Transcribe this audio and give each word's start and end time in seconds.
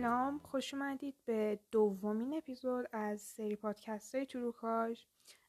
سلام 0.00 0.38
خوش 0.38 0.74
اومدید 0.74 1.14
به 1.26 1.58
دومین 1.70 2.34
اپیزود 2.34 2.88
از 2.92 3.20
سری 3.20 3.56
پادکست 3.56 4.14
های 4.14 4.26
تروکاش 4.26 5.06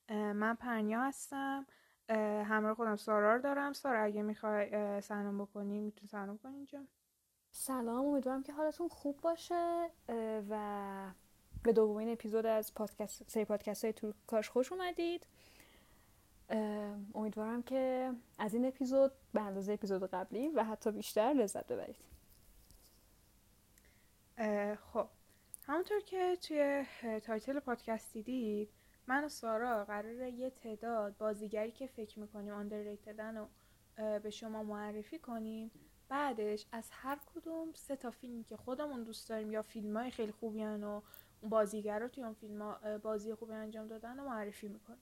من 0.10 0.56
پرنیا 0.56 1.02
هستم. 1.02 1.66
همراه 2.46 2.74
خودم 2.74 2.96
سارا 2.96 3.36
رو 3.36 3.42
دارم. 3.42 3.74
سارا 3.74 4.04
اگه 4.04 4.22
می‌خوای 4.22 5.02
سلام 5.02 5.38
بکنی 5.38 5.80
می‌تونی 5.80 6.08
سلام 6.08 6.38
کنی 6.38 6.56
اینجا. 6.56 6.80
سلام 7.52 8.06
امیدوارم 8.06 8.44
که 8.44 8.54
حالتون 8.54 8.88
خوب 8.88 9.22
باشه. 9.22 9.90
و 10.50 11.12
به 11.64 11.74
دومین 11.74 12.10
اپیزود 12.10 12.46
از 12.46 12.74
پادکست 12.74 13.30
سری 13.30 13.46
پادکست 13.46 13.84
های 13.84 13.94
تروکاش 13.94 14.50
خوش 14.50 14.72
اومدید. 14.72 15.28
امیدوارم 17.16 17.64
که 17.64 18.14
از 18.38 18.54
این 18.54 18.66
اپیزود 18.66 19.12
به 19.34 19.42
اندازه 19.42 19.74
اپیزود 19.74 20.04
قبلی 20.04 20.48
و 20.48 20.64
حتی 20.64 20.92
بیشتر 20.92 21.34
لذت 21.34 21.68
ببرید. 21.68 22.09
خب. 24.94 25.08
همونطور 25.64 26.00
که 26.00 26.38
توی 26.42 26.86
title 27.24 27.60
پادکست 27.60 28.14
دیدید 28.14 28.70
من 29.08 29.24
و 29.24 29.30
سارا 29.30 29.86
قراره 29.86 30.32
یه 30.32 30.50
تعداد 30.50 31.18
بازیگری 31.18 31.72
که 31.72 31.88
فکر 31.88 32.20
می‌کنیم 32.20 32.54
underrated 32.54 33.30
ن 33.30 33.38
رو 33.38 33.48
به 34.20 34.30
شما 34.30 34.64
معرفی 34.64 35.20
کنیم. 35.20 35.72
بعدش 36.10 36.66
از 36.72 36.90
هر 36.92 37.20
کدوم 37.36 37.74
سه 37.74 37.96
تا 37.96 38.12
فیلمی 38.12 38.44
که 38.44 38.58
خودمون 38.58 39.04
دوست 39.04 39.30
داریم 39.30 39.52
یا 39.52 39.62
فیلم 39.62 39.98
های 39.98 40.12
خیلی 40.12 40.32
خوبی 40.32 40.64
و 40.64 40.68
اون 40.68 41.02
بازیگرا 41.50 42.08
توی 42.08 42.24
اون 42.24 42.34
فیلم 42.34 42.78
بازی 43.04 43.34
خوبی 43.34 43.54
انجام 43.54 43.88
دادن 43.88 44.18
رو 44.18 44.24
معرفی 44.24 44.68
می‌کنیم. 44.68 45.00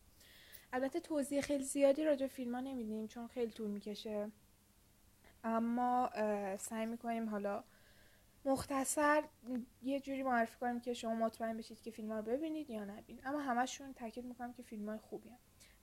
البته 0.74 1.00
توضیح 1.00 1.42
خیلی 1.42 1.64
زیادی 1.64 2.04
راجع 2.04 2.28
فیلم 2.28 2.56
ها 2.56 2.62
نمیدیم 2.62 3.08
چون 3.08 3.28
خیلی 3.28 3.52
طول 3.52 3.70
می‌کشه. 3.70 4.32
اما 5.44 6.10
سعی 6.58 6.86
می‌کنیم 6.86 7.30
حالا 7.30 7.64
مختصر 8.46 9.24
یه 9.84 10.00
جوری 10.00 10.24
معرفی 10.24 10.58
کنیم 10.60 10.80
که 10.80 10.94
شما 10.94 11.16
مطمئن 11.16 11.58
بشید 11.58 11.82
که 11.82 11.92
فیلم 11.92 12.14
رو 12.14 12.22
ببینید 12.22 12.70
یا 12.70 12.86
نبینید. 12.86 13.28
اما 13.28 13.40
همشون 13.40 13.94
تاکید 13.94 14.26
می‌کنم 14.26 14.54
که 14.54 14.64
فیلم 14.64 14.90
های 14.90 14.98
خوبی 14.98 15.30
هم. 15.30 15.38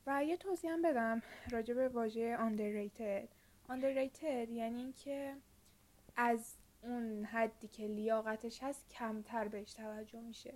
و 0.06 0.24
یه 0.24 0.36
توضیح 0.36 0.72
هم 0.72 0.82
بدم 0.82 1.22
راجع 1.50 1.74
به 1.74 1.88
واژه 1.88 2.36
underrated. 2.36 3.28
underrated 3.68 4.50
یعنی 4.50 4.82
اینکه 4.82 5.36
از 6.16 6.54
اون 6.82 7.24
حدی 7.24 7.68
که 7.68 7.86
لیاقتش 7.86 8.62
هست 8.62 8.88
کمتر 8.90 9.48
بهش 9.48 9.72
توجه 9.72 10.20
میشه. 10.20 10.54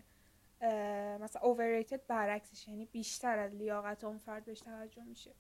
مثلا 1.21 1.55
overrated 1.55 1.99
برعکسش 2.09 2.69
یعنی 2.69 2.87
بیشتر 2.87 3.39
از 3.39 3.55
لیاقت 3.55 4.05
اون 4.05 4.19
فرد 4.19 4.45
بهش 4.45 4.61
توجه 4.61 5.05
میشه. 5.05 5.35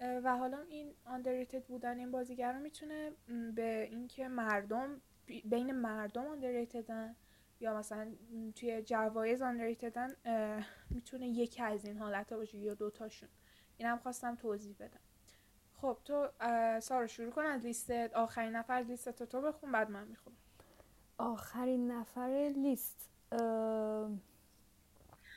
و 0.00 0.36
حالا 0.36 0.60
این 0.68 0.94
underrated 1.06 1.62
بودن 1.68 1.98
این 1.98 2.10
بازیگر 2.10 2.58
می‌تونه 2.58 3.12
به 3.54 3.88
اینکه 3.90 4.28
مردم 4.28 5.00
بین 5.44 5.72
مردم 5.72 6.26
آندرریتدن 6.26 7.16
یا 7.60 7.78
مثلا 7.78 8.12
توی 8.54 8.82
جوایز 8.82 9.42
آندرریتدن 9.42 10.16
می‌تونه 10.90 11.28
یکی 11.28 11.62
از 11.62 11.84
این 11.84 11.98
حالت 11.98 12.32
ها 12.32 12.38
باشه 12.38 12.58
یا 12.58 12.74
دوتاشون. 12.74 13.28
این 13.76 13.88
هم 13.88 13.98
خواستم 13.98 14.34
توضیح 14.34 14.76
بدم. 14.80 15.00
خب 15.76 15.98
تو 16.04 16.28
سارا 16.80 17.06
شروع 17.06 17.30
کن 17.30 17.42
از 17.42 17.64
لیست 17.66 17.90
آخرین 17.90 18.56
نفر 18.56 18.84
لیست 18.88 19.08
تو 19.08 19.26
تو 19.26 19.40
بخون 19.40 19.72
بعد 19.72 19.90
من 19.90 20.08
می‌خونم. 20.08 20.36
آخرین 21.18 21.90
نفر 21.90 22.52
لیست. 22.56 23.10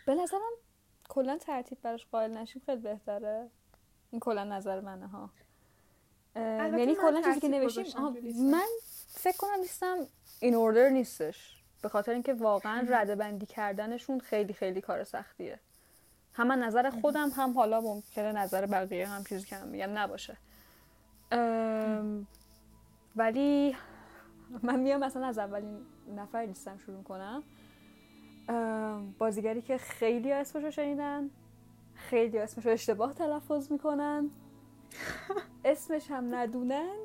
به 0.06 0.16
نظرم 0.16 0.52
کلا 1.10 1.38
ترتیب 1.38 1.81
براش 1.81 2.06
قائل 2.06 2.38
نشیم 2.38 2.62
خیلی 2.66 2.81
بهتره. 2.81 3.50
این 4.12 4.20
کلا 4.20 4.44
نظر 4.44 4.80
منه 4.80 5.08
ها. 5.08 5.30
یعنی 6.36 6.96
کلا 6.96 7.22
چیزی 7.22 7.40
که 7.40 7.48
نوشیم 7.48 7.86
من 8.52 8.68
فکر 9.13 9.38
کنم 9.38 9.59
نیستم 9.59 9.97
این 10.40 10.56
اوردر 10.56 10.90
نیستش. 10.90 11.63
به 11.81 11.90
خاطر 11.90 12.12
اینکه 12.12 12.34
واقعا 12.34 12.88
رده 12.90 13.16
بندی 13.16 13.46
کردنشون 13.46 14.19
خیلی 14.19 14.53
خیلی 14.53 14.81
کار 14.81 15.03
سختیه. 15.03 15.59
هم 16.34 16.51
نظر 16.51 16.90
خودم 16.90 17.29
هم 17.29 17.53
حالا 17.53 17.81
ممکنه 17.81 18.31
نظر 18.31 18.66
بقیه 18.66 19.07
هم 19.07 19.24
چیزی 19.24 19.46
که 19.46 19.56
هم 19.56 19.68
میگم 19.68 19.97
نباشه. 19.97 20.38
ولی 23.16 23.75
من 24.63 24.79
میام 24.79 25.00
مثلا 25.00 25.28
از 25.28 25.38
اولین 25.38 25.85
نفر 26.16 26.40
لیستم 26.40 26.78
شروع 26.78 27.03
کنم 27.03 27.44
بازیگری 29.19 29.62
که 29.62 29.78
خیلی 29.78 30.31
اسمش 30.31 30.63
رو 30.63 30.72
شنیدن 30.72 31.30
خیلی 31.95 32.38
اسمش 32.38 32.66
رو 32.66 32.72
اشتباه 32.72 33.13
تلفظ 33.13 33.72
می‌کنن. 33.72 34.30
اسمش 35.66 36.12
هم 36.12 36.35
ندونن. 36.35 36.95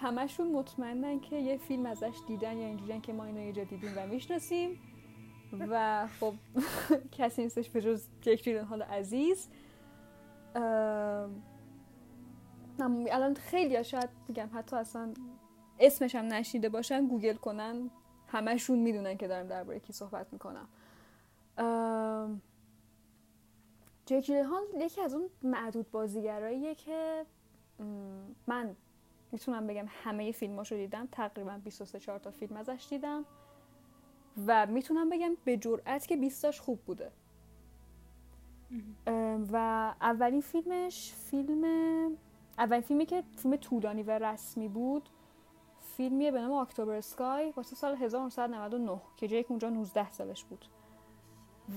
همشون 0.00 0.52
مطمئنن 0.52 1.20
که 1.20 1.36
یه 1.36 1.56
فیلم 1.56 1.86
ازش 1.86 2.16
دیدن 2.26 2.56
یا 2.56 2.66
اینجوریان 2.66 3.00
که 3.00 3.12
ما 3.12 3.24
اینو 3.24 3.40
یه 3.40 3.52
جا 3.52 3.64
دیدیم 3.64 3.92
و 3.96 4.06
می‌شناسیم. 4.06 4.80
و 5.52 6.06
خب 6.20 6.34
کسی 7.18 7.42
نیستش 7.42 7.70
به 7.70 7.80
جز 7.80 8.06
جک 8.20 8.48
حال 8.48 8.82
عزیز. 8.82 9.48
الان 12.78 13.34
خیلی 13.34 13.84
شاید 13.84 14.08
میگم 14.28 14.48
حتی 14.54 14.76
اصلا 14.76 15.14
اسمش 15.80 16.14
هم 16.14 16.24
نشیده 16.24 16.68
باشن 16.68 17.06
گوگل 17.06 17.34
کنن 17.36 17.90
همشون 18.26 18.78
می‌دونن 18.78 19.16
که 19.16 19.28
دارم 19.28 19.46
درباره 19.46 19.80
کی 19.80 19.92
صحبت 19.92 20.26
می‌کنم. 20.32 20.68
جک 24.06 24.30
هال 24.30 24.62
یکی 24.80 25.00
از 25.00 25.14
اون 25.14 25.30
معدود 25.42 25.90
بازیگراییه 25.90 26.74
که 26.74 27.26
من 28.46 28.76
می‌تونم 29.32 29.66
بگم 29.66 29.86
همه 29.88 30.32
فیلماشو 30.32 30.74
دیدم 30.74 31.08
تقریبا 31.12 31.60
23 31.64 32.00
4 32.00 32.18
تا 32.18 32.30
فیلم 32.30 32.56
ازش 32.56 32.86
دیدم 32.90 33.24
و 34.46 34.66
می‌تونم 34.66 35.10
بگم 35.10 35.36
به 35.44 35.56
جرئت 35.56 36.06
که 36.06 36.16
20 36.16 36.42
تاش 36.42 36.60
خوب 36.60 36.80
بوده. 36.80 37.12
و 39.52 39.56
اولین 40.00 40.40
فیلمش 40.40 41.12
فیلم 41.12 41.64
اولین 42.58 42.82
فیلمی 42.82 43.06
که 43.06 43.22
فیلم 43.36 43.56
طولانی 43.56 44.02
و 44.02 44.10
رسمی 44.10 44.68
بود 44.68 45.08
فیلمیه 45.80 46.30
به 46.30 46.40
نام 46.40 46.52
اکتبر 46.52 46.94
اسکای 46.94 47.52
واسه 47.56 47.76
سال 47.76 47.96
1999 47.96 49.00
که 49.16 49.28
جیک 49.28 49.50
اونجا 49.50 49.70
19 49.70 50.12
سالش 50.12 50.44
بود. 50.44 50.64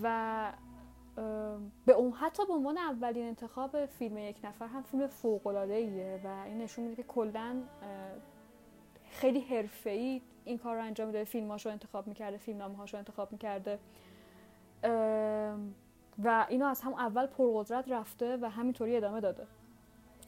و 0.03 0.53
به 1.85 1.93
اون 1.93 2.11
حتی 2.11 2.45
به 2.45 2.53
عنوان 2.53 2.77
اولین 2.77 3.27
انتخاب 3.27 3.85
فیلم 3.85 4.17
یک 4.17 4.37
نفر 4.43 4.67
هم 4.67 4.83
فیلم 4.83 5.07
فوق 5.07 5.47
ایه 5.47 6.21
و 6.23 6.27
این 6.27 6.57
نشون 6.57 6.85
میده 6.85 7.03
که 7.03 7.07
کلا 7.07 7.63
خیلی 9.11 9.39
حرفه‌ای 9.39 10.21
این 10.45 10.57
کار 10.57 10.75
رو 10.75 10.83
انجام 10.83 11.07
میده. 11.07 11.23
فیلماشو 11.23 11.69
انتخاب 11.69 12.07
می‌کرده 12.07 12.37
فیلم 12.37 12.61
هاشو 12.61 12.97
انتخاب 12.97 13.31
می‌کرده. 13.31 13.79
و 16.23 16.45
اینو 16.49 16.65
از 16.65 16.81
هم 16.81 16.93
اول 16.93 17.25
پرقدرت 17.25 17.91
رفته 17.91 18.37
و 18.37 18.49
همینطوری 18.49 18.97
ادامه 18.97 19.21
داده. 19.21 19.47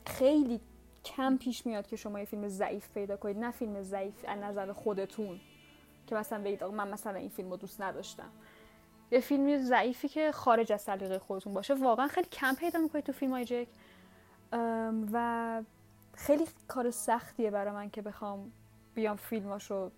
خیلی 0.06 0.60
کم 1.06 1.38
پیش 1.38 1.66
میاد 1.66 1.88
که 1.88 1.96
شما 1.96 2.20
یه 2.20 2.26
فیلم 2.26 2.48
ضعیف 2.48 2.90
پیدا 2.94 3.18
کنید. 3.18 3.38
نه 3.38 3.52
فیلم 3.52 3.82
ضعیف 3.82 4.26
از 4.28 4.40
نظر 4.40 4.72
خودتون 4.72 5.40
که 6.08 6.16
مثلا 6.16 6.44
بگید 6.44 6.64
من 6.64 6.88
مثلا 6.88 7.16
این 7.16 7.30
فیلم 7.30 7.52
رو 7.52 7.58
دوست 7.58 7.82
نداشتم. 7.82 8.30
یه 9.12 9.20
فیلمی 9.20 9.58
ضعیفی 9.58 10.08
که 10.08 10.32
خارج 10.32 10.72
از 10.72 10.82
سلیقه 10.82 11.20
خودتون 11.20 11.54
باشه 11.54 11.74
واقعا 11.74 12.08
خیلی 12.08 12.28
کم 12.28 12.56
پیدا 12.56 12.80
می‌کنید 12.80 13.06
تو 13.06 13.12
فیلم 13.12 13.32
های 13.32 13.46
جک 13.46 13.68
و 15.14 15.62
خیلی 16.14 16.46
کار 16.68 16.92
سختیه 16.92 17.52
برای 17.52 17.74
من 17.74 17.90
که 17.90 18.02
بخوام 18.02 18.52
بیام 18.96 19.16
فیلماشو 19.16 19.92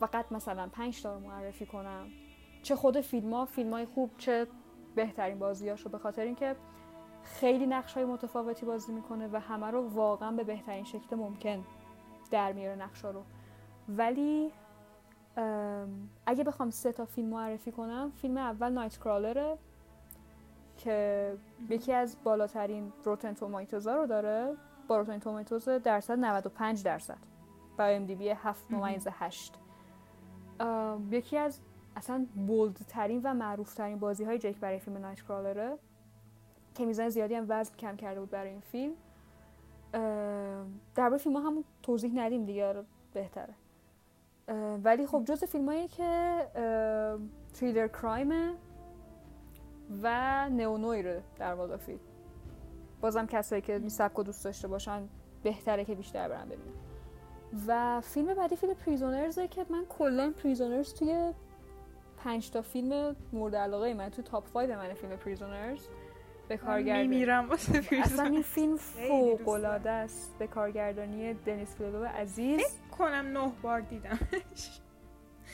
فقط 0.00 0.32
مثلا 0.32 0.68
پنج 0.68 1.02
تا 1.02 1.14
رو 1.14 1.20
معرفی 1.20 1.66
کنم. 1.66 2.06
چه 2.62 2.76
خود 2.76 3.00
فیلم 3.00 3.34
ها 3.34 3.44
فیلم 3.44 3.72
های 3.72 3.86
خوب 3.86 4.10
چه 4.18 4.46
بهترین 4.94 5.38
بازیاشو 5.38 5.88
به 5.88 5.98
خاطر 5.98 6.22
اینکه 6.22 6.56
خیلی 7.22 7.66
نقش 7.66 7.94
های 7.94 8.04
متفاوتی 8.04 8.66
بازی 8.66 8.92
می‌کنه 8.92 9.28
و 9.32 9.36
همه 9.40 9.66
رو 9.66 9.88
واقعا 9.88 10.32
به 10.32 10.44
بهترین 10.44 10.84
شکل 10.84 11.16
ممکن 11.16 11.64
در 12.30 12.52
میاره 12.52 12.76
نقش 12.76 13.04
رو. 13.04 13.22
ولی 13.88 14.52
اگه 16.26 16.44
بخوام 16.44 16.70
سه 16.70 16.92
تا 16.92 17.04
فیلم 17.04 17.28
معرفی 17.28 17.72
کنم 17.72 18.12
فیلم 18.22 18.36
اول 18.36 18.68
نایت 18.68 18.96
کرالره 18.96 19.58
که 20.76 21.36
یکی 21.68 21.92
از 21.92 22.16
بالاترین 22.24 22.92
روتن 23.04 23.32
تومایتوزا 23.32 23.94
رو 23.94 24.06
داره. 24.06 24.56
با 24.88 24.98
روتن 24.98 25.18
تومایتوز 25.18 25.68
درصد 25.68 26.18
95 26.18 26.82
درصد. 26.82 27.18
با 27.78 27.84
ام 27.84 28.04
دی 28.04 28.14
بی 28.14 28.28
7 28.28 28.70
ممیز 28.70 29.08
8 29.10 29.54
یکی 31.10 31.38
از 31.38 31.60
اصلا 31.96 32.26
بولدترین 32.46 33.20
و 33.24 33.34
معروفترین 33.34 33.98
بازی 33.98 34.24
های 34.24 34.38
جک 34.38 34.56
برای 34.56 34.78
فیلم 34.78 34.96
نایت 34.96 35.20
کرالره 35.20 35.78
که 36.74 36.86
میزان 36.86 37.08
زیادی 37.08 37.34
هم 37.34 37.46
وزن 37.48 37.74
کم 37.76 37.96
کرده 37.96 38.20
بود 38.20 38.30
برای 38.30 38.50
این 38.50 38.60
فیلم. 38.60 38.92
درباره 40.94 41.18
فیلم 41.18 41.36
ها 41.36 41.42
هم 41.42 41.64
توضیح 41.82 42.12
ندیم 42.14 42.44
دیگه 42.44 42.66
آره، 42.66 42.84
بهتره. 43.12 43.54
ولی 44.84 45.06
خب 45.06 45.24
جز 45.24 45.44
فیلم 45.44 45.86
که 45.86 46.42
تریلر 47.54 47.88
کرایم 47.88 48.32
و 50.02 50.48
نئونویره 50.50 51.22
در 51.38 51.54
واقع 51.54 51.76
فیلم. 51.76 52.00
بازم 53.00 53.26
کسایی 53.26 53.62
که 53.62 53.72
این 53.72 53.88
سبک 53.88 54.20
دوست 54.20 54.44
داشته 54.44 54.68
باشن 54.68 55.08
بهتره 55.42 55.84
که 55.84 55.94
بیشتر 55.94 56.28
برن 56.28 56.44
ببینن. 56.44 56.72
و 57.66 58.00
فیلم 58.00 58.34
بعدی 58.34 58.56
فیلم 58.56 58.74
Prisoners 58.74 59.41
ه 59.41 59.48
که 59.48 59.66
من 59.70 59.84
کلا 59.84 60.32
Prisoners 60.42 60.94
توی 60.94 61.32
پنج 62.16 62.50
تا 62.50 62.62
فیلم 62.62 63.16
مورد 63.32 63.56
علاقه 63.56 63.94
من 63.94 64.08
تو 64.08 64.22
top 64.22 64.52
5 64.52 64.70
من 64.70 64.94
فیلم 64.94 65.16
Prisoners 65.16 65.88
به 66.48 66.56
کارگردانی. 66.56 67.08
میمیرم 67.08 67.48
واسه 67.48 67.82
اصلا 68.04 68.24
این 68.24 68.42
فیلم 68.42 68.76
فوق 68.76 69.48
العاده 69.48 69.90
است 69.90 70.34
به 70.38 70.46
کارگردانی 70.46 71.34
دنیس 71.34 71.76
ویلنوو 71.76 72.04
عزیز. 72.04 72.60
کنم 72.98 73.38
نه 73.38 73.52
بار 73.62 73.80
دیدم 73.80 74.18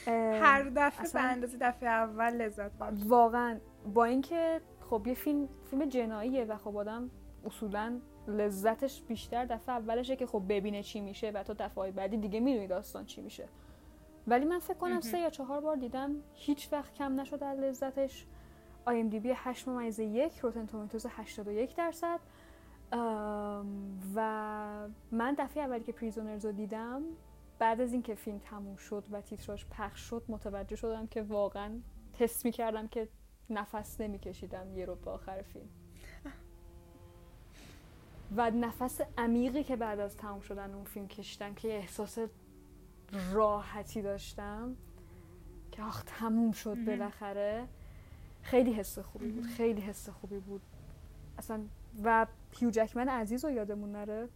اه، 0.07 0.15
هر 0.15 0.63
دفعه 0.77 1.09
به 1.13 1.21
اندازه 1.21 1.59
دفعه 1.61 1.89
اول 1.89 2.33
لذت 2.33 2.73
بردم. 2.73 3.09
واقعا 3.09 3.59
با 3.95 4.05
اینکه 4.05 4.61
خب 4.91 5.03
یه 5.07 5.15
فیلم 5.15 5.49
فیلم 5.71 5.85
جناییه 5.85 6.45
و 6.45 6.57
خب 6.57 6.77
آدم 6.77 7.11
اصولا 7.45 8.01
لذتش 8.29 9.03
بیشتر 9.03 9.45
دفعه 9.45 9.75
اولشه 9.77 10.17
که 10.17 10.27
خب 10.27 10.43
ببینه 10.49 10.83
چی 10.83 11.01
میشه 11.01 11.31
و 11.31 11.43
تا 11.43 11.55
دفعه 11.59 11.91
بعدی 11.93 12.17
دیگه 12.17 12.41
می‌دونی 12.41 12.67
داستان 12.67 13.05
چی 13.05 13.21
میشه. 13.21 13.49
ولی 14.27 14.45
من 14.45 14.59
فکر 14.59 14.75
کنم. 14.75 15.01
سه 15.01 15.19
یا 15.19 15.31
چهار 15.31 15.61
بار 15.61 15.77
دیدم 15.77 16.17
هیچ 16.35 16.73
وقت 16.73 16.95
کم 16.95 17.21
نشد 17.21 17.45
از 17.45 17.59
لذتش. 17.59 18.27
آی 18.85 19.01
ام 19.01 19.09
دی 19.09 19.21
بی 19.21 19.33
8 19.37 19.69
ممیز 19.69 19.99
یک 19.99 20.39
روتن 20.39 20.67
تومیتوز 20.67 21.07
81 21.11 21.77
درصد. 21.77 22.21
و 24.15 24.89
من 25.13 25.37
دفعه 25.39 25.63
اولی 25.63 25.85
که 25.85 25.93
پریزونرز 25.93 26.45
رو 26.45 26.53
دیدم 26.53 27.03
بعد 27.59 27.81
از 27.81 27.93
اینکه 27.93 28.15
فیلم 28.15 28.39
تموم 28.39 28.77
شد 28.77 29.05
و 29.11 29.21
تیتراش 29.21 29.67
پخش 29.67 30.01
شد 30.01 30.25
متوجه 30.29 30.77
شدم 30.77 31.07
که 31.07 31.23
واقعا 31.23 31.81
حس 32.19 32.45
می‌کردم 32.45 32.89
که 32.89 33.09
نفس 33.51 34.01
نمیکشیدم 34.01 34.77
یه 34.77 34.85
رو 34.85 34.95
به 34.95 35.11
آخر 35.11 35.43
فیلم. 35.43 35.69
و 38.37 38.51
نفس 38.51 39.01
عمیقی 39.19 39.65
که 39.65 39.77
بعد 39.77 40.01
از 40.01 40.17
تموم 40.17 40.41
شدن 40.41 40.75
اون 40.75 40.85
فیلم 40.85 41.09
کشیدم 41.09 41.55
که 41.55 41.69
یه 41.69 41.75
احساس 41.75 42.19
راحتی 43.33 44.03
داشتم 44.03 44.77
که 45.73 45.83
آخ 45.83 46.03
تموم 46.07 46.53
شد. 46.53 46.85
بالاخره. 46.85 47.69
خیلی 48.51 48.73
حس 48.73 48.99
خوبی 48.99 49.29
بود 49.29 49.45
خیلی 49.47 49.81
حس 49.81 50.09
خوبی 50.09 50.39
بود. 50.39 50.63
اصلا 51.39 51.65
و 52.05 52.27
هیو 52.59 52.71
جکمن 52.71 53.09
عزیز 53.09 53.45
رو 53.45 53.51
یادمون 53.51 53.93
نره. 53.93 54.29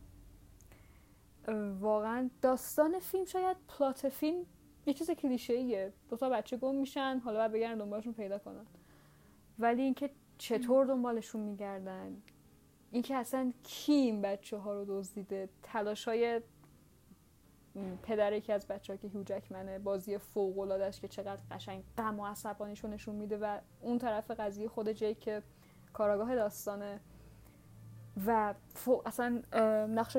واقعا 1.81 2.31
داستان 2.43 2.99
فیلم 2.99 3.25
شاید 3.25 3.57
پلات 3.69 4.09
فیلم 4.09 4.47
یه 4.87 4.95
چیز 4.95 5.11
کلیشه 5.11 5.53
ایه 5.53 5.93
دوتا 6.09 6.29
بچه 6.29 6.57
گم 6.57 6.75
میشن 6.75 7.21
حالا 7.25 7.39
باید 7.39 7.53
بگردن 7.53 7.79
دنبالشون 7.79 8.13
پیدا 8.13 8.39
کنن. 8.39 8.67
ولی 9.59 9.83
اینکه 9.83 10.11
چطور 10.39 10.87
دنبالشون 10.87 11.41
میگردن 11.41 12.23
اینکه 12.91 13.15
اصلا 13.15 13.53
کی 13.63 13.93
این 13.93 14.23
بچه 14.23 14.57
ها 14.57 14.75
رو 14.75 14.85
دزدیده 14.85 15.49
تلاش 15.63 16.09
های 16.09 16.41
پدر 18.03 18.33
یکی 18.33 18.53
از 18.53 18.67
بچه 18.67 18.97
که 18.97 19.09
هیو 19.09 19.23
جکمنه 19.23 19.79
بازی 19.79 20.19
فوق 20.19 20.59
العاده‌اش 20.59 21.01
که 21.01 21.09
چقدر 21.09 21.41
قشنگ 21.51 21.85
غم 21.99 22.21
و 22.21 22.27
عصبانیشو 22.27 22.89
نشون 22.89 23.15
میده 23.15 23.39
و 23.39 23.59
اون 23.81 23.99
طرف 23.99 24.31
قضیه 24.31 24.69
خود 24.69 24.93
جیک 24.93 25.21
که 25.21 25.43
کاراگاه 25.93 26.35
داستانه 26.35 27.01
و 28.27 28.55
فوق 28.75 29.03
اصلا 29.07 29.43
نقش 29.87 30.17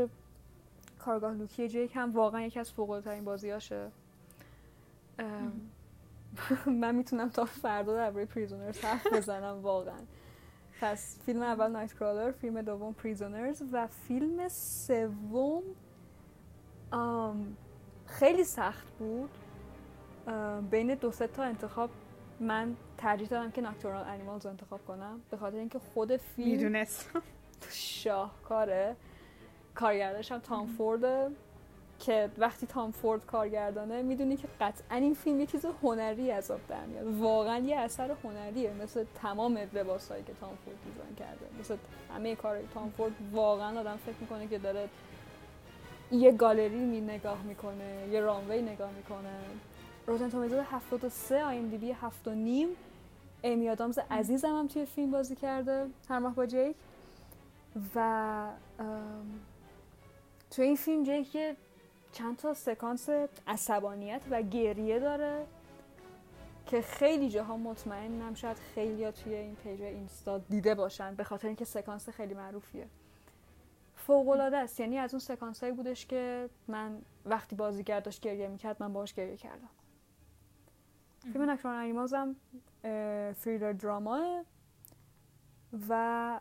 کارگاه 0.99 1.33
لوکی 1.33 1.69
جیک 1.69 1.91
هم 1.95 2.11
واقعا 2.11 2.41
یکی 2.41 2.59
از 2.59 2.71
فوق 2.71 3.01
ترین 3.05 3.25
بازیاشه 3.25 3.91
من 6.81 6.95
می‌تونم 6.95 7.29
تا 7.29 7.45
فردا 7.45 7.95
درباره 7.95 8.25
Prisoners 8.25 8.79
حرف 8.79 9.13
بزنم 9.13 9.61
واقعا. 9.61 9.99
پس 10.81 11.19
فیلم 11.25 11.41
اول 11.41 11.71
Nightcrawler 11.71 12.31
فیلم 12.31 12.61
دوم 12.61 12.93
Prisoners 12.93 13.63
و 13.71 13.87
فیلم 13.87 14.47
سوم 14.47 15.63
خیلی 18.05 18.43
سخت 18.43 18.87
بود. 18.99 19.29
بین 20.71 20.95
دو 20.95 21.11
سه 21.11 21.27
تا 21.27 21.43
انتخاب 21.43 21.89
من 22.39 22.75
ترجیح 22.97 23.27
دادم 23.27 23.51
که 23.51 23.61
Nocturnal 23.61 24.05
Animals 24.07 24.45
رو 24.45 24.51
انتخاب 24.51 24.85
کنم. 24.85 25.21
به 25.31 25.37
خاطر 25.37 25.57
اینکه 25.57 25.79
خود 25.79 26.17
فیلم 26.17 26.51
می‌دونست. 26.51 27.09
شاهکاره. 27.69 28.95
کارگردانش 29.75 30.31
هم 30.31 30.39
تام 30.39 30.67
فورده 30.67 31.29
که 31.99 32.29
وقتی 32.37 32.67
تام 32.67 32.91
فورد 32.91 33.25
کارگردانه 33.25 34.01
می‌دونی 34.01 34.37
که 34.37 34.47
قطعا 34.61 34.97
این 34.97 35.13
فیلم 35.13 35.39
یه 35.39 35.45
چیز 35.45 35.65
هنری 35.83 36.31
از 36.31 36.51
آب 36.51 36.59
در 36.67 36.85
میاد. 36.85 37.19
واقعا 37.19 37.57
یه 37.57 37.77
اثر 37.77 38.15
هنریه. 38.23 38.73
مثل 38.73 39.05
تمام 39.15 39.57
لباسهایی 39.73 40.23
که 40.23 40.33
تام 40.33 40.55
فورد 40.65 40.77
دیزاین 40.85 41.15
کرده. 41.15 41.45
مثل 41.59 41.77
همه 42.15 42.35
کار 42.35 42.61
تام 42.73 42.89
فورد 42.89 43.11
واقعا 43.31 43.79
آدم 43.79 43.97
فکر 43.97 44.15
می‌کنه 44.21 44.47
که 44.47 44.57
داره 44.57 44.89
یه 46.13 46.31
گالری 46.31 46.85
می 46.85 47.01
نگاه 47.01 47.43
می‌کنه 47.43 48.07
یه 48.11 48.21
رانوی 48.21 48.61
نگاه 48.61 48.91
می‌کنه. 48.91 49.39
روتن 50.07 50.29
تومیتوز 50.29 50.59
73 50.59 51.43
آی 51.43 51.57
ام 51.57 51.69
دی 51.69 51.77
بی 51.77 51.91
7 51.91 52.27
و 52.27 52.31
نیم. 52.31 52.67
ایمی 53.41 53.69
آدامز 53.69 53.99
عزیزم 54.11 54.55
هم 54.55 54.67
توی 54.67 54.85
فیلم 54.85 55.11
بازی 55.11 55.35
کرده 55.35 55.85
همراه 56.09 56.35
با 56.35 56.45
جیک. 56.45 56.75
و 57.95 58.49
توی 60.51 60.65
این 60.65 60.75
فیلم 60.75 61.03
جیک 61.03 61.35
یه 61.35 61.55
چند 62.11 62.37
تا 62.37 62.53
سکانس 62.53 63.09
عصبانیت 63.47 64.21
و 64.29 64.41
گریه 64.41 64.99
داره 64.99 65.45
که 66.65 66.81
خیلی 66.81 67.29
جاها 67.29 67.57
مطمئنم 67.57 68.33
شاید 68.33 68.57
خیلی 68.75 69.11
توی 69.11 69.35
این 69.35 69.55
page 69.55 69.81
اینستا 69.81 70.37
دیده 70.37 70.75
باشن 70.75 71.15
به 71.15 71.23
خاطر 71.23 71.47
اینکه 71.47 71.65
سکانس 71.65 72.09
خیلی 72.09 72.33
معروفیه. 72.33 72.87
فوق 74.07 74.29
العاده 74.29 74.57
است. 74.57 74.79
یعنی 74.79 74.97
از 74.97 75.13
اون 75.13 75.19
سکانس 75.19 75.59
هایی 75.59 75.75
بودش 75.75 76.05
که 76.05 76.49
من 76.67 77.01
وقتی 77.25 77.55
بازیگر 77.55 77.99
داشت 77.99 78.21
گریه 78.21 78.47
می‌کرد 78.47 78.83
من 78.83 78.93
باهاش 78.93 79.13
گریه 79.13 79.37
کردم. 79.37 79.69
فیلم 81.33 81.49
نکران 81.49 81.75
انیمالز 81.75 82.13
هم 82.13 82.35
فریلر 83.33 83.71
دراماه 83.71 84.43
و 85.89 86.39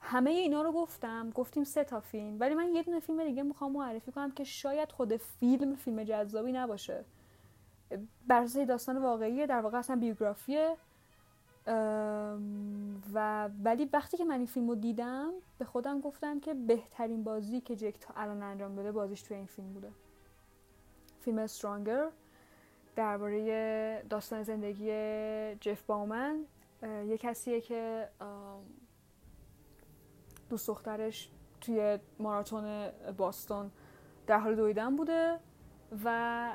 همه 0.00 0.30
اینا 0.30 0.62
رو 0.62 0.72
گفتم. 0.72 1.30
گفتیم 1.30 1.64
سه 1.64 1.84
تا 1.84 2.00
فیلم. 2.00 2.40
ولی 2.40 2.54
من 2.54 2.74
یه 2.74 2.82
دونه 2.82 3.00
فیلم 3.00 3.24
دیگه 3.24 3.42
می‌خوام 3.42 3.72
معرفی 3.72 4.12
کنم 4.12 4.30
که 4.30 4.44
شاید 4.44 4.92
خود 4.92 5.16
فیلم 5.16 5.74
فیلم 5.74 6.04
جذابی 6.04 6.52
نباشه. 6.52 7.04
بر 8.26 8.44
داستان 8.44 8.98
واقعیه 8.98 9.46
در 9.46 9.60
واقع 9.60 9.78
اصلا 9.78 9.96
بیوگرافیه. 9.96 10.76
و 13.14 13.48
ولی 13.64 13.88
وقتی 13.92 14.16
که 14.16 14.24
من 14.24 14.36
این 14.36 14.46
فیلم 14.46 14.68
رو 14.68 14.74
دیدم 14.74 15.30
به 15.58 15.64
خودم 15.64 16.00
گفتم 16.00 16.40
که 16.40 16.54
بهترین 16.54 17.24
بازی 17.24 17.60
که 17.60 17.76
جک 17.76 17.98
تا 18.00 18.14
الان 18.16 18.42
انجام 18.42 18.74
داده 18.74 18.92
بازیش 18.92 19.22
توی 19.22 19.36
این 19.36 19.46
فیلم 19.46 19.72
بوده. 19.72 19.90
فیلم 21.20 21.38
استرانگر 21.38 22.08
درباره 22.96 24.02
داستان 24.10 24.42
زندگی 24.42 24.90
جف 25.60 25.82
باومن. 25.82 26.44
یه 26.82 27.18
کسیه 27.18 27.60
که 27.60 28.08
دوست 30.48 30.68
دخترش 30.68 31.30
توی 31.60 31.98
ماراتون 32.18 32.88
باستون 33.16 33.70
در 34.26 34.38
حال 34.38 34.56
دویدن 34.56 34.96
بوده. 34.96 35.38
و 36.04 36.48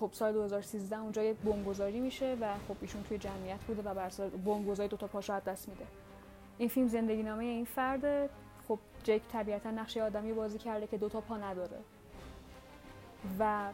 خب 0.00 0.10
سال 0.12 0.32
2013 0.32 0.98
اونجا 0.98 1.22
یه 1.22 1.32
بمبگذاری 1.34 2.00
میشه 2.00 2.36
و 2.40 2.54
خب 2.68 2.76
ایشون 2.80 3.02
توی 3.02 3.18
جمعیت 3.18 3.60
بوده 3.60 3.82
و 3.82 3.94
بر 3.94 4.08
بمبگذاری 4.44 4.88
دوتا 4.88 5.06
پاشو 5.06 5.32
از 5.32 5.44
دست 5.44 5.68
میده. 5.68 5.86
این 6.58 6.68
فیلم 6.68 6.88
زندگی 6.88 7.22
نامه 7.22 7.44
این 7.44 7.64
فرده. 7.64 8.28
خب 8.68 8.78
جیک 9.04 9.22
طبیعتا 9.32 9.70
نقش 9.70 9.96
آدمی 9.96 10.32
بازی 10.32 10.58
کرده 10.58 10.86
که 10.86 10.98
دوتا 10.98 11.20
پا 11.20 11.36
نداره. 11.36 11.78
و 13.38 13.70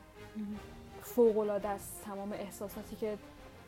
فوق 1.03 1.39
العاده 1.39 1.69
است 1.69 2.03
تمام 2.05 2.33
احساساتی 2.33 2.97
که 2.97 3.19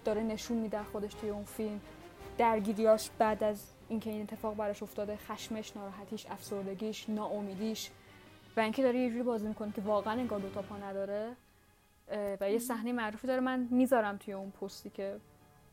داره 0.04 0.22
نشون 0.22 0.58
میده 0.58 0.82
خودش 0.82 1.14
توی 1.14 1.30
اون 1.30 1.44
فیلم. 1.44 1.80
درگیریاش 2.38 3.10
بعد 3.18 3.44
از 3.44 3.72
اینکه 3.88 4.10
این 4.10 4.22
اتفاق 4.22 4.56
براش 4.56 4.82
افتاده 4.82 5.16
خشمش 5.16 5.76
ناراحتیش 5.76 6.26
افسردگیش 6.26 7.08
ناامیدیش 7.08 7.90
و 8.56 8.60
اینکه 8.60 8.82
داره 8.82 8.98
یه 8.98 9.10
جوری 9.10 9.22
بازی 9.22 9.48
می‌کنه 9.48 9.72
که 9.72 9.80
واقعا 9.80 10.12
انگار 10.12 10.40
دوتا 10.40 10.62
پا 10.62 10.76
نداره 10.76 11.36
و 12.40 12.50
یه 12.50 12.58
صحنه 12.58 12.92
معروفی 12.92 13.26
داره. 13.26 13.40
من 13.40 13.68
می‌ذارم 13.70 14.16
توی 14.16 14.34
اون 14.34 14.50
پستی 14.50 14.90
که 14.90 15.16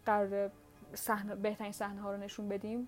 قرار 0.06 0.52
صحنه 0.94 1.36
بهترین 1.36 1.72
صحنه 1.72 2.02
ها 2.02 2.12
رو 2.12 2.18
نشون 2.18 2.50
بدیم. 2.50 2.88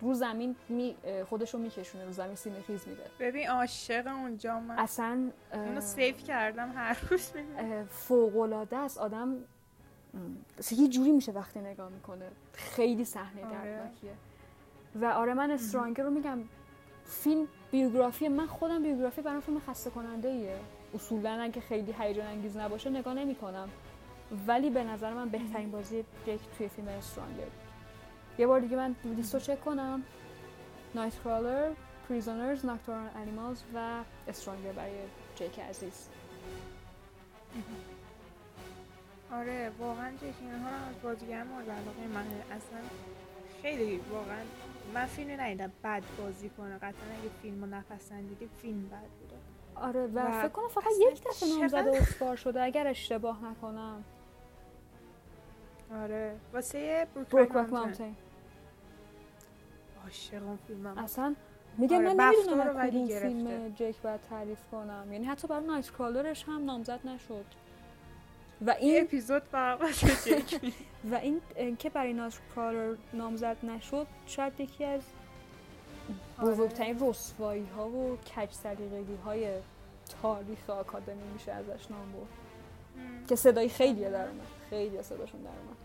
رو 0.00 0.14
زمین 0.14 0.56
می 0.68 0.96
خودش 1.28 1.54
رو 1.54 1.60
میکشونه 1.60 2.04
رو 2.04 2.12
زمین 2.12 2.34
سینه 2.34 2.60
خیز 2.60 2.88
میده. 2.88 3.02
ببین 3.20 3.48
عاشق 3.48 4.06
اونجا 4.06 4.60
من. 4.60 4.78
اصلا 4.78 5.30
اونو 5.52 5.80
سیف 5.80 6.24
کردم 6.24 6.72
هر 6.74 6.98
روز 7.10 7.32
می‌بینم. 7.34 7.86
فوق 7.86 8.36
العاده 8.36 8.76
است. 8.76 8.98
آدم 8.98 9.36
یه 10.70 10.88
جوری 10.88 11.12
میشه 11.12 11.32
وقتی 11.32 11.60
نگاه 11.60 11.88
می‌کنه. 11.88 12.28
خیلی 12.52 13.04
صحنه 13.04 13.44
آره. 13.44 13.54
دردناکیه. 13.54 14.12
و 14.94 15.04
آره 15.04 15.34
من 15.34 15.50
استرانگر 15.50 16.04
رو 16.04 16.10
میگم. 16.10 16.38
فیلم 17.10 17.48
بیوگرافی 17.70 18.28
من 18.28 18.46
خودم 18.46 18.82
بیوگرافی 18.82 19.22
برام 19.22 19.40
فیلم 19.40 19.60
خسته 19.60 19.90
کننده 19.90 20.28
ایه 20.28 20.58
اصولا 20.94 21.30
اگه 21.30 21.60
خیلی 21.60 21.94
هیجان 21.98 22.26
انگیز 22.26 22.56
نباشه 22.56 22.90
نگاه 22.90 23.14
نمی‌کنم. 23.14 23.68
ولی 24.46 24.70
به 24.70 24.84
نظر 24.84 25.12
من 25.12 25.28
بهترین 25.28 25.70
بازی 25.70 26.04
جک 26.26 26.38
توی 26.58 26.68
فیلم 26.68 26.88
استرانگر 26.88 27.46
یه 28.38 28.46
بار 28.46 28.60
دیگه 28.60 28.76
من 28.76 28.94
لیست 29.04 29.34
رو 29.34 29.40
چک 29.40 29.64
کنم. 29.64 30.02
نایت 30.94 31.22
کرالر 31.24 31.70
پریزونرز 32.08 32.66
ناکتورال 32.66 33.08
انیمالز 33.16 33.62
و 33.74 34.00
استرانگر 34.28 34.72
برای 34.72 34.92
جیک 35.36 35.60
عزیز. 35.60 36.08
آره 39.32 39.70
واقعا 39.78 40.10
جیک 40.10 40.34
اینها 40.40 40.68
از 40.68 41.02
بازیگر 41.02 41.42
مورد 41.42 41.70
علاقه 41.70 42.06
منه. 42.14 42.44
اصلا 42.50 42.78
خیلی 43.62 44.00
واقعا 44.12 44.42
من 44.94 45.06
فیلم 45.06 45.40
ندیدم. 45.40 45.72
بد 45.84 46.02
بازی 46.18 46.48
کنه. 46.48 46.76
قطعا 46.76 46.90
اگه 46.90 47.30
فیلم 47.42 47.64
رو 47.64 47.70
نپسندیدی 47.70 48.48
فیلم 48.62 48.88
بد 48.88 49.08
بوده. 49.20 49.36
آره 49.74 50.06
و, 50.06 50.18
و 50.18 50.42
فکر 50.42 50.48
کنم 50.48 50.68
فقط 50.68 50.92
یک 51.12 51.24
دفعه 51.24 51.48
نامزد 51.48 51.88
اسکار 51.88 52.36
شده. 52.36 52.62
اگر 52.62 52.86
اشتباه 52.86 53.44
نکنم. 53.44 54.04
آره. 55.94 56.36
واسه 56.52 57.06
بروک 57.14 57.52
ماونتین 57.52 58.16
عاشق 60.04 60.42
اون 60.42 60.58
فیلمم 60.66 60.98
اصلا 60.98 61.34
میگم 61.78 61.96
آره، 61.96 62.14
من 62.14 62.32
نمی‌دونم 62.36 62.88
کدوم. 62.88 63.06
فیلم 63.06 63.68
جک 63.68 64.02
باید 64.02 64.20
تعریف 64.20 64.58
کنم. 64.72 65.12
یعنی 65.12 65.24
حتی 65.24 65.48
برای 65.48 65.66
نایت 65.66 65.90
کرالرش 65.90 66.44
هم 66.44 66.64
نامزد 66.64 67.00
نشد. 67.04 67.44
و 68.66 68.70
این 68.70 69.02
اپیزود 69.02 69.42
و 71.10 71.14
این 71.14 71.40
که 71.78 71.90
برای 71.90 72.12
نایت 72.12 72.38
کرالر 72.56 72.96
نامزد 73.12 73.56
نشد 73.62 74.06
شاید 74.26 74.60
یکی 74.60 74.84
از 74.84 75.02
آره. 76.38 76.50
بزرگترین 76.50 76.98
رسوایی 77.00 77.66
ها 77.76 77.88
و 77.88 78.16
کج 78.16 78.52
سلیقگی 78.52 79.16
های 79.24 79.50
تاریخ 80.22 80.70
آکادمی 80.70 81.32
میشه 81.32 81.52
ازش 81.52 81.90
نام 81.90 82.12
برد. 82.12 82.22
م. 83.22 83.26
که 83.26 83.36
صدای 83.36 83.68
خیلی 83.68 84.00
در 84.00 84.28
اومد. 84.28 84.46
خیلی 84.70 85.02
صداشون 85.02 85.42
در 85.42 85.48
اومد. 85.48 85.76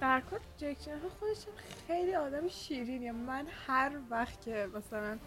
در 0.00 0.22
کل 0.30 0.36
جک 0.58 0.76
جنها 0.86 1.08
خودش 1.20 1.38
خیلی 1.86 2.14
آدم 2.14 2.48
شیرینیه. 2.48 3.12
من 3.12 3.46
هر 3.66 3.92
وقت 4.10 4.40
که 4.40 4.68
مثلا 4.74 5.18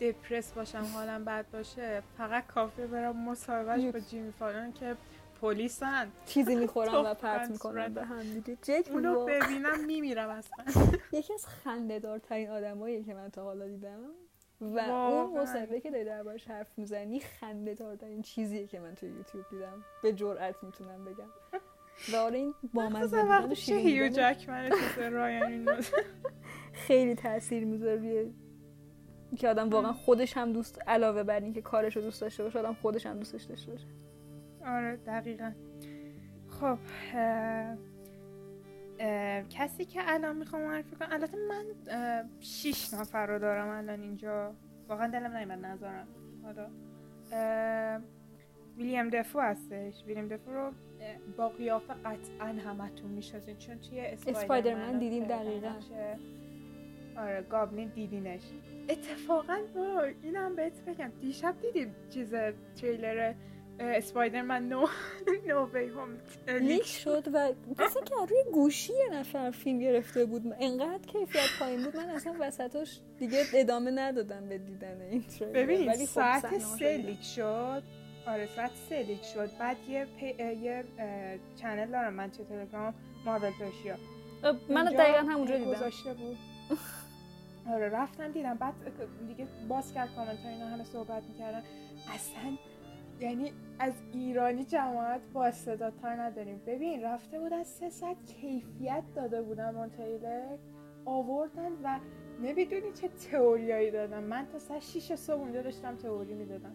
دپرس 0.00 0.52
باشم 0.52 0.84
حالم 0.94 1.24
بد 1.24 1.46
باشه 1.52 2.02
فقط 2.18 2.46
کافیه 2.46 2.86
برم 2.86 3.16
مصاحبهش 3.30 3.92
با 3.92 4.00
جیمی 4.00 4.32
فالون 4.32 4.72
که 4.72 4.96
پلیسن. 5.40 6.08
چیزی 6.26 6.56
می‌خورن 6.62 6.94
و 6.94 7.14
پرت 7.14 7.50
می‌کنن. 7.50 7.94
به 7.94 8.04
هم 8.04 8.22
دیگه. 8.22 8.56
جک 8.62 8.88
اونو 8.90 9.24
ببینم 9.24 9.84
میمیرم 9.86 10.28
اصلا. 10.28 10.64
یکی 11.18 11.34
از 11.34 11.46
خنده 11.46 11.98
دارترین 11.98 12.50
آدمایی 12.50 13.04
که 13.04 13.14
من 13.14 13.28
تا 13.30 13.42
حالا 13.42 13.66
دیدم 13.66 13.98
و 14.60 14.78
اون. 14.78 15.40
مصاحبه 15.42 15.80
که 15.80 15.90
داری 15.90 16.04
دربارش 16.04 16.48
حرف 16.48 16.66
می‌زنی 16.76 17.20
خنده 17.20 17.74
دارترین 17.74 18.22
چیزیه 18.22 18.66
که 18.66 18.80
من 18.80 18.94
توی 18.94 19.08
یوتیوب 19.08 19.44
دیدم. 19.50 19.84
به 20.02 20.12
جرئت 20.12 20.54
می‌تونم 20.62 21.04
بگم. 21.04 21.28
و 22.12 22.16
آره 22.16 22.38
این 22.38 22.54
بامزه 22.74 23.22
مثلا 23.22 23.40
بودن 23.46 23.54
هیو 23.78 24.08
بودن 24.08 24.32
جکمن 24.34 24.70
چیز 24.70 24.98
رایان 24.98 25.52
این 25.52 25.68
خیلی 26.86 27.14
تاثیر 27.14 27.64
می‌ذاره 27.64 27.96
روی 27.96 28.32
که 29.36 29.48
آدم 29.48 29.68
واقعا 29.68 29.92
خودش 29.92 30.36
هم 30.36 30.52
دوست 30.52 30.78
علاوه 30.86 31.22
بر 31.22 31.40
اینکه 31.40 31.62
کارش 31.62 31.96
رو 31.96 32.02
دوست 32.02 32.20
داشته 32.20 32.42
باشه 32.42 32.58
آدم 32.58 32.74
خودش 32.74 33.06
هم 33.06 33.18
دوستش 33.18 33.42
داشته 33.42 33.72
باشه. 33.72 33.86
آره 34.66 34.96
دقیقا. 34.96 35.52
خب 36.48 36.78
اه، 37.14 37.76
اه، 38.98 39.42
کسی 39.42 39.84
که 39.84 40.00
الان 40.04 40.36
می‌خوام 40.36 40.62
معرفی 40.62 40.96
کنم 40.96 41.08
البته 41.10 41.36
من 41.48 41.64
اه، 41.90 42.24
شیش 42.40 42.94
نفر 42.94 43.26
رو 43.26 43.38
دارم 43.38 43.68
الان 43.68 44.00
اینجا. 44.00 44.54
واقعا 44.88 45.06
دلم 45.06 45.36
نمیاد 45.36 45.64
نظرم 45.64 46.08
حالا 46.42 46.68
ویلیام 48.76 49.08
دفو 49.08 49.40
هستش. 49.40 50.04
ویلیام 50.06 50.28
دفو 50.28 50.50
رو 50.50 50.70
با 51.36 51.48
قیافه 51.48 51.94
قطعا 51.94 52.46
همتون 52.46 53.10
می‌شناسید 53.10 53.58
چون 53.58 53.78
توی 53.78 54.00
اسپایدرمن 54.00 54.98
دیدیم 54.98 55.24
دقیقاً. 55.24 55.72
آره 57.18 57.42
گابلین 57.50 57.88
دیدینش. 57.88 58.42
اتفاقا 58.88 59.58
با 59.74 60.02
اینم 60.22 60.56
بهت 60.56 60.80
بگم. 60.84 61.12
دیشب 61.20 61.54
دیدیم 61.62 61.94
چیز 62.10 62.34
تریلر 62.80 63.34
Spider-Man 63.80 64.68
No 64.68 64.86
No 65.48 65.66
Way 65.66 65.88
Home. 65.88 66.08
leak 66.60 66.86
شد 66.86 67.24
و 67.32 67.52
مثل 67.78 68.00
که 68.04 68.14
روی 68.28 68.44
گوشی 68.52 68.92
یه 68.92 69.08
نفر 69.20 69.50
فیلم 69.50 69.78
گرفته 69.78 70.24
بود. 70.24 70.42
انقدر 70.60 71.06
کیفیت 71.06 71.42
پایین 71.60 71.82
بود. 71.84 71.96
من 71.96 72.08
اصلا 72.10 72.34
وسطش 72.40 73.00
دیگه 73.18 73.44
ادامه 73.54 73.90
ندادم 73.90 74.48
به 74.48 74.58
دیدن 74.58 75.00
این 75.10 75.22
تریلر. 75.22 75.52
ببین 75.52 75.88
ولی 75.88 76.06
خب 76.06 76.12
ساعت 76.12 76.58
سه. 76.58 76.96
leak 76.96 77.22
شد. 77.22 77.82
آره 78.26 78.46
ساعت 78.56 78.70
سه 78.88 79.02
leak 79.02 79.22
شد. 79.24 79.50
بعد 79.60 79.76
یه 79.88 80.06
یه 80.62 80.84
channel 81.56 81.90
دارم 81.90 82.14
من 82.14 82.30
توی 82.30 82.44
تلگرام 82.44 82.94
مارول 83.26 83.50
پرشیا. 83.60 83.96
من 84.70 84.84
دقیقا 84.84 85.18
همونجا 85.18 85.56
دیدم. 85.56 85.70
گذاشته 85.70 86.14
بود. 86.14 86.36
آره 87.68 87.88
رفتم 87.88 88.32
دیدم. 88.32 88.54
بعد 88.54 88.74
دیگه 89.28 89.46
باز 89.68 89.94
کرد 89.94 90.08
کامنت 90.16 90.38
ها 90.38 90.48
اینا 90.48 90.66
همه 90.66 90.84
صحبت 90.84 91.22
می‌کردن. 91.22 91.62
اصلا 92.14 92.56
یعنی 93.20 93.52
از 93.78 93.92
ایرانی 94.12 94.64
جماعت 94.64 95.20
با 95.32 95.44
استعدادتر 95.44 96.22
نداریم. 96.22 96.60
ببین 96.66 97.02
رفته 97.02 97.38
بودن 97.38 97.62
سه 97.62 97.90
ساعت 97.90 98.16
کیفیت 98.26 99.02
داده 99.14 99.42
بودن 99.42 99.76
اون 99.76 99.90
تریلر 99.90 100.56
آوردن 101.04 101.72
و 101.84 101.98
نمی‌دونی 102.42 102.92
چه 102.92 103.08
تئوریایی 103.08 103.90
دادن. 103.90 104.24
من 104.24 104.46
تا 104.52 104.58
ساعت 104.58 104.82
6 104.82 105.14
صبح 105.14 105.40
اونجا 105.40 105.62
داشتم 105.62 105.96
تئوری 105.96 106.34
می‌دادم. 106.34 106.72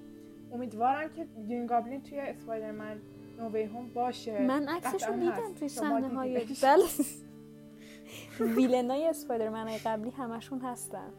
امیدوارم 0.51 1.09
که 1.09 1.27
گرین 1.50 1.65
گابلین 1.65 2.01
توی 2.03 2.19
اسپایدرمن 2.19 2.97
نووی 3.39 3.63
هوم 3.63 3.89
باشه. 3.93 4.41
من 4.41 4.67
عکسشو 4.67 5.13
دیدم. 5.13 5.53
توی 5.59 5.69
صحنه 5.69 6.07
های. 6.07 6.45
بله 6.63 6.83
ویلنای 8.39 9.08
اسپایدرمن 9.08 9.67
های 9.67 9.77
قبلی 9.77 10.10
همشون 10.10 10.60
هستن. 10.60 11.13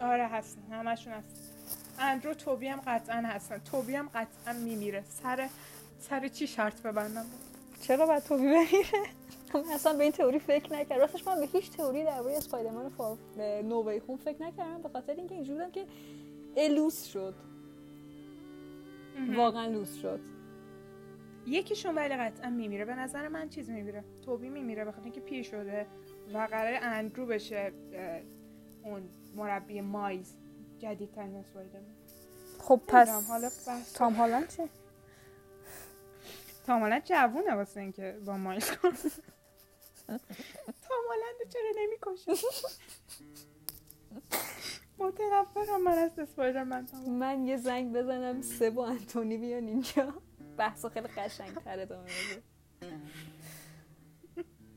آره 0.00 0.26
هستن. 0.26 0.62
همشون 0.70 1.12
هستن. 1.12 1.42
اندرو 1.98 2.34
توبی 2.34 2.68
هم 2.68 2.80
قطعا 2.86 3.16
هستن. 3.16 3.58
توبی 3.58 3.94
هم 3.94 4.08
قطعا 4.14 4.52
میمیره. 4.52 5.04
سر 5.08 5.48
سر 5.98 6.28
چی 6.28 6.46
شرط 6.46 6.82
ببندم؟ 6.82 7.26
چرا 7.80 8.06
باید 8.06 8.22
توبی 8.22 8.42
بمیره؟ 8.42 9.08
اصلا 9.74 9.92
به 9.92 10.02
این 10.02 10.12
تئوری 10.12 10.38
فکر 10.38 10.72
نکردم 10.72 11.00
راستش 11.00 11.26
من 11.26 11.40
به 11.40 11.46
هیچ 11.46 11.70
تئوری 11.70 12.04
درباره 12.04 12.36
اسپایدرمن 12.36 12.88
فار 12.88 13.18
نووی 13.62 13.98
هوم 13.98 14.16
فکر 14.16 14.42
نکردم 14.42 14.82
به 14.82 14.88
خاطر 14.88 15.12
اینکه 15.12 15.34
اینجوری 15.34 15.58
بودم 15.58 15.70
که 15.70 15.86
الوس 16.56 17.04
شد. 17.04 17.34
واقعا 19.36 19.66
لوس 19.66 19.94
شد. 19.94 20.20
یکیشون 21.46 21.94
ولی 21.94 22.16
قطعا 22.16 22.50
میمیره. 22.50 22.84
به 22.84 22.94
نظر 22.94 23.28
من 23.28 23.48
چیز 23.48 23.70
میمیره. 23.70 24.04
توبی 24.24 24.48
میمیره 24.48 24.84
بخاطر 24.84 25.04
اینکه 25.04 25.20
پیر 25.20 25.42
شده 25.42 25.86
و 26.34 26.38
قرار 26.38 26.78
اندرو 26.82 27.26
بشه 27.26 27.72
اون 28.84 29.08
مربی 29.36 29.80
مایز 29.80 30.36
جدیدترین 30.78 31.36
اسپایدرمن 31.36 31.94
خب 32.58 32.80
پس 32.88 33.28
حالا 33.28 33.50
تام 33.94 34.12
هالند 34.12 34.48
چه؟ 34.48 34.68
تام 36.66 36.80
هالند 36.80 37.04
جوونه 37.04 37.54
واسه 37.54 37.80
اینکه 37.80 38.18
با 38.26 38.36
مایز 38.36 38.70
تام 40.86 41.04
هالند 41.08 41.52
چرا 41.52 41.72
نمی‌کشه؟ 41.76 42.32
متنفرم 44.98 45.82
من 45.84 45.98
از 45.98 46.18
اسپایدرمن. 46.18 46.86
من 47.08 47.46
یه 47.46 47.56
زنگ 47.56 47.92
بزنم 47.92 48.42
سه 48.42 48.70
با 48.70 48.86
انتونی 48.86 49.38
بیان 49.38 49.66
اینجا. 49.66 50.14
بحث 50.62 50.86
خیلی 50.86 51.08
قشنگ 51.08 51.54
تر 51.54 51.80
ادامه 51.80 52.10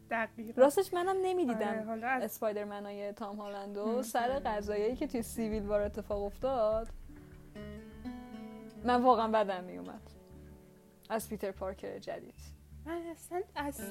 دقیقا. 0.10 0.62
راستش 0.62 0.94
منم 0.94 1.08
آره، 1.08 1.20
نمی‌دیدم 1.24 2.04
از 2.04 2.24
اسپایدرمن 2.24 2.86
های 2.86 3.14
تام 3.14 3.36
هالندو 3.36 4.04
سر 4.04 4.40
قضایایی 4.40 4.96
که 4.96 5.08
توی 5.08 5.22
سیویل 5.22 5.64
وار 5.64 5.82
اتفاق 5.82 6.24
افتاد 6.24 6.88
من 8.84 9.02
واقعا 9.02 9.28
بدم 9.28 9.64
میومد 9.64 10.02
از 11.10 11.30
پیتر 11.30 11.52
پارکر 11.52 12.00
جدید. 12.00 12.36
من 12.86 13.02
اصلا 13.12 13.42
از 13.56 13.82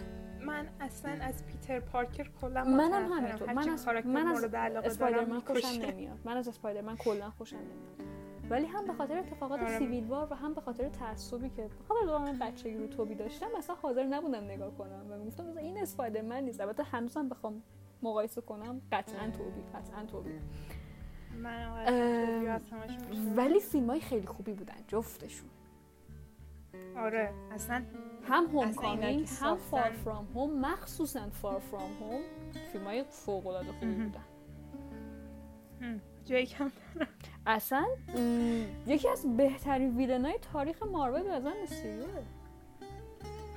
من 0.41 0.69
اصلا 0.81 1.11
از 1.11 1.47
پیتر 1.47 1.81
پارکر 1.81 2.31
کلا 2.41 2.65
منم. 2.65 3.13
همینطور. 3.13 3.53
من 3.53 3.69
از 3.69 3.89
من 4.05 4.27
از 4.27 4.45
اسپایدرمن 4.85 5.41
خوشم. 5.41 5.69
نمیاد. 5.69 6.19
من 6.25 6.37
از 6.37 6.49
اسپایدرمن 6.49 6.97
کلا 6.97 7.31
خوشم 7.31 7.57
نمیاد. 7.57 8.24
ولی 8.51 8.67
هم 8.67 8.87
به 8.87 8.93
خاطر 8.93 9.19
اتفاقات 9.19 9.61
آره. 9.61 9.79
Civil 9.79 10.07
War 10.07 10.29
و 10.31 10.35
هم 10.35 10.55
به 10.55 10.61
خاطر 10.61 10.89
تعصبی 10.89 11.49
که 11.49 11.71
خب 11.89 11.95
دوران 12.07 12.39
بچگی 12.39 12.77
رو 12.77 12.87
توبی 12.87 13.15
داشتم 13.15 13.47
اصلا 13.59 13.77
حاضر 13.77 14.05
نبودم 14.05 14.45
نگاه 14.45 14.75
کنم 14.75 15.07
و 15.11 15.19
گفتم 15.19 15.47
مثلا 15.47 15.61
این 15.61 15.79
Spider-Man 15.79 16.45
نیست. 16.45 16.61
البته 16.61 16.83
هنوزم 16.83 17.29
بخوام 17.29 17.63
مقایسه 18.03 18.41
کنم. 18.41 18.81
قطعا 18.93 19.31
توبی 19.31 19.63
قطعا 19.75 20.05
توبی. 20.05 20.31
من. 21.43 22.61
ولی 23.37 23.61
فیلم 23.61 23.91
های 23.91 24.01
خیلی 24.01 24.27
خوبی 24.27 24.53
بودن 24.53 24.75
جفتشون. 24.89 25.49
آره 26.97 27.33
اصلا 27.53 27.85
هم 28.23 28.45
Homecoming 28.47 29.29
هم 29.41 29.57
Far. 29.57 29.91
From 29.91 30.27
Home 30.35 30.61
مخصوصا 30.61 31.31
Far 31.31 31.61
From 31.61 31.93
Home 32.01 32.21
فیلم 32.73 32.85
های 32.85 33.05
فوق 33.05 33.47
العاده 33.47 33.73
خوبی. 33.73 33.95
بودن 33.95 34.25
جیک 36.25 36.61
هم 36.61 36.73
اصلا؟ 37.47 37.87
یکی 38.87 39.09
از 39.09 39.37
بهترین 39.37 39.97
ویلنای 39.97 40.39
تاریخ 40.53 40.83
مارول 40.83 41.23
به 41.23 41.31
نظر 41.31 41.53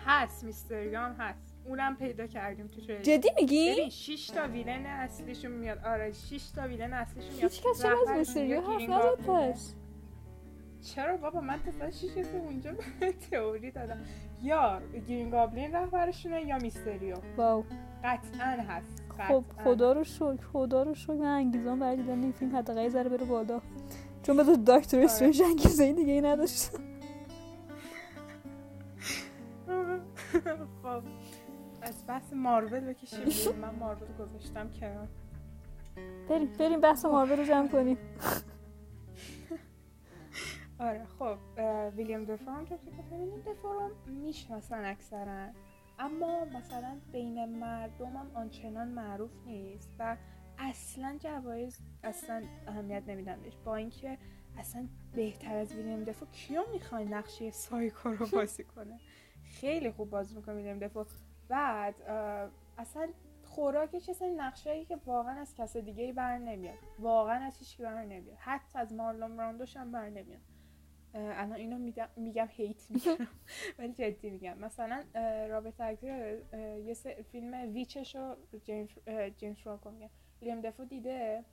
هست 0.05 0.43
میستریام 0.43 1.11
هست. 1.11 1.53
اونم 1.65 1.95
پیدا 1.95 2.27
کردیم 2.27 2.67
تو 2.67 2.81
تریلر. 2.81 3.01
جدی 3.01 3.29
میگی؟ 3.35 3.71
ببین 3.71 3.89
6 3.89 4.27
تا 4.27 4.47
ویلن 4.47 4.85
اصلیشون 4.85 5.51
میاد. 5.51 5.79
آره 5.85 6.11
6 6.11 6.51
تا 6.55 6.61
ویلن 6.67 6.93
اصلیشون 6.93 7.31
میاد. 7.35 7.51
هیچ 7.51 7.61
کس 7.63 7.81
چرا 7.81 7.97
از 8.07 8.17
میستریو 8.17 8.61
حرف 8.61 8.89
نزد. 8.89 9.25
پس. 9.27 9.73
چرا 10.81 11.17
بابا؟ 11.17 11.41
من 11.41 11.59
تا 11.79 11.91
6 11.91 12.07
تا 12.13 12.37
اونجا 12.37 12.71
تئوری 13.31 13.71
دادم. 13.71 13.97
یا 14.43 14.81
گرین 15.07 15.29
گابلین 15.29 15.71
رهبرشونه 15.75 16.41
یا 16.41 16.57
میستریو 16.57 17.15
واو. 17.37 17.63
قطعا 18.03 18.57
هست. 18.67 19.03
خب. 19.27 19.43
خدا 19.63 19.91
رو 19.91 20.03
شکر 20.03 20.37
خدا 20.53 20.83
رو 20.83 20.93
شکر 20.93 21.13
من 21.13 21.25
انگیزان 21.25 21.79
برای 21.79 21.95
دیدن 21.95 22.23
این 22.23 22.31
فیلم 22.31 22.55
حداقل 22.55 22.89
ذره 22.89 23.09
بره 23.09 23.25
بالا. 23.25 23.61
چون 24.27 24.35
مثل 24.35 24.55
دکتر 24.55 24.99
استرنج 24.99 25.41
انگیزه 25.41 25.93
دیگه 25.93 26.13
ای 26.13 26.21
نداشت 26.21 26.71
خب 30.83 31.03
از 31.81 32.07
بحث 32.07 32.33
مارول 32.33 32.79
بکشیم. 32.79 33.55
من 33.61 33.75
مارول 33.75 34.07
گذاشتم 34.19 34.69
کنار 34.79 35.07
بریم 36.29 36.47
بریم 36.59 36.81
بحث 36.81 37.05
مارول 37.05 37.37
رو 37.37 37.43
جمع 37.43 37.67
کنیم 37.67 37.97
آره 40.79 41.05
خب 41.19 41.37
ویلیام 41.95 42.25
دفو 42.25 42.51
هم 42.51 42.65
که 42.65 42.79
ویلیام 43.11 43.91
می‌شناسن 44.07 44.85
اکثرا 44.85 45.47
اما 45.99 46.45
مثلا 46.45 46.97
بین 47.11 47.45
مردم 47.59 48.17
هم 48.17 48.31
آنچنان 48.33 48.87
معروف 48.87 49.31
نیست 49.45 49.89
و 49.99 50.17
اصلا 50.59 51.17
جوایز 51.19 51.79
اصلا 52.03 52.43
اهمیت 52.67 53.03
نمیدن 53.07 53.41
بهش. 53.41 53.57
با 53.65 53.75
اینکه 53.75 54.17
اصلا 54.57 54.87
بهتر 55.13 55.57
از 55.57 55.75
ویلیام 55.75 56.03
دفو 56.03 56.25
کیو 56.25 56.63
می‌خوای 56.73 57.05
نقشه 57.05 57.51
سایکو 57.51 58.09
رو 58.09 58.27
بازی 58.27 58.63
کنه؟ 58.63 58.99
خیلی 59.43 59.91
خوب 59.91 60.09
بازی 60.09 60.35
می‌کنه 60.35 60.55
ویلیام 60.55 60.79
دفو 60.79 61.05
بعد 61.47 62.01
اصلا 62.77 63.09
خوراکش 63.43 64.09
اصلا 64.09 64.27
نقشه‌ای 64.37 64.85
که 64.85 64.95
واقعا 65.05 65.41
از 65.41 65.55
کس 65.55 65.77
دیگه 65.77 66.03
ای 66.03 66.13
بر 66.13 66.37
نمیاد. 66.37 66.77
واقعا 66.99 67.45
از 67.45 67.57
هیچ 67.59 67.77
کی 67.77 67.83
بر 67.83 68.03
نمیاد. 68.03 68.37
حتی 68.39 68.79
از 68.79 68.93
مارلون 68.93 69.37
براندوش 69.37 69.77
هم 69.77 69.91
بر 69.91 70.09
نمیاد. 70.09 70.41
الان 71.13 71.53
اینو 71.53 71.77
میگم 72.15 72.47
هیت 72.49 72.91
میگم. 72.91 73.27
ولی 73.79 73.93
جدی 73.93 74.29
میگم. 74.29 74.57
مثلا 74.57 75.03
اگزر 75.79 76.37
اه، 76.53 76.79
یه 76.79 76.93
فیلم 77.31 77.73
ویچش 77.73 78.15
رو 78.15 78.35
جیمز 79.37 79.57
فرانکو 79.57 79.91
میگم 79.91 80.09
ویلیام 80.41 80.61
دفو 80.61 80.85
دیده. 80.85 81.43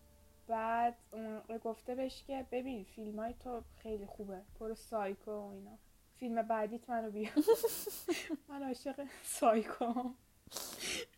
بعد 0.49 0.95
اون 1.12 1.41
گفته 1.64 1.95
بهش 1.95 2.25
که 2.26 2.47
ببین 2.53 2.85
فیلم 2.85 3.19
های 3.19 3.35
تو 3.35 3.62
خیلی 3.83 4.07
خوبه. 4.07 4.41
پر 4.59 4.75
سایکو 4.75 5.31
و 5.31 5.50
اینا. 5.50 5.79
فیلم 6.17 6.43
بعدیت 6.43 6.91
منو 6.91 7.11
بیا. 7.11 7.31
من 8.49 8.62
عاشق 8.62 9.07
سایکو. 9.23 10.11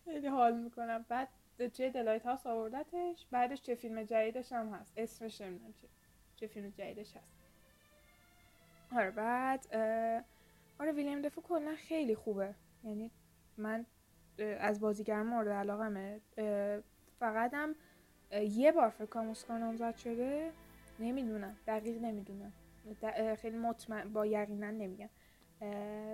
خیلی 0.05 0.27
حال 0.27 0.57
می‌کنم. 0.57 1.05
بعد 1.09 1.27
چه 1.73 1.89
دلایت 1.89 2.25
هاست 2.25 2.47
آوردتش. 2.47 3.25
بعدش 3.31 3.61
چه 3.61 3.75
فیلم 3.75 4.03
جدیدش 4.03 4.51
هم 4.51 4.73
هست. 4.73 4.93
اسمش 4.97 5.41
نمی‌دونم 5.41 5.73
چه 5.73 5.87
چه 6.35 6.47
فیلم 6.47 6.69
جدیدش 6.69 7.17
هست. 7.17 7.33
آره 8.91 9.11
بعد 9.11 9.67
آره 10.79 10.91
ویلیام 10.91 11.21
دفو 11.21 11.41
کلا 11.41 11.75
خیلی 11.75 12.15
خوبه. 12.15 12.55
یعنی 12.83 13.11
من 13.57 13.85
از 14.59 14.79
بازیگر 14.79 15.21
مورد 15.23 15.47
علاقمه. 15.47 16.21
فقط 17.19 17.53
هم 17.53 17.75
یه 18.41 18.71
بار 18.71 18.89
فکر 18.89 19.05
کنم 19.05 19.29
اسکار 19.29 19.57
نامزد 19.59 19.95
شده. 19.97 20.51
نمی‌دونم 20.99 21.55
دقیق 21.67 22.01
نمی‌دونم. 22.01 22.53
خیلی 23.41 23.57
مطمئن 23.57 24.13
با 24.13 24.25
یقینا 24.25 24.71
نمیگم. 24.71 25.09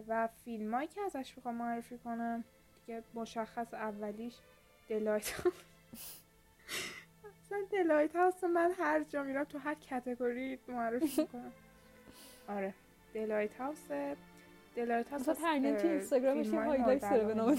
و 0.07 0.27
فیلمایی 0.45 0.87
که 0.87 1.01
ازش 1.01 1.33
بخوام 1.33 1.55
معرفی 1.55 1.97
کنم 1.97 2.43
دیگه 2.85 3.03
مشخص 3.13 3.73
اولیش 3.73 4.35
دلایت 4.89 5.33
اصلا 7.45 7.57
The 7.71 8.15
Lighthouse 8.15 8.43
من 8.43 8.71
هر 8.79 9.03
جا 9.03 9.23
میرم 9.23 9.43
تو 9.43 9.57
هر 9.57 9.73
category 9.75 10.59
معرفی 10.67 11.05
می‌کنم. 11.21 11.51
آره 12.47 12.73
The 13.13 13.55
Lighthouse 13.61 13.87
The 14.75 15.09
Lighthouse 15.09 15.29
مثلا 15.29 15.33
پرنین 15.45 15.77
تو 15.77 15.87
اینستاگرامش 15.87 16.47
یه 16.47 16.59
highlight 16.59 17.01
داره 17.01 17.25
به 17.25 17.33
نام 17.33 17.57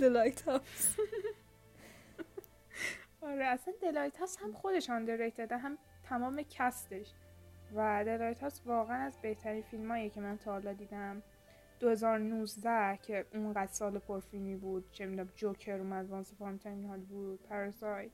The 0.00 0.42
Lighthouse 0.42 0.96
آره 3.22 3.44
اصلا 3.44 3.74
The 3.82 4.16
Lighthouse 4.16 4.36
هم 4.42 4.52
خودش 4.52 4.90
underrated 4.90 5.50
ه 5.50 5.56
هم 5.58 5.78
تمام 6.02 6.42
cast 6.50 6.91
ش 6.91 7.12
و 7.74 8.04
The 8.04 8.40
Lighthouse 8.40 8.60
واقعا 8.66 8.96
از 8.96 9.18
بهترین 9.22 9.62
فیلمایی 9.62 10.10
که 10.10 10.20
من 10.20 10.38
تا 10.38 10.52
حالا 10.52 10.72
دیدم 10.72 11.22
2019 11.80 12.96
که 13.02 13.24
اونقدر 13.34 13.72
سال 13.72 13.98
پرفیلمی 13.98 14.56
بود 14.56 14.84
چه 14.92 15.06
می‌دونم 15.06 15.28
Joker 15.36 15.78
اومد 15.78 16.10
Once 16.10 16.32
Upon 16.32 16.58
Time 16.58 16.86
Hollywood 16.86 17.40
Parasite 17.48 18.10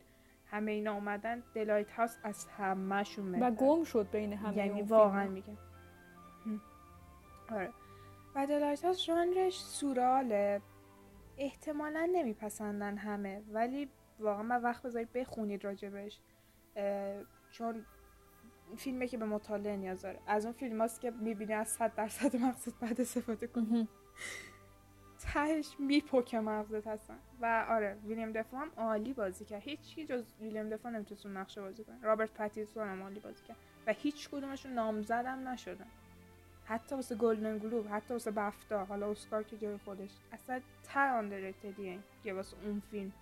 همه 0.47 0.73
اینا 0.73 0.95
اومدن 0.95 1.43
دلایت 1.55 1.91
هاوس 1.91 2.17
از 2.23 2.47
همهشون 2.47 3.43
و. 3.43 3.51
گم 3.51 3.85
شد 3.85 4.09
بین 4.13 4.33
همه 4.33 4.57
یعنی 4.57 4.71
اون 4.81 4.89
واقعا. 4.89 5.29
میگم. 5.29 5.57
آره 7.51 7.71
و 8.35 8.47
دلایت 8.47 8.85
هاوس 8.85 8.99
ژانرش 8.99 9.61
سوراله 9.61 10.61
احتمالا 11.39 12.11
نمیپسندن 12.13 12.97
همه 12.97 13.43
ولی 13.53 13.89
واقعا 14.25 14.43
من 14.43 14.63
وقت 14.63 14.83
بذارید 14.83 15.13
بخونید 15.13 15.65
راجبش 15.65 16.21
چون 17.51 17.87
فیلمه 18.77 19.09
که 19.09 19.19
به 19.19 19.25
مطالعه 19.25 19.77
نیاز 19.77 20.03
داره. 20.03 20.19
از 20.27 20.45
اون 20.45 20.55
فیلم 20.55 20.81
هاست 20.81 21.01
که 21.01 21.11
می‌بینی 21.11 21.53
از 21.53 21.69
صد 21.69 21.95
درصد 21.95 22.37
مقصود 22.37 22.79
بعد 22.81 23.01
استفاده 23.01 23.47
کنی. 23.47 23.89
تهش 25.19 25.77
میپکه 25.79 26.41
مغزت 26.41 26.87
هستن. 26.87 27.19
و 27.41 27.67
آره 27.69 27.99
ویلیام 28.07 28.33
دفو 28.33 28.57
هم 28.57 28.71
عالی 28.77 29.13
بازی 29.13 29.45
کرد. 29.45 29.63
هیچ 29.63 29.99
جز 30.09 30.25
ویلیام 30.41 30.69
دفو 30.69 30.91
نمی‌تونست 30.91 31.27
نقشه 31.27 31.61
بازی 31.61 31.85
کنه. 31.85 32.01
رابرت 32.03 32.35
پتیسون 32.35 32.89
هم 32.89 33.03
عالی 33.03 33.21
بازی 33.21 33.45
کرد. 33.45 33.57
و 33.87 33.93
هیچ 33.93 34.29
کدومشون 34.29 34.73
نامزد 34.73 35.25
هم 35.27 35.49
نشدن. 35.49 35.87
حتی 36.65 36.95
واسه 36.95 37.15
Golden 37.15 37.59
Globe 37.59 37.87
حتی 37.89 38.15
واسه 38.15 38.31
بفتا 38.31 38.85
حالا 38.85 39.11
اسکار 39.11 39.43
که 39.43 39.57
جای 39.57 39.77
خودش. 39.79 40.11
اصلا 40.33 40.61
تر 40.85 41.09
underrated 41.09 41.84
یه 41.84 41.99
که 42.25 42.35
واسه 42.35 42.57
اون 42.65 42.83
فیلم. 42.91 43.13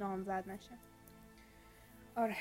نامزد 0.00 0.44
نشه. 0.50 0.78
آره. 2.16 2.36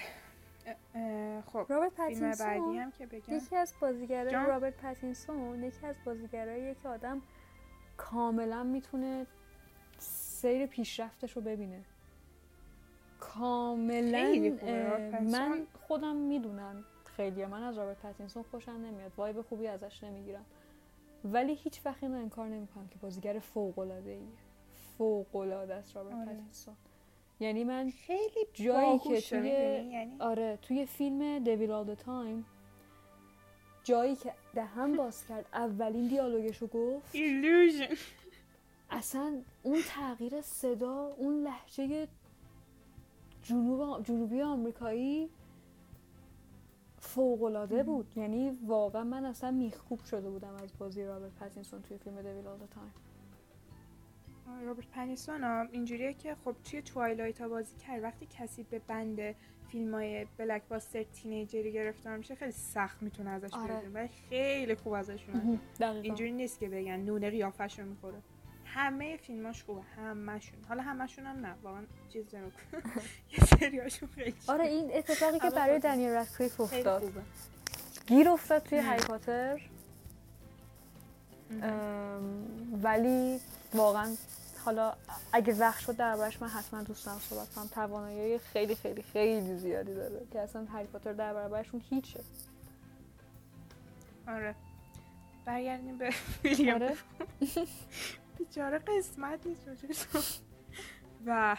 خب 1.45 1.65
رابرت 1.69 1.91
فیلم 2.07 2.19
بعدی 2.19 2.33
پتینسون 2.33 2.77
هم 2.77 2.91
که 2.91 3.05
بگم. 3.05 3.35
یکی 3.35 3.55
از 3.55 3.73
بازیگرای 3.81 4.31
جان؟ 4.31 4.45
رابرت 4.45 4.77
پتینسون 4.77 5.63
یکی 5.63 5.85
از 5.85 5.95
بازیگراییه 6.05 6.75
که 6.83 6.89
آدم 6.89 7.21
کاملا 7.97 8.63
می‌تونه 8.63 9.25
سیر 9.97 10.65
پیشرفتش 10.65 11.35
رو 11.35 11.41
ببینه. 11.41 11.83
کاملا 13.19 14.55
من 15.21 15.67
خودم 15.87 16.15
می‌دونم. 16.15 16.83
خیلی 17.05 17.45
من 17.45 17.63
از 17.63 17.77
رابرت 17.77 17.97
پتینسون 17.97 18.43
خوشم 18.43 18.71
نمیاد. 18.71 19.11
vibe 19.17 19.41
خوبی 19.41 19.67
ازش 19.67 20.03
نمی‌گیرم. 20.03 20.45
ولی 21.23 21.55
هیچ 21.55 21.85
وقت 21.85 22.03
اینو 22.03 22.17
انکار 22.17 22.47
نمی‌کنم 22.47 22.87
که 22.87 22.95
بازیگر 22.99 23.39
فوق 23.39 23.79
العاده 23.79 24.09
ایه 24.09 24.27
فوق 24.97 25.35
العاده 25.35 25.73
است 25.73 25.95
رابرت 25.95 26.15
آره. 26.15 26.25
پتینسون 26.25 26.75
یعنی 27.39 27.63
من 27.63 27.89
خیلی 27.89 28.47
جایی 28.53 28.99
که 28.99 29.21
توی؟ 29.21 29.49
یعنی 29.49 30.15
آره 30.19 30.59
توی 30.61 30.85
فیلم 30.85 31.39
Devil 31.39 31.71
All 31.71 31.95
Time 31.95 32.45
جایی 33.83 34.15
که 34.15 34.33
دهن 34.55 34.95
باز 34.97 35.27
کرد 35.27 35.45
اولین 35.53 36.07
دیالوگش 36.07 36.57
رو 36.57 36.67
گفت. 36.67 37.15
Delusion. 37.15 37.97
اصلا 38.89 39.41
اون 39.63 39.79
تغییر 39.87 40.41
صدا 40.41 41.13
اون 41.17 41.43
لهجه 41.43 42.07
جنوب 43.43 44.03
جنوبی 44.03 44.41
آمریکایی 44.41 45.29
فوق 46.99 47.43
العاده 47.43 47.83
بود. 47.83 48.13
یعنی 48.15 48.49
واقعا 48.65 49.03
من 49.03 49.25
اصلا 49.25 49.51
میخکوب 49.51 50.03
شده 50.03 50.29
بودم 50.29 50.53
از 50.63 50.69
بازی 50.79 51.03
رابرت 51.03 51.31
پتینسون 51.31 51.81
توی 51.81 51.97
فیلم 51.97 52.21
Devil 52.21 52.47
All 52.47 52.57
Time 52.57 52.93
رابرت 54.65 54.87
پتینسون 54.87 55.43
هم 55.43 55.69
اینجوریه 55.71 56.13
که 56.13 56.35
خب 56.45 56.55
توی 56.63 56.81
Twilight 56.81 57.41
ها 57.41 57.47
بازی 57.47 57.75
کرد. 57.77 58.03
وقتی 58.03 58.27
کسی 58.39 58.63
به 58.63 58.79
بند 58.79 59.35
فیلم 59.71 59.93
های 59.93 60.25
blockbuster 60.37 60.61
teenager 60.69 61.03
ی 61.03 61.71
گرفتار 61.71 62.17
میشه 62.17 62.35
خیلی 62.35 62.51
سخت 62.51 63.01
می‌تونه 63.01 63.29
ازش 63.29 63.53
آره. 63.53 63.89
ولی 63.93 64.09
خیلی 64.29 64.75
خوب 64.75 64.93
ازش 64.93 65.25
اومد. 65.29 65.59
دقیقا. 65.79 66.01
اینجوری 66.01 66.31
نیست 66.31 66.59
که 66.59 66.69
بگن 66.69 66.95
نون 66.99 67.29
قیافش 67.29 67.79
رو 67.79 67.85
می‌خوره. 67.85 68.17
همه 68.65 69.17
فیلماش 69.17 69.63
خوبه. 69.63 69.81
همشون 69.81 70.59
حالا 70.69 70.83
همشون 70.83 71.25
هم 71.25 71.45
نه. 71.45 71.55
واقعا 71.63 71.83
چیز 72.13 72.35
نمی‌کنه 72.35 72.83
یه 73.37 73.39
سریاشون 73.45 74.09
خیلی 74.09 74.33
آره 74.47 74.65
این 74.65 74.89
اتفاقی 74.93 75.39
که 75.39 75.49
برای 75.49 75.79
دنیل 75.79 76.09
رادکلیف 76.09 76.61
خیلی 76.61 76.79
افتاد. 76.79 77.01
خوبه. 77.01 77.21
گیر 78.07 78.29
افتاد 78.29 78.63
توی. 78.63 78.77
هری 78.77 79.03
پاتر. 79.03 79.61
ولی 82.83 83.39
واقعا 83.73 84.15
حالا 84.67 84.93
اگه 85.33 85.53
وقت 85.53 85.79
شد 85.79 85.95
دربارش 85.95 86.41
من 86.41 86.47
حتما 86.47 86.83
دوست 86.83 87.05
دارم 87.05 87.19
صحبت 87.19 87.53
کنم. 87.53 87.67
توانایی 87.67 88.37
خیلی 88.37 88.75
خیلی 88.75 89.01
خیلی 89.01 89.57
زیادی 89.57 89.93
داره 89.93 90.21
که 90.33 90.39
اصلا 90.39 90.65
هری 90.65 90.87
پاتر 90.87 91.13
در 91.13 91.33
برابرشون 91.33 91.81
هیچه. 91.89 92.19
آره. 94.27 94.55
برگردیم 95.45 95.97
به 95.97 96.13
ویلیام 96.43 96.75
آره. 96.75 96.95
بیچاره 98.37 98.79
قسمت 98.79 99.39
نیست 99.45 99.67
و 101.25 101.55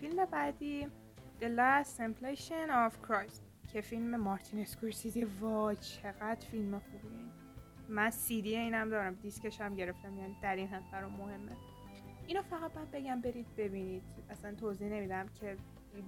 فیلم 0.00 0.24
بعدی 0.24 0.88
The 1.40 1.44
Last 1.58 1.88
Temptation 1.98 2.70
of 2.70 3.08
Christ 3.08 3.70
که 3.72 3.80
فیلم 3.80 4.16
مارتین 4.16 4.60
اسکورسیزی. 4.60 5.24
وای 5.24 5.76
چقدر 5.76 6.46
فیلم 6.50 6.78
خوبیه. 6.78 7.18
من 7.88 8.10
سیدی 8.10 8.56
اینم 8.56 8.90
دارم. 8.90 9.14
دیسکش 9.14 9.60
هم 9.60 9.74
گرفتم 9.74 10.18
یعنی 10.18 10.36
در 10.42 10.56
این 10.56 10.68
حد 10.68 10.90
برام 10.92 11.12
مهمه. 11.12 11.67
اینو 12.28 12.42
فقط 12.42 12.72
باید 12.72 12.90
بگم 12.90 13.20
برید 13.20 13.46
ببینید. 13.56 14.02
اصلا 14.30 14.54
توضیح 14.54 14.88
نمیدم 14.88 15.26
که 15.40 15.56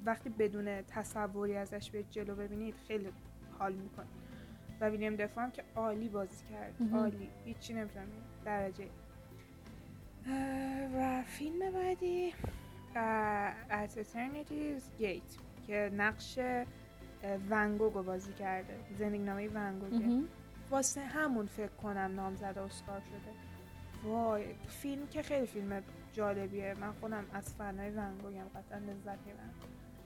وقتی 0.04 0.30
بدون 0.30 0.82
تصوری 0.82 1.56
ازش 1.56 1.90
به 1.90 2.04
جلو 2.10 2.34
ببینید 2.34 2.74
خیلی 2.88 3.08
حال 3.58 3.72
می‌کنه. 3.72 4.06
و 4.80 4.88
ویلیام 4.88 5.16
دفو 5.16 5.40
هم 5.40 5.50
که 5.50 5.64
عالی 5.76 6.08
بازی 6.08 6.44
کرد. 6.50 6.74
عالی. 6.92 7.30
هیچی 7.44 7.74
نمی‌تونم 7.74 8.06
درجه. 8.44 8.86
و 10.96 11.22
فیلم 11.22 11.72
بعدی؟ 11.72 12.34
At 13.70 13.90
Eternity's 13.90 15.02
Gate 15.02 15.40
که 15.66 15.90
نقش 15.96 16.38
ونگوگ 17.50 17.94
رو 17.94 18.02
بازی 18.02 18.32
کرده. 18.32 18.76
زندگی 18.98 19.22
نامه 19.22 19.48
ونگوگه 19.48 20.22
واسه 20.70 21.00
همون 21.00 21.46
فکر 21.46 21.72
کنم 21.82 22.12
نامزد 22.16 22.58
اسکار 22.58 23.00
شده. 23.00 23.32
وای 24.04 24.44
فیلم 24.68 25.06
که 25.06 25.22
خیلی 25.22 25.46
فیلم 25.46 25.82
جالبیه. 26.12 26.74
من 26.80 26.92
خودم 26.92 27.24
از 27.32 27.54
فنای 27.54 27.90
ونگوگم 27.90 28.48
قطعا 28.54 28.78
لذت 28.78 29.18
می‌برم. 29.26 29.54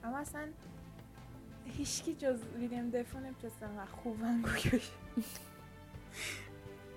اما 0.05 0.19
اصلا 0.19 0.49
هیچکی 1.65 2.15
جز 2.15 2.43
ویلیام 2.45 2.91
دفو 2.91 3.19
نمی‌تونست 3.19 3.63
انقدر 3.63 3.91
خوب 3.91 4.23
ونگوگ 4.23 4.51
بشه. 4.53 4.93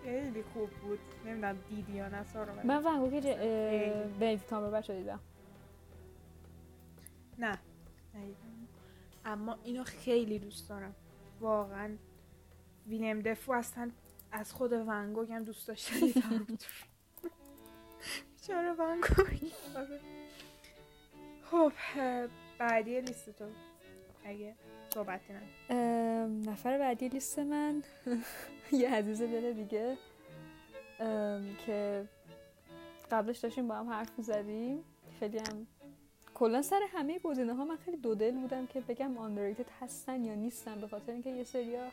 خیلی 0.04 0.44
خوب 0.44 0.70
بود. 0.70 1.00
نمی‌دونم 1.26 1.58
دیدی 1.70 1.94
یا 1.94 2.10
نه 2.10 2.24
سارا 2.24 2.56
من. 2.56 2.84
ونگوگ 2.86 3.12
بنیدیکت 4.20 4.50
کامبربچ 4.50 4.92
دیدم. 4.92 5.20
نه. 7.40 7.58
اما 9.26 9.58
اینو 9.64 9.84
خیلی 9.84 10.40
دوست 10.40 10.70
دارم. 10.70 10.96
واقعا 11.40 11.98
ویلیم 12.88 13.20
دفو 13.22 13.52
اصلا 13.52 13.92
از 14.32 14.54
خود 14.54 14.74
ونگوگ 14.74 15.32
هم 15.32 15.44
دوست 15.44 15.72
داشته 18.48 18.54
بیچاره 18.54 18.74
ونگوگ 18.74 19.52
خب 21.52 21.72
بعدی 22.60 23.02
لیست 23.02 23.30
تو. 23.30 23.46
اگه 24.26 24.56
صحبتی 24.94 25.34
نفر 26.50 26.78
بعدی 26.78 27.10
لیست 27.10 27.40
من. 27.40 27.84
یه 28.72 28.96
عزیز 28.96 29.22
دل 29.22 29.54
دیگه. 29.54 29.98
که 31.66 32.06
قبلش 33.12 33.38
داشتیم 33.38 33.68
با 33.68 33.76
هم 33.76 33.90
حرف 33.90 34.10
زدیم 34.18 34.84
خیلی 35.20 35.38
هم 35.38 35.68
کلا 36.34 36.62
سر 36.62 36.82
همه 36.94 37.20
گزینه 37.20 37.54
ها 37.54 37.66
من 37.66 37.78
خیلی 37.78 37.98
دو 37.98 38.16
دل 38.16 38.32
بودم 38.32 38.68
که 38.68 38.82
بگم 38.82 39.18
آندرریتد 39.18 39.66
هستن 39.82 40.24
یا 40.26 40.36
نیستن 40.36 40.82
به 40.82 40.88
خاطر 40.88 41.12
اینکه 41.12 41.30
یه 41.30 41.44
سریا 41.44 41.92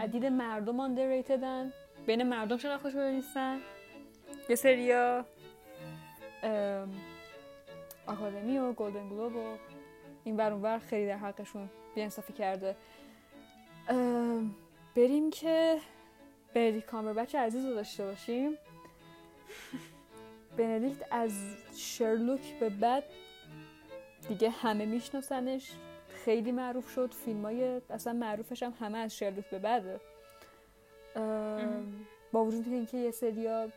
عدید 0.00 0.26
مردم 0.26 0.80
آندرریتدن 0.80 1.72
بین 2.06 2.22
مردم 2.22 2.56
شناخته 2.56 2.90
شده 2.90 3.10
نیستن؟ 3.10 3.60
یه 4.48 4.56
سریا 4.56 5.24
آکادمی 8.06 8.58
و 8.58 8.72
گلدن 8.72 9.08
گلوب 9.08 9.36
و 9.36 9.56
این 10.24 10.36
ور 10.36 10.78
خیلی 10.78 11.06
در 11.06 11.16
حقشون 11.16 11.70
بیانصافی 11.94 12.32
کرده. 12.32 12.76
بریم 14.96 15.30
که 15.30 15.78
بردی 16.54 16.80
کامر 16.80 17.12
بچه 17.12 17.38
عزیز 17.38 17.64
رو 17.64 17.74
داشته 17.74 18.04
باشیم. 18.04 18.58
بندیکت 20.56 21.04
از 21.10 21.32
شرلوک 21.76 22.58
به 22.60 22.68
بعد 22.68 23.04
دیگه 24.28 24.50
همه 24.50 24.86
میشناسنش. 24.86 25.72
خیلی 26.24 26.52
معروف 26.52 26.90
شد. 26.90 27.14
فیلم 27.14 27.42
های 27.42 27.80
اصلا 27.90 28.12
معروفش 28.12 28.62
هم 28.62 28.74
همه 28.80 28.98
از 28.98 29.16
شرلوک 29.16 29.50
به 29.50 29.58
بعده. 29.58 30.00
با 32.32 32.44
وجود 32.44 32.68
اینکه 32.68 32.96
یه 32.96 33.10
سریا 33.10 33.68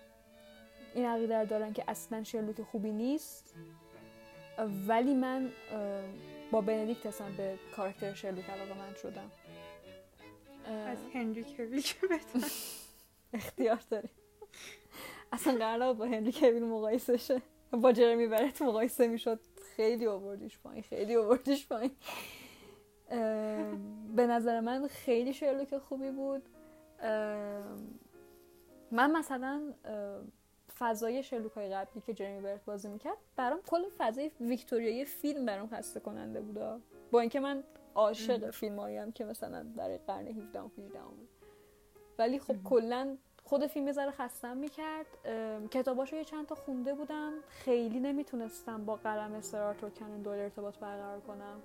این 0.95 1.05
عقیده 1.05 1.45
دارن 1.45 1.73
که 1.73 1.83
اصلا 1.87 2.23
شرلوک 2.23 2.61
خوبی 2.61 2.91
نیست. 2.91 3.55
ولی 4.87 5.13
من 5.13 5.51
با 6.51 6.61
بندیکت 6.61 7.05
اصلا 7.05 7.27
به 7.37 7.59
کاراکتر 7.75 8.13
شرلوک 8.13 8.49
علاقه 8.49 8.79
من 8.79 8.93
شدم. 9.01 9.31
از 10.87 10.97
هنری 11.13 11.43
کویل 11.43 11.81
که 11.81 11.95
اختیار 13.33 13.83
داری 13.89 14.09
اصلا 15.31 15.57
قرار 15.57 15.93
با 15.93 16.05
هنری 16.05 16.31
کویل 16.31 16.63
مقایسه 16.63 17.17
شه 17.17 17.41
با 17.71 17.91
جرمی 17.91 18.27
برت 18.27 18.61
مقایسه 18.61 19.07
می‌شد. 19.07 19.39
خیلی 19.75 20.07
آوردیش 20.07 20.59
پایین 20.59 20.83
خیلی 20.83 21.15
آوردیش 21.15 21.67
پایین. 21.67 21.91
به 24.15 24.27
نظر 24.27 24.59
من 24.59 24.87
خیلی 24.87 25.33
شرلوک 25.33 25.77
خوبی 25.77 26.11
بود. 26.11 26.43
من 28.91 29.11
مثلا 29.11 29.73
فضای 30.81 31.23
شرلوک 31.23 31.51
های 31.51 31.69
قبلی 31.69 32.01
که 32.01 32.13
جرمی 32.13 32.41
برت 32.41 32.65
بازی 32.65 32.89
می‌کرد 32.89 33.17
برام 33.35 33.61
کل 33.61 33.83
فضای 33.97 34.31
ویکتوریایی 34.39 35.05
فیلم 35.05 35.45
برام 35.45 35.67
خسته 35.67 35.99
کننده 35.99 36.41
بود 36.41 36.59
با 37.11 37.19
اینکه 37.19 37.39
من 37.39 37.63
عاشق 37.95 38.51
فیلم 38.51 38.79
هایم 38.79 39.11
که 39.11 39.25
مثلا 39.25 39.63
در 39.77 39.97
قرن 39.97 40.27
17 40.27 40.59
و 40.59 40.67
18 40.77 40.99
بود 41.01 41.29
ولی 42.19 42.39
خب 42.39 42.55
کلا 42.63 43.17
خود 43.43 43.67
فیلم 43.67 43.87
یه 43.87 43.93
ذره 43.93 44.11
خستم 44.11 44.57
می‌کرد. 44.57 45.05
کتاباشو 45.71 46.15
یه 46.15 46.23
چند 46.23 46.47
تا 46.47 46.55
خونده 46.55 46.93
بودم. 46.93 47.33
خیلی 47.47 47.99
نمی‌تونستم 47.99 48.85
با 48.85 48.95
قلم 48.95 49.41
سرارتور 49.41 49.89
کنون 49.89 50.21
دور 50.21 50.37
ارتباط 50.37 50.77
برقرار 50.77 51.19
کنم. 51.19 51.61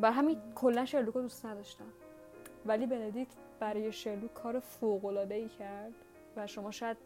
بر 0.00 0.10
همین 0.10 0.40
کلا 0.54 0.84
شرلوک 0.84 1.14
رو 1.14 1.22
دوست 1.22 1.46
نداشتم. 1.46 1.92
ولی 2.66 2.86
بندیکت 2.86 3.32
برای 3.60 3.92
شرلوک 3.92 4.34
کار 4.34 4.60
فوق 4.60 5.04
العاده 5.04 5.34
ای 5.34 5.48
کرد 5.48 5.92
و 6.36 6.46
شما 6.46 6.70
شاید 6.70 6.96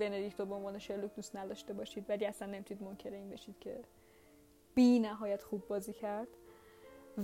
بندیکت 0.00 0.40
رو 0.40 0.46
به 0.46 0.54
عنوان 0.54 0.78
شرلوک 0.78 1.14
دوست 1.14 1.36
نداشته 1.36 1.72
باشید 1.72 2.10
ولی 2.10 2.26
اصلا 2.26 2.48
نمی‌تونید 2.48 2.82
منکر 2.82 3.10
این 3.10 3.30
بشید 3.30 3.58
که 3.60 3.80
بی 4.74 4.98
نهایت 4.98 5.42
خوب 5.42 5.66
بازی 5.68 5.92
کرد 5.92 6.28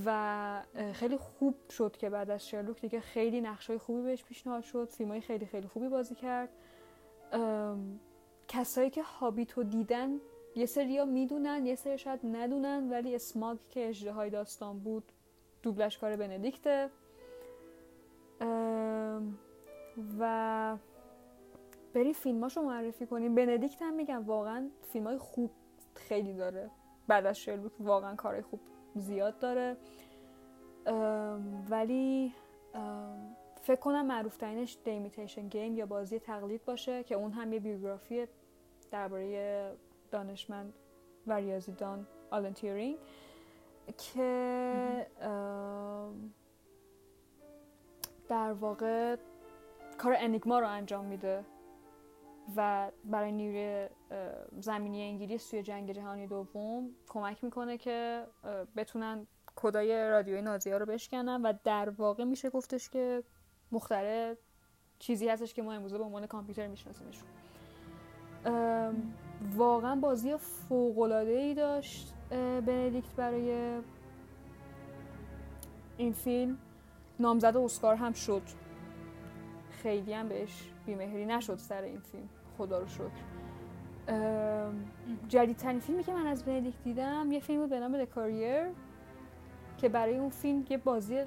و 0.06 0.62
خیلی 0.92 1.16
خوب 1.16 1.54
شد 1.70 1.96
که 1.96 2.11
بعد 2.11 2.30
از 2.30 2.48
شرلوک 2.48 2.80
دیگه 2.80 3.00
خیلی 3.00 3.40
نقشای 3.40 3.78
خوبی 3.78 4.02
بهش 4.02 4.24
پیشنهاد 4.24 4.62
شد 4.62 4.88
فیلمای 4.88 5.20
خیلی 5.20 5.46
خیلی 5.46 5.68
خوبی 5.68 5.88
بازی 5.88 6.14
کرد 6.14 6.48
کسایی 8.48 8.90
که 8.90 9.02
هابیتو 9.02 9.62
دیدن 9.62 10.20
یه 10.56 10.66
سری 10.66 11.04
می‌دونن 11.04 11.66
یه 11.66 11.74
سری 11.74 11.98
شاید 11.98 12.20
ندونن 12.24 12.90
ولی 12.90 13.14
اسماگ 13.14 13.59
که 13.70 13.88
اجده 13.88 14.28
داستان 14.28 14.78
بود 14.78 15.12
دوبلش 15.62 15.98
کار 15.98 16.16
بندیکته 16.16 16.90
و 20.20 20.76
بری 21.94 22.12
فیلماشو 22.12 22.62
معرفی 22.62 23.07
کنیم. 23.07 23.35
بندیکت 23.35 23.83
هم 23.83 23.94
میگم 23.94 24.24
واقعا 24.26 24.70
فیلم 24.83 25.07
های 25.07 25.18
خوب 25.18 25.50
خیلی 25.94 26.35
داره. 26.35 26.70
بعد 27.09 27.26
از 27.26 27.38
شرلوک 27.38 27.72
واقعا 27.81 28.14
کارهای 28.14 28.42
خوب 28.42 28.61
زیاد 28.94 29.38
داره. 29.38 29.76
ولی 31.70 32.35
فکر 33.62 33.81
کنم 33.81 34.07
معروف 34.07 34.37
ترینش 34.37 34.79
دیمیتیشن 34.85 35.48
گیم 35.48 35.76
یا 35.76 35.87
بازی 35.87 36.18
تقلید 36.18 36.64
باشه 36.64 37.05
که 37.05 37.14
اون 37.14 37.33
هم 37.33 37.53
یه 37.53 37.61
بیوگرافی 37.61 38.26
درباره 38.90 39.76
دانشمند 40.11 40.74
و 41.26 41.33
ریاضیدان 41.33 42.07
آلن 42.31 42.53
تیورینگ 42.53 42.96
که 43.98 45.07
در 48.29 48.53
واقع 48.53 49.16
کار 49.98 50.14
انیگما 50.18 50.59
رو 50.59 50.68
انجام 50.68 51.05
میده. 51.05 51.44
و 52.56 52.90
برای 53.04 53.32
نیروی 53.32 53.88
زمینی 54.60 55.02
انگلیس 55.02 55.50
توی 55.50 55.62
جنگ 55.62 55.92
جهانی 55.92 56.26
دوم 56.26 56.90
کمک 57.08 57.44
می‌کنه 57.44 57.78
که 57.78 58.26
بتونن 58.76 59.26
کدای 59.56 60.10
رادیوی 60.10 60.42
نازی 60.42 60.70
ها 60.70 60.76
رو 60.76 60.86
بشکنن 60.86 61.42
و 61.42 61.52
در 61.64 61.90
واقع 61.90 62.24
میشه 62.24 62.50
گفتش 62.50 62.90
که 62.90 63.24
مختره 63.72 64.36
چیزی 64.98 65.28
هستش 65.28 65.54
که 65.54 65.62
ما 65.62 65.72
امروزه 65.72 65.98
به 65.98 66.04
عنوان 66.04 66.26
کامپیوتر 66.26 66.66
میشناسیمشون. 66.66 67.28
واقعا 69.56 69.96
بازی 69.96 70.36
فوق 70.36 70.98
العاده 70.98 71.30
ای 71.30 71.54
داشت 71.54 72.14
بندیکت 72.66 73.14
برای 73.16 73.78
این 75.96 76.12
فیلم. 76.12 76.58
نامزد 77.20 77.56
اسکار 77.56 77.96
هم 77.96 78.12
شد. 78.12 78.42
خیلی 79.70 80.12
هم 80.12 80.28
بهش 80.28 80.70
بیمهری 80.86 81.26
نشد 81.26 81.58
سر 81.58 81.82
این 81.82 82.00
فیلم. 82.00 82.28
خدا 82.61 82.79
رو 82.79 82.87
شکر. 82.87 83.11
جدیدترین 85.29 85.81
فیلمی 85.81 86.05
که 86.05 86.12
من 86.12 86.27
از 86.27 86.44
بندیکت 86.44 86.85
دیدم 86.85 87.33
یه 87.33 87.40
فیلم 87.40 87.61
بود 87.61 87.70
به 87.70 87.81
نام 87.81 88.05
کاریر 88.05 88.66
که 89.79 89.88
برای 89.88 90.18
اون 90.18 90.31
فیلم 90.31 90.64
یه 90.70 90.77
بازی 90.77 91.23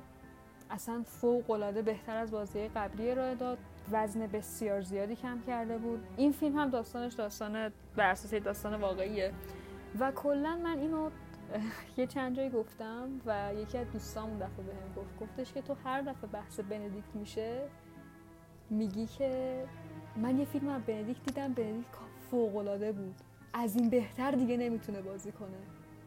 اصلا 0.70 1.04
فوق 1.06 1.52
العاده 1.52 1.82
بهتر 1.82 2.18
از 2.18 2.32
بازی 2.32 2.68
قبلی 2.68 3.12
ارائه 3.12 3.36
داد. 3.36 3.58
وزن 3.92 4.28
بسیار 4.28 4.82
زیادی 4.82 5.16
کم 5.16 5.42
کرده 5.48 5.78
بود. 5.78 6.04
این 6.18 6.32
فیلم 6.32 6.60
هم 6.60 6.70
داستانش 6.70 7.14
داستان 7.14 7.72
بر 7.96 8.12
اساس 8.12 8.34
داستان 8.34 8.76
واقعیه. 8.76 9.34
و 10.00 10.12
کلا 10.12 10.60
من 10.64 10.80
اینو 10.80 11.10
یه 11.98 12.08
چند 12.08 12.36
جایی 12.36 12.50
گفتم 12.50 13.10
و 13.26 13.52
یکی 13.56 13.78
از 13.78 13.92
دوستام 13.92 14.38
دفعه 14.38 14.64
بهم 14.64 14.94
گفت. 14.96 15.20
گفتش 15.20 15.54
که 15.54 15.62
تو 15.62 15.76
هر 15.86 16.02
دفعه 16.02 16.30
بحث 16.30 16.60
بندیکت 16.60 17.16
میشه 17.16 17.62
میگی 18.70 19.06
که 19.06 19.64
من 20.16 20.40
یه 20.40 20.46
فیلم 20.46 20.68
از 20.68 20.82
بندیکت 20.82 21.26
دیدم 21.26 21.54
بندیکت 21.54 21.88
فوق 22.32 22.56
العاده 22.56 22.92
بود. 22.92 23.16
از 23.54 23.76
این 23.76 23.90
بهتر 23.90 24.32
دیگه 24.32 24.58
نمی‌تونه 24.58 25.02
بازی 25.02 25.32
کنه. 25.32 25.58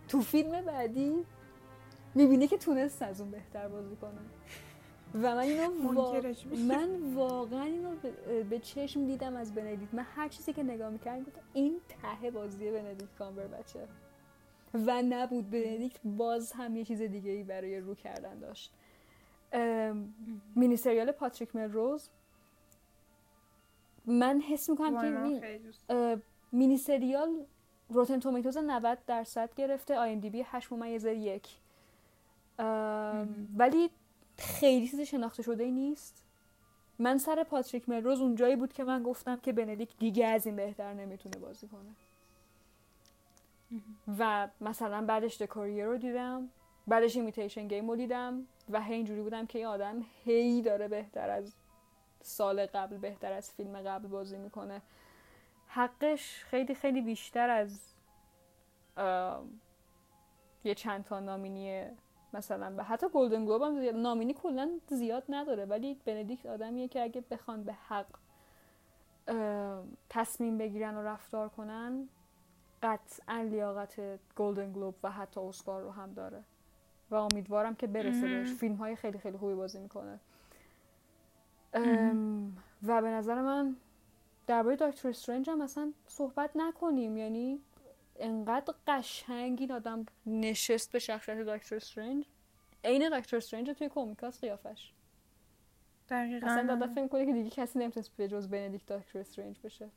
تو 0.09 0.21
فیلم 0.21 0.61
بعدی 0.61 1.25
می‌بینه 2.15 2.47
که 2.47 2.59
تونست 2.59 3.03
از 3.03 3.21
اون 3.21 3.31
بهتر 3.31 3.69
بازی 3.69 3.97
کنه. 3.97 4.21
و 5.15 5.35
من 5.35 5.39
اینو 5.39 5.71
وا... 5.95 6.23
من 6.69 7.15
واقعا 7.15 7.63
اینو 7.63 7.91
به 8.51 8.59
چشم 8.59 9.07
دیدم 9.07 9.37
از 9.37 9.55
بندیکت 9.55 9.95
من 9.95 10.07
هر 10.17 10.29
چیزی 10.29 10.53
که 10.53 10.63
نگاه 10.63 10.91
می‌کردم 10.91 11.23
گفتم 11.25 11.41
این 11.53 11.81
ته 11.89 12.31
بازی 12.31 12.71
بندیکت 12.71 13.15
کامبر 13.19 13.47
بچه. 13.47 13.89
و 14.75 15.03
نبود 15.03 15.51
بندیکت 15.51 16.01
باز 16.05 16.53
هم 16.53 16.77
یه 16.77 16.85
چیز 16.85 17.03
دیگه 17.03 17.31
ای 17.31 17.45
برای 17.45 17.81
رو 17.81 17.95
کردن 17.95 18.39
داشت. 18.39 18.73
مینی 20.57 20.77
سریال 20.77 21.13
پاتریک 21.13 21.57
ملروز 21.57 22.11
من 24.07 24.41
حس 24.41 24.71
می‌کنم 24.71 25.01
که 25.01 26.21
مینی 26.53 26.77
سریال 26.77 27.45
Rotten 27.89 28.21
Tomatoes 28.21 28.57
90 28.57 28.99
درصد 29.07 29.55
گرفته 29.55 29.99
IMDb 29.99 30.43
8 30.47 30.73
ممیز 30.73 31.05
یک. 31.05 31.49
ولی 33.57 33.91
خیلی 34.39 34.89
چیز 34.89 35.01
شناخته 35.01 35.43
شده 35.43 35.65
ای 35.65 35.71
نیست. 35.71 36.25
من 36.99 37.19
سر 37.19 37.45
Patrick 37.45 37.89
Melrose 37.89 38.21
اونجایی 38.21 38.57
بود 38.57 38.73
که 38.73 38.85
من 38.85 39.03
گفتم 39.03 39.37
که 39.37 39.53
بندیکت 39.53 39.99
دیگه 39.99 40.27
از 40.27 40.47
این 40.47 40.57
بهتر 40.57 40.95
نمی‌تونه 40.95 41.37
بازی 41.37 41.69
کنه. 41.69 41.91
و 44.19 44.49
مثلا 44.61 45.07
بعدش 45.07 45.43
The 45.43 45.55
Courier 45.55 45.85
رو 45.85 45.97
دیدم 45.97 46.49
بعدش 46.87 47.17
Imitation 47.17 47.69
Game 47.69 47.91
رو 47.91 47.97
دیدم 47.97 48.47
و 48.71 48.83
هی 48.83 48.95
اینجوری 48.95 49.23
بودم 49.23 49.47
که 49.47 49.59
این 49.59 49.67
آدم 49.67 50.05
هی 50.25 50.63
داره 50.63 50.89
بهتر 50.89 51.31
از 51.31 51.53
سال 52.27 52.67
قبل 52.67 52.97
بهتر 52.97 53.33
از 53.33 53.53
فیلم 53.53 53.83
قبل 53.83 54.09
بازی 54.09 54.39
می‌کنه. 54.39 54.83
حقش 55.69 56.45
خیلی 56.45 56.75
خیلی 56.75 57.01
بیشتر 57.01 57.51
از 57.51 57.81
یه 60.65 60.75
چند 60.75 61.05
تا 61.05 61.21
نامینی 61.21 61.85
مثلا 62.33 62.71
به 62.71 62.83
حتی 62.83 63.07
گلدن 63.09 63.47
گلوب 63.47 63.63
هم 63.63 63.81
زیاد 63.81 63.95
نامینی 63.95 64.35
کلا 64.35 64.71
زیاد 64.87 65.25
نداره 65.29 65.65
ولی 65.65 65.95
بندیکت 66.05 66.47
آدمیه 66.47 66.89
که 66.89 67.03
اگه 67.03 67.25
بخوان 67.31 67.65
به 67.65 67.73
حق 67.73 68.07
تصمیم 70.11 70.59
بگیرن 70.59 70.97
و 70.97 71.03
رفتار 71.03 71.49
کنن 71.49 72.09
قطعا 72.83 73.41
لیاقت 73.43 74.01
گلدن 74.37 74.73
گلوب 74.73 74.95
و 75.03 75.11
حتی 75.11 75.41
اسکار 75.41 75.83
رو 75.83 75.91
هم 75.91 76.13
داره. 76.13 76.43
و 77.11 77.15
امیدوارم 77.15 77.75
که 77.75 77.87
برسه 77.87 78.29
بهش. 78.29 78.49
فیلم 78.49 78.75
های 78.75 78.97
خیلی 78.97 79.19
خیلی 79.19 79.39
خوبی 79.39 79.55
بازی 79.55 79.79
می‌کنه. 79.79 80.21
و 82.83 83.03
به 83.03 83.09
نظر 83.09 83.43
من 83.43 83.77
درباره 84.47 84.77
دکتر 84.77 85.09
استرنج 85.09 85.51
هم 85.51 85.61
اصلا 85.61 85.93
صحبت 86.07 86.51
نکنیم. 86.55 87.17
یعنی 87.17 87.61
انقدر 88.17 88.75
قشنگ 88.87 89.61
این 89.61 89.73
آدم 89.73 90.07
نشست 90.27 90.93
به 90.93 90.99
شخصیت 90.99 91.39
دکتر 91.39 91.77
استرنج. 91.77 92.25
عین 92.85 93.19
دکتر 93.19 93.37
استرنج 93.37 93.71
توی 93.71 93.89
کومیکاس 93.89 94.41
قیافش. 94.41 94.93
دقیقا. 96.09 96.47
اصلا 96.47 96.67
دادا 96.67 96.87
فکر 96.87 97.09
کنه 97.09 97.27
که 97.27 97.33
دیگه 97.33 97.51
کسی 97.51 97.79
نمی‌تونست 97.79 98.17
به 98.17 98.29
جز 98.29 98.49
بندیکت 98.49 98.93
دکتر 98.93 99.19
استرنج 99.19 99.61
بشه. 99.65 99.91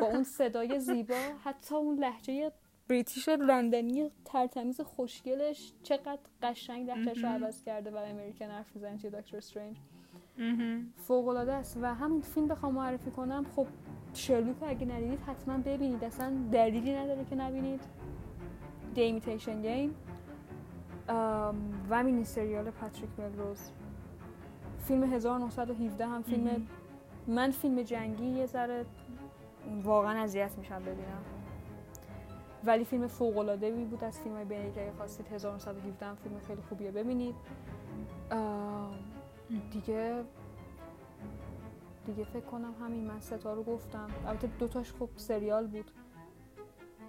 با 0.00 0.06
اون 0.06 0.24
صدای 0.24 0.80
زیبا 0.80 1.20
حتی 1.44 1.74
اون 1.74 1.98
لحجه 1.98 2.52
بریتیش 2.88 3.28
لندنی 3.28 4.10
ترتمیز 4.24 4.80
خوشگلش 4.80 5.72
چقدر 5.82 6.18
قشنگ 6.42 6.90
لحجهش 6.90 7.24
رو 7.24 7.28
عوض 7.28 7.62
کرده 7.62 7.90
و 7.90 7.96
امریکن 7.96 8.44
حرف 8.50 8.74
می‌زنه 8.74 8.98
توی 8.98 9.10
دکتر 9.10 9.36
استرنج. 9.36 9.76
فوق 10.96 11.28
العاده 11.28 11.52
است 11.52 11.78
و 11.82 11.94
همین 11.94 12.20
فیلم 12.20 12.48
بخوام 12.48 12.74
معرفی 12.74 13.10
کنم 13.10 13.44
خب 13.56 13.66
شرلوک 14.14 14.56
اگه 14.62 14.86
ندیدید 14.86 15.20
حتما 15.20 15.58
ببینید. 15.58 16.04
اصلا 16.04 16.32
دلیلی 16.52 16.96
نداره 16.96 17.24
که 17.24 17.36
نبینید. 17.36 17.80
دیمیتیشن 18.94 19.62
گیم 19.62 19.94
و 21.90 22.02
مینی 22.04 22.24
سریال 22.24 22.70
پاتریک 22.70 23.10
ملروز. 23.18 23.70
فیلم 24.78 25.02
1917 25.02 26.06
هم 26.06 26.22
فیلم 26.22 26.66
من 27.26 27.50
فیلم 27.50 27.82
جنگی 27.82 28.26
یه 28.26 28.46
ذره 28.46 28.84
واقعا 29.84 30.22
اذیت 30.22 30.58
میشم 30.58 30.82
ببینم. 30.82 31.22
ولی 32.64 32.84
فیلم 32.84 33.06
فوق 33.06 33.38
العاده 33.38 33.70
بود 33.70 34.04
از 34.04 34.20
فیلم 34.20 34.34
های 34.34 34.72
که 34.72 34.92
خواستید. 34.96 35.26
1917 35.32 36.06
هم 36.06 36.14
فیلم 36.14 36.40
خیلی 36.46 36.62
خوبیه 36.68 36.90
ببینید. 36.90 37.34
دیگه 39.70 40.24
دیگه 42.06 42.24
فکر 42.24 42.44
کنم 42.44 42.74
همین 42.80 43.04
من 43.04 43.20
ستا 43.20 43.54
رو 43.54 43.62
گفتم. 43.62 44.10
البته 44.26 44.46
دوتاش 44.46 44.92
خب 44.92 45.08
سریال 45.16 45.66
بود. 45.66 45.90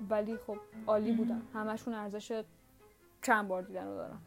ولی 0.09 0.37
خب 0.37 0.57
عالی 0.87 1.11
بودن. 1.11 1.41
همشون 1.53 1.93
ارزش 1.93 2.43
چند 3.21 3.47
بار 3.47 3.61
دیدن 3.61 3.87
رو 3.87 3.95
دارم 3.95 4.21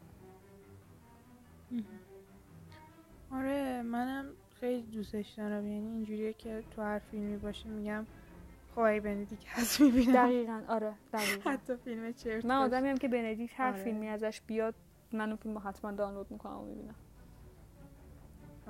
آره 3.31 3.81
منم 3.81 4.25
خیلی 4.59 4.81
دوستش 4.81 5.29
دارم. 5.29 5.67
یعنی 5.67 5.87
اینجوریه 5.87 6.33
که 6.33 6.63
تو 6.71 6.81
هر 6.81 6.99
فیلمی 6.99 7.37
باشه 7.37 7.69
میگم 7.69 8.05
خب 8.75 8.79
ای 8.79 8.99
بندیک 8.99 9.45
هست 9.49 9.81
می‌بینم. 9.81 10.13
دقیقا. 10.13 10.61
آره 10.67 10.93
دقیقا. 11.13 11.51
حتی 11.51 11.75
فیلم 11.75 12.13
چرت 12.13 12.45
من 12.45 12.55
آدمی 12.55 12.89
هم 12.89 12.97
که 12.97 13.07
بندیک 13.07 13.51
هر 13.55 13.67
آره. 13.67 13.83
فیلمی 13.83 14.07
ازش 14.07 14.41
بیاد 14.47 14.75
من 15.13 15.27
اون 15.27 15.35
فیلم 15.35 15.57
حتما 15.57 15.91
دانلود 15.91 16.31
می‌کنم 16.31 16.57
و 16.57 16.65
می‌بینم. 16.65 16.95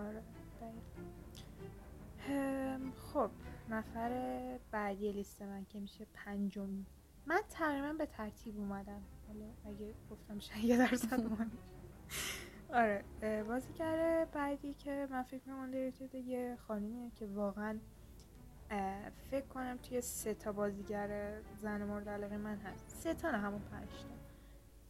آره 0.01 0.23
خب 3.13 3.29
نفر 3.69 4.11
بعدی 4.71 5.11
لیست 5.11 5.41
من 5.41 5.65
که 5.65 5.79
میشه 5.79 6.07
پنجمی. 6.13 6.85
من 7.25 7.41
تقریبا 7.49 7.93
به 7.93 8.05
ترتیب 8.05 8.57
اومدم. 8.59 9.01
حالا 9.27 9.45
اگه 9.65 9.93
گفتم 10.11 10.39
شاید 10.39 10.63
یه 10.63 10.77
درصد 10.77 11.21
آره 12.73 13.03
بازیگر 13.47 14.27
بعدی 14.33 14.73
که 14.73 15.07
من 15.11 15.23
فکر 15.23 15.41
می‌کنم 15.49 15.73
یه 16.13 16.57
خانمیه 16.67 17.11
که 17.15 17.25
واقعا 17.25 17.79
فکر 19.31 19.45
کنم 19.45 19.77
توی 19.77 20.01
سه 20.01 20.33
تا 20.33 20.51
بازیگر 20.51 21.41
زن 21.61 21.83
مورد 21.83 22.09
علاقه 22.09 22.37
من 22.37 22.57
هست. 22.57 22.89
سه 22.89 23.13
تا 23.13 23.31
نه 23.31 23.37
همون 23.37 23.61
پنج 23.61 23.89
تا. 23.89 24.09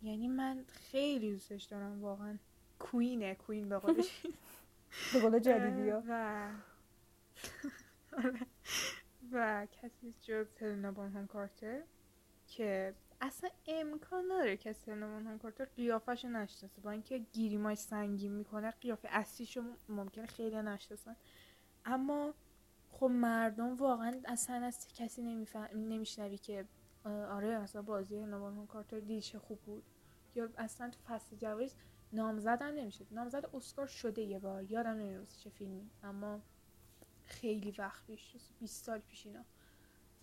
یعنی 0.01 0.27
من 0.27 0.63
خیلی 0.67 1.31
دوستش 1.31 1.63
دارم 1.63 2.01
واقعا. 2.03 2.37
کوینه 2.79 3.35
کوین 3.35 3.69
به 3.69 3.77
قولش. 3.77 4.23
به 5.13 5.19
قول 5.19 5.39
جدیدی 5.39 5.89
ها. 5.89 6.03
و. 6.07 6.49
آره. 8.17 8.39
و 9.31 9.67
کسی 9.71 10.13
جز 10.21 10.47
هلنا 10.61 10.91
بانهام 10.91 11.27
کارتر 11.27 11.81
که 12.47 12.95
اصلا 13.21 13.49
امکان 13.67 14.23
نداره 14.31 14.57
که 14.57 14.75
هلنا 14.87 15.07
بانهام 15.07 15.39
کارتر 15.39 15.65
قیافش 15.65 16.25
نشناسه. 16.25 16.81
با 16.81 16.91
اینکه 16.91 17.17
گیریمای 17.17 17.75
سنگین 17.75 18.31
می‌کنه 18.31 18.71
قیافه 18.71 19.07
اصلیشو 19.11 19.63
ممکنه 19.89 20.25
خیلی 20.25 20.61
نشناسن. 20.61 21.15
اما 21.85 22.33
خب 22.91 23.05
مردم 23.05 23.75
واقعا 23.75 24.21
اصلا 24.25 24.55
از 24.65 24.87
کسی 24.95 25.21
نمیشنوی 25.75 26.37
که 26.37 26.65
آره 27.05 27.47
اصلا 27.47 27.81
بازی 27.81 28.17
هلنا 28.17 28.39
بانهام 28.39 28.67
کارتر 28.67 28.99
دیشه 28.99 29.39
خوب 29.39 29.59
بود. 29.59 29.83
یا 30.35 30.49
اصلا 30.57 30.89
تو 30.89 30.99
فصل 31.07 31.35
جوایز 31.35 31.75
نامزد 32.13 32.61
هم 32.61 32.73
نمیشه 32.73 33.05
نامزد 33.11 33.45
اسکار 33.53 33.87
شده 33.87 34.21
یه 34.21 34.39
بار. 34.39 34.71
یادم 34.71 34.89
نمیاد 34.89 35.27
چه 35.27 35.49
فیلمی. 35.49 35.89
اما 36.03 36.41
خیلی 37.25 37.75
وقت 37.77 38.05
پیش 38.05 38.35
20 38.59 38.85
سال 38.85 38.99
پیش 38.99 39.25
اینا. 39.25 39.43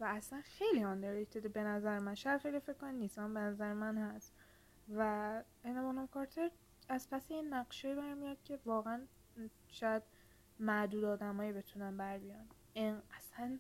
و 0.01 0.05
اصلا 0.05 0.41
خیلی 0.45 0.85
آندرریتد 0.85 1.53
به 1.53 1.63
نظر 1.63 1.99
من. 1.99 2.15
شاید 2.15 2.41
خیلی 2.41 2.61
فکر 2.61 2.73
کنم 2.73 2.95
نیست 2.95 3.21
به 3.21 3.41
نظر 3.41 3.73
من 3.73 3.99
هست. 3.99 4.35
و 4.97 5.43
اینا 5.65 6.07
کارتر 6.07 6.51
از 6.89 7.11
پس 7.11 7.31
این 7.31 7.55
نقشه 7.55 7.95
برمیاد 7.95 8.43
که 8.43 8.59
واقعا 8.65 9.01
شاید 9.69 10.03
معدود 10.59 11.05
آدمایی 11.05 11.53
بتونن 11.53 11.97
بر 11.97 12.19
بیان. 12.19 12.49
این 12.73 13.03
اصلا 13.17 13.59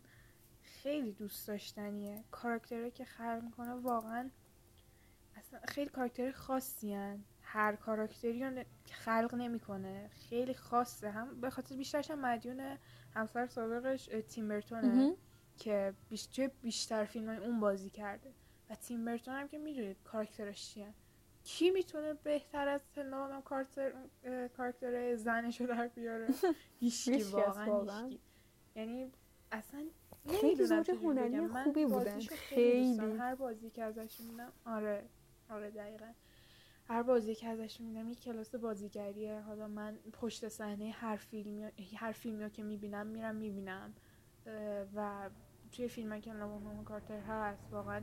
خیلی 0.62 1.12
دوست 1.12 1.48
داشتنیه. 1.48 2.24
کاراکتره 2.30 2.90
که 2.90 3.04
خلق 3.04 3.42
می‌کنه 3.44 3.72
واقعا 3.72 4.30
اصلا 5.36 5.60
خیلی 5.68 5.90
کاراکتر 5.90 6.30
خاصی 6.30 6.94
هن. 6.94 7.24
هر 7.50 7.76
کاراکتری 7.76 8.44
رو 8.44 8.62
خلق 8.92 9.34
نمی‌کنه. 9.34 10.10
خیلی 10.28 10.54
خاصه. 10.54 11.10
هم 11.10 11.40
به 11.40 11.50
خاطر 11.50 11.76
بیشترش 11.76 12.10
هم 12.10 12.18
مدیون 12.18 12.78
همسر 13.14 13.46
سابقش 13.46 14.10
تیمبرتونه 14.28 15.16
که 15.58 15.94
بیشتر 16.08 16.50
بیشتر 16.62 17.04
فیلم 17.04 17.28
اون 17.28 17.60
بازی 17.60 17.90
کرده. 17.90 18.32
و 18.70 18.74
تیمبرتون 18.74 19.34
هم 19.34 19.48
که 19.48 19.58
می‌دونید 19.58 19.96
کاراکترش 20.04 20.74
چیه. 20.74 20.94
کی 21.44 21.70
می‌تونه 21.70 22.14
بهتر 22.14 22.68
از 22.68 22.82
کارتر 23.44 23.92
کارکتر 24.56 25.16
زنشو 25.16 25.66
در 25.66 25.88
بیاره؟ 25.88 26.26
هیچکی 26.80 27.22
واقعا. 27.22 28.10
یعنی 28.76 29.12
اصلا 29.52 29.84
خیلی 30.40 30.64
هنری 31.02 31.48
خوبی 31.48 31.86
بودن. 31.86 32.20
خیلی. 32.20 32.98
هر 32.98 33.34
بازی 33.34 33.70
که 33.70 33.82
ازش 33.82 34.20
می‌بینم 34.20 34.52
آره. 34.64 35.04
آره 35.50 35.70
دقیقا. 35.70 36.12
هر 36.88 37.02
بازی 37.02 37.34
که 37.34 37.48
ازش 37.48 37.80
می‌بینم 37.80 38.08
یک 38.08 38.20
کلاس 38.20 38.54
بازیگریه. 38.54 39.40
حالا 39.40 39.68
من 39.68 39.98
پشت 40.12 40.48
صحنه 40.48 40.90
هر 40.90 41.16
فیلمی 41.16 41.72
هر 41.96 42.12
فیلمی 42.12 42.50
که 42.50 42.62
می‌بینم 42.62 43.06
میرم 43.06 43.34
می‌بینم. 43.34 43.94
و 44.94 45.30
توی 45.72 45.88
فیلم 45.88 46.20
که 46.20 46.32
لامون 46.32 46.84
کارتر 46.84 47.20
هست 47.20 47.68
واقعا 47.72 48.02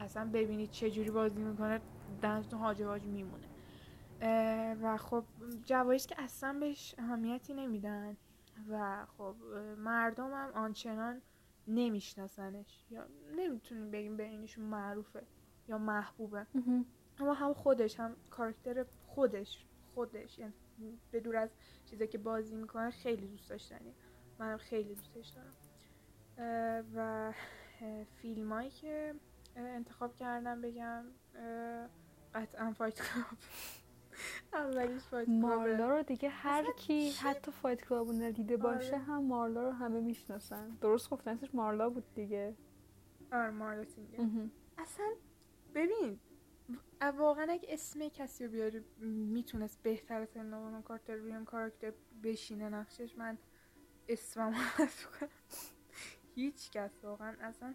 اصلا 0.00 0.30
ببینید 0.32 0.70
چه 0.70 0.90
جوری 0.90 1.10
بازی 1.10 1.42
می‌کنه 1.42 1.80
دنتون 2.22 2.60
هاج 2.60 2.82
واج 2.82 3.02
میمونه. 3.04 3.46
و 4.82 4.96
خب 4.96 5.24
جوایز 5.64 6.06
که 6.06 6.14
اصلا 6.18 6.58
بهش 6.60 6.94
اهمیتی 6.98 7.54
نمیدن. 7.54 8.16
و 8.70 9.06
خب 9.18 9.34
مردم 9.78 10.32
هم 10.32 10.50
آنچنان 10.54 11.22
نمیشناسنش. 11.68 12.84
یا 12.90 13.06
نمی‌تونیم 13.36 13.90
بگیم 13.90 14.16
بینشون 14.16 14.64
معروفه 14.64 15.22
یا 15.68 15.78
محبوبه. 15.78 16.46
اما 17.18 17.32
هم 17.32 17.52
خودش 17.54 18.00
هم 18.00 18.16
کاراکتر 18.30 18.84
خودش 19.06 19.66
خودش 19.94 20.38
یعنی 20.38 20.52
به 21.10 21.20
دور 21.20 21.36
از 21.36 21.50
چیزی 21.86 22.06
که 22.06 22.18
بازی 22.18 22.54
می‌کنه 22.56 22.90
خیلی 22.90 23.26
دوست 23.26 23.50
داشتنی. 23.50 23.94
منم 24.38 24.56
خیلی 24.58 24.94
دوستش 24.94 25.28
دارم. 25.28 25.54
و 26.94 27.32
فیلم 28.22 28.52
هایی 28.52 28.70
که 28.70 29.14
انتخاب 29.56 30.16
کردم 30.16 30.60
بگم 30.60 31.04
قطعا 32.34 32.72
Fight 32.72 32.94
Club. 32.94 33.26
اولیش 34.52 35.02
Fight 35.02 35.28
مارلا 35.28 35.76
Club 35.76 35.90
ه 35.90 35.94
رو 35.96 36.02
دیگه 36.02 36.28
هر 36.28 36.72
کی 36.72 37.10
حتی 37.10 37.50
Fight 37.50 37.84
Club 37.84 38.06
رو 38.06 38.12
ندیده 38.12 38.56
باشه 38.56 38.86
آره. 38.94 38.98
هم 38.98 39.24
مارلا 39.24 39.62
رو 39.62 39.70
همه 39.70 40.00
می‌شناسن. 40.00 40.68
درست 40.80 41.10
گفتن 41.10 41.30
اسمش 41.30 41.54
مارلا 41.54 41.90
بود 41.90 42.14
دیگه. 42.14 42.54
آره 43.32 43.50
مارلا 43.50 43.84
سینگر. 43.84 44.18
اصلا 44.78 45.06
ببین 45.74 46.18
واقعا 47.18 47.46
اگه 47.50 47.68
اسم 47.68 48.08
کسی 48.08 48.44
رو 48.44 48.50
بیاری 48.50 48.84
می‌تونست 49.06 49.82
بهتر 49.82 50.20
از 50.20 50.36
هلنا 50.36 50.82
کارتر 50.82 51.14
روی 51.14 51.32
اون 51.32 51.44
کاراکتر 51.44 51.92
بشینه 52.22 52.68
نقشش. 52.68 53.18
من 53.18 53.38
اسمم 54.08 54.54
کنم. 55.18 55.28
هیچ 56.34 56.70
کس 56.70 57.04
واقعا 57.04 57.36
اصلا. 57.40 57.74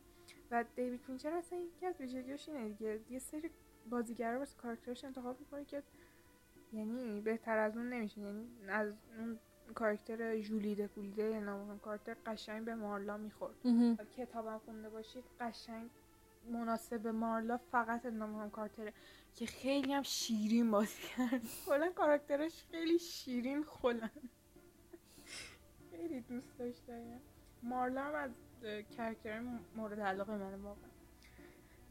و 0.52 0.66
دیوید 0.76 1.02
فینچر 1.02 1.34
اصلا 1.34 1.60
یکی 1.60 1.86
از 1.86 2.02
ویژگیاش 2.02 2.50
اینه 2.50 2.70
دیگه. 2.70 3.00
یه 3.10 3.20
سری 3.20 3.50
بازیگرا 3.90 4.40
واسه 4.40 4.58
کاراکترش 4.58 5.04
انتخاب 5.04 5.40
می‌کنه 5.40 5.66
که 5.66 5.84
یعنی 6.74 7.22
بهتر 7.22 7.58
از 7.58 7.78
اون 7.78 7.90
نمیشه. 7.90 8.22
یعنی 8.22 8.48
از 8.68 8.94
اون 9.18 9.40
کاراکتر 9.76 10.40
ژولیده 10.40 10.88
پولیده 10.88 11.36
هلنا 11.36 11.78
کارتر 11.78 12.16
قشنگ 12.26 12.66
به 12.66 12.76
مارلا 12.76 13.18
می‌خورد. 13.18 13.56
کتابم 14.18 14.58
خونده 14.58 14.90
باشید 14.90 15.24
قشنگ 15.40 15.90
مناسب 16.50 17.08
مارلا 17.08 17.58
فقط 17.58 18.06
هلنا 18.06 18.50
کارتره 18.50 18.94
که 19.36 19.46
خیلی 19.46 19.94
هم 19.94 20.04
شیرین 20.04 20.72
بازی 20.72 21.02
کرد. 21.18 21.42
کلا 21.66 21.92
کاراکترش 21.92 22.64
خیلی 22.72 23.00
شیرین 23.00 23.64
خلن 23.64 24.12
خیلی 25.92 26.22
دوست 26.22 26.58
داشتم 26.60 27.20
مارلا 27.64 28.04
هم 28.04 28.16
از 28.16 28.32
character 28.98 29.42
مورد 29.76 30.00
علاقه 30.00 30.36
منه 30.36 30.58
واقعا. 30.58 30.90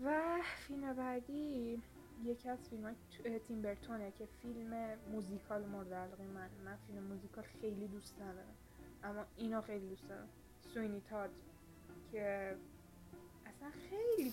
و 0.05 0.41
فیلم 0.67 0.93
بعدی 0.93 1.83
یکی 2.25 2.49
از 2.49 2.59
فیلم 2.71 2.97
های 3.25 3.39
تیم 3.39 3.63
برتونه 3.63 4.11
که 4.11 4.29
فیلم 4.43 4.99
موزیکال 5.13 5.67
مورد 5.67 5.93
علاقه 5.93 6.25
من 6.25 6.51
من 6.65 6.77
فیلم 6.87 7.03
موزیکال 7.03 7.45
خیلی 7.61 7.89
دوست 7.89 8.15
ندارم 8.21 8.55
اما 9.05 9.25
اینو 9.37 9.61
خیلی 9.61 9.89
دوست 9.89 10.09
دارم. 10.09 10.29
Sweeney 10.75 11.03
Todd 11.11 11.31
که 12.13 12.57
اصلا 13.57 13.71
خیلی 13.91 14.33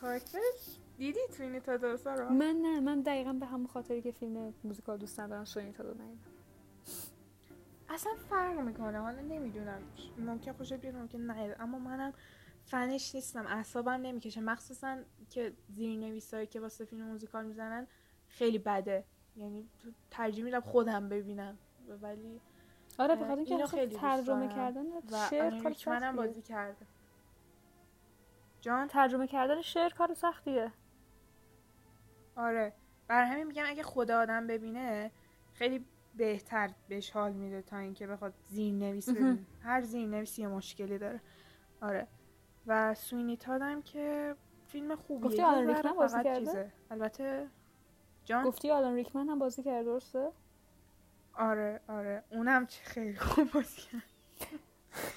کاراکترش 0.00 0.78
دیدی 0.98 1.18
Sweeney 1.36 1.60
Todd 1.60 1.84
رو 1.84 2.30
من 2.30 2.56
نه 2.62 2.80
من 2.80 3.00
دقیقا 3.00 3.32
به 3.32 3.46
همون 3.46 3.66
خاطری 3.66 4.02
که 4.02 4.12
فیلم 4.12 4.54
موزیکال 4.64 4.98
دوست 4.98 5.20
ندارم 5.20 5.44
Sweeney 5.44 5.72
Todd 5.72 5.82
ندیدم 5.82 6.18
اصلا 7.88 8.12
فرق 8.30 8.60
می‌کنه 8.60 8.98
حالا 9.00 9.20
نمی‌دونم. 9.20 9.82
ممکن 10.18 10.52
خوشت 10.52 10.72
بیاد 10.72 10.94
ممکن 10.94 11.18
نه 11.18 11.56
اما 11.60 11.78
منم 11.78 12.12
فنش 12.64 13.14
نیستم 13.14 13.46
اعصابم 13.46 13.90
نمی‌کشه. 13.90 14.40
مخصوصا 14.40 14.98
که 15.30 15.52
زیرنویسایی 15.68 16.46
که 16.46 16.60
واسه 16.60 16.84
فیلم 16.84 17.06
موزیکال 17.06 17.46
می‌زنن 17.46 17.86
خیلی 18.28 18.58
بده. 18.58 19.04
یعنی 19.36 19.68
تو 19.78 19.88
ترجیح 20.10 20.44
میدم 20.44 20.60
خودم 20.60 21.08
ببینم. 21.08 21.58
ولی 22.02 22.40
آره 22.98 23.14
به 23.14 23.22
اه، 23.22 23.28
خاطر 23.28 23.40
اینکه 23.40 23.66
خیلی 23.66 23.96
ترجمه. 23.96 24.48
کردن 24.48 24.86
و 24.86 25.00
شعر 25.30 25.62
کار 25.62 25.72
سختیه. 25.72 26.12
بازی 26.12 26.42
کرده. 26.42 26.86
جان 28.62 28.88
ترجمه 28.88 29.26
کردن 29.26 29.62
شعر 29.62 29.90
کار 29.90 30.14
سختیه. 30.14 30.72
آره 32.36 32.72
بر 33.08 33.24
همین 33.24 33.46
میگم 33.46 33.64
اگه 33.66 33.82
خدا 33.82 34.20
آدم 34.20 34.46
ببینه 34.46 35.10
خیلی 35.52 35.84
بهتر 36.14 36.70
بهش 36.88 37.10
حال 37.10 37.32
میده 37.32 37.62
تا 37.62 37.76
اینکه 37.76 38.06
بخواد 38.06 38.34
زیرنویس 38.48 39.08
مهم. 39.08 39.16
ببینه 39.16 39.46
هر 39.62 39.80
زیرنویسی 39.80 40.42
یه 40.42 40.48
مشکلی 40.48 40.98
داره. 40.98 41.20
آره. 41.80 42.06
و 42.66 42.94
سوینی 42.94 43.36
تادم 43.36 43.82
که 43.82 44.36
فیلم 44.66 44.96
خوبیه. 44.96 45.28
گفتی 45.28 45.42
ذره 45.42 45.76
ریکمن 45.76 45.92
بازی 45.92 46.22
کرده؟ 46.22 46.38
چیزه. 46.38 46.72
البته 46.90 47.48
جان؟ 48.24 48.44
گفتی 48.44 48.70
آلان 48.70 48.94
ریکمن 48.94 49.28
هم 49.28 49.38
بازی 49.38 49.62
کرده 49.62 49.84
درسته؟ 49.84 50.32
آره 51.34 51.80
آره. 51.88 52.24
اونم 52.30 52.66
چه 52.66 52.84
خیلی 52.84 53.16
خوب 53.16 53.52
بازی 53.52 53.80
کرد. 53.80 54.02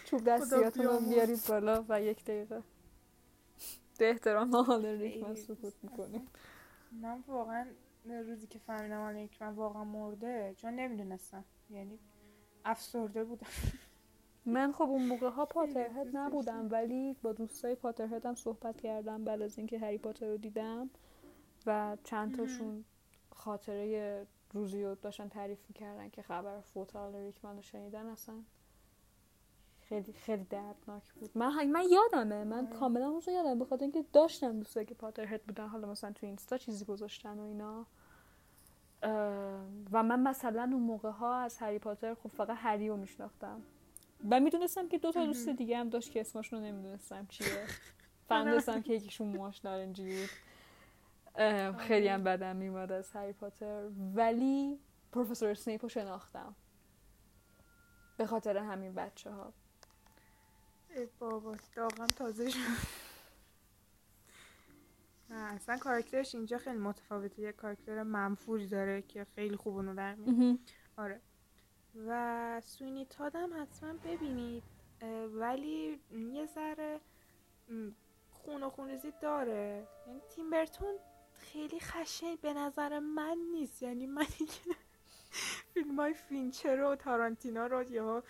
چوب 0.05 0.23
دستیاتون 0.23 0.85
رو. 0.85 0.99
بیارید 0.99 1.39
بالا 1.49 1.85
و 1.89 2.01
یک 2.01 2.25
دقیقه. 2.25 2.63
به 3.99 4.09
احترام 4.09 4.55
آلان 4.55 4.85
ریکمن 4.85 5.35
سکوت 5.35 5.73
می‌کنیم 5.83 6.27
من 6.91 7.23
واقعا 7.27 7.67
روزی 8.05 8.47
که 8.47 8.59
فهمیدم 8.59 9.01
آلن 9.01 9.15
ریکمن 9.15 9.53
واقعا 9.53 9.83
مرده 9.83 10.53
چون 10.57 10.73
نمی‌دونستم. 10.73 11.45
یعنی 11.69 11.99
افسرده 12.65 13.23
بودم. 13.23 13.47
من 14.45 14.71
خب 14.71 14.81
اون 14.81 15.05
موقع 15.05 15.29
ها 15.29 15.45
پاترهد 15.45 16.17
نبودم. 16.17 16.67
ولی 16.71 17.15
با 17.21 17.33
دوستای 17.33 17.75
پاترهد 17.75 18.25
هم 18.25 18.35
صحبت 18.35 18.81
کردم 18.81 19.23
بعد 19.23 19.41
از 19.41 19.57
اینکه 19.57 19.79
هری 19.79 19.97
پاتر 19.97 20.27
رو 20.27 20.37
دیدم 20.37 20.89
و 21.65 21.97
چند. 22.03 22.37
تاشون 22.37 22.85
خاطره 23.29 24.27
روزی 24.53 24.83
رو 24.83 24.95
داشتن 24.95 25.29
تعریف 25.29 25.59
می‌کردن 25.69 26.09
که 26.09 26.21
خبر 26.21 26.61
فوت 26.61 26.95
آلن 26.95 27.15
ریکمن 27.15 27.55
رو 27.55 27.61
شنیدن 27.61 28.05
اصلا. 28.05 28.35
خیلی 29.89 30.13
خیلی 30.13 30.43
دردناک 30.43 31.13
بود. 31.13 31.37
من 31.37 31.67
من 31.67 31.83
یادمه. 31.91 32.43
من 32.43 32.67
آره. 32.67 32.75
کاملا 32.79 33.09
اون 33.09 33.21
رو 33.21 33.33
یادم. 33.33 33.59
به 33.59 33.65
خاطر 33.65 33.83
اینکه 33.83 34.05
داشتم 34.13 34.57
دوستایی 34.59 34.85
که 34.85 34.93
پاترهد 34.93 35.43
بودن. 35.43 35.67
حالا 35.67 35.87
مثلا 35.87 36.11
تو 36.11 36.25
اینستا 36.25 36.57
چیزی 36.57 36.85
گذاشتن 36.85 37.39
و 37.39 37.43
اینا. 37.43 37.85
و 39.91 40.03
من 40.03 40.19
مثلا 40.19 40.61
اون 40.61 40.81
موقع 40.81 41.09
ها 41.09 41.35
از 41.35 41.57
هری 41.57 41.79
پاتر 41.79 42.13
خب 42.13 42.29
فقط 42.29 42.57
هری 42.59 42.89
رو 42.89 42.97
میشناختم. 42.97 43.61
و 44.31 44.39
می‌دونستم 44.39 44.87
که 44.87 44.97
دو 44.97 45.11
تا 45.11 45.25
دوست. 45.25 45.49
دیگه 45.49 45.77
هم 45.77 45.89
داشت 45.89 46.11
که 46.11 46.21
اسمشون 46.21 46.59
رو 46.59 46.65
نمی‌دونستم 46.65 47.25
چیه. 47.29 47.47
فهمیدستم 48.29 48.81
که 48.81 48.93
یکیشون 48.93 49.27
موهاش 49.27 49.65
نارنجی 49.65 50.03
بود 50.03 50.29
اه، 51.35 51.77
خیلی 51.77 52.07
هم 52.07 52.23
بدم 52.23 52.55
میومد 52.55 52.91
از 52.91 53.11
هری 53.11 53.33
پاتر. 53.33 53.89
ولی 54.15 54.79
پروفسور 55.11 55.49
اسنیپ 55.49 55.83
رو 55.83 55.89
شناختم. 55.89 56.55
به 58.17 58.25
خاطر 58.25 58.57
همین 58.57 58.93
بچه 58.93 59.31
ها 59.31 59.53
بابا 61.19 61.55
داغم 61.75 62.07
تازه 62.07 62.49
شد. 62.49 62.59
نه 65.29 65.53
اصلا 65.53 65.77
کاراکترش 65.77 66.35
اینجا 66.35 66.57
خیلی 66.57 66.77
متفاوته. 66.77 67.41
یه 67.41 67.51
کاراکتر 67.51 68.03
منفوری 68.03 68.67
داره 68.67 69.01
که 69.01 69.25
خیلی 69.35 69.55
خوب 69.55 69.75
اونو 69.75 69.95
در 69.95 70.15
آره. 70.97 71.21
و 72.07 72.61
سوینی 72.65 73.05
تادم 73.05 73.61
حتما 73.61 73.93
ببینید. 73.93 74.63
ولی 75.33 75.99
یه 76.11 76.45
ذره 76.45 76.99
خون 78.31 78.63
و 78.63 78.69
خونریزی 78.69 79.13
داره. 79.21 79.87
یعنی 80.07 80.21
تیم 80.35 80.49
برتون 80.49 80.95
خیلی 81.33 81.79
خشن 81.79 82.35
به 82.35 82.53
نظر 82.53 82.99
من 82.99 83.37
نیست. 83.51 83.83
یعنی 83.83 84.05
من 84.07 84.25
فیلم 85.73 85.95
های 85.99 86.13
فینچر 86.13 86.81
و 86.81 86.95
تارانتینو 86.95 87.67
رو 87.67 87.91
یا 87.91 88.23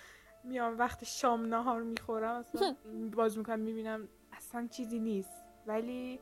میام 0.45 0.77
وقت 0.77 1.03
شام 1.03 1.45
نهار 1.45 1.81
می‌خورم 1.81 2.35
اصلا 2.35 2.75
باز 3.17 3.37
می‌کنم 3.37 3.59
می‌بینم 3.59 4.07
اصلا 4.31 4.67
چیزی 4.71 4.99
نیست. 4.99 5.45
ولی 5.67 6.19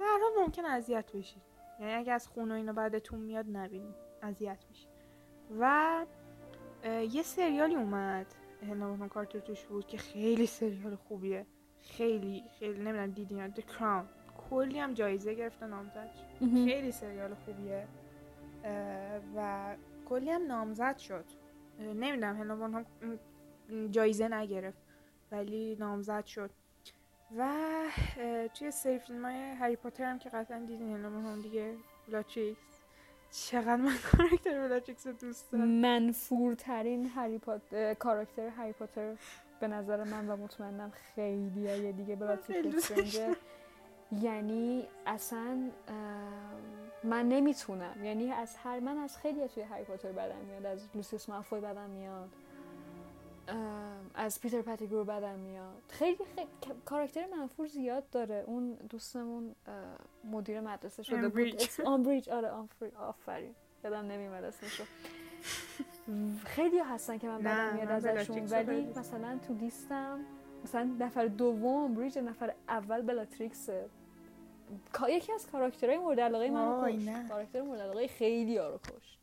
در 0.00 0.06
حال 0.06 0.44
ممکن 0.44 0.64
اذیت 0.64 1.12
بشید 1.12 1.42
یعنی 1.80 1.92
اگه 1.92 2.12
از 2.12 2.28
خون 2.28 2.50
و 2.50 2.54
اینا 2.54 2.72
بدتون 2.72 3.20
میاد 3.20 3.46
نبینید 3.52 3.94
اذیت 4.22 4.64
میشید 4.68 4.88
و 5.60 6.06
یه 7.10 7.22
سریالی 7.22 7.74
اومد. 7.74 8.26
هلنا 8.62 9.08
کارتر 9.08 9.38
توش 9.38 9.64
بود 9.64 9.86
که 9.86 9.98
خیلی 9.98 10.46
سریال 10.46 10.96
خوبیه. 10.96 11.46
خیلی 11.82 12.44
خیلی 12.58 12.78
نمی‌دونم 12.78 13.10
دیدین 13.10 13.54
The 13.54 13.60
Crown. 13.60 14.04
کلی 14.50 14.78
هم 14.78 14.94
جایزه 14.94 15.34
گرفته 15.34 15.66
نامزد. 15.66 16.10
خیلی 16.38 16.92
سریال 16.92 17.34
خوبیه. 17.34 17.86
و 19.36 19.76
کلی 20.08 20.30
هم 20.30 20.46
نامزد 20.46 20.98
شد. 20.98 21.24
نمی‌دونم 21.78 22.36
هنوان 22.36 22.74
هم 22.74 22.86
جایزه 23.90 24.28
نگرفت 24.28 24.78
ولی 25.32 25.76
نامزد 25.80 26.24
شد. 26.24 26.50
و 27.36 27.52
توی 28.54 28.70
سری 28.70 28.98
فیلم 28.98 29.24
های 29.24 29.34
هری 29.34 29.76
پاتر 29.76 30.04
هم 30.04 30.18
که 30.18 30.28
قطعا 30.28 30.58
دیدین 30.58 31.04
هم 31.04 31.42
دیگه 31.42 31.74
بلاتریکس 32.08 32.58
چقدر 33.30 33.76
من 33.76 33.96
کاراکتر 34.12 34.68
بلاتریکس 34.68 35.06
رو 35.06 35.12
دوست 35.12 35.52
دارم. 35.52 35.68
منفورترین 35.68 37.06
هری 37.06 37.38
پاتر 37.38 37.94
کاراکتر 37.94 38.48
هری 38.48 38.72
پاتر 38.72 39.16
به 39.60 39.68
نظر 39.68 40.04
من 40.04 40.28
و 40.28 40.36
مطمئنم 40.36 40.90
خیلی 41.14 41.68
های 41.68 41.92
دیگه 41.92 42.22
استرنجر 42.22 43.34
یعنی 44.22 44.88
اصلا 45.06 45.70
من 47.04 47.28
نمی‌تونم. 47.28 48.04
یعنی 48.04 48.32
از 48.32 48.56
هر 48.56 48.80
من 48.80 48.98
از 48.98 49.18
خیلی 49.18 49.48
توی 49.48 49.62
هری 49.62 49.84
پاتر 49.84 50.12
بدم 50.12 50.44
میاد 50.46 50.66
از 50.66 50.88
لوسیوس 50.94 51.28
مالفوی 51.28 51.60
بدم 51.60 51.90
میاد. 51.90 52.28
از 54.14 54.40
پیتر 54.40 54.62
پتیگرو 54.62 55.04
بدم 55.04 55.38
میاد. 55.38 55.82
خیلی 55.88 56.24
خیلی 56.34 56.48
کاراکتر 56.84 57.26
منفور 57.26 57.66
زیاد 57.66 58.10
داره. 58.10 58.44
اون 58.46 58.72
دوستمون 58.74 59.54
مدیر 60.24 60.60
مدرسه 60.60 61.02
شده 61.02 61.16
بود. 61.16 61.24
امبریج. 61.24 61.54
اسم- 61.62 61.86
آمبریج 61.86 62.28
آره 62.30 62.50
آفرین. 62.98 63.54
یادم 63.84 64.06
نمیمد 64.06 64.44
اسمشو. 64.44 64.84
خیلی 66.44 66.78
هستن 66.78 67.18
که 67.18 67.28
من 67.28 67.38
بدم 67.38 67.74
میاد 67.74 67.88
من 67.88 67.94
ازشون. 67.94 68.12
بلاتریکس 68.14 68.52
رو 68.52 68.58
ولی 68.58 68.86
مثلا 68.96 69.38
تو 69.48 69.54
لیستم 69.54 70.20
مثلا 70.64 70.96
نفر 70.98 71.26
دوم 71.26 71.94
آمبریج 71.94 72.18
نفر 72.18 72.54
اول 72.68 73.02
بلاتریکسه 73.02 73.88
کا- 74.92 75.08
یکی 75.10 75.32
از 75.32 75.50
کاراکترهای 75.50 75.98
مورد 75.98 76.20
علاقه 76.20 76.50
منو 76.50 76.80
وای، 76.80 76.96
کشت. 76.96 77.28
کاراکتر 77.28 77.62
مورد 77.62 77.80
علاقه 77.80 78.06
خیلی 78.08 78.56
ها 78.56 78.68
رو 78.68 78.78
کشت. 78.78 79.18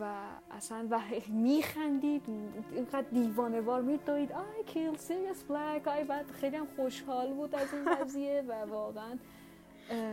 و 0.00 0.14
اصلا 0.50 0.86
و 0.90 1.00
میخندید 1.28 2.22
اینقدر 2.72 3.08
دیوانه‌وار 3.12 3.82
میدوید 3.82 4.32
I 4.32 4.64
killed 4.66 4.96
Sirius 4.96 5.42
Black 5.42 5.88
I 5.88 6.04
بعد 6.04 6.30
خیلی 6.30 6.56
هم 6.56 6.66
خوشحال 6.76 7.32
بود 7.34 7.54
از 7.54 7.74
این 7.74 7.94
قضیه 7.94 8.44
و 8.48 8.52
واقعا 8.52 9.18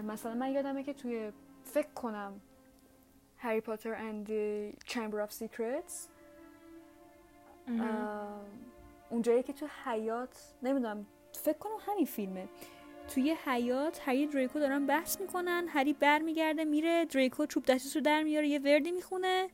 مثلا 0.07 0.34
من 0.34 0.51
یادمه 0.51 0.84
که 0.84 0.93
توی 0.93 1.32
فکر 1.63 1.93
کنم 1.95 2.41
Harry 3.38 3.61
Potter 3.61 3.93
and 3.93 4.30
Chamber 4.86 5.20
of 5.20 5.32
Secrets 5.32 6.07
اونجایی 9.09 9.43
که 9.43 9.53
تو 9.53 9.67
حیات 9.86 10.53
نمی‌دونم 10.63 11.05
فکر 11.34 11.57
کنم 11.57 11.77
همین 11.80 12.05
فیلمه. 12.05 12.49
توی 13.07 13.36
حیات 13.45 14.01
هری 14.05 14.27
دریکو 14.27 14.59
دارن 14.59 14.86
بحث 14.86 15.21
می‌کنن 15.21 15.65
هری 15.67 15.93
برمیگرده 15.93 16.63
میره 16.63 17.05
دریکو 17.05 17.45
چوب 17.45 17.65
دستیش 17.65 17.95
رو 17.95 18.01
در 18.01 18.23
میاره 18.23 18.47
یه 18.47 18.59
وردی 18.59 18.91
می‌خونه. 18.91 19.49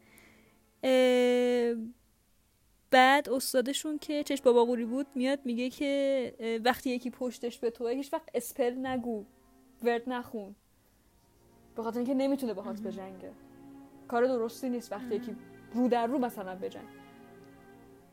بعد 2.92 3.30
استادشون 3.30 4.00
که 4.00 4.24
چشم 4.24 4.44
بابا 4.44 4.66
قوری 4.66 4.86
بود 4.86 5.08
میاد 5.16 5.40
میگه 5.46 5.70
که 5.70 6.62
وقتی 6.66 6.90
یکی 6.90 7.10
پشتش 7.10 7.60
به 7.60 7.72
توه 7.72 7.92
هیچ 7.92 8.14
وقت 8.14 8.30
spell 8.34 8.88
نگو 8.88 9.26
ورد 9.84 10.10
نخون. 10.10 10.56
به 11.76 11.84
خاطر 11.84 11.98
اینکه 11.98 12.14
نمی‌تونه 12.14 12.54
باهات 12.54 12.82
بجنگه. 12.82 13.32
کار 14.08 14.26
درستی 14.26 14.70
نیست 14.70 14.92
وقتی 14.92 15.16
یکی 15.16 15.36
رو 15.74 15.88
در 15.88 16.08
رو 16.08 16.20
مثلا 16.20 16.56
بجنگ. 16.56 16.88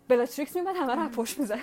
بلاتریکس 0.09 0.57
میمد 0.57 0.77
همه 0.77 0.95
رو 0.95 1.09
پشت 1.09 1.39
می‌زد 1.39 1.59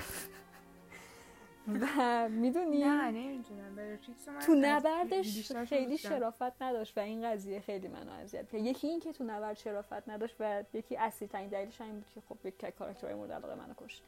و 1.82 2.30
می‌دونی 2.30 2.84
نه 2.84 3.12
نمی‌دونم 3.12 4.00
تو 4.46 4.56
نبردش 4.56 5.52
خیلی. 5.52 5.98
شرافت 5.98 6.62
نداشت 6.62 6.98
و 6.98 7.02
این 7.02 7.32
قضیه 7.32 7.60
خیلی 7.60 7.88
منو 7.88 8.12
اذیت 8.12 8.52
کرد 8.52 8.62
یکی 8.62 8.88
این 8.88 9.00
که 9.00 9.14
تو 9.14 9.24
نبرد 9.24 9.58
شرافت 9.58 10.10
نداشت 10.10 10.36
و 10.40 10.64
یکی 10.74 10.98
اصلی 10.98 11.28
ترین 11.28 11.50
دلیلش 11.50 11.82
این 11.82 11.94
بود 11.94 12.10
که 12.16 12.22
خب 12.30 12.46
یک 12.46 12.66
کاراکترهای 12.66 13.16
مورد 13.16 13.32
علاقه 13.32 13.56
منو 13.56 13.74
کشت 13.78 14.04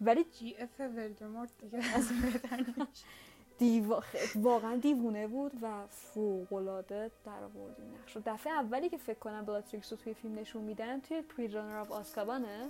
ولی 0.00 0.24
GF 0.24 0.80
ولدمورت 0.80 1.50
دیگه 1.60 1.78
از. 1.96 2.08
خ- 4.00 4.36
واقعا 4.36 4.76
دیوونه 4.76 5.26
بود 5.26 5.52
و 5.62 5.86
فوق‌العاده 5.86 7.10
در 7.24 7.44
آورد 7.44 7.80
این 7.80 7.94
نقش 8.00 8.16
دفعه 8.26 8.52
اولی 8.52 8.88
که 8.88 8.96
فکر 8.96 9.18
کنم 9.18 9.44
بلاتریکس 9.44 9.92
رو 9.92 9.98
توی 9.98 10.14
فیلم 10.14 10.38
نشون 10.38 10.62
میدن 10.62 11.00
توی 11.00 11.22
Prisoner 11.22 11.76
of 11.76 11.92
Azkaban 11.92 12.59
ه 12.59 12.68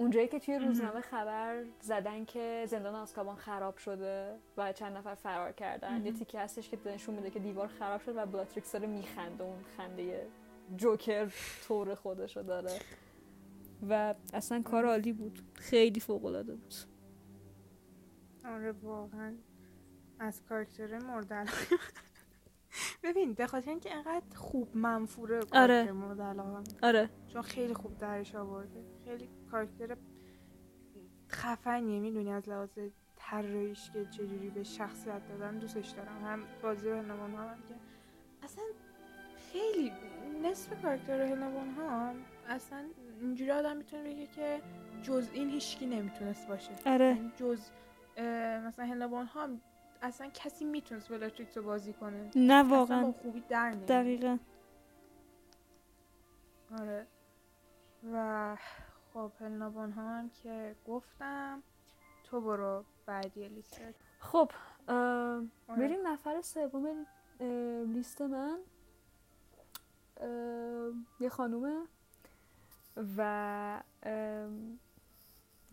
اونجایی 0.00 0.28
که 0.28 0.38
توی 0.38 0.58
روزنامه 0.58 1.00
خبر 1.00 1.64
زدن 1.80 2.24
که 2.24 2.64
زندان 2.68 2.94
آسکابان 2.94 3.36
خراب 3.36 3.76
شده 3.76 4.38
و 4.56 4.72
چند 4.72 4.96
نفر 4.96 5.14
فرار 5.14 5.52
کردن 5.52 6.06
یه 6.06 6.12
تیکه 6.12 6.40
هستش 6.40 6.68
که 6.70 6.78
نشون 6.86 7.14
میده 7.14 7.30
که 7.30 7.38
دیوار 7.38 7.66
خراب 7.66 8.00
شد 8.00 8.16
و 8.16 8.26
بلاتریکس 8.26 8.72
داره 8.72 8.86
میخنده 8.86 9.44
اون 9.44 9.62
خنده 9.76 10.26
جوکر 10.76 11.32
طور 11.68 11.94
خودش 11.94 12.36
رو 12.36 12.42
داره. 12.42 12.78
و 13.88 14.14
اصلا 14.32 14.62
کار 14.62 14.86
عالی 14.86 15.12
بود. 15.12 15.40
خیلی 15.54 16.00
فوق‌العاده 16.00 16.54
بود. 16.54 16.74
آره 18.44 18.72
واقعا. 18.72 19.34
از 20.18 20.42
کاراکتر 20.48 20.98
مورد 20.98 21.32
علاقه. 21.32 21.76
ببین 23.02 23.34
به 23.34 23.46
خاطر 23.46 23.70
اینکه 23.70 23.94
انقدر 23.94 24.36
خوب 24.36 24.76
منفوره 24.76 25.40
کاراکتر 25.40 25.92
مورد 25.92 26.20
علاقه. 26.20 26.62
آره. 26.82 27.10
چون 27.28 27.42
خیلی 27.42 27.74
خوب 27.74 27.98
درش 27.98 28.34
آورده. 28.34 28.84
خیلی 29.04 29.28
کاراکتر 29.50 29.96
خفنیه 31.30 32.00
می‌دونی؟ 32.00 32.32
از 32.32 32.48
لحاظ 32.48 32.78
طراحیش 33.16 33.90
که 33.90 34.06
چجوری 34.06 34.50
به 34.50 34.62
شخصیت 34.62 35.28
دادن 35.28 35.58
دوستش 35.58 35.88
دارم. 35.88 36.24
هم 36.24 36.42
بازی 36.62 36.88
هنوان 36.90 37.34
ها 37.34 37.48
هم 37.48 37.58
که 37.68 37.74
اصلا 38.42 38.64
خیلی 39.52 39.92
نصف 40.42 40.82
کاراکتر 40.82 41.20
هنوان 41.22 41.70
ها 41.70 41.88
هم 41.88 42.14
اصلا 42.48 42.84
اینجوری 43.20 43.50
آدم 43.50 43.76
می‌تونه 43.76 44.04
بگه 44.04 44.26
که 44.26 44.60
جز 45.02 45.28
این 45.32 45.50
هیچکی 45.50 45.86
نمی‌تونست 45.86 46.48
باشه. 46.48 46.70
آره. 46.86 47.04
یعنی 47.06 47.32
جز 47.36 47.70
مثلا 48.66 48.86
هنوان 48.86 49.26
ها 49.26 49.42
هم 49.42 49.60
اصلا 50.02 50.30
کسی 50.34 50.64
می‌تونست 50.64 51.08
بلاتریکس 51.08 51.56
رو 51.56 51.62
بازی 51.62 51.92
کنه. 51.92 52.30
نه 52.36 52.54
اصلا 52.54 52.76
واقعا. 52.76 53.02
با 53.02 53.12
خوبی 53.12 53.40
در 53.48 53.70
نمیاد. 53.70 53.86
دقیقا. 53.88 54.38
آره. 56.80 57.06
و 58.12 58.56
خب 59.14 59.32
هلنابون 59.40 59.92
ها 59.92 60.02
هم 60.02 60.30
که 60.42 60.74
گفتم 60.86 61.62
تو 62.24 62.40
برو 62.40 62.84
بعدی 63.06 63.48
لیست. 63.48 63.80
خب 64.18 64.50
آره. 64.88 65.48
بریم 65.68 66.06
نفر 66.06 66.40
سوم 66.40 67.06
لیست 67.94 68.22
من. 68.22 68.58
یه 71.20 71.28
خانومه 71.28 71.82
و 73.16 73.82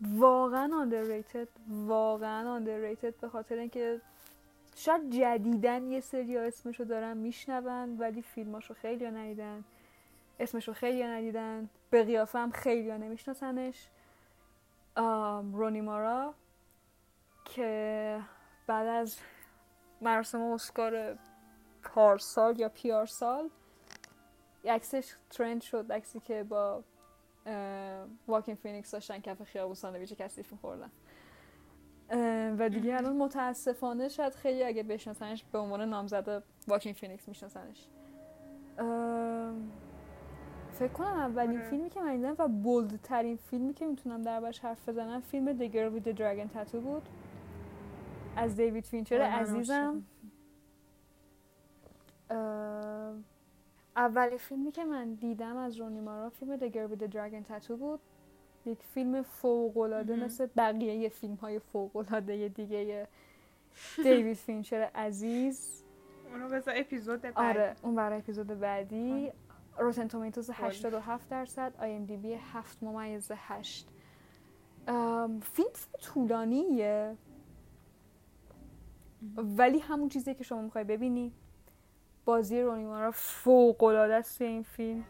واقعا 0.00 0.86
underrated 0.86 1.48
واقعا 1.68 2.60
underrated 2.60 3.20
به 3.20 3.28
خاطر 3.28 3.54
اینکه 3.54 4.00
شاید 4.74 5.10
جدیدن 5.10 5.90
یه 5.90 6.00
سری 6.00 6.36
اسمشو 6.36 6.84
دارن 6.84 7.16
میشنون 7.16 7.98
ولی 7.98 8.22
فیلماشو 8.22 8.74
خیلی 8.74 9.04
ها 9.04 9.10
ندیدن. 9.10 9.64
اسمشو 10.40 10.72
خیلی 10.72 11.02
ها 11.02 11.08
ندیدن. 11.08 11.70
به 11.90 12.04
قیافه 12.04 12.38
هم 12.38 12.50
خیلی 12.50 12.90
نمیشناسنش. 12.98 13.88
رونی 15.52 15.80
مارا 15.80 16.34
که 17.44 18.20
بعد 18.66 18.86
از 18.86 19.18
مراسم 20.00 20.40
اسکار 20.40 21.18
پارسال 21.82 22.60
یا 22.60 22.68
پیارسال 22.68 23.50
عکسش 24.64 25.14
trend 25.30 25.60
شد. 25.62 25.92
عکسی 25.92 26.20
که 26.20 26.42
با 26.42 26.82
واکین 28.28 28.54
فینیکس 28.54 28.90
داشتن 28.90 29.18
کف 29.18 29.42
خیابون 29.42 29.74
ساندویچ 29.74 30.12
کثیف 30.12 30.52
میخوردن. 30.52 30.90
و 32.58 32.68
دیگه 32.68 32.96
الان 32.96 33.16
متاسفانه 33.16 34.08
شاید 34.08 34.34
خیلی 34.34 34.64
اگه 34.64 34.82
بشناسنش 34.82 35.44
به 35.44 35.58
عنوان 35.58 35.88
نامزد 35.88 36.42
واکین 36.68 36.92
فینیکس 36.92 37.28
میشناسنش. 37.28 37.88
فکر 40.78 40.92
کنم 40.92 41.06
اولین 41.06 41.58
آره. 41.58 41.70
فیلمی 41.70 41.90
که 41.90 42.00
من 42.00 42.16
دیدم 42.16 42.34
و 42.38 42.48
bold 42.48 43.00
ترین 43.02 43.36
فیلمی 43.36 43.74
که 43.74 43.86
می‌تونم 43.86 44.22
دربارش 44.22 44.60
حرف 44.60 44.88
بزنم 44.88 45.20
فیلم 45.20 45.58
The 45.58 45.72
Girl 45.72 45.98
with 45.98 46.08
the 46.08 46.18
Dragon 46.18 46.56
Tattoo 46.56 46.76
بود. 46.76 47.02
از 48.36 48.56
دیوید 48.56 48.84
فینچر 48.84 49.14
آره، 49.14 49.24
عزیزم. 49.24 50.02
اولین 53.96 54.38
فیلمی 54.38 54.72
که 54.72 54.84
من 54.84 55.14
دیدم 55.14 55.56
از 55.56 55.80
رونی 55.80 56.00
مارا 56.00 56.30
فیلم 56.30 56.56
The 56.56 56.72
Girl 56.72 56.94
with 56.94 57.02
the 57.02 57.14
Dragon 57.14 57.50
Tattoo 57.50 57.72
بود. 57.72 58.00
یک 58.66 58.78
فیلم 58.82 59.22
فوق‌العاده 59.22 60.16
مهم. 60.16 60.24
مثل 60.24 60.46
بقیه 60.56 61.08
فیلم 61.08 61.34
های 61.34 61.58
فوق‌العاده 61.58 62.48
دیگه 62.48 63.08
دیوید 63.96 64.36
فینچر 64.36 64.80
عزیز. 64.94 65.82
اونو 66.32 66.48
بذار 66.48 66.74
اپیزود 66.76 67.20
بعد 67.20 67.32
آره 67.36 67.74
اون 67.82 67.94
برای 67.94 68.18
اپیزود 68.18 68.46
بعدی. 68.46 69.32
Rotten 69.78 70.08
Tomatoes 70.08 70.50
عالی. 70.50 70.66
87 70.66 71.28
درصد 71.28 71.72
IMDb 71.78 72.34
7 72.34 72.82
ممیز 72.82 73.30
8 73.34 73.88
ام، 74.88 75.40
فیلم 75.40 75.68
فیلم 75.74 76.00
طولانیه 76.00 77.16
ولی 79.36 79.78
همون 79.78 80.08
چیزی 80.08 80.34
که 80.34 80.44
شما 80.44 80.62
می‌خوای 80.62 80.84
ببینی 80.84 81.32
بازی 82.24 82.62
رونی 82.62 82.84
مارا 82.84 83.10
فوق 83.10 83.82
العاده 83.82 84.14
است 84.14 84.42
این 84.42 84.62
فیلم. 84.62 85.04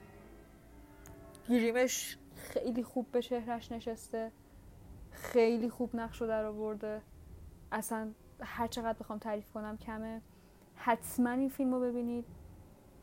گریمش 1.48 2.18
خیلی 2.36 2.82
خوب 2.82 3.06
به 3.12 3.22
چهرش 3.22 3.72
نشسته. 3.72 4.32
خیلی 5.10 5.68
خوب 5.70 5.96
نقش 5.96 6.20
رو 6.20 6.26
در 6.26 6.44
آورده. 6.44 7.02
اصلا 7.72 8.12
هر 8.40 8.66
چقدر 8.66 8.98
بخوام 8.98 9.18
تعریف 9.18 9.50
کنم 9.50 9.76
کمه. 9.76 10.22
حتما 10.76 11.30
این 11.30 11.48
فیلم 11.48 11.74
رو 11.74 11.80
ببینید. 11.80 12.24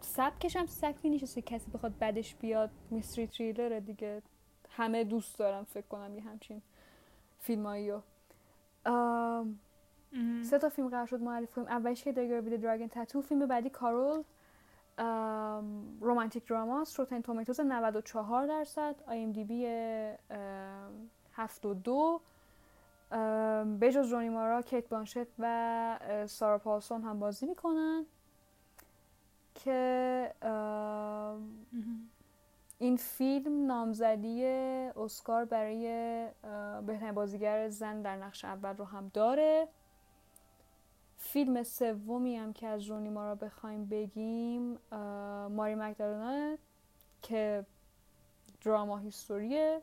سبکش 0.05 0.55
هم 0.55 0.65
سبکی 0.65 1.09
نیست 1.09 1.39
کسی 1.39 1.71
بخواد 1.71 1.93
بدش 2.01 2.35
بیاد. 2.35 2.69
میستری 2.91 3.27
تریلره 3.27 3.79
دیگه. 3.79 4.21
همه 4.69 5.03
دوست 5.03 5.39
دارم 5.39 5.63
فکر 5.63 5.87
کنم 5.87 6.15
یه 6.15 6.21
همچین 6.21 6.61
فیلمایی 7.39 7.91
رو. 7.91 8.01
سه 10.43 10.59
تا 10.59 10.69
فیلم 10.69 10.89
قرار 10.89 11.05
شد 11.05 11.21
معرفی 11.21 11.53
کنیم. 11.53 11.67
اولش 11.67 12.03
که 12.03 12.11
دگر 12.11 12.41
بیده 12.41 12.57
دراگن 12.57 12.87
تتو 12.87 13.21
فیلم 13.21 13.45
بعدی 13.45 13.69
کارول 13.69 14.23
رومانتیک 16.01 16.47
دراماست 16.47 16.99
روتن 16.99 17.21
تومیتوز 17.21 17.59
94 17.59 18.47
درصد. 18.47 18.95
آی 19.07 19.19
ام 19.19 19.31
دی 19.31 19.43
بی 19.43 19.65
72 21.33 22.21
بجز 23.81 24.11
رونی 24.11 24.29
مارا 24.29 24.61
کیت 24.61 24.89
بانشت 24.89 25.27
و 25.39 26.25
سارا 26.27 26.57
پالسون 26.57 27.01
هم 27.01 27.19
بازی 27.19 27.45
می‌کنن. 27.45 28.05
که 29.65 30.33
این 32.77 32.97
فیلم 32.97 33.65
نامزدی 33.65 34.45
اسکار 34.95 35.45
برای 35.45 35.85
بهترین 36.85 37.11
بازیگر 37.11 37.69
زن 37.69 38.01
در 38.01 38.15
نقش 38.15 38.45
اول 38.45 38.77
رو 38.77 38.85
هم 38.85 39.11
داره. 39.13 39.67
فیلم 41.17 41.63
سومی 41.63 42.35
هم 42.35 42.53
که 42.53 42.67
از 42.67 42.89
رونی 42.89 43.09
مارا 43.09 43.35
بخوایم 43.35 43.85
بگیم 43.85 44.77
Mary 45.51 45.75
Magdalene 45.75 46.49
ه 46.49 46.57
که 47.21 47.65
drama 48.61 48.97
history 48.97 49.63
ه. 49.63 49.81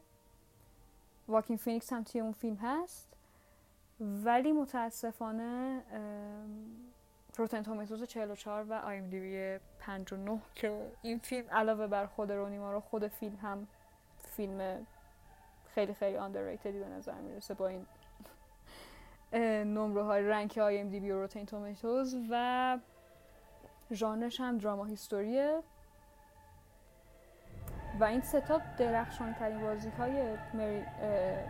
واکین 1.29 1.57
فینیکس 1.57 1.93
هم 1.93 2.03
توی 2.03 2.21
اون 2.21 2.33
فیلم 2.33 2.57
هست. 2.57 3.09
ولی 4.01 4.53
متاسفانه 4.53 5.83
Rotten 7.37 7.63
Tomatoes 7.63 8.03
44 8.03 8.65
و 8.65 8.73
IMDb 8.73 9.59
59 9.79 10.41
که 10.55 10.91
این 11.03 11.19
فیلم 11.19 11.51
علاوه 11.51 11.87
بر 11.87 12.07
خود 12.07 12.33
رونی 12.33 12.59
مارا 12.59 12.81
خود 12.81 13.09
فیلم 13.09 13.37
هم 13.37 13.67
فیلم 14.19 14.87
خیلی 15.75 15.95
خیلی 15.95 16.17
underrated 16.17 16.73
ی 16.73 16.79
به 16.79 16.89
نظر 16.89 17.15
می‌رسه 17.15 17.55
با 17.55 17.69
این 17.69 17.87
نمره 19.75 20.03
های 20.03 20.23
rank 20.23 20.59
IMDb 20.59 21.11
و 21.11 21.21
Rotten 21.21 21.47
Tomatoes 21.47 22.17
و 22.31 22.79
ژانرش 23.93 24.41
هم 24.41 24.59
drama 24.59 24.85
history 24.85 25.45
ه. 25.45 25.63
و 28.01 28.05
این 28.05 28.21
سه 28.21 28.49
تا 28.49 28.63
درخشان 28.79 29.35
ترین 29.35 29.61
بازی 29.61 29.89
های 29.89 30.37
مری 30.55 30.85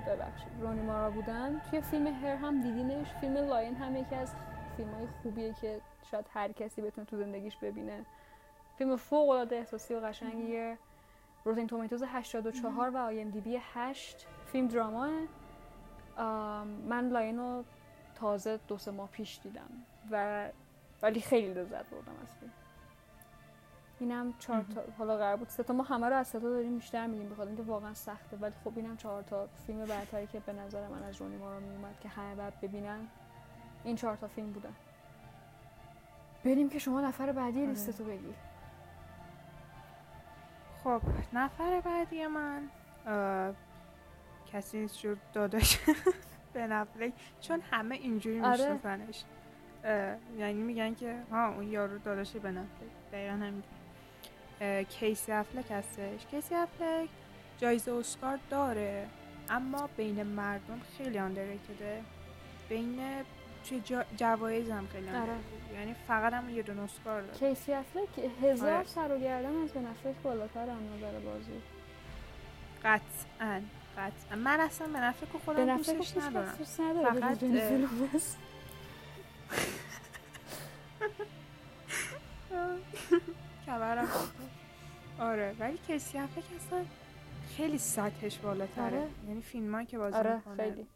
ببخشید 0.06 0.52
رونی 0.60 0.82
مارا 0.82 1.10
بودن. 1.10 1.60
توی 1.70 1.80
فیلم 1.80 2.06
Her 2.06 2.36
هم 2.36 2.62
دیدینش 2.62 3.12
فیلم 3.20 3.36
Lion 3.36 3.74
هم 3.74 3.96
یکی 3.96 4.14
از 4.14 4.34
فیلم 4.76 4.94
های 4.94 5.06
خوبیه 5.22 5.54
که 5.60 5.80
شاید 6.10 6.26
هر 6.30 6.52
کسی 6.52 6.82
بتونه 6.82 7.06
تو 7.06 7.16
زندگیش 7.16 7.56
ببینه. 7.56 8.04
فیلم 8.78 8.96
فوق 8.96 9.28
العاده 9.28 9.56
احساسی 9.56 9.94
و 9.94 10.00
قشنگیه. 10.00 10.78
Rotten 11.44 11.66
Tomatoes 11.66 12.02
84 12.06 12.90
و 12.90 12.96
IMDb 12.96 13.58
8 13.74 14.26
فیلم 14.46 14.68
drama 14.68 15.03
ه 15.03 15.10
من 16.88 17.08
Lion 17.08 17.38
رو 17.38 17.64
تازه 18.14 18.60
دو 18.68 18.78
سه 18.78 18.90
ماه 18.90 19.08
پیش 19.08 19.40
دیدم 19.42 19.70
و 20.10 20.48
ولی 21.02 21.20
خیلی 21.20 21.54
لذت 21.54 21.90
بردم 21.90 22.12
از 22.22 22.34
فیلم. 22.40 22.52
اینم 24.00 24.34
چهار 24.38 24.64
تا 24.74 24.82
حالا 24.98 25.16
قرار 25.16 25.36
بود 25.36 25.48
سه 25.48 25.62
تا 25.62 25.74
ما 25.74 25.82
همه 25.82 26.08
رو 26.08 26.16
از 26.16 26.28
سه 26.28 26.40
تا 26.40 26.48
داریم 26.48 26.74
بیشتر 26.74 27.06
میگیم 27.06 27.28
بخاطر 27.28 27.48
اینکه 27.48 27.62
واقعا 27.62 27.94
سخته. 27.94 28.36
ولی 28.36 28.54
خب 28.64 28.72
اینم 28.76 28.96
چهار 28.96 29.22
تا 29.22 29.48
فیلم 29.66 29.84
برتری 29.84 30.26
که 30.26 30.40
به 30.40 30.52
نظر 30.52 30.88
من 30.88 31.02
از 31.02 31.20
رونی 31.20 31.36
مارا 31.36 31.60
میومد 31.60 32.00
که 32.00 32.08
همه 32.08 32.34
باید 32.34 32.60
ببینن. 32.60 33.08
این 33.84 33.96
چهار 33.96 34.16
تا 34.16 34.28
فیلم 34.28 34.52
بودن. 34.52 34.74
بریم 36.44 36.68
که 36.68 36.78
شما 36.78 37.00
نفر 37.00 37.32
بعدی 37.32 37.60
آره. 37.60 37.68
لیستتو 37.68 38.04
بگی 38.04 38.34
خب 40.84 41.02
نفر 41.32 41.80
بعدی 41.80 42.26
من 42.26 42.68
کسی 44.52 44.78
نیست 44.78 44.94
شد 44.94 45.18
داداش 45.32 45.78
به 46.54 47.12
چون 47.40 47.60
همه 47.70 47.94
اینجوری 47.94 48.40
آره. 48.40 48.72
میشناسنش. 48.72 49.24
یعنی 50.38 50.62
میگن 50.62 50.94
که 50.94 51.22
ها 51.30 51.48
اون 51.48 51.68
یارو 51.68 51.98
داداش 51.98 52.36
به 52.36 52.50
نفلک 52.50 52.90
دقیقا 53.12 53.34
همین 53.34 53.62
کیسی 54.84 55.32
افلک 55.32 55.70
هستش؟ 55.70 56.26
کیسی 56.26 56.54
افلک 56.54 57.08
جایزه 57.58 57.92
اسکار 57.92 58.38
داره 58.50 59.08
اما 59.48 59.88
بین 59.96 60.22
مردم 60.22 60.80
خیلی 60.98 61.18
آندرریتده 61.18 62.02
بین 62.68 63.00
توی 63.68 63.80
جا... 63.80 64.04
جوایز 64.16 64.70
هم 64.70 64.86
خیلی 64.92 65.08
آره. 65.08 65.32
یعنی 65.74 65.94
فقط 66.08 66.32
هم 66.32 66.50
یه 66.50 66.62
دون 66.62 66.78
اسکار 66.78 67.22
داره 67.22 67.38
کیسی 67.38 67.72
افلک 67.72 68.08
هزار 68.42 68.72
آره. 68.72 68.86
سر 68.86 69.12
و 69.12 69.18
گردن 69.18 69.62
از 69.62 69.72
بن 69.72 69.86
افلک 69.86 70.14
بالاتر 70.22 70.68
هم 70.68 70.94
نظر 70.96 71.18
بازی 71.18 71.62
قطعا 72.84 73.62
قطعا 73.98 74.36
من 74.36 74.60
اصلا 74.60 74.86
بن 74.86 75.02
افلک 75.02 75.28
خودم 75.44 75.76
دوستش 75.76 76.16
ندارم 76.16 76.54
فقط 77.20 77.38
کمرم 83.66 84.08
آره 85.18 85.56
ولی 85.58 85.78
کسی 85.88 86.18
افلک 86.18 86.44
اصلا 86.56 86.84
خیلی 87.56 87.78
سطحش 87.78 88.38
بالاتره 88.38 88.84
آره. 88.84 89.08
یعنی 89.28 89.42
فیلم 89.42 89.84
که 89.84 89.98
بازی 89.98 90.16
آره. 90.16 90.36
می‌کنه. 90.36 90.86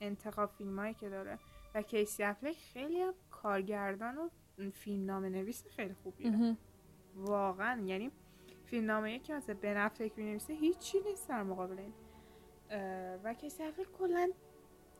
انتخاب 0.00 0.50
فیلم 0.58 0.92
که 0.92 1.08
داره 1.08 1.38
و 1.74 1.82
کیسی 1.82 2.22
افلک 2.22 2.56
خیلی 2.72 3.00
هم 3.00 3.14
کارگردان 3.30 4.18
و 4.18 4.28
فیلم 4.70 5.06
نام 5.06 5.24
نویس 5.24 5.66
خیلی 5.76 5.94
خوبیه. 6.02 6.56
واقعا 7.14 7.82
یعنی 7.84 8.10
فیلم 8.64 8.86
نامه 8.86 9.18
که 9.18 9.34
مثلا 9.34 9.56
بن 9.62 9.76
افلک 9.76 10.18
نویسه 10.18 10.52
هیچی 10.54 11.00
نیست 11.00 11.28
در 11.28 11.42
مقابل 11.42 11.78
این. 11.78 11.92
و 13.24 13.34
کیسی 13.34 13.62
افلک 13.62 13.92
کلا 13.98 14.30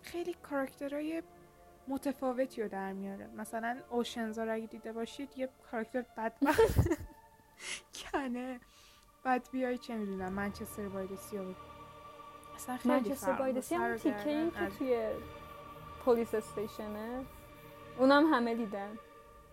خیلی 0.03 0.35
کاراکترهای 0.35 1.23
متفاوتی 1.89 2.63
رو 2.63 2.69
در 2.69 2.93
میاره. 2.93 3.27
مثلا 3.27 3.79
اوشنزا 3.91 4.45
رو 4.45 4.55
اگه 4.55 4.67
دیده 4.67 4.93
باشید 4.93 5.39
یه 5.39 5.49
کاراکتر 5.71 6.05
بدبخت. 6.17 6.89
کنه. 8.13 8.61
بعد 9.25 9.49
بیای 9.53 9.79
چه 9.79 9.97
می‌دونم 9.97 10.33
منچستر 10.33 10.89
بایدسی 10.89 11.39
رو 11.39 11.55
منچستر 12.85 13.33
بایدسی 13.33 13.75
هم 13.75 13.97
تیکه 13.97 14.51
که 14.59 14.67
توی 14.79 15.11
پلیس 16.05 16.35
استیشنه؟ 16.35 17.25
اونم 17.99 18.35
همه 18.35 18.55
دیدن 18.55 18.99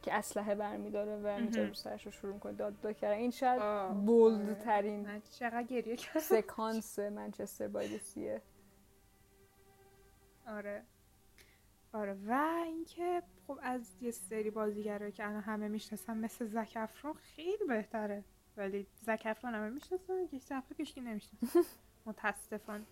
که 0.02 0.14
اسلحه 0.14 0.56
برمیداره 0.56 1.18
و 1.18 1.28
اینجا 1.28 1.64
رو 1.64 1.74
سرش 1.74 2.06
رو 2.06 2.12
شروع 2.12 2.39
کنه. 2.39 2.54
داد 2.54 2.80
داد 2.82 2.97
کرده 2.97 3.16
این 3.16 3.32
شاید 3.32 3.62
بولد 4.06 4.41
آره. 4.41 4.56
ترین 4.56 5.22
چقدر 5.22 5.64
گریه 5.64 5.95
سکانس 6.20 7.00
منچستر 7.00 7.68
بایدسیه 7.68 8.41
آره. 10.47 10.84
آره. 11.93 12.18
و 12.28 12.62
اینکه 12.66 13.24
خب 13.47 13.60
از 13.62 13.95
یه 14.02 14.12
سری 14.12 14.50
بازیگره 14.50 15.12
که 15.12 15.28
الان 15.28 15.41
همه 15.41 15.68
می‌شناسن 15.68 16.18
مثل 16.18 16.45
زک 16.45 16.74
افرون 16.76 17.14
خیلی 17.14 17.66
بهتره. 17.68 18.24
ولی 18.58 18.88
زک 19.02 19.22
افرون 19.26 19.56
همه 19.56 19.70
می‌شناسن 19.70 20.28
که 20.28 20.39
سفر 20.39 20.76
کشکی 20.80 21.02
نمی‌شناسن 21.02 21.62
متاسفانه. 22.06 22.86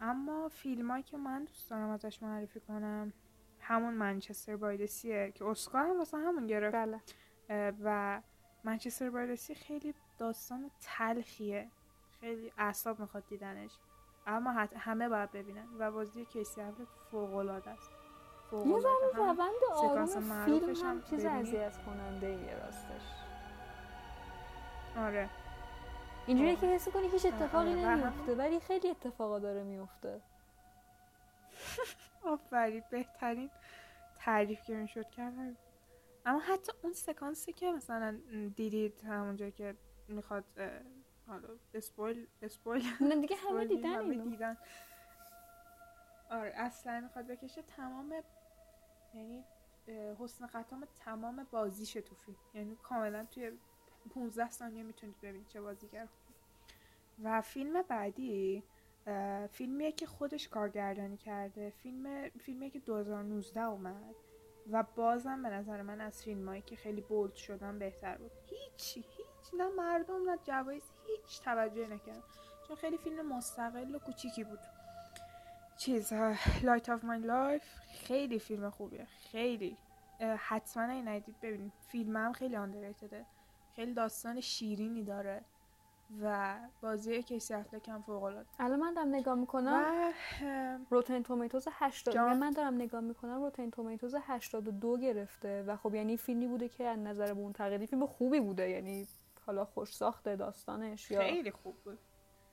اما 0.00 0.48
فیلم 0.48 1.02
که 1.02 1.16
من 1.16 1.44
دوست 1.44 1.70
دارم 1.70 1.90
ازش 1.90 2.22
معرفی 2.22 2.60
کنم 2.60 3.12
همون 3.60 3.94
منچستر 3.94 4.56
بایدسیه 4.56 5.32
که 5.32 5.44
اسکار 5.44 5.86
هم 5.86 5.98
واسه 5.98 6.16
همون 6.16 6.46
گرفت. 6.46 6.76
بله. 6.76 7.00
و 7.84 8.20
منچستر 8.64 9.10
بایدسی 9.10 9.54
خیلی 9.54 9.94
داستان 10.18 10.70
تلخیه. 10.80 11.70
خیلی 12.20 12.52
اعصاب 12.58 13.00
می‌خواد 13.00 13.26
دیدنش. 13.28 13.70
اما 14.26 14.50
همه 14.76 15.08
باید 15.08 15.32
ببینن. 15.32 15.66
و 15.78 15.90
بازی 15.90 16.24
کیسی 16.24 16.60
افلک 16.60 16.88
فوق 17.10 17.34
العاده 17.34 17.70
است 17.70 17.90
یه 18.52 18.78
ذره 18.80 19.16
روند 19.16 19.64
آروم 19.74 20.06
فیلم 20.44 20.74
هم 20.74 21.02
چیز 21.02 21.24
اذیت 21.24 21.84
کننده 21.84 22.58
راستش. 22.64 23.02
آره. 24.96 25.30
اینجوری 26.26 26.56
که 26.56 26.66
حس 26.66 26.88
کنی 26.88 27.08
هیچ 27.08 27.26
اتفاقی 27.26 27.70
آره. 27.70 27.96
نمیفته 27.96 28.34
ولی 28.34 28.60
خیلی 28.60 28.88
اتفاقا 28.90 29.38
داره 29.38 29.62
میفته. 29.62 30.20
آفرین 32.24 32.82
بهترین 32.90 33.50
تعریف 34.18 34.62
که 34.62 34.74
می‌شد 34.74 35.10
کرد 35.10 35.56
اما 36.26 36.38
حتی 36.38 36.72
اون 36.82 36.92
سکانسی 36.92 37.52
که 37.52 37.72
مثلا 37.72 38.18
دیدید 38.56 39.04
همونجا 39.04 39.50
که 39.50 39.74
می‌خواد 40.08 40.44
حالا 41.26 41.48
اسپویل 41.74 42.26
اسپویل 42.42 42.82
نه 43.00 43.20
دیگه 43.20 43.36
همه 43.36 43.64
دیدن 43.64 43.94
همه 43.94 44.16
دیدن. 44.16 44.56
آره 46.30 46.52
اصلا 46.56 47.00
می‌خواد 47.00 47.26
بکشه 47.26 47.62
تمام 47.62 48.14
یعنی 49.14 49.44
حسن 50.18 50.46
ختام 50.46 50.86
تمام 51.04 51.46
بازیشه 51.50 52.00
تو 52.00 52.14
فیلم. 52.14 52.36
یعنی 52.54 52.76
کاملا 52.82 53.24
توی 53.24 53.52
15 54.08 54.50
ثانیه 54.50 54.82
می‌تونید 54.82 55.20
ببینید 55.22 55.48
چه 55.48 55.60
بازیگر 55.60 56.08
و 57.24 57.40
فیلم 57.42 57.82
بعدی 57.82 58.62
فیلمیه 59.52 59.92
که 59.92 60.06
خودش 60.06 60.48
کارگردانی 60.48 61.16
کرده. 61.16 61.70
فیلم 61.70 62.28
فیلمیه 62.28 62.70
که 62.70 62.78
2019 62.78 63.60
اومد 63.60 64.14
و 64.70 64.84
بازم 64.96 65.42
به 65.42 65.48
نظر 65.48 65.82
من 65.82 66.00
از 66.00 66.22
فیلمایی 66.22 66.62
که 66.62 66.76
خیلی 66.76 67.00
بولد 67.00 67.34
شدن 67.34 67.78
بهتر 67.78 68.16
بود. 68.16 68.30
هیچی 68.46 69.00
هیچ 69.00 69.54
نه 69.54 69.68
مردم 69.68 70.30
نه 70.30 70.38
جوایز 70.44 70.82
هیچ 71.06 71.40
توجه 71.40 71.86
نکردم. 71.86 72.22
چون 72.68 72.76
خیلی 72.76 72.98
فیلم 72.98 73.36
مستقل 73.36 73.94
و 73.94 73.98
کوچیکی 73.98 74.44
بود. 74.44 74.58
چیز 75.76 76.12
Light 76.62 76.88
of 76.88 77.04
My 77.04 77.18
Life 77.18 77.62
خیلی 77.92 78.38
فیلم 78.38 78.70
خوبیه. 78.70 79.04
خیلی. 79.04 79.76
حتما 80.38 80.82
این 80.82 81.08
ندید 81.08 81.40
ببینید. 81.40 81.72
فیلم 81.88 82.16
هم 82.16 82.32
خیلی 82.32 82.56
underrated 82.56 83.18
ه 83.18 83.24
خیلی 83.76 83.94
داستان 83.94 84.40
شیرینی 84.40 85.04
داره 85.04 85.44
و 86.22 86.56
بازی 86.82 87.22
کیسی 87.22 87.54
افلک 87.54 87.88
هم 87.88 88.02
فوق 88.02 88.22
العاده 88.22 88.48
الان 88.58 88.78
من 88.78 88.94
دارم 88.94 89.08
نگاه 89.08 89.34
می‌کنم. 89.34 90.12
Rotten 90.90 91.22
Tomatoes 91.22 91.68
80 91.70 92.16
من 92.16 92.50
دارم 92.50 92.74
نگاه 92.74 93.00
می‌کنم. 93.00 93.42
Rotten 93.42 93.70
Tomatoes 93.70 94.14
82 94.20 94.98
گرفته 94.98 95.62
و 95.62 95.76
خب 95.76 95.94
یعنی 95.94 96.16
فیلمی 96.16 96.46
بوده 96.46 96.68
که 96.68 96.84
از 96.84 96.98
نظر 96.98 97.32
منتقدی 97.32 97.86
فیلم 97.86 98.06
خوبی 98.06 98.40
بوده. 98.40 98.70
یعنی 98.70 99.06
حالا 99.46 99.64
خوش 99.64 99.96
ساخته 99.96 100.36
داستانش 100.36 101.10
یا 101.10 101.20
خیلی 101.20 101.50
خوب 101.50 101.76
بود. 101.84 101.98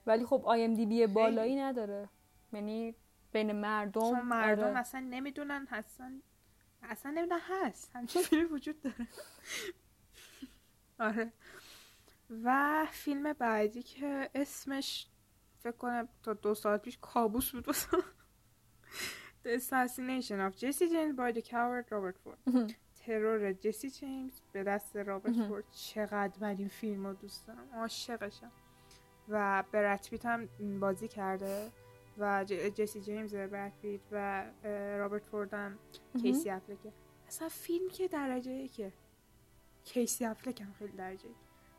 ولی 0.08 0.26
خب 0.26 0.42
آی 0.46 0.64
ام 0.64 0.74
دی 0.74 0.86
بی 0.86 1.08
بالایی 1.08 1.56
نداره. 1.56 2.10
یعنی 2.54 2.96
بین 3.32 3.52
مردم 3.52 4.02
چون 4.02 4.22
مردم 4.22 4.64
آره. 4.64 4.78
اصلا 4.78 5.08
نمی‌دونن 5.10 5.68
هستن 5.70 6.22
اصلا 6.84 7.12
نمی‌دونن 7.12 7.42
هست. 7.44 7.92
همچین 7.96 8.24
وجود 8.52 8.82
داره. 8.82 9.08
آره. 11.04 11.34
و 12.44 12.88
فیلم 12.92 13.34
بعدی 13.34 13.84
که 13.84 14.30
اسمش 14.36 15.08
فکر 15.60 15.78
کنم 15.78 16.08
تا 16.24 16.34
دو 16.34 16.56
ساعت 16.56 16.82
پیش 16.82 16.98
کابوس 17.02 17.52
بود 17.52 17.76
The 19.46 19.60
Assassination 19.60 20.40
of 20.48 20.56
Jesse 20.62 20.88
James 20.94 21.16
by 21.18 21.32
the 21.38 21.42
Coward 21.42 21.86
Robert 21.92 22.18
Ford. 22.24 22.74
ترور 22.96 23.54
جسی 23.54 23.90
جیمز 23.90 24.42
به 24.54 24.64
دست 24.64 24.96
رابرت 24.96 25.48
فورد. 25.48 25.64
چقدر 25.72 26.34
من 26.42 26.58
این 26.58 26.68
فیلم 26.68 27.08
رو 27.08 27.14
دوست 27.14 27.48
دارم. 27.48 27.68
عاشقشم. 27.74 28.52
و 29.30 29.64
برت 29.72 30.10
پیت 30.10 30.26
هم 30.26 30.50
بازی 30.80 31.08
کرده. 31.08 31.72
و 32.18 32.44
جسی 32.44 33.02
جیمز 33.02 33.36
برد 33.36 33.74
پیت 33.82 34.02
و 34.12 34.46
رابرت 34.98 35.26
فورد 35.26 35.54
هم. 35.54 35.80
کیسی 36.22 36.50
افلکه 36.50 36.94
اصلا 37.28 37.50
فیلم 37.50 37.90
که 37.90 38.08
درجه 38.08 38.68
که 38.68 38.94
کیسی 39.86 40.26
افلک 40.26 40.62
هم 40.62 40.74
خیلی 40.80 40.92
درجه 40.98 41.30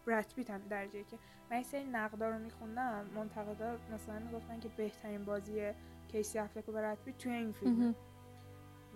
برد 0.06 0.32
پیت 0.36 0.50
هم 0.50 0.58
درجه 0.58 1.04
که 1.04 1.18
من 1.50 1.56
این 1.56 1.64
سری 1.64 1.84
نقدا 1.84 2.28
رو 2.28 2.38
میخوندم. 2.38 3.06
منتقدا 3.14 3.78
مثلا 3.94 4.18
می‌گفتن 4.18 4.60
که 4.60 4.68
بهترین 4.68 5.24
بازی 5.24 5.72
کیسی 6.08 6.38
افلک 6.38 6.68
و 6.68 6.72
برد 6.72 6.98
پیت 7.04 7.18
توی 7.18 7.32
این 7.32 7.52
فیلم 7.52 7.94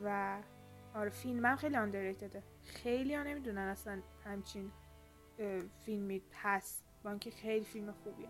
و 0.04 0.38
آره 0.94 1.10
فیلم 1.10 1.46
هم 1.46 1.56
خیلی 1.56 1.76
آندرریتده 1.76 2.42
خیلی 2.64 3.14
ها 3.14 3.22
نمی‌دونن 3.22 3.58
اصلا 3.68 4.02
همچین 4.24 4.70
فیلمی 5.84 6.22
هست 6.42 6.84
با 7.02 7.10
اینکه 7.10 7.30
خیلی 7.30 7.64
فیلم 7.64 7.92
خوبیه. 8.04 8.28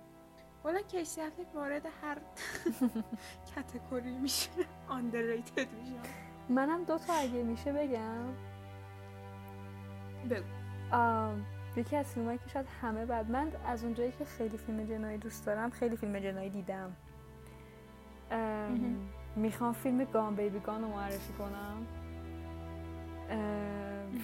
کلا 0.62 0.81
کیسی 0.83 1.20
افلک 1.20 1.55
وارد 1.55 1.87
هر 2.03 2.18
کتگوری 3.57 4.11
میشه. 4.18 4.51
آندرریتد 4.89 5.72
میشه. 5.72 6.01
منم 6.49 6.85
دو 6.85 6.99
تا 6.99 7.12
اگه 7.12 7.43
میشه 7.43 7.72
بگم. 7.72 8.26
بگو. 10.31 10.58
یکی 11.76 11.97
از 11.97 12.07
فیلمایی 12.07 12.39
که 12.39 12.49
شاید 12.49 12.66
همه 12.82 13.05
بعد 13.05 13.30
من 13.30 13.53
از 13.66 13.84
اونجایی 13.84 14.12
که 14.18 14.24
خیلی 14.24 14.59
فیلم 14.59 14.84
جنایی 14.84 15.18
دوست 15.18 15.47
دارم 15.47 15.70
خیلی 15.70 15.97
فیلم 15.97 16.18
جنایی 16.18 16.51
دیدم. 16.51 16.97
می‌خوام 19.36 19.72
فیلم 19.72 20.05
گام 20.05 20.34
بیبی 20.34 20.59
گان 20.59 20.82
رو 20.82 20.89
معرفی 20.89 21.32
کنم. 21.32 21.86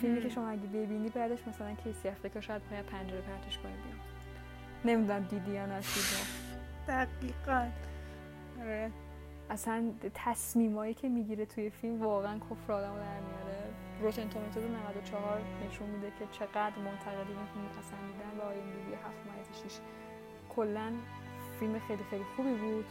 فیلمی 0.01 0.23
که 0.23 0.29
شما 0.29 0.49
اگه 0.49 0.67
ببینی 0.67 1.09
بعدش 1.09 1.49
مثلا 1.49 1.75
کیسی 1.75 2.09
افریقا 2.09 2.41
شاید 2.41 2.63
باید 2.71 2.87
پنجره 2.87 3.21
پرتش 3.21 3.59
کنی 3.59 3.73
بیام. 3.73 3.99
نمی‌دونم 4.85 5.23
دیدی 5.23 5.51
یا 5.51 5.67
نشیدی. 5.67 6.25
دقیقا. 6.89 7.67
آره. 8.61 8.91
اصلا 9.51 9.93
تصمیمایی 10.15 10.95
که 10.95 11.09
می‌گیره 11.09 11.47
توی 11.47 11.71
فیلم 11.71 12.03
واقعا 12.03 12.39
کفر 12.39 12.73
آدم 12.73 12.95
در 12.95 13.21
میاره. 13.21 13.65
روتن 14.01 14.29
تومیتوز 14.29 14.65
94 14.65 15.41
نشون 15.67 15.89
میده 15.89 16.13
که 16.19 16.27
چقدر 16.33 16.79
منتقدی 16.79 17.33
این 17.33 17.47
فیلم 17.47 17.69
پسندیدن 17.69 18.39
و 18.39 18.43
آی 18.43 18.61
ام 18.61 18.71
دی 18.71 18.95
7 18.95 19.69
6 19.69 19.79
کلا 20.57 20.93
فیلم 21.61 21.79
خیلی 21.79 22.05
خیلی 22.11 22.25
خوبی 22.37 22.55
بود. 22.55 22.85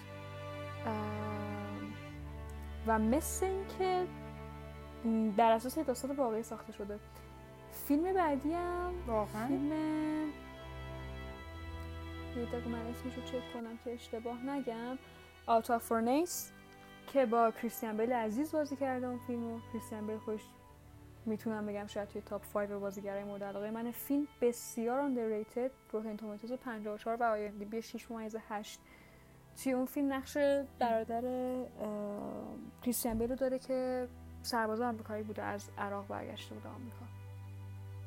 و 2.87 2.99
مثل 2.99 3.45
اینکه 3.45 4.07
بر 5.37 5.51
اساس 5.51 5.79
داستان 5.79 6.15
واقعی 6.15 6.43
ساخته 6.43 6.71
شده. 6.73 6.99
فیلم 7.87 8.13
بعدی 8.13 8.53
هم 8.53 8.93
واقعا؟ 9.07 9.47
فیلم 9.47 9.71
یه 12.37 12.45
دقیقه 12.45 12.69
من 12.69 12.87
اسمشو 12.87 13.21
چک 13.21 13.53
کنم 13.53 13.77
که 13.83 13.93
اشتباه 13.93 14.45
نگم. 14.45 14.97
Out 15.47 15.79
of 15.79 15.91
the 15.91 16.09
Furnace 16.09 16.51
که 17.07 17.25
با 17.25 17.51
کریستیان 17.51 17.97
بیل 17.97 18.13
عزیز 18.13 18.51
بازی 18.51 18.75
کرده 18.75 19.07
اون 19.07 19.19
فیلمو. 19.27 19.59
کریستیان 19.73 20.07
بیل 20.07 20.17
خوش 20.17 20.41
می‌تونم 21.25 21.65
بگم 21.65 21.87
شاید 21.87 22.07
توی 22.07 22.21
top 22.21 22.41
5 22.53 22.69
بازیگرای 22.69 23.23
مورد 23.23 23.43
علاقه 23.43 23.71
من. 23.71 23.91
فیلم 23.91 24.27
بسیار 24.41 25.09
underrated 25.09 25.71
Rotten 25.91 26.17
Tomatoes 26.17 26.53
54 26.53 27.17
و 27.19 27.23
IMDb 27.23 27.81
6 27.81 28.11
ممیز 28.11 28.35
8 28.49 28.79
توی 29.63 29.71
اون 29.71 29.85
فیلم 29.85 30.13
نقش 30.13 30.37
برادر 30.79 31.21
کریستیان 32.81 33.17
بیل 33.17 33.29
رو 33.29 33.35
داره 33.35 33.59
که 33.59 34.07
سرباز 34.41 34.81
آمریکایی 34.81 35.23
بوده 35.23 35.43
از 35.43 35.69
عراق 35.77 36.07
برگشته 36.07 36.55
بوده 36.55 36.69
آمریکا. 36.69 37.05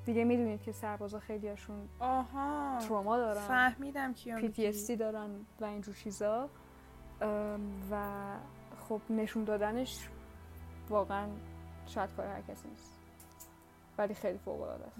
دیگه 0.05 0.25
می‌دونید 0.25 0.63
که 0.63 0.73
سربازا 0.73 1.19
خیلی 1.19 1.49
هاشون 1.49 1.89
آها. 1.99 2.79
تروما 2.79 3.17
دارن 3.17 3.41
فهمیدم 3.41 4.13
پی 4.13 4.73
تی 4.73 4.97
دارن 4.97 5.31
و 5.61 5.65
اینجور 5.65 5.95
چیزا. 5.95 6.49
و 7.91 7.97
خب 8.89 9.01
نشون 9.11 9.45
دادنش 9.45 10.09
واقعا 10.89 11.29
شاید 11.87 12.11
کار 12.17 12.27
هر 12.27 12.41
کسی 12.41 12.69
نیست. 12.69 12.96
ولی 13.99 14.15
خیلی 14.15 14.39
فوق 14.39 14.61
العاده 14.61 14.85
است. 14.85 14.97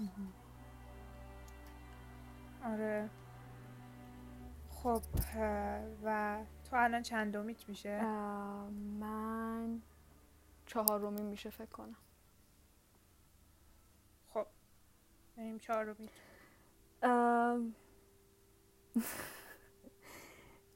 آره. 2.63 3.09
خب 4.69 5.01
و 6.03 6.37
تو 6.69 6.75
الان 6.75 7.01
چندمیت 7.01 7.69
میشه؟ 7.69 8.03
من 8.99 9.81
چهارمی 10.65 11.21
میشه 11.21 11.49
فکر 11.49 11.69
کنم. 11.69 11.95
خب 14.33 14.45
بریم 15.37 15.59
چهارمی 15.59 16.09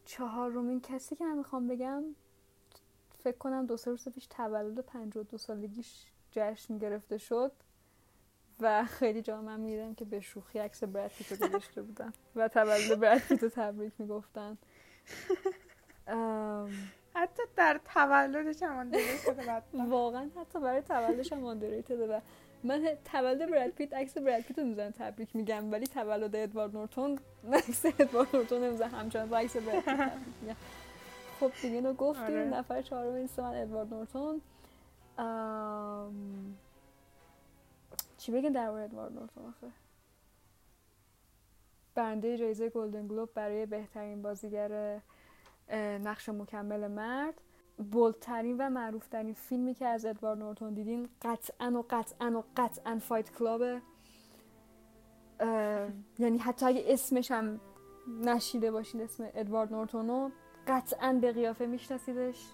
چهارمین 0.06 0.82
کسی 0.82 1.16
که 1.16 1.26
من 1.26 1.38
می‌خوام 1.38 1.68
بگم 1.68 2.04
فکر 3.24 3.38
کنم 3.38 3.66
دو 3.66 3.78
سه 3.78 3.92
روز 3.92 4.10
پیش 4.10 4.28
تولد 4.28 4.80
پنج 4.80 5.18
و 5.18 5.24
دو 5.24 5.38
سالگیش 5.38 6.06
جشن 6.32 6.78
گرفته 6.78 7.18
شد. 7.18 7.52
و 8.62 8.86
خیلی 8.86 9.22
جا 9.22 9.42
من 9.42 9.60
می‌دیدم 9.60 9.94
که 9.94 10.06
به 10.06 10.20
شوخی 10.20 10.60
عکس 10.60 10.84
برد 10.84 11.12
پیتو 11.18 11.48
گذاشته 11.48 11.82
بودن 11.82 12.14
و 12.36 12.48
تولد 12.48 13.00
برد 13.00 13.28
پیتو 13.28 13.50
تبریک 13.50 13.94
می‌گفتن. 14.00 14.58
حتی 17.14 17.44
در 17.56 17.80
تولدش 17.94 18.64
هم 18.64 18.92
شده 18.92 19.62
واقعا 19.74 20.30
حتی 20.42 20.60
برای 20.60 20.82
تولدش 20.82 21.34
هم 21.34 21.60
شده 21.82 22.08
و 22.08 22.20
من 22.64 22.98
تولد 23.12 23.52
براد 23.52 23.70
پیت 23.70 23.94
عکس 23.94 24.18
براد 24.18 24.42
پیت 24.42 24.60
رو 24.60 24.66
می‌زنم 24.66 24.92
تبریک 24.92 25.36
میگم 25.36 25.72
ولی 25.72 25.88
تولد 25.88 26.36
ادوارد 26.36 26.76
نورتون 26.76 27.20
عکس 27.54 27.86
ادوارد 27.86 28.36
نورتون 28.36 28.64
نمی‌زنم 28.64 28.96
همچنان 28.96 29.30
با 29.30 29.38
عکس 29.38 29.58
براد 29.58 29.84
پیت 29.84 30.12
میگم. 30.42 30.56
خب 31.40 31.52
دیگه 31.62 31.76
اینو 31.76 31.94
گفتیم 31.94 32.26
آره. 32.26 32.46
نفر 32.46 32.82
چهارم 32.82 33.14
این 33.14 33.30
من 33.38 33.62
ادوارد 33.62 33.94
نورتون. 33.94 34.42
چی 38.22 38.32
بگین 38.32 38.52
در 38.52 38.70
ادوارد 38.70 39.14
نورتون 39.14 39.46
آخه؟ 39.46 39.68
برنده 41.96 42.38
جایزه 42.38 42.70
گلدن 42.70 43.08
گلوب 43.08 43.34
برای 43.34 43.66
بهترین 43.66 44.22
بازیگر 44.22 45.02
نقش 46.04 46.30
مکمل 46.30 46.88
مرد. 46.88 47.42
بولترین 47.92 48.58
و 48.58 48.70
معروفترین 48.70 49.34
فیلمی 49.34 49.74
که 49.74 49.86
از 49.86 50.06
ادوارد 50.06 50.40
نورتون 50.40 50.74
دیدین 50.74 51.10
قطعا 51.22 51.72
و 51.76 51.86
قطعا 51.90 52.40
و 52.40 52.44
قطعا 52.58 53.00
فایت 53.00 53.32
کلابه. 53.32 53.82
یعنی 56.20 56.38
حتی 56.38 56.66
اگه 56.66 56.84
اسمش 56.88 57.32
هم 57.32 57.60
نشیده 58.08 58.72
باشین 58.72 59.02
اسم 59.02 59.30
ادوارد 59.34 59.74
نورتونو 59.74 60.30
قطعا 60.68 61.14
به 61.14 61.32
قیافه 61.32 61.66
میشناسیدش. 61.66 62.48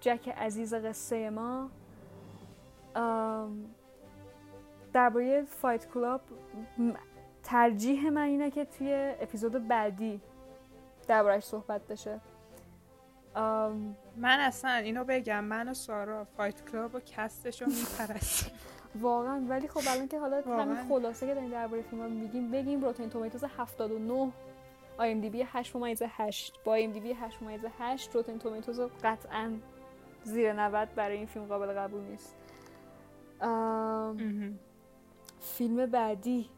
جک 0.00 0.28
عزیز 0.28 0.74
قصه 0.74 1.30
ما. 1.30 1.70
درباره 4.96 5.44
Fight 5.44 5.88
Club 5.88 6.20
ترجیح 7.42 8.10
من 8.10 8.22
اینه 8.22 8.50
که 8.50 8.64
توی 8.64 9.14
اپیزود 9.20 9.68
بعدی 9.68 10.20
دربارهش 11.08 11.44
صحبت 11.44 11.86
بشه. 11.86 12.20
من 14.16 14.40
اصلا 14.40 14.70
اینو 14.70 15.04
بگم 15.04 15.44
من 15.44 15.68
و 15.68 15.74
سارا 15.74 16.24
Fight 16.24 16.70
Club 16.70 16.94
و 16.94 17.00
cast 17.00 17.41
ش 17.41 17.62
رو 17.62 17.68
میپرستیم. 17.68 18.52
واقعا 19.00 19.44
ولی 19.48 19.68
خب 19.68 19.80
الان 19.88 20.08
که 20.08 20.18
حالا 20.18 20.42
همین 20.42 20.88
خلاصه 20.88 21.26
که 21.26 21.34
داریم 21.34 21.50
درباره 21.50 21.82
فیلم 21.82 22.02
ها 22.02 22.08
میگیم 22.08 22.50
بگیم 22.50 22.80
Rotten 22.80 23.10
Tomatoes 23.10 23.44
79 23.44 24.32
IMDb 24.98 25.42
8 25.42 25.76
ممیز 25.76 26.10
8 26.10 26.54
با 26.64 26.72
IMDb 26.72 27.12
8 27.12 27.42
ممیز 27.42 27.70
8 27.78 28.14
Rotten 28.14 28.38
Tomatoes 28.38 28.80
قطعا 28.80 29.52
زیر 30.22 30.52
90 30.52 30.88
برای 30.94 31.16
این 31.16 31.26
فیلم 31.26 31.46
قابل 31.46 31.66
قبول 31.66 32.00
نیست. 32.00 32.36
فیلم 35.46 35.86
بعدی. 35.86 36.50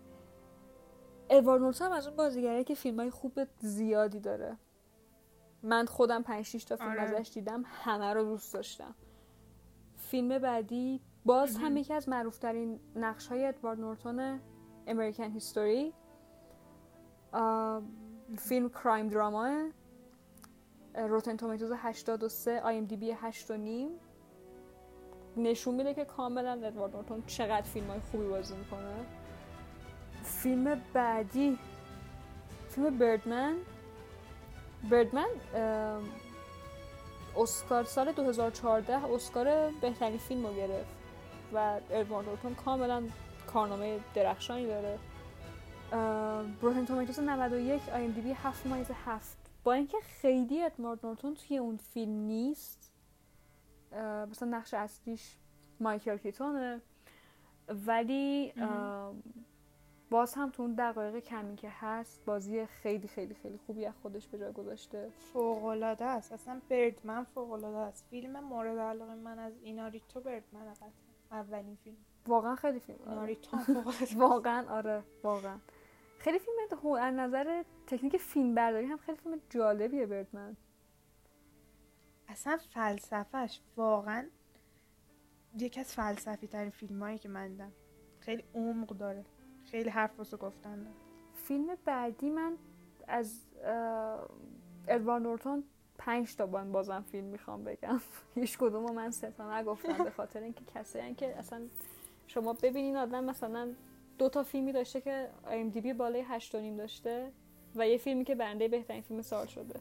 ادوارد 1.30 1.62
نورتون 1.62 1.92
از 1.92 2.06
اون 2.06 2.16
بازیگره 2.16 2.64
که 2.64 2.74
فیلم 2.74 3.00
های 3.00 3.10
خوب 3.10 3.40
زیادی 3.58 4.20
داره. 4.20 4.56
من 5.62 5.86
خودم 5.86 6.22
5 6.22 6.44
6 6.44 6.64
تا 6.64 6.76
فیلم 6.76 6.90
آره. 6.90 7.00
ازش 7.00 7.30
دیدم 7.34 7.62
همه 7.66 8.12
رو 8.12 8.24
دوست 8.24 8.54
داشتم. 8.54 8.94
فیلم 9.96 10.38
بعدی 10.38 11.00
باز 11.24 11.56
هم 11.56 11.76
یکی 11.76 11.94
از 11.94 12.08
معروفترین 12.08 12.80
نقش 12.96 13.26
های 13.26 13.46
ادوارد 13.46 13.80
نورتون 13.80 14.40
امریکن 14.86 15.30
هیستوری 15.30 15.94
فیلم 18.38 18.68
کرایم 18.68 19.08
دراما 19.08 19.68
روتن 20.94 21.36
تومیتوز 21.36 21.72
83 21.76 22.60
آی 22.60 22.78
ام 22.78 22.84
دی 22.84 22.96
بی 22.96 23.10
8 23.10 23.50
و 23.50 23.56
نیم. 23.56 23.90
نشون 25.38 25.74
میده 25.74 25.94
که 25.94 26.04
کاملا 26.04 26.52
ادوارد 26.52 26.94
نورتون 26.96 27.22
چقدر 27.26 27.62
فیلم 27.62 27.86
های 27.86 28.00
خوبی 28.10 28.26
بازی 28.26 28.56
می‌کنه. 28.56 28.94
فیلم 30.24 30.80
بعدی 30.92 31.58
فیلم 32.68 32.98
بردمن. 32.98 33.56
بردمن 34.90 35.28
اسکار 37.36 37.84
سال 37.84 38.12
2014 38.12 39.04
اسکار 39.04 39.70
بهترین 39.80 40.18
فیلم 40.18 40.46
رو 40.46 40.54
گرفت 40.54 40.90
و 41.54 41.80
ادوارد 41.90 42.28
نورتون 42.28 42.54
کاملا 42.54 43.02
کارنامه 43.46 44.00
درخشانی 44.14 44.66
داره. 44.66 44.98
بروتن 46.62 46.84
تومیتوز 46.84 47.20
91 47.20 47.82
آی 47.94 48.04
ام 48.04 48.10
دی 48.10 48.20
بی 48.20 48.32
7 48.32 48.66
مایز 48.66 48.86
7 49.04 49.36
با 49.64 49.72
اینکه 49.72 49.96
خیلی 50.20 50.62
ادوارد 50.62 50.98
نورتون 51.06 51.34
توی 51.34 51.58
اون 51.58 51.76
فیلم 51.76 52.12
نیست 52.12 52.77
مثلا 54.30 54.48
نقش 54.48 54.74
اصلیش 54.74 55.36
مایکل 55.80 56.16
کیتونه. 56.16 56.80
ولی 57.68 58.52
باز 60.10 60.34
هم 60.34 60.50
تو 60.50 60.62
اون 60.62 60.74
دقایق 60.74 61.18
کمی 61.18 61.56
که 61.56 61.68
هست 61.70 62.24
بازی 62.24 62.66
خیلی 62.66 63.08
خیلی 63.08 63.34
خیلی 63.34 63.58
خوبی 63.66 63.86
از 63.86 63.94
خودش 64.02 64.28
به 64.28 64.38
جا 64.38 64.52
گذاشته. 64.52 65.08
فوق 65.32 65.64
العاده 65.64 66.04
است. 66.04 66.32
اصلا 66.32 66.60
بردمن 66.68 67.24
فوق 67.24 67.52
العاده 67.52 67.76
است. 67.78 68.06
فیلم 68.10 68.40
مورد 68.44 68.78
علاقه 68.78 69.14
من 69.14 69.38
از 69.38 69.52
ایناریتو 69.62 70.20
بردمن 70.20 70.74
اولین 71.32 71.76
فیلم. 71.84 71.96
واقعا 72.26 72.54
خیلی 72.56 72.80
فیلم. 72.80 72.98
ایناریتو 73.08 73.56
واقعا 74.16 74.68
آره 74.70 75.02
واقعا. 75.22 75.58
خیلی 76.18 76.38
فیلم 76.38 76.56
از 77.00 77.14
نظر 77.14 77.62
تکنیک 77.86 78.16
فیلم 78.16 78.54
برداری 78.54 78.86
هم 78.86 78.96
خیلی 78.96 79.18
فیلم 79.18 79.40
جالبیه 79.50 80.06
بردمن. 80.06 80.56
اصلا 82.28 82.56
فلسفهش 82.56 83.60
واقعا 83.76 84.26
یکی 85.58 85.80
از 85.80 85.94
فلسفی 85.94 86.46
ترین 86.46 86.70
فیلم 86.70 87.02
هایی 87.02 87.18
که 87.18 87.28
من 87.28 87.48
دیدم. 87.48 87.72
خیلی 88.20 88.44
عمق 88.54 88.88
داره. 88.88 89.24
خیلی 89.64 89.90
حرف 89.90 90.18
واسه 90.18 90.36
گفتن 90.36 90.86
فیلم 91.34 91.66
بعدی 91.84 92.30
من 92.30 92.56
از 93.08 93.40
ادوارد 94.88 95.22
نورتون 95.22 95.64
پنج 95.98 96.36
تا 96.36 96.46
بان 96.46 96.72
بازم 96.72 97.04
فیلم 97.12 97.24
می‌خوام 97.26 97.64
بگم. 97.64 98.00
هیچ 98.34 98.58
کدوم 98.58 98.94
من 98.94 99.10
سه 99.10 99.30
تا 99.30 99.60
نگفتم 99.60 100.04
به 100.04 100.10
خاطر 100.10 100.40
اینکه 100.40 100.64
کسی 100.74 101.14
که 101.14 101.38
اصلا 101.38 101.62
شما 102.26 102.52
ببینین 102.52 102.96
آدم 102.96 103.24
مثلا 103.24 103.74
دو 104.18 104.28
تا 104.28 104.42
فیلمی 104.42 104.72
داشته 104.72 105.00
که 105.00 105.28
بی 105.82 105.92
بالای 105.92 106.24
هشت 106.28 106.54
و 106.54 106.60
نیم 106.60 106.76
داشته 106.76 107.32
و 107.76 107.88
یه 107.88 107.96
فیلمی 107.96 108.24
که 108.24 108.34
برنده 108.34 108.68
بهترین 108.68 109.02
فیلم 109.02 109.22
سال 109.22 109.46
شده. 109.46 109.80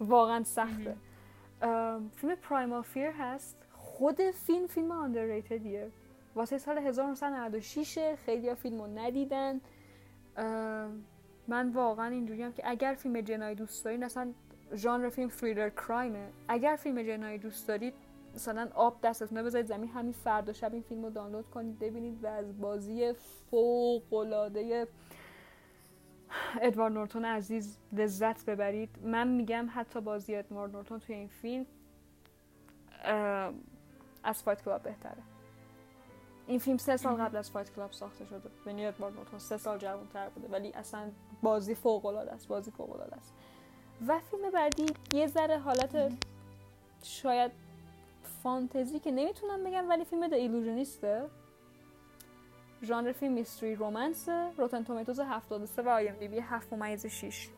واقعا 0.00 0.42
سخته. 0.42 0.96
فیلم 2.16 2.34
پرایم 2.42 2.82
فیر 2.82 3.10
هست. 3.10 3.56
خود 3.72 4.30
فیلم 4.30 4.66
فیلم 4.66 4.90
آندرریتدیه 4.90 5.90
واسه 6.34 6.58
سال 6.58 6.78
1996 6.78 8.14
خیلی 8.26 8.48
ها 8.48 8.54
فیلم 8.54 8.80
رو 8.80 8.86
ندیدن 8.86 9.60
من 11.48 11.68
واقعا 11.72 12.06
اینجوریم 12.06 12.52
که 12.52 12.62
اگر 12.70 12.94
فیلم 12.94 13.20
جنایی 13.20 13.54
دوست 13.54 13.84
دارین 13.84 14.04
اصلا 14.04 14.32
ژانر 14.74 15.08
فیلم 15.08 15.28
فریلر 15.28 15.70
کرایمه 15.70 16.28
اگر 16.48 16.76
فیلم 16.76 17.02
جنایی 17.02 17.38
دوست 17.38 17.68
دارید 17.68 17.94
مثلا 18.34 18.68
آب 18.74 19.00
دستتونه 19.02 19.42
بذارید 19.42 19.66
زمین 19.66 19.90
همین 19.90 20.12
فردا 20.12 20.52
شب 20.52 20.72
این 20.72 20.82
فیلم 20.82 21.02
رو 21.04 21.10
دانلود 21.10 21.50
کنید 21.50 21.78
ببینید 21.78 22.24
و 22.24 22.26
از 22.26 22.60
بازی 22.60 23.12
فوق 23.50 24.14
العاده 24.14 24.88
ادوارد 26.60 26.92
نورتون 26.92 27.24
عزیز 27.24 27.78
لذت 27.92 28.44
ببرید. 28.44 28.98
من 29.02 29.28
میگم 29.28 29.68
حتی 29.74 30.00
بازی 30.00 30.36
ادوارد 30.36 30.72
نورتون 30.72 30.98
توی 30.98 31.14
این 31.14 31.28
فیلم 31.28 31.66
از 34.24 34.42
Fight 34.42 34.64
Club 34.64 34.82
بهتره. 34.82 35.22
این 36.46 36.58
فیلم 36.58 36.76
سه 36.76 36.96
سال 36.96 37.14
قبل 37.14 37.36
از 37.36 37.50
Fight 37.50 37.74
Club 37.74 37.92
ساخته 37.92 38.24
شده. 38.24 38.50
یعنی 38.66 38.86
ادوارد 38.86 39.14
نورتون 39.14 39.38
سه 39.38 39.56
سال 39.56 39.78
تر 40.12 40.28
بوده. 40.28 40.48
ولی 40.48 40.72
اصلا 40.72 41.10
بازی 41.42 41.74
فوق 41.74 42.06
العاده 42.06 42.32
است. 42.32 42.48
بازی 42.48 42.70
فوق 42.70 42.92
العاده 42.92 43.16
است. 43.16 43.34
و 44.08 44.18
فیلم 44.18 44.50
بعدی 44.50 44.86
یه 45.12 45.26
ذره 45.26 45.58
حالت 45.58 46.12
شاید 47.02 47.52
فانتزی 48.42 48.98
که 48.98 49.10
نمی‌تونم 49.10 49.64
بگم 49.64 49.88
ولی 49.88 50.04
فیلم 50.04 50.28
The 50.28 50.32
Illusionist 50.32 51.20
ه 51.20 51.28
ژانر 52.82 53.12
فیلم 53.12 53.32
mystery 53.32 53.74
romance 53.74 54.28
Rotten 54.28 54.84
Tomatoes 54.84 55.20
73 55.20 55.82
و 55.82 55.88
IMDb 55.88 56.38
7 56.38 56.72
ممیز 56.72 57.06
6 57.06 57.48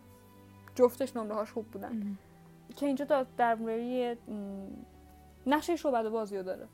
جفتش 0.75 1.17
نمره 1.17 1.35
هاش 1.35 1.53
خوب 1.53 1.67
بودن. 1.67 2.19
که 2.77 2.87
اینجا 2.87 3.27
در 3.37 3.55
مورد 3.55 4.19
نقشه 5.47 5.77
شعبده 5.77 6.11
بازی 6.11 6.37
رو 6.37 6.43
داره. 6.43 6.69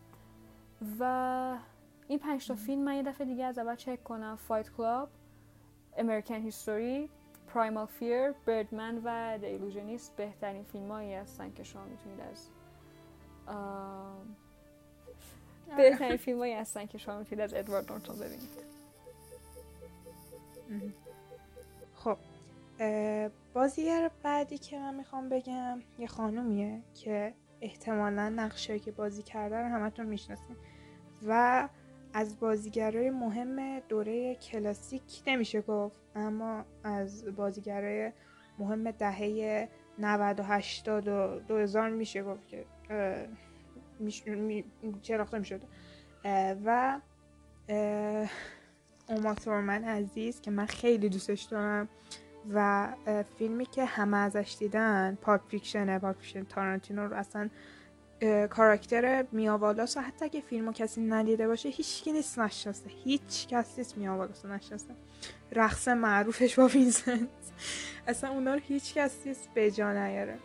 و 1.00 1.58
این 2.08 2.18
پنج 2.18 2.46
تا 2.48 2.54
فیلم 2.54 2.82
من 2.82 2.96
یه 2.96 3.02
دفعه 3.02 3.26
دیگه 3.26 3.44
از 3.44 3.58
اول 3.58 3.76
چک 3.76 4.04
کنم. 4.04 4.36
Fight 4.36 4.70
Club 4.70 5.08
امریکن 5.96 6.34
هیستوری 6.34 7.10
پرایمال 7.46 7.86
فیر 7.86 8.32
بردمن 8.32 9.00
و 9.04 9.38
د 9.38 9.44
ایلوژنیست 9.44 10.16
بهترین 10.16 10.64
فیلم 10.64 10.90
هایی 10.90 11.14
هستن 11.14 11.52
که 11.52 11.62
شما 11.62 11.84
می‌تونید 11.84 12.20
از 12.20 12.50
بهترین 15.76 16.16
فیلم 16.16 16.38
هایی 16.38 16.54
هستن 16.54 16.86
که 16.86 16.98
شما 16.98 17.18
می‌تونید 17.18 17.40
از 17.44 17.54
ادوارد 17.54 17.92
نورتون 17.92 18.16
ببینید. 18.16 18.62
خب 21.94 22.16
بازیگر 23.54 24.10
بعدی 24.22 24.58
که 24.58 24.78
من 24.78 24.94
می‌خوام 24.94 25.28
بگم 25.28 25.82
یه 25.98 26.06
خانومیه 26.06 26.80
که 26.94 27.34
احتمالا 27.60 28.28
نقشه 28.28 28.78
که 28.78 28.92
بازی 28.92 29.22
کرده 29.22 29.56
رو 29.56 29.64
همتون 29.64 30.06
می‌شناسین 30.06 30.56
و 31.26 31.68
از 32.14 32.40
بازیگرای 32.40 33.10
مهم 33.10 33.80
دوره 33.80 34.34
کلاسیک 34.34 35.22
نمیشه 35.26 35.60
گفت 35.60 36.00
اما 36.14 36.64
از 36.84 37.24
بازیگرای 37.36 38.12
مهم 38.58 38.90
دهه 38.90 39.68
90 39.98 40.40
و 40.40 40.42
80 40.42 41.08
و 41.08 41.40
2000 41.48 41.90
میشه 41.90 42.22
گفت 42.22 42.48
که 42.48 42.64
شناخته 45.02 45.38
می 45.38 45.44
شده 45.44 45.66
و 46.64 47.00
اوما 49.08 49.34
تورمن 49.34 49.84
عزیز 49.84 50.40
که 50.40 50.50
من 50.50 50.66
خیلی 50.66 51.08
دوستش 51.08 51.42
دارم 51.42 51.88
و 52.54 52.88
فیلمی 53.38 53.66
که 53.66 53.84
همه 53.84 54.16
ازش 54.16 54.56
دیدن 54.58 55.18
Pulp 55.22 55.40
Fiction 55.48 55.98
ه 55.98 56.02
Pulp 56.02 56.16
Fiction 56.16 56.44
تارانتینو 56.44 57.06
رو 57.06 57.14
اصلا 57.14 57.50
کاراکتر 58.50 59.24
میا 59.32 59.58
والاس 59.58 59.96
و 59.96 60.00
حتی 60.00 60.24
اگه 60.24 60.40
فیلمو 60.40 60.72
کسی 60.72 61.00
ندیده 61.00 61.48
باشه 61.48 61.68
هیچکی 61.68 62.12
نیست 62.12 62.38
نشناسه. 62.38 62.90
هیچ 63.04 63.48
کسی 63.48 63.80
نیست 63.80 63.98
میا 63.98 64.17
والاس 64.17 64.44
نشناسه. 64.44 64.94
رقص 65.52 65.88
معروفش 65.88 66.58
با 66.58 66.66
وینسنت. 66.66 67.28
اصلا 68.06 68.30
اونا 68.30 68.54
رو 68.54 68.60
هیچ 68.60 68.94
کسی 68.94 69.28
نیست 69.28 69.48
به 69.54 69.70
جا 69.70 69.92
نیاره. 69.92 70.38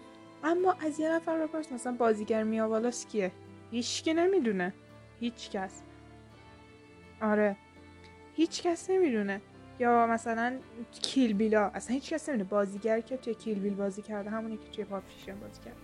اما 0.43 0.75
از 0.85 0.99
یه 0.99 1.11
نفر 1.11 1.47
بپرس 1.47 1.71
مثلا 1.71 1.93
بازیگر 1.93 2.43
میا 2.43 2.68
والاس 2.68 3.05
کیه؟ 3.05 3.31
هیچکی 3.71 4.13
نمی‌دونه. 4.13 4.73
هیچ 5.19 5.49
کس. 5.49 5.81
آره. 7.21 7.55
هیچ 8.35 8.63
کس 8.63 8.89
نمی‌دونه. 8.89 9.41
یا 9.79 10.07
مثلا 10.07 10.57
Kill 11.01 11.33
Bill 11.33 11.63
ا 11.63 11.71
اصلا 11.73 11.93
هیچ 11.93 12.13
کس 12.13 12.29
نمی‌دونه. 12.29 12.49
بازیگر 12.49 12.99
که 12.99 13.17
توی 13.17 13.33
Kill 13.33 13.59
Bill 13.59 13.73
بازی 13.73 14.01
کرده 14.01 14.29
همونی 14.29 14.57
که 14.57 14.69
توی 14.69 14.83
پاپ 14.83 15.03
بازی 15.41 15.61
کرده. 15.65 15.77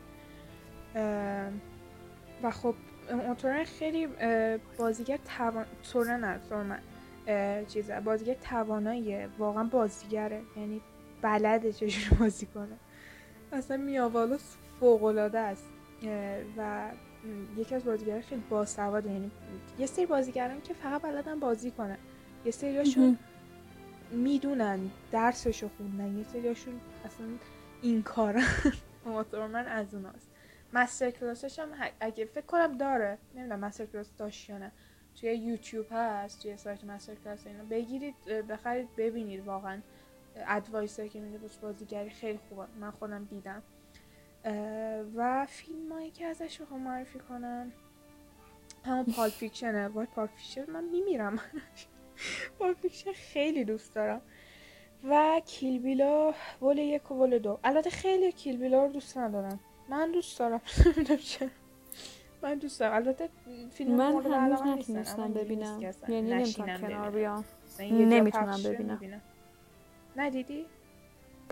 و 2.44 2.52
خب 2.52 2.76
اوما 3.10 3.64
خیلی 3.80 4.08
بازیگر 4.78 5.18
توان 5.38 5.66
سورن 5.82 6.24
نه 6.24 6.40
سورمن 6.50 6.80
چیزه 7.68 8.00
بازیگر 8.00 8.34
تواناییه. 8.34 9.30
واقعا 9.38 9.64
بازیگره. 9.64 10.42
یعنی 10.58 10.82
بلده 11.22 11.74
چجوری 11.74 12.16
بازی 12.20 12.46
کنه. 12.46 12.78
اصلا 13.52 13.78
میاوالو 13.78 14.38
فوق 14.80 15.04
العاده 15.04 15.40
است 15.40 15.66
و 16.58 16.92
یکی 17.58 17.76
از 17.76 17.84
بازیگران 17.86 18.22
خیلی 18.22 18.44
باسواد 18.50 19.06
یعنی 19.06 19.32
یه 19.80 19.86
سری 19.86 20.06
بازیگران 20.06 20.62
که 20.62 20.74
فقط 20.74 21.02
بلدن 21.02 21.40
بازی 21.40 21.72
کنن. 21.72 21.98
یه 22.46 22.52
سریاشون 22.52 23.18
می‌دونن 24.12 24.80
درسشو 25.12 25.70
خوندن. 25.78 26.18
یه 26.18 26.24
سریاشون 26.24 26.80
اصلا 27.06 27.26
این 27.82 28.04
کارن. 28.04 28.46
اوما 29.54 29.68
از 29.68 29.94
اوناست. 29.94 30.30
MasterClass 30.74 31.12
ش 31.12 31.60
هم 31.60 31.68
اگه 32.00 32.26
فکر 32.26 32.46
کنم 32.46 32.78
داره. 32.78 33.18
نمی‌دونم 33.36 33.60
MasterClass 33.60 34.10
داشت 34.18 34.50
یا 34.50 34.58
نه. 34.58 34.72
توی 35.16 35.36
یوتیوب 35.36 35.86
هست 35.92 36.42
توی 36.42 36.58
سایت 36.58 36.84
MasterClass 36.84 37.48
اینا. 37.48 37.64
بگیرید 37.64 38.16
بخرید 38.26 38.96
ببینید 38.98 39.46
واقعا. 39.46 39.82
advice 40.48 41.00
که 41.00 41.20
میده 41.20 41.40
بازیگری 41.62 42.10
خیلی 42.10 42.40
خوبه. 42.50 42.66
من 42.80 42.92
خودم 42.92 43.24
دیدم. 43.24 43.64
و 45.16 45.46
فیلم 45.50 45.92
هایی 45.92 46.12
که 46.12 46.26
ازش 46.26 46.60
رو 46.60 46.78
معرفی 46.78 47.20
کنم 47.20 47.72
همون 48.86 49.06
Pulp 49.06 49.30
Fiction 49.30 49.75
ه. 49.75 49.88
وای 49.88 50.06
Pulp 50.06 50.28
Fiction 50.28 50.72
من 50.72 50.84
میمیرم. 50.84 51.40
Pulp 52.60 52.74
Fiction 52.74 53.12
خیلی 53.12 53.66
دوست 53.66 53.96
دارم. 53.96 54.22
و 55.10 55.42
Kill 55.46 55.82
Bill 55.82 56.34
ا 56.62 56.66
Vol 56.66 56.78
یک 56.78 57.12
و 57.12 57.16
Vol 57.16 57.40
دو. 57.40 57.60
البته 57.64 57.90
خیلی 57.90 58.32
Kill 58.32 58.58
Bill 58.58 58.80
ا 58.80 58.86
رو 58.86 58.92
دوست 58.92 59.18
ندارم. 59.18 59.60
من 59.90 60.12
دوست 60.12 60.40
دارم. 60.40 60.62
من 62.42 62.56
دوست 62.56 62.80
دارم. 62.80 62.96
البته 62.96 63.30
فیلم 63.72 63.96
من 63.96 64.26
هنوز 64.26 64.62
نتونستم 64.62 65.34
ببینم. 65.34 65.94
یعنی 66.08 66.22
نمی‌تونم 66.22 66.82
کنار 66.82 67.12
بیام. 67.12 67.46
نمی‌تونم 67.80 68.64
ببینم. 68.64 69.22
ندیدی؟ 70.16 70.66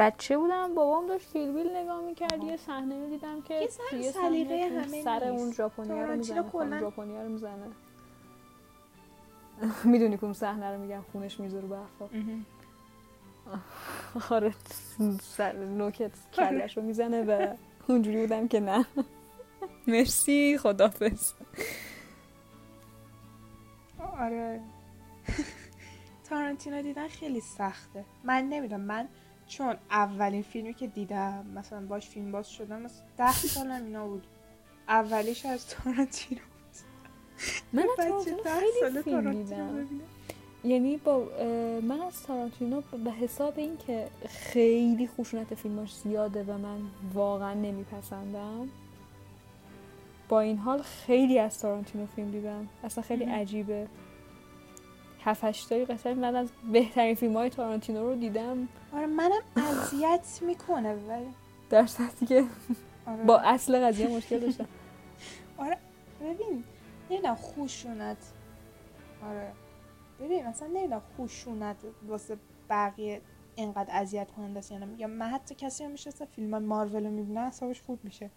بچه 0.01 0.37
بودم 0.37 0.75
بابام 0.75 1.07
داشت 1.07 1.33
Kill 1.33 1.51
Bill 1.51 1.75
نگاه 1.75 2.01
می‌کرد 2.01 2.43
یه 2.43 2.57
صحنه 2.57 3.09
دیدم 3.09 3.41
که 3.41 3.69
یه 3.93 4.11
سلیقه 4.11 4.69
همه 4.69 5.03
سر 5.03 5.23
اون 5.23 5.51
ژاپنیا 5.51 6.05
رو 6.05 6.15
می‌زنه 6.15 6.79
ژاپنیا 6.79 7.23
رو 7.23 7.29
می‌زنه. 7.29 7.67
می‌دونی 9.91 10.17
که 10.17 10.23
اون 10.23 10.33
صحنه 10.33 10.71
رو 10.71 10.81
میگم؟ 10.81 11.01
خونش 11.11 11.39
می‌ذاره 11.39 11.67
به 11.67 11.77
آره 14.35 14.53
سر 15.21 15.53
نوکت 15.53 16.11
کلش 16.33 16.77
رو 16.77 16.83
می‌زنه 16.83 17.23
و 17.23 17.55
اونجوری 17.87 18.21
بودم 18.21 18.47
که 18.47 18.59
نه. 18.59 18.85
مرسی 19.87 20.57
خدافز 20.57 21.33
آره. 24.19 24.61
تارانتینو 26.29 26.81
دیدن 26.81 27.07
خیلی 27.07 27.39
سخته. 27.39 28.05
من 28.23 28.43
نمی‌دونم 28.43 28.81
من 28.81 29.07
چون 29.51 29.75
اولین 29.91 30.41
فیلمی 30.41 30.73
که 30.73 30.87
دیدم 30.87 31.45
مثلا 31.55 31.85
باش 31.85 32.07
فیلم 32.07 32.31
باز 32.31 32.49
شدم 32.49 32.81
مثلا 32.81 33.03
ده 33.17 33.33
سالم 33.33 33.83
اینا 33.85 34.07
بود. 34.07 34.27
اولیش 34.87 35.45
از 35.45 35.67
تارانتینو 35.67 36.41
بود. 36.41 36.75
من 37.73 37.85
از 37.99 38.25
تارانتینو 38.43 39.01
فیلم 39.01 39.43
دیدم. 39.43 39.87
یعنی 40.63 40.97
با 40.97 41.17
من 41.81 42.01
از 42.01 42.23
تارانتینو 42.23 42.81
به 43.03 43.11
حساب 43.11 43.53
اینکه 43.57 44.07
خیلی 44.27 45.07
خشونت 45.07 45.55
فیلماش 45.55 45.95
زیاده 45.95 46.43
و 46.43 46.57
من 46.57 46.79
واقعا 47.13 47.53
نمیپسندم 47.53 48.69
با 50.29 50.39
این 50.39 50.57
حال 50.57 50.81
خیلی 50.81 51.39
از 51.39 51.59
تارانتینو 51.59 52.05
فیلم 52.05 52.31
دیدم. 52.31 52.67
اصلا 52.83 53.03
خیلی 53.03 53.23
عجیبه. 53.23 53.87
هفت 55.23 55.43
هشتایی 55.43 55.85
قشنگ 55.85 56.19
من 56.19 56.35
از 56.35 56.49
بهترین 56.71 57.15
فیلم 57.15 57.37
های 57.37 57.49
تارانتینو 57.49 58.09
رو 58.09 58.15
دیدم. 58.15 58.67
آره 58.93 59.05
منم 59.05 59.41
اذیت 59.55 60.39
می‌کنه 60.41 60.93
ولی 60.93 61.33
در 61.69 61.85
که 62.27 62.43
آره. 63.07 63.23
با 63.23 63.39
اصل 63.39 63.79
قضیه 63.87 64.07
مشکل 64.07 64.39
داشتم. 64.39 64.67
آره 65.57 65.77
ببین 66.21 66.63
نمی‌دونم 67.09 67.35
خوشونت. 67.35 68.17
آره 69.29 69.51
ببین 70.19 70.47
مثلا 70.47 70.67
نمی‌دونم 70.67 71.01
خوشونت 71.17 71.75
واسه 72.07 72.37
بقیه 72.69 73.21
اینقدر 73.55 73.89
اذیت 73.93 74.31
کننده 74.31 74.59
است 74.59 74.71
یعنی 74.71 74.95
یا 74.97 75.07
من 75.07 75.25
حتی 75.27 75.55
کسی 75.55 75.83
هم 75.83 75.91
میشه 75.91 76.11
فیلم 76.11 76.57
مارول 76.57 77.05
رو 77.05 77.11
می‌بینه 77.11 77.47
حسابش 77.47 77.81
خوب 77.81 77.99
میشه. 78.03 78.31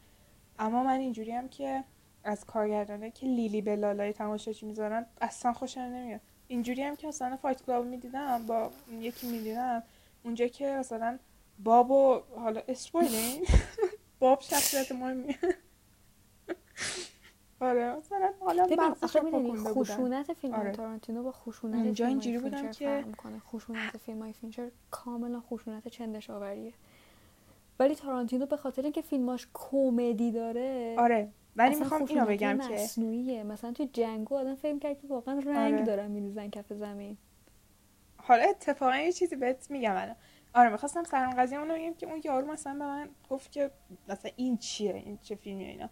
اما 0.58 0.84
من 0.84 0.98
اینجوری 0.98 1.32
هم 1.32 1.48
که 1.48 1.84
از 2.24 2.44
کارگردانه 2.44 3.10
که 3.10 3.26
لیلی 3.26 3.62
به 3.62 3.76
لالای 3.76 4.12
تماشاچی 4.12 4.66
می‌ذارن 4.66 5.06
اصلا 5.20 5.52
خوشم 5.52 5.80
نمیاد. 5.80 6.20
اینجوری 6.48 6.82
هم 6.82 6.96
که 6.96 7.06
مثلا 7.06 7.36
فایت 7.36 7.62
کلاب 7.62 7.86
می‌دیدم 7.86 8.46
با 8.46 8.70
یکی 9.00 9.26
می‌دیدم 9.26 9.82
اونجا 10.24 10.46
که 10.46 10.66
مثلا 10.66 11.18
باب 11.58 11.90
و 11.90 12.20
حالا 12.36 12.62
اسپویلین 12.68 13.46
باب 14.20 14.40
شخصیت 14.40 14.92
مهمی. 14.92 15.36
آره 17.60 17.96
مثلا 17.96 18.30
حالا 18.40 18.94
خشونت 19.56 20.32
فیلم 20.32 20.54
آره. 20.54 20.72
تارانتینو 20.72 21.22
با 21.22 21.32
خشونت 21.32 21.84
اینجا 21.84 22.06
اینجوری 22.06 22.38
بودم 22.38 22.70
که 22.70 23.04
خشونت 23.46 23.96
فیلم 23.96 24.22
های 24.22 24.32
فینچر 24.32 24.70
کاملا 24.90 25.40
خشونت 25.40 25.88
چندش 25.88 26.30
آوریه 26.30 26.72
ولی 27.78 27.94
تارانتینو 27.94 28.46
به 28.46 28.56
خاطر 28.56 28.82
اینکه 28.82 29.02
فیلماش 29.02 29.48
کمدی 29.54 30.32
داره 30.32 30.96
آره. 30.98 31.30
ولی 31.56 31.74
می‌خوام 31.74 32.04
اینو 32.08 32.26
بگم 32.26 32.58
که 32.58 32.74
مصنوعیه. 32.74 33.42
مثلا 33.42 33.72
تو 33.72 33.88
جنگو 33.92 34.36
آدم 34.36 34.54
فکر 34.54 34.78
کرد 34.78 35.00
که 35.00 35.06
واقعا 35.06 35.38
رنگ 35.38 35.74
آره. 35.74 35.84
دارن 35.84 36.10
میریزن 36.10 36.50
کف 36.50 36.72
زمین. 36.72 37.16
حالا 38.16 38.42
اتفاقا 38.42 38.96
یه 38.96 39.12
چیزی 39.12 39.36
بهت 39.36 39.70
میگم 39.70 39.94
الان. 39.96 40.16
آره 40.54 40.70
می‌خواستم 40.70 41.04
سرم 41.04 41.30
قضیه 41.30 41.58
اونو 41.58 41.74
بگم 41.74 41.94
که 41.94 42.06
اون 42.06 42.20
یارو 42.24 42.52
مثلا 42.52 42.72
به 42.72 42.84
من 42.84 43.08
گفت 43.30 43.52
که 43.52 43.70
مثلا 44.08 44.30
این 44.36 44.56
چیه 44.56 44.94
این 44.94 45.18
چه 45.22 45.34
فیلمیه 45.34 45.68
اینا. 45.68 45.90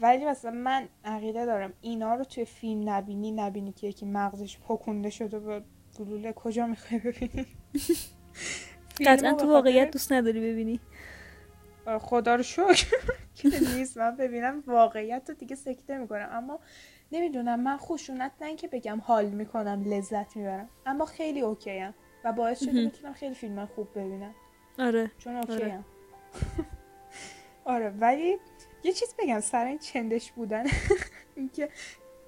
ولی 0.00 0.24
مثلا 0.24 0.50
من 0.50 0.88
عقیده 1.04 1.46
دارم 1.46 1.72
اینا 1.80 2.14
رو 2.14 2.24
توی 2.24 2.44
فیلم 2.44 2.88
نبینی 2.88 3.32
نبینی 3.32 3.72
که 3.72 3.86
یکی 3.86 4.06
مغزش 4.06 4.58
پکونده 4.58 5.10
شده 5.10 5.38
به 5.38 5.62
گلوله 5.98 6.32
کجا 6.32 6.66
می‌خوای 6.66 7.00
ببینی. 7.00 7.46
قطعا 9.06 9.32
تو 9.34 9.48
واقعیت 9.48 9.90
دوست 9.90 10.12
نداری 10.12 10.40
ببینی. 10.40 10.80
خدا 12.00 12.34
رو 12.34 12.42
شکر 12.42 12.86
که 13.34 13.48
نیست. 13.74 13.96
من 13.98 14.16
ببینم 14.16 14.62
واقعیت 14.66 15.22
رو 15.28 15.34
دیگه 15.34 15.56
سکته 15.56 15.98
می‌کنم. 15.98 16.28
اما 16.32 16.60
نمی‌دونم 17.12 17.60
من 17.60 17.76
خشونت 17.76 18.32
نه 18.40 18.56
که 18.56 18.68
بگم 18.68 19.00
حال 19.04 19.26
می‌کنم 19.26 19.82
لذت 19.86 20.36
می‌برم. 20.36 20.68
اما 20.86 21.04
خیلی 21.04 21.40
okay 21.40 21.78
ام. 21.78 21.94
و 22.24 22.32
باعث 22.32 22.60
شده 22.64 22.84
می‌تونم 22.84 23.12
خیلی 23.12 23.34
فیلم 23.34 23.66
خوب 23.66 23.90
ببینم. 23.90 24.34
آره. 24.78 25.10
چون 25.18 25.36
okay 25.36 25.52
آره. 25.52 25.72
ام. 25.72 25.84
آره 27.64 27.90
ولی 27.90 28.38
یه 28.84 28.92
چیز 28.92 29.14
بگم. 29.18 29.40
سر 29.40 29.64
این 29.66 29.78
چندش 29.78 30.32
بودن 30.32 30.64
اینکه 31.36 31.68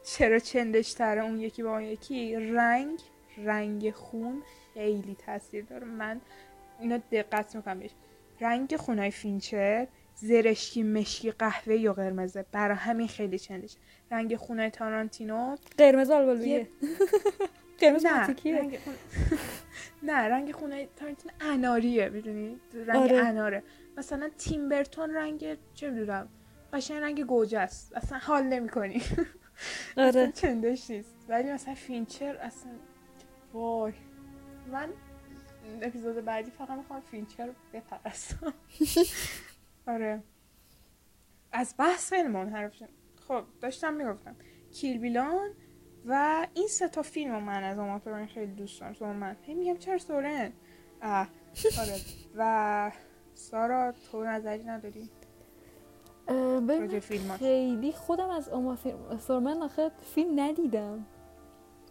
چرا 0.04 0.38
چندش 0.38 0.92
تره 0.92 1.22
اون 1.22 1.40
یکی 1.40 1.62
با 1.62 1.70
اون 1.70 1.82
یکی 1.82 2.36
رنگ 2.36 3.00
رنگ 3.36 3.90
خون 3.90 4.42
خیلی 4.74 5.14
تاثیر 5.26 5.64
داره. 5.64 5.84
من 5.86 6.20
اینو 6.80 6.98
دقت 7.12 7.56
می‌کنم. 7.56 7.78
بهش 7.78 7.90
رنگ 8.40 8.76
خونای 8.76 9.10
فینچر 9.10 9.86
زرشکی 10.14 10.82
مشکی 10.82 11.30
قهوه‌ای 11.30 11.92
قرمزه. 11.92 12.44
برای 12.52 12.76
همین 12.76 13.08
خیلی 13.08 13.38
چندش. 13.38 13.76
رنگ 14.10 14.36
خون 14.36 14.70
تارانتینو. 14.70 15.56
قرمز 15.78 16.10
آلبالویه 16.10 16.68
قرمز 17.80 18.06
نه 18.06 18.26
رنگ 18.36 18.78
نه 20.02 20.12
رنگ 20.12 20.52
خون 20.52 20.88
تارانتینو 20.96 21.32
اناریه 21.40 22.08
می‌دونی؟ 22.08 22.60
رنگ 22.86 22.96
آره. 23.02 23.16
اناره. 23.26 23.62
مثلا 23.96 24.30
تیم 24.38 24.67
برتون 24.67 25.14
رنگ 25.14 25.58
چه 25.74 25.90
می‌دونم؟ 25.90 26.28
قشنگ 26.72 27.02
رنگ 27.02 27.24
گوجه 27.24 27.58
است. 27.58 27.96
اصلا 27.96 28.18
حال 28.18 28.42
نمی‌کنی. 28.42 29.02
آره. 29.96 30.32
چندش 30.32 30.90
نیست. 30.90 31.16
ولی 31.28 31.52
مثلا 31.52 31.74
فینچر 31.74 32.36
اصلا 32.36 32.72
وای. 33.52 33.92
من 34.72 34.88
اپیزود 35.82 36.24
بعدی 36.24 36.50
فقط 36.50 36.70
می‌خوام 36.70 37.00
فینچر 37.00 37.50
بپرستم 37.72 38.54
آره. 39.94 40.22
از 41.52 41.74
بحث 41.78 42.08
خیلی 42.08 42.28
منحرف 42.28 42.74
شد. 42.74 42.88
خب 43.28 43.44
داشتم 43.60 43.94
می‌گفتم. 43.94 44.36
کیل 44.72 44.98
بیلان 44.98 45.50
و 46.06 46.46
این 46.54 46.68
سه 46.68 46.88
تا 46.88 47.02
فیلم 47.02 47.32
رو 47.32 47.40
من 47.40 47.64
از 47.64 47.78
آماتوران 47.78 48.26
خیلی 48.26 48.52
دوست 48.52 48.80
دارم. 48.80 48.94
سورمن 48.94 49.36
هی 49.42 49.54
میگم 49.54 49.76
چرا 49.76 49.98
سورن؟ 49.98 50.52
آره. 51.02 51.28
و 52.36 52.92
سارا 53.34 53.94
تو 54.10 54.24
نظری 54.24 54.64
نداری؟ 54.64 55.10
ببین 56.68 57.00
خیلی 57.38 57.92
خودم 57.92 58.30
از 58.30 58.48
اوما 58.48 58.78
سورمن 59.18 59.62
آخه 59.62 59.90
فیلم 60.14 60.40
ندیدم. 60.40 61.06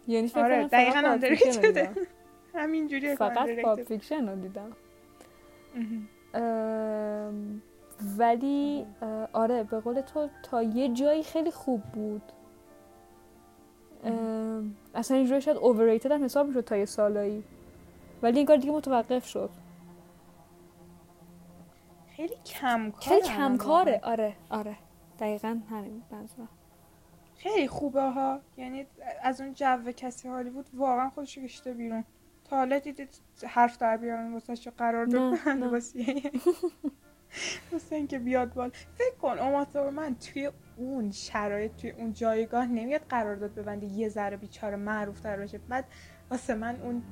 یعنی 0.06 0.28
فکر 0.28 0.40
آره 0.40 0.68
دقیقا 0.68 1.18
همینجوری 2.56 3.16
فقط 3.16 3.48
Pulp 3.62 3.82
Fiction 3.82 4.28
رو 4.28 4.36
دیدم. 4.36 4.72
ولی 8.18 8.86
آره 9.32 9.62
به 9.62 9.80
قول 9.80 10.00
تو 10.00 10.28
تا 10.42 10.62
یه 10.62 10.88
جایی 10.88 11.22
خیلی 11.22 11.50
خوب 11.50 11.82
بود. 11.82 12.22
اصلا 14.94 15.16
اینجوری 15.16 15.40
شاید 15.40 15.56
overrated 15.56 16.10
هم 16.10 16.24
حساب 16.24 16.46
می‌شد 16.46 16.60
تا 16.60 16.76
یه 16.76 16.84
سالایی. 16.84 17.44
ولی 18.22 18.36
این 18.36 18.46
کار 18.46 18.56
دیگه 18.56 18.72
متوقف 18.72 19.26
شد. 19.26 19.50
خیلی 22.16 22.34
کم 22.46 22.92
خیلی 23.00 23.28
کم‌کاره. 23.28 24.00
آره 24.02 24.36
آره. 24.50 24.76
دقیقا 25.20 25.60
همین 25.70 26.02
منظورم. 26.10 26.48
خیلی 27.36 27.68
خوبه 27.68 28.02
ها. 28.02 28.40
یعنی 28.56 28.86
از 29.22 29.40
اون 29.40 29.54
جو 29.54 29.92
کسی 29.96 30.28
هالیوود 30.28 30.66
واقعا 30.74 31.10
خودش 31.10 31.38
کشیده 31.38 31.74
بیرون. 31.74 32.04
تا 32.50 32.56
حالا 32.56 32.78
دیدید 32.78 33.08
حرف 33.46 33.78
در 33.78 33.96
بیارن 33.96 34.32
واسه 34.32 34.70
قرار 34.70 35.06
داد. 35.06 35.38
واسه 37.72 37.96
اینکه 37.96 38.18
بیاد 38.18 38.54
بال 38.54 38.70
فکر 38.94 39.14
کن 39.20 39.38
اوما 39.38 39.90
من 39.90 40.14
توی 40.14 40.50
اون 40.76 41.10
شرایط 41.10 41.76
توی 41.76 41.90
اون 41.90 42.12
جایگاه 42.12 42.66
نمیاد 42.66 43.00
قرارداد 43.08 43.54
ببنده 43.54 43.86
یه 43.86 44.08
ذره 44.08 44.36
بیچاره 44.36 44.76
معروف 44.76 45.20
تر 45.20 45.36
بشه 45.36 45.58
بعد 45.58 45.84
واسه 46.30 46.54
من 46.54 46.80
اون 46.80 47.02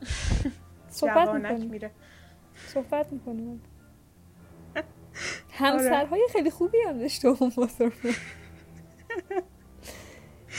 صحبت 0.88 1.60
میره. 1.60 1.90
صحبت 2.66 3.12
می‌کنیم 3.12 3.62
همسرهای 5.52 6.28
خیلی 6.32 6.50
خوبی 6.50 6.78
هم 6.88 6.98
داشته 6.98 7.28
اون 7.28 7.52
بازرگان 7.56 8.14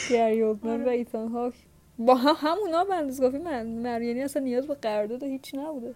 گری 0.10 0.42
و 0.42 0.68
آره. 0.68 0.92
ایتان 0.92 1.28
هاک. 1.28 1.67
با 2.00 2.16
هم 2.16 2.36
همونا 2.38 2.84
به 2.84 2.96
اندازه 2.96 3.24
کافی 3.24 3.38
من 3.44 3.84
یعنی 4.04 4.22
اصلا 4.24 4.44
نیاز 4.44 4.68
به 4.68 4.76
قرارداد 4.76 5.24
هیچی 5.24 5.58
نبوده. 5.58 5.96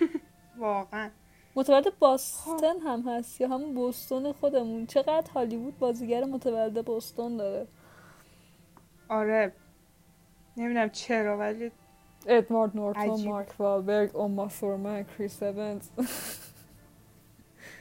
واقعا. 0.58 1.10
متولد 1.54 1.98
باستن 1.98 2.78
هم 2.84 3.02
هست 3.08 3.40
یا 3.40 3.48
همون 3.48 3.74
بوستون 3.74 4.32
خودمون. 4.32 4.86
چقدر 4.86 5.30
هالیوود 5.30 5.78
بازیگر 5.78 6.24
متولد 6.24 6.84
بوستون 6.84 7.36
داره؟ 7.36 7.66
آره. 9.08 9.52
نمی‌دونم 10.56 10.90
چرا 10.90 11.38
ولی 11.38 11.70
ادوارد 12.26 12.76
نورتون. 12.76 13.24
مارک 13.24 13.54
والبرگ 13.58 14.16
اوما 14.16 14.48
تورمن 14.48 15.04
کریس 15.04 15.42
اونز 15.42 15.88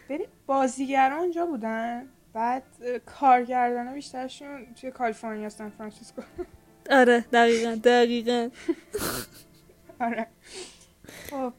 ببین 0.10 0.28
بازیگران 0.46 1.20
اونجا 1.20 1.46
بودن؟ 1.46 2.08
بعد 2.34 2.64
اه، 2.82 3.00
کارگردانا 3.00 3.94
بیشترشون 3.94 4.74
توی 4.74 4.92
کالیفرنیا 4.92 5.50
سان 5.50 5.70
فرانسیسکو. 5.70 6.22
آره 6.90 7.20
دقیقا 7.20 7.80
دقیقا. 7.84 8.50
آره. 10.00 10.28
خب 11.30 11.54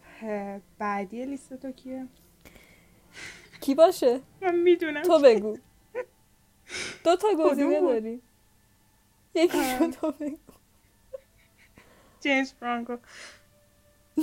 بعدی 0.79 1.27
لیست 1.27 1.55
تو 1.55 1.73
کیه؟ 1.73 2.07
کی 3.61 3.75
باشه؟ 3.75 4.21
من 4.41 4.55
می‌دونم 4.55 5.03
تو 5.03 5.21
بگو. 5.21 5.59
دو 7.05 7.17
تا 7.17 7.29
گزینه؟ 7.39 7.81
داری. 7.81 8.23
یکی 9.35 9.59
آه. 9.59 9.91
تو 9.91 10.11
بگو. 10.11 10.37
جیمز 12.21 12.53
فرانکو. 12.53 12.97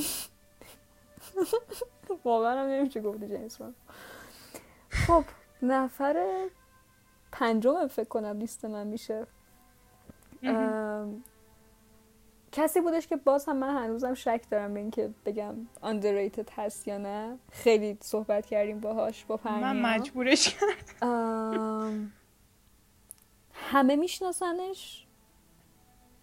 واقعا 2.25 2.63
هم 2.63 2.69
نمیشه 2.69 3.01
گفتی 3.01 3.27
جیمز 3.27 3.57
فرانکو. 3.57 3.77
خب 4.89 5.23
نفر 5.61 6.47
پنجم 7.31 7.87
فکر 7.87 8.07
کنم 8.07 8.37
لیست 8.39 8.65
من 8.65 8.87
میشه. 8.87 9.27
کسی 12.51 12.81
بودش 12.81 13.07
که 13.07 13.15
باز 13.15 13.45
هم 13.45 13.57
من 13.57 13.83
هنوزم 13.83 14.13
شک 14.13 14.43
دارم 14.51 14.73
به 14.73 14.79
اینکه 14.79 15.09
بگم 15.25 15.55
underrated 15.83 16.49
هست 16.55 16.87
یا 16.87 16.97
نه. 16.97 17.37
خیلی 17.51 17.97
صحبت 18.01 18.45
کردیم 18.45 18.79
باهاش 18.79 19.25
با 19.25 19.37
پرنیا 19.37 19.73
من 19.73 19.81
مجبورش 19.81 20.55
کردم. 20.55 22.11
همه 23.53 23.95
میشناسنش. 23.95 25.05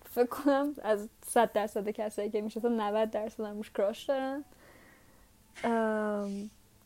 فکر 0.04 0.26
کنم 0.26 0.74
از 0.82 1.08
صد 1.26 1.52
درصد 1.52 1.88
کسایی 1.88 2.30
که 2.30 2.40
می‌شناسن 2.40 2.80
90 2.80 3.10
درصد 3.10 3.44
هم 3.44 3.56
روش 3.56 3.70
کراش 3.70 4.04
دارن. 4.04 4.44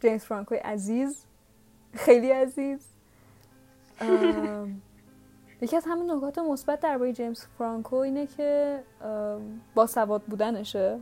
جیمز 0.01 0.25
فرانکوی 0.25 0.59
عزیز. 0.59 1.25
خیلی 1.95 2.30
عزیز. 2.30 2.86
یکی 5.62 5.76
از 5.76 5.84
همین 5.88 6.11
نکات 6.11 6.38
مثبت 6.38 6.80
درباره 6.80 7.12
جیمز 7.12 7.45
فرانکو 7.59 7.97
اینه 7.97 8.26
که 8.26 8.80
با 9.74 9.86
سواد 9.86 10.22
بودنشه. 10.22 10.99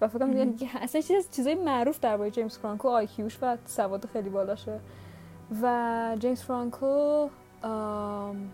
و 0.00 0.08
فکر 0.08 0.18
کنم 0.18 0.54
اصلا 0.82 1.00
چیز 1.00 1.30
چیزای 1.30 1.54
معروف 1.54 2.00
درباره 2.00 2.30
جیمز 2.30 2.58
فرانکو 2.58 2.88
آیکیوش 2.88 3.38
و 3.42 3.56
سواد 3.66 4.06
خیلی 4.06 4.28
بالاشه. 4.30 4.80
و 5.62 6.16
جیمز 6.18 6.42
فرانکو 6.42 7.28
ام، 7.62 8.50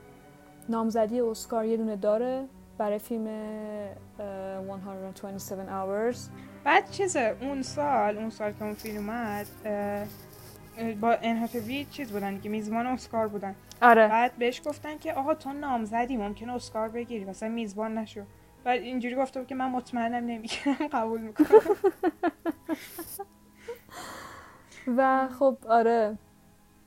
نامزدی 0.68 1.20
اسکار 1.20 1.64
یه 1.64 1.76
دونه 1.76 1.96
داره 1.96 2.44
برای 2.78 2.98
فیلم 2.98 3.26
اه، 3.26 5.14
127 5.14 5.68
hours. 5.68 6.18
بعد 6.64 6.90
چیزه؟ 6.90 7.36
اون 7.40 7.62
سال 7.62 8.18
اون 8.18 8.30
سال 8.30 8.52
که 8.52 8.64
اون 8.64 8.74
فیلم 8.74 8.96
اومد 8.96 9.46
با 11.00 11.16
انحطاطی 11.22 11.84
چیز 11.84 12.12
بودن 12.12 12.40
که 12.40 12.48
میزبان 12.48 12.86
اسکار 12.86 13.28
بودن. 13.28 13.54
آره. 13.82 14.08
بعد 14.08 14.32
بهش 14.38 14.62
گفتن 14.64 14.98
که 14.98 15.12
آقا 15.12 15.34
تو 15.34 15.52
نامزدی 15.52 16.16
ممکنه 16.16 16.52
اسکار 16.52 16.88
بگیری. 16.88 17.24
مثلا 17.24 17.48
میزبان 17.48 17.98
نشو. 17.98 18.22
بعد 18.64 18.80
اینجوری 18.80 19.14
گفته 19.14 19.40
بود 19.40 19.48
که 19.48 19.54
من 19.54 19.70
مطمئنم 19.70 20.26
نمی‌گیرم 20.26 20.88
قبول 20.92 21.20
می‌کنم. 21.20 21.46
و 24.96 25.28
خب 25.38 25.56
آره. 25.68 26.18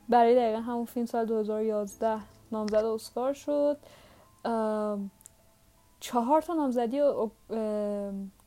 برای 0.08 0.34
دقیقا 0.34 0.60
همون 0.60 0.84
فیلم 0.84 1.06
سال 1.06 1.26
2011 1.26 2.18
نامزد 2.52 2.74
اسکار 2.74 3.32
شد. 3.32 3.78
چهار 6.00 6.42
تا 6.42 6.54
نامزدی 6.54 7.00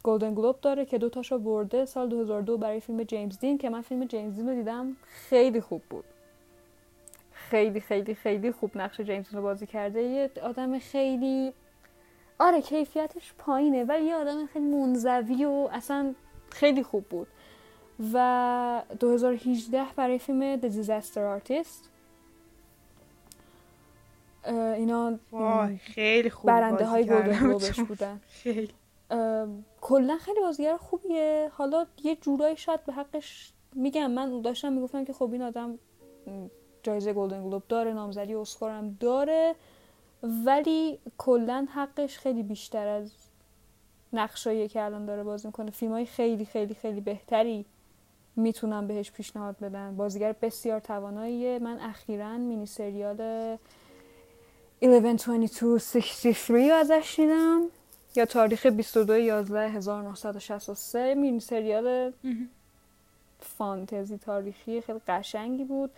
گلدن 0.04 0.34
گلوب 0.34 0.62
داره 0.62 0.86
که 0.86 0.97
دو 0.97 1.10
تاشو 1.10 1.38
برده 1.39 1.86
سال 1.86 2.10
2002 2.10 2.58
برای 2.58 2.80
فیلم 2.80 3.04
جیمز 3.04 3.39
دین 3.39 3.58
که 3.58 3.70
من 3.70 3.82
فیلم 3.82 4.06
جیمز 4.06 4.36
دین 4.36 4.49
رو 4.49 4.56
دیدم 4.56 4.95
خیلی 5.06 5.62
خوب 5.62 5.82
بود. 5.89 6.06
خیلی 7.32 7.80
خیلی 7.80 8.16
خیلی 8.16 8.51
خوب 8.51 8.72
نقش 8.78 9.01
جیمز 9.01 9.30
دین 9.30 9.38
رو 9.38 9.43
بازی 9.43 9.68
کرده. 9.68 10.01
یه 10.01 10.32
آدم 10.43 10.80
خیلی 10.80 11.54
آره 12.39 12.62
کیفیتش 12.62 13.34
پایینه 13.38 13.84
ولی 13.84 14.06
یه 14.06 14.16
آدم 14.16 14.45
خیلی 14.45 14.66
منزوی 14.66 15.45
و 15.45 15.70
اصلا 15.72 16.16
خیلی 16.49 16.84
خوب 16.84 17.04
بود. 17.04 17.28
و 18.14 18.82
2018 18.99 19.86
برای 19.95 20.20
فیلم 20.20 20.62
The 20.62 20.64
Disaster 20.64 21.41
Artist. 21.41 21.88
اینا 24.47 25.20
خیلی 25.82 26.30
خوب 26.30 26.47
برنده 26.47 26.86
های 26.86 27.06
گلدن. 27.06 27.39
گلوبش 27.39 27.80
بودن. 27.80 28.22
خیلی. 28.28 28.74
کلا 29.84 30.18
خیلی 30.18 30.40
بازیگر 30.40 30.78
خوبیه. 30.78 31.52
حالا 31.54 31.86
یه 32.04 32.16
جورایی 32.16 32.58
شاید 32.58 32.86
به 32.86 32.94
حقش 32.94 33.54
میگم. 33.76 34.12
من 34.12 34.42
داشتم 34.42 34.74
می‌گفتم 34.74 35.06
که 35.06 35.14
خب 35.14 35.30
این 35.32 35.42
آدم 35.42 35.80
جایزه 36.84 37.14
گلدن 37.14 37.44
گلوب 37.50 37.64
داره 37.70 37.94
نامزدی 37.94 38.36
اسکار 38.36 38.72
هم 38.72 38.98
داره 39.00 39.56
ولی 40.24 41.00
کلا 41.18 41.68
حقش 41.74 42.18
خیلی 42.18 42.44
بیشتر 42.44 42.88
از 42.88 43.12
نقشایی 44.14 44.68
که 44.68 44.82
الان 44.84 45.06
داره 45.06 45.24
بازی 45.24 45.48
می‌کنه. 45.48 45.72
فیلم 45.72 45.92
های 45.92 46.06
خیلی 46.06 46.46
خیلی 46.46 46.74
خیلی 46.74 47.02
بهتری 47.02 47.66
می‌تونم 48.36 48.88
بهش 48.88 49.12
پیشنهاد 49.12 49.60
بدن. 49.60 49.96
بازیگر 49.96 50.36
بسیار 50.42 50.80
تواناییه. 50.80 51.60
من 51.60 51.80
اخیرا 51.80 52.38
مینی 52.38 52.66
سریال 52.66 53.58
112263 54.82 56.70
رو 56.70 56.76
ازش 56.76 57.14
دیدم. 57.18 57.62
یا 58.16 58.26
تاریخ 58.26 58.66
22 58.66 59.18
11 59.18 59.70
1963 59.70 61.16
مینی 61.16 61.39
سریال 61.39 62.14
فانتزی 63.39 64.18
تاریخی 64.18 64.82
خیلی 64.82 64.99
قشنگی 65.07 65.64
بود. 65.64 65.91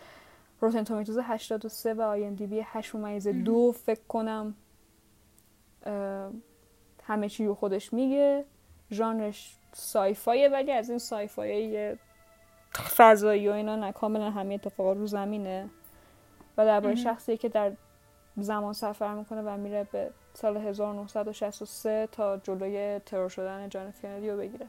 روتن 0.61 0.83
تومیتوز 0.83 1.17
83 1.17 1.93
و 1.93 2.01
آی 2.01 2.25
ام 2.25 2.35
دی 2.35 2.47
بی 2.47 2.61
8 2.65 2.95
ممیز 2.95 3.27
دو 3.27 3.71
فکر 3.71 4.01
کنم 4.07 4.55
همه 7.03 7.29
چی 7.29 7.45
رو 7.45 7.55
خودش 7.55 7.93
میگه. 7.93 8.45
ژانرش 8.91 9.55
سایفایه 9.73 10.49
ولی 10.49 10.71
از 10.71 10.89
این 10.89 10.99
سایفای 10.99 11.95
فضایی 12.95 13.49
و 13.49 13.51
اینا 13.51 13.75
نه 13.75 13.91
کاملا 13.91 14.31
همه 14.31 14.53
اتفاقات 14.53 14.97
رو 14.97 15.07
زمینه. 15.07 15.69
و 16.57 16.65
درباره. 16.65 16.95
شخصی 16.95 17.37
که 17.37 17.49
در 17.49 17.71
زمان 18.37 18.73
سفر 18.73 19.13
می‌کنه 19.13 19.41
و 19.41 19.57
میره 19.57 19.87
به 19.91 20.11
سال 20.33 20.57
1963 20.57 22.07
تا 22.11 22.37
جلوی 22.37 22.99
ترور 22.99 23.29
شدن 23.29 23.69
جان 23.69 23.93
کندی 24.01 24.29
رو 24.29 24.37
بگیره. 24.37 24.67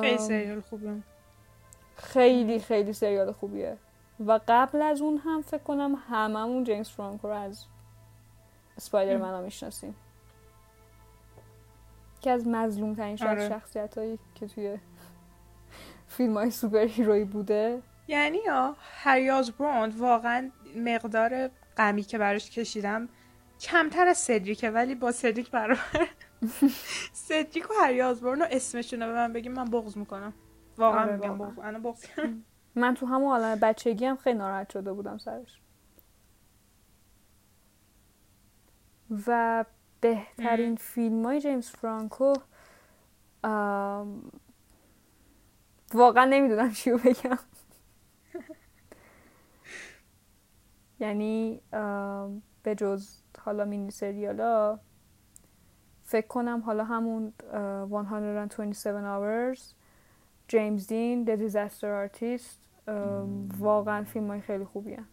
خیلی 0.00 0.18
سریال 0.18 0.60
خوبه. 0.60 0.96
خیلی 1.96 2.58
خیلی 2.58 2.92
سریال 2.92 3.32
خوبیه. 3.32 3.76
و 4.26 4.40
قبل 4.48 4.82
از 4.82 5.00
اون 5.00 5.18
هم 5.18 5.42
فکر 5.42 5.62
کنم 5.62 5.94
هممون 6.10 6.64
جیمز 6.64 6.88
فرانکو 6.88 7.28
رو 7.28 7.34
از 7.34 7.64
اسپایدر 8.76 9.16
من 9.16 9.42
می‌شناسیم. 9.42 9.96
که 12.20 12.30
از 12.30 12.46
مظلوم 12.46 12.94
ترین 12.94 13.22
آره. 13.22 13.48
شخصیت 13.48 13.98
هایی 13.98 14.18
که 14.34 14.46
توی 14.46 14.78
فیلم 16.08 16.36
های 16.36 16.50
سوپر 16.50 16.78
هیروی 16.78 17.24
بوده. 17.24 17.82
یعنی 18.08 18.38
یا؟ 18.46 18.76
هری 18.80 19.30
آزبروند 19.30 20.00
واقعا 20.00 20.50
مقدار 20.76 21.48
غمی 21.76 22.02
که 22.02 22.18
براش 22.18 22.50
کشیدم 22.50 23.08
کمتر 23.60 24.06
از 24.08 24.18
سدریکه 24.18 24.70
ولی 24.70 24.94
با 24.94 25.12
سدریک 25.12 25.50
برابر. 25.50 26.08
سدریک 27.12 27.70
و 27.70 27.74
هری 27.82 28.02
آزبورن 28.02 28.42
و 28.42 28.46
اسمشون 28.50 29.00
رو 29.02 29.06
به 29.06 29.12
من 29.12 29.32
بگیم 29.32 29.52
من 29.52 29.64
بغض 29.64 29.96
می‌کنم. 29.96 30.32
واقعا 30.78 31.02
آره، 31.02 31.16
میگم. 31.16 31.38
بغض 31.38 31.58
انا 31.58 31.78
بغض 31.78 32.04
من 32.74 32.94
تو 32.94 33.06
همون 33.06 33.30
عالم 33.32 33.58
بچگی 33.62 34.04
هم 34.04 34.16
خیلی 34.16 34.38
ناراحت 34.38 34.70
شده 34.72 34.92
بودم 34.92 35.18
سرش. 35.18 35.60
و 39.26 39.64
بهترین 40.00 40.76
فیلم 40.76 41.24
های 41.26 41.40
جیمز 41.40 41.70
فرانکو 41.70 42.32
آم، 43.44 44.30
واقعا 45.94 46.24
نمی‌دونم 46.24 46.72
چیو 46.72 46.98
بگم. 46.98 47.38
یعنی 51.00 51.60
به 52.62 52.74
جز 52.76 53.22
حالا 53.38 53.64
مینی 53.64 53.90
سریالا 53.90 54.78
فکر 56.02 56.26
کنم 56.26 56.60
حالا 56.60 56.84
همون 56.84 57.32
اه، 57.52 57.88
127 58.48 59.04
hours 59.04 59.60
جیمز 60.48 60.86
دین 60.86 61.26
The 61.26 61.38
Disaster 61.38 62.10
Artist 62.10 62.88
واقعا 63.58 64.04
فیلم 64.04 64.28
های 64.28 64.40
خیلی 64.40 64.64
خوبی 64.64 64.94
هم. 64.94 65.06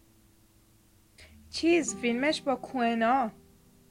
چیز 1.50 1.96
فیلمش 1.96 2.42
با 2.42 2.56
کوئنا 2.56 3.30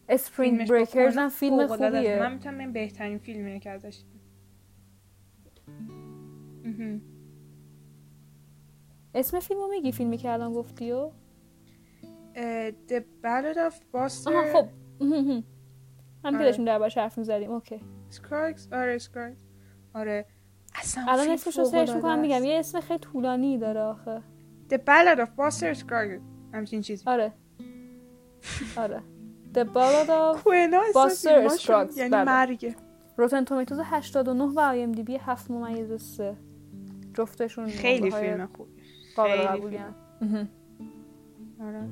اسپرینگ 0.10 0.70
بریکرز 0.70 1.18
هم 1.18 1.30
فیلم. 1.30 1.68
خوبیه 1.68 2.20
من 2.20 2.34
می‌تونم 2.34 2.58
این 2.58 2.74
بهترین 2.74 3.18
فیلمیه 3.18 3.60
که 3.60 3.70
ازش. 3.70 4.04
اسم 9.16 9.40
فیلمو 9.40 9.68
میگی 9.68 9.92
فیلمی 9.92 10.18
که 10.18 10.32
الان 10.32 10.54
گفتی 10.54 10.92
و 10.92 11.12
The 12.88 13.02
Ballad 13.24 13.58
of 13.58 13.74
Buster 13.94 14.28
آها 14.28 14.54
خب. 14.54 14.68
هم 15.02 16.32
که 16.32 16.38
آره. 16.38 16.46
داشتیم 16.46 16.66
دربارش 16.66 16.98
حرف 16.98 17.18
می‌زدیم. 17.18 17.52
اوکی. 17.52 17.82
Scruggs 18.12 18.74
آره 18.74 18.98
Scruggs. 18.98 19.40
آره. 19.94 20.26
اصلا 20.76 21.06
الان 21.08 21.30
اسمش 21.30 21.58
رو 21.58 21.64
فوق‌العاده 21.66 21.96
می‌کنم. 21.96 22.20
میگم. 22.20 22.44
یه 22.44 22.60
اسم 22.60 22.80
خیلی 22.80 23.00
طولانی 23.00 23.58
داره 23.58 23.82
آخه. 23.82 24.22
The 24.70 24.78
Ballad 24.78 25.20
of 25.20 25.28
Buster 25.38 25.78
Scruggs. 25.80 26.22
همچین 26.54 26.82
چیزی. 26.82 27.04
آره. 27.08 27.34
آره. 28.78 29.02
The 29.54 29.64
Ballad 29.64 30.08
of 30.10 30.44
Buster 30.94 31.58
Scruggs، 31.60 31.98
یعنی 31.98 32.10
بله. 32.10 32.24
مرگه. 32.24 32.76
Rotten 33.18 33.44
Tomatoes 33.44 33.80
89 33.84 34.44
و 34.44 34.60
IMDb 34.60 35.18
7 35.18 35.52
ممیز 35.52 36.02
3 36.02 36.38
جفتشون 37.14 37.66
خیلی 37.68 38.12
فیلم 38.12 38.50
خوبی. 38.58 38.72
قابل 39.16 39.30
خیلی 39.32 39.48
قبولی. 39.48 39.80
آره. 41.62 41.88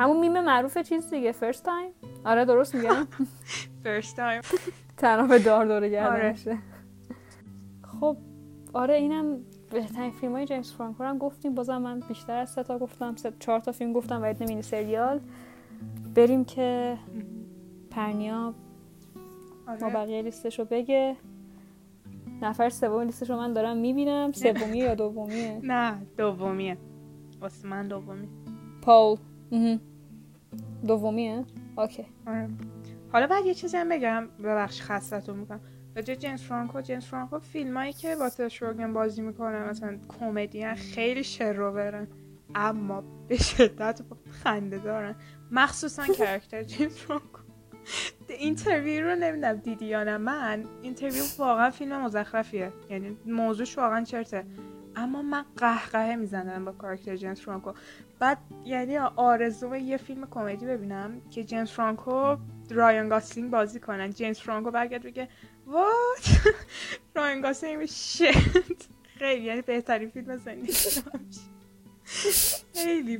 همون 0.00 0.20
میم 0.20 0.40
معروف 0.40 0.78
چیز 0.78 1.10
دیگه 1.10 1.32
first 1.32 1.64
time 1.64 1.90
آره 2.24 2.44
درست 2.44 2.74
میگم. 2.74 3.06
First 3.84 4.16
time. 4.16 4.46
تنها 4.96 5.26
به 5.26 5.38
دار 5.38 5.72
آره. 5.72 5.88
گردنشه 5.88 6.58
خب 7.82 8.16
آره 8.72 8.94
اینم 8.94 9.38
بهترین 9.70 10.10
فیلم 10.10 10.32
های 10.32 10.46
جیمز 10.46 10.72
فرانکو 10.72 11.04
هم 11.04 11.18
گفتیم. 11.18 11.54
بازم 11.54 11.78
من 11.78 12.00
بیشتر 12.00 12.36
از 12.36 12.50
سه 12.50 12.62
تا 12.62 12.78
گفتم. 12.78 13.16
سه 13.16 13.32
چهار 13.38 13.60
تا 13.60 13.72
فیلم 13.72 13.92
گفتم 13.92 14.22
و 14.22 14.26
یه 14.26 14.36
مینی 14.40 14.62
سریال. 14.62 15.20
بریم 16.14 16.44
که 16.44 16.98
پرنیا 17.90 18.54
ما 19.66 19.72
آره 19.72 19.94
بقیه 19.94 20.22
لیستش 20.22 20.58
رو 20.58 20.64
بگه. 20.64 21.16
نفر 22.42 22.68
سوم 22.68 23.00
لیستش 23.00 23.30
رو 23.30 23.36
من 23.36 23.52
دارم 23.52 23.76
می‌بینم. 23.76 24.32
سومیه 24.42 24.84
یا 24.84 24.94
دومیه؟ 24.94 25.60
نه 25.62 26.02
دومیه. 26.16 26.76
واسه 27.40 27.68
من 27.68 27.88
دومی 27.88 28.28
پاول. 28.82 29.18
دومیه 30.86 31.44
اوکی. 31.78 32.06
آره. 32.26 32.48
حالا 33.12 33.26
بعد 33.26 33.46
یه 33.46 33.54
چیزی 33.54 33.76
هم 33.76 33.88
بگم. 33.88 34.28
ببخش 34.44 34.82
خستتون 34.82 35.36
می‌کنم. 35.36 35.60
راجع 35.96 36.14
جیمز 36.14 36.42
فرانکو 36.42 36.80
جیمز 36.80 37.04
فرانکو 37.04 37.38
فیلمایی 37.38 37.92
که 37.92 38.16
با 38.16 38.28
سث 38.28 38.62
روگن 38.62 38.92
بازی 38.92 39.22
می‌کنه 39.22 39.68
مثلا 39.68 39.98
کمدی 40.20 40.74
خیلی 40.74 41.24
شروورن. 41.24 42.08
اما 42.54 43.02
به 43.28 43.36
شدت 43.36 44.00
خنده 44.42 44.78
دارن. 44.78 45.14
مخصوصا 45.50 46.06
character 46.06 46.62
جیمز 46.62 46.96
فرانکو. 46.96 47.40
Interview 48.28 49.04
رو 49.04 49.14
نمی‌دونم 49.14 49.56
دیدی 49.56 49.86
یا 49.86 50.04
نه. 50.04 50.16
من 50.16 50.64
Interview 50.82 51.22
واقعا 51.38 51.70
فیلم 51.70 52.04
مزخرفیه. 52.04 52.72
یعنی 52.90 53.16
موضوعش 53.26 53.78
واقعا 53.78 54.04
چرته. 54.04 54.44
اما 54.96 55.22
من 55.22 55.44
قهقهه 55.56 56.16
می‌زنم 56.16 56.64
با 56.64 56.72
کاراکتر 56.72 57.16
جیمز 57.16 57.40
فرانکو. 57.40 57.72
بعد 58.18 58.38
یعنی 58.64 58.98
آرزوم 58.98 59.74
یه 59.74 59.96
فیلم 59.96 60.26
کمدی 60.30 60.66
ببینم 60.66 61.20
که 61.30 61.44
جیمز 61.44 61.70
فرانکو 61.70 62.36
رایان 62.70 63.08
گاسلینگ 63.08 63.50
بازی 63.50 63.80
کنن 63.80 64.10
جیمز 64.10 64.38
فرانکو 64.38 64.70
برگرد 64.70 65.02
بگه 65.02 65.28
what 65.66 66.54
رایان 67.16 67.40
گاسلینگ 67.40 67.86
shit 67.86 68.88
خیلی 69.18 69.44
یعنی 69.44 69.62
بهترین 69.62 70.08
فیلم 70.10 70.36
زندگی. 70.36 70.72
خیلی 72.74 73.18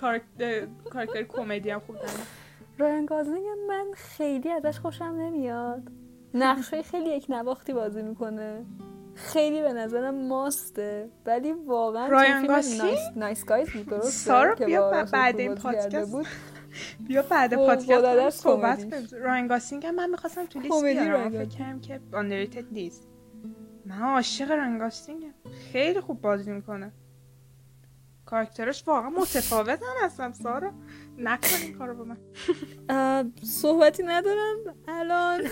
کاراکتر 0.00 1.22
کمدی 1.28 1.70
هم 1.70 1.80
خوب 1.80 1.96
رایان 2.78 3.06
گازلینگ 3.06 3.46
هم 3.46 3.66
من 3.68 3.86
خیلی 3.94 4.50
ازش 4.50 4.78
خوشم 4.78 5.04
نمیاد. 5.04 5.82
نقشه 6.34 6.82
خیلی 6.82 7.10
یک 7.10 7.26
نواختی 7.28 7.72
بازی 7.72 8.02
می‌کنه. 8.02 8.64
خیلی 9.16 9.62
به 9.62 9.72
نظرم 9.72 10.28
ماسته. 10.28 11.08
ولی 11.26 11.52
واقعا 11.52 12.06
رایان 12.08 12.46
گاسلینگ؟ 12.46 12.98
Nice 13.16 13.44
Guys 13.44 13.70
بود 13.70 14.00
سارا 14.00 14.54
بیا 14.54 14.90
بعد 15.12 15.40
این 15.40 15.54
کرده 15.54 15.62
پادکست. 15.62 16.12
بود. 16.12 16.26
بیا 17.08 17.22
بعد 17.22 17.54
پادکست 17.54 18.42
صحبت. 18.42 18.90
کنیم. 18.90 19.08
رایان 19.24 19.46
گاسلینگ 19.46 19.86
من 19.86 20.10
می‌خواستم 20.10 20.46
تو 20.46 20.60
لیست 20.60 20.84
بیارم. 20.84 21.10
رایان 21.10 21.30
فکر 21.30 21.38
گاسلینگ. 21.44 21.50
کردم 21.50 21.80
که 21.80 22.00
underrated 22.50 22.64
نیست. 22.72 23.08
من 23.86 24.02
عاشق 24.02 24.50
رایان 24.50 24.78
گاسلینگم 24.78 25.32
خیلی 25.72 26.00
خوب 26.00 26.20
بازی 26.20 26.52
می‌کنه. 26.52 26.92
کاراکترش 28.26 28.84
واقعا 28.88 29.10
متفاوت 29.10 29.68
هم 29.82 30.04
هستم 30.04 30.32
سارا. 30.32 30.72
نکن 31.18 31.48
این 31.62 31.78
کارو 31.78 31.94
با 31.94 32.04
من. 32.04 33.32
صحبتی 33.42 34.02
ندارم 34.02 34.56
الان. 34.88 35.40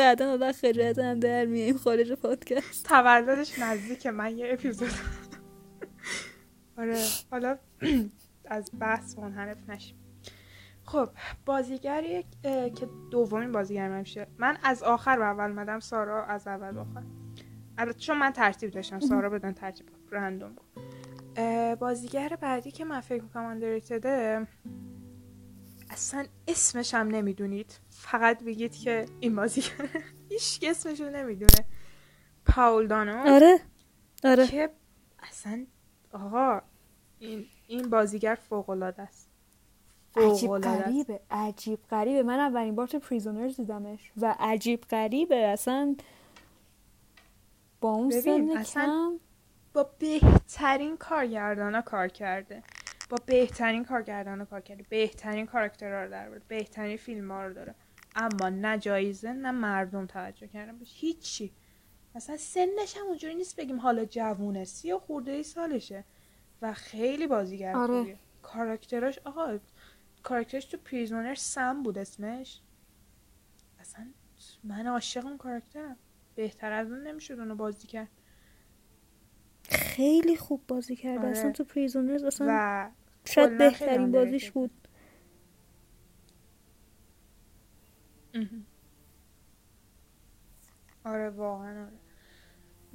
بعدا 0.00 0.32
آدم 0.32 0.52
خجالت 0.52 0.98
هم 0.98 1.20
در 1.20 1.44
میایم 1.44 1.76
خارج 1.76 2.12
پادکست. 2.12 2.88
تولدش 2.88 3.58
نزدیک 3.58 4.06
من 4.06 4.38
یه 4.38 4.52
اپیزود. 4.52 4.90
آره 6.78 6.98
حالا 7.30 7.58
از 8.44 8.70
بحث 8.78 9.18
منحرف 9.18 9.58
نشیم. 9.68 9.96
خب 10.84 11.08
بازیگری 11.46 12.24
که 12.76 12.88
دومین 13.10 13.52
بازیگر 13.52 13.88
من 13.88 13.98
میشه. 13.98 14.26
من 14.38 14.58
از 14.62 14.82
آخر 14.82 15.18
به 15.18 15.24
اول 15.24 15.52
مدم 15.52 15.80
سارا 15.80 16.24
از 16.24 16.46
اول 16.46 16.78
آخر. 16.78 17.02
البته 17.78 17.98
چون 17.98 18.18
من 18.18 18.30
ترتیب 18.30 18.70
داشتم 18.70 19.00
سارا 19.00 19.30
بدون 19.30 19.52
ترتیب 19.52 19.86
رندوم 20.10 20.54
بود. 20.54 20.84
بازیگر 21.78 22.38
بعدی 22.40 22.70
که 22.70 22.84
من 22.84 23.00
فکر 23.00 23.22
می‌کنم 23.22 23.60
اصلا 25.90 26.26
اسمش 26.48 26.94
هم 26.94 27.08
نمی‌دونید. 27.08 27.78
فقط 27.90 28.42
بگید 28.42 28.76
که 28.76 29.06
این 29.20 29.36
بازیگر 29.36 29.88
هیچ 30.28 30.60
اسمش 30.62 31.00
رو 31.00 31.10
نمی‌دونه. 31.10 31.64
پاول 32.46 32.86
دانو. 32.86 33.18
آره 33.34 33.58
آره. 34.24 34.46
که 34.46 34.70
اصلا 35.18 35.66
آقا 36.12 36.60
این 37.18 37.46
این 37.66 37.90
بازیگر 37.90 38.34
فوق 38.34 38.70
العاده 38.70 39.02
است. 39.02 39.30
عجیب. 40.16 40.50
غریبه 40.50 41.20
عجیب 41.30 41.78
غریبه. 41.90 42.22
من 42.22 42.38
اولین 42.38 42.74
بار 42.74 42.86
تو 42.86 42.98
پریزونرز 42.98 43.56
دیدمش 43.56 44.12
و 44.16 44.36
عجیب 44.38 44.80
غریبه. 44.80 45.36
اصلا 45.36 45.96
با 47.80 47.90
اون 47.90 48.10
سن 48.10 48.50
اصلا 48.56 48.84
کم. 48.84 49.20
با 49.72 49.90
بهترین 49.98 50.96
کارگردانا 50.96 51.80
کار 51.82 52.08
کرده. 52.08 52.62
با 53.10 53.16
بهترین 53.26 53.84
کارگردانا 53.84 54.44
کار 54.44 54.60
کرده. 54.60 54.84
بهترین 54.88 55.46
کاراکترها 55.46 56.04
رو 56.04 56.10
در 56.10 56.28
آورده 56.28 56.44
بهترین 56.48 56.96
فیلم 56.96 57.30
ها 57.30 57.46
رو 57.46 57.54
داره. 57.54 57.74
اما 58.16 58.48
نه 58.48 58.78
جایزه 58.78 59.32
نه 59.32 59.50
مردم 59.50 60.06
توجه 60.06 60.46
کردن 60.46 60.78
بهش. 60.78 60.92
هیچی. 60.94 61.52
مثلا 62.14 62.36
سنش 62.36 62.96
هم 62.96 63.06
اونجوری 63.06 63.34
نیست 63.34 63.56
بگیم 63.56 63.80
حالا 63.80 64.04
جوونه 64.04 64.64
سی 64.64 64.92
و 64.92 64.98
خورده 64.98 65.32
ای 65.32 65.42
سالشه 65.42 66.04
و 66.62 66.72
خیلی 66.72 67.26
بازیگر 67.26 67.76
آره. 67.76 67.98
خوبیه. 67.98 68.16
کاراکتراش 68.42 69.18
آقا 69.18 69.58
کاراکترش 70.22 70.64
تو 70.64 70.76
پریزونر 70.76 71.34
سم 71.34 71.82
بود 71.82 71.98
اسمش. 71.98 72.60
اصلا 73.80 74.06
من 74.64 74.86
عاشق 74.86 75.26
اون 75.26 75.38
کاراکترم. 75.38 75.96
بهتر 76.34 76.72
از 76.72 76.90
اون 76.90 77.06
نمی‌شد 77.06 77.38
اونو 77.38 77.54
بازی 77.54 77.86
کرد. 77.86 78.08
خیلی 79.62 80.36
خوب 80.36 80.62
بازی 80.68 80.96
کرده 80.96 81.20
آره. 81.20 81.30
اصلا 81.30 81.52
تو 81.52 81.64
پریزونرز 81.64 82.24
اصلا 82.24 82.46
و 82.50 82.90
شاید 83.24 83.58
بهترین 83.58 84.12
بازیش. 84.12 84.50
بود. 84.50 84.70
آره 91.04 91.30
واقعا 91.30 91.80
آره 91.82 91.92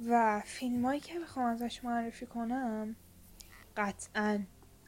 و 0.08 0.42
فیلم 0.44 0.84
هایی 0.86 1.00
که 1.00 1.20
بخوام 1.20 1.46
ازش 1.46 1.84
معرفی 1.84 2.26
کنم 2.26 2.96
قطعا 3.76 4.40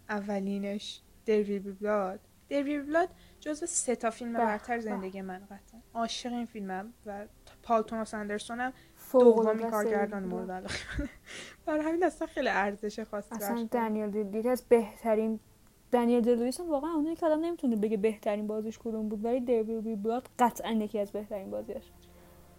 اولینش 0.08 1.02
دریبل 1.26 1.72
بلاد 1.72 2.20
دریبل 2.48 2.82
بلاد 2.86 3.08
جزو 3.40 3.66
سه 3.66 3.96
تا 3.96 4.10
فیلم 4.10 4.32
برتر. 4.32 4.80
زندگی 4.80 5.22
من 5.22 5.38
قطعا 5.44 5.80
عاشق 5.94 6.32
این 6.32 6.46
فیلمم 6.46 6.92
و 7.06 7.26
پال 7.62 7.82
توماس 7.82 8.14
اندرسون 8.14 8.60
هم 8.60 8.72
فوق‌العاده 8.72 8.87
دومی 9.12 9.70
کارگردان 9.70 10.22
مورد. 10.24 10.50
علاقه. 10.50 10.74
برای 11.66 11.80
همین 11.84 12.04
اصلا 12.04 12.26
خیلی 12.26 12.48
ارزش 12.48 13.00
خاصی 13.00 13.34
اصلا 13.34 13.68
دنیل 13.70 14.10
دی 14.10 14.38
یکی 14.38 14.48
از 14.48 14.64
بهترین 14.68 15.40
دنیل 15.92 16.20
دی 16.20 16.34
لوئیس 16.34 16.60
هم 16.60 16.70
واقعا 16.70 16.90
اونایی 16.90 17.16
که 17.16 17.26
آدم 17.26 17.40
نمی‌تونه 17.44 17.76
بگه 17.76 17.96
بهترین 17.96 18.46
بازیش 18.46 18.78
کدوم 18.78 19.08
بود 19.08 19.24
ولی 19.24 19.40
There 19.40 19.59
Will 19.59 19.73
Be 19.73 19.80
Blood 19.80 20.28
قطعا 20.38 20.72
یکی 20.72 20.98
از 20.98 21.12
بهترین 21.12 21.50
بازیش 21.50 21.84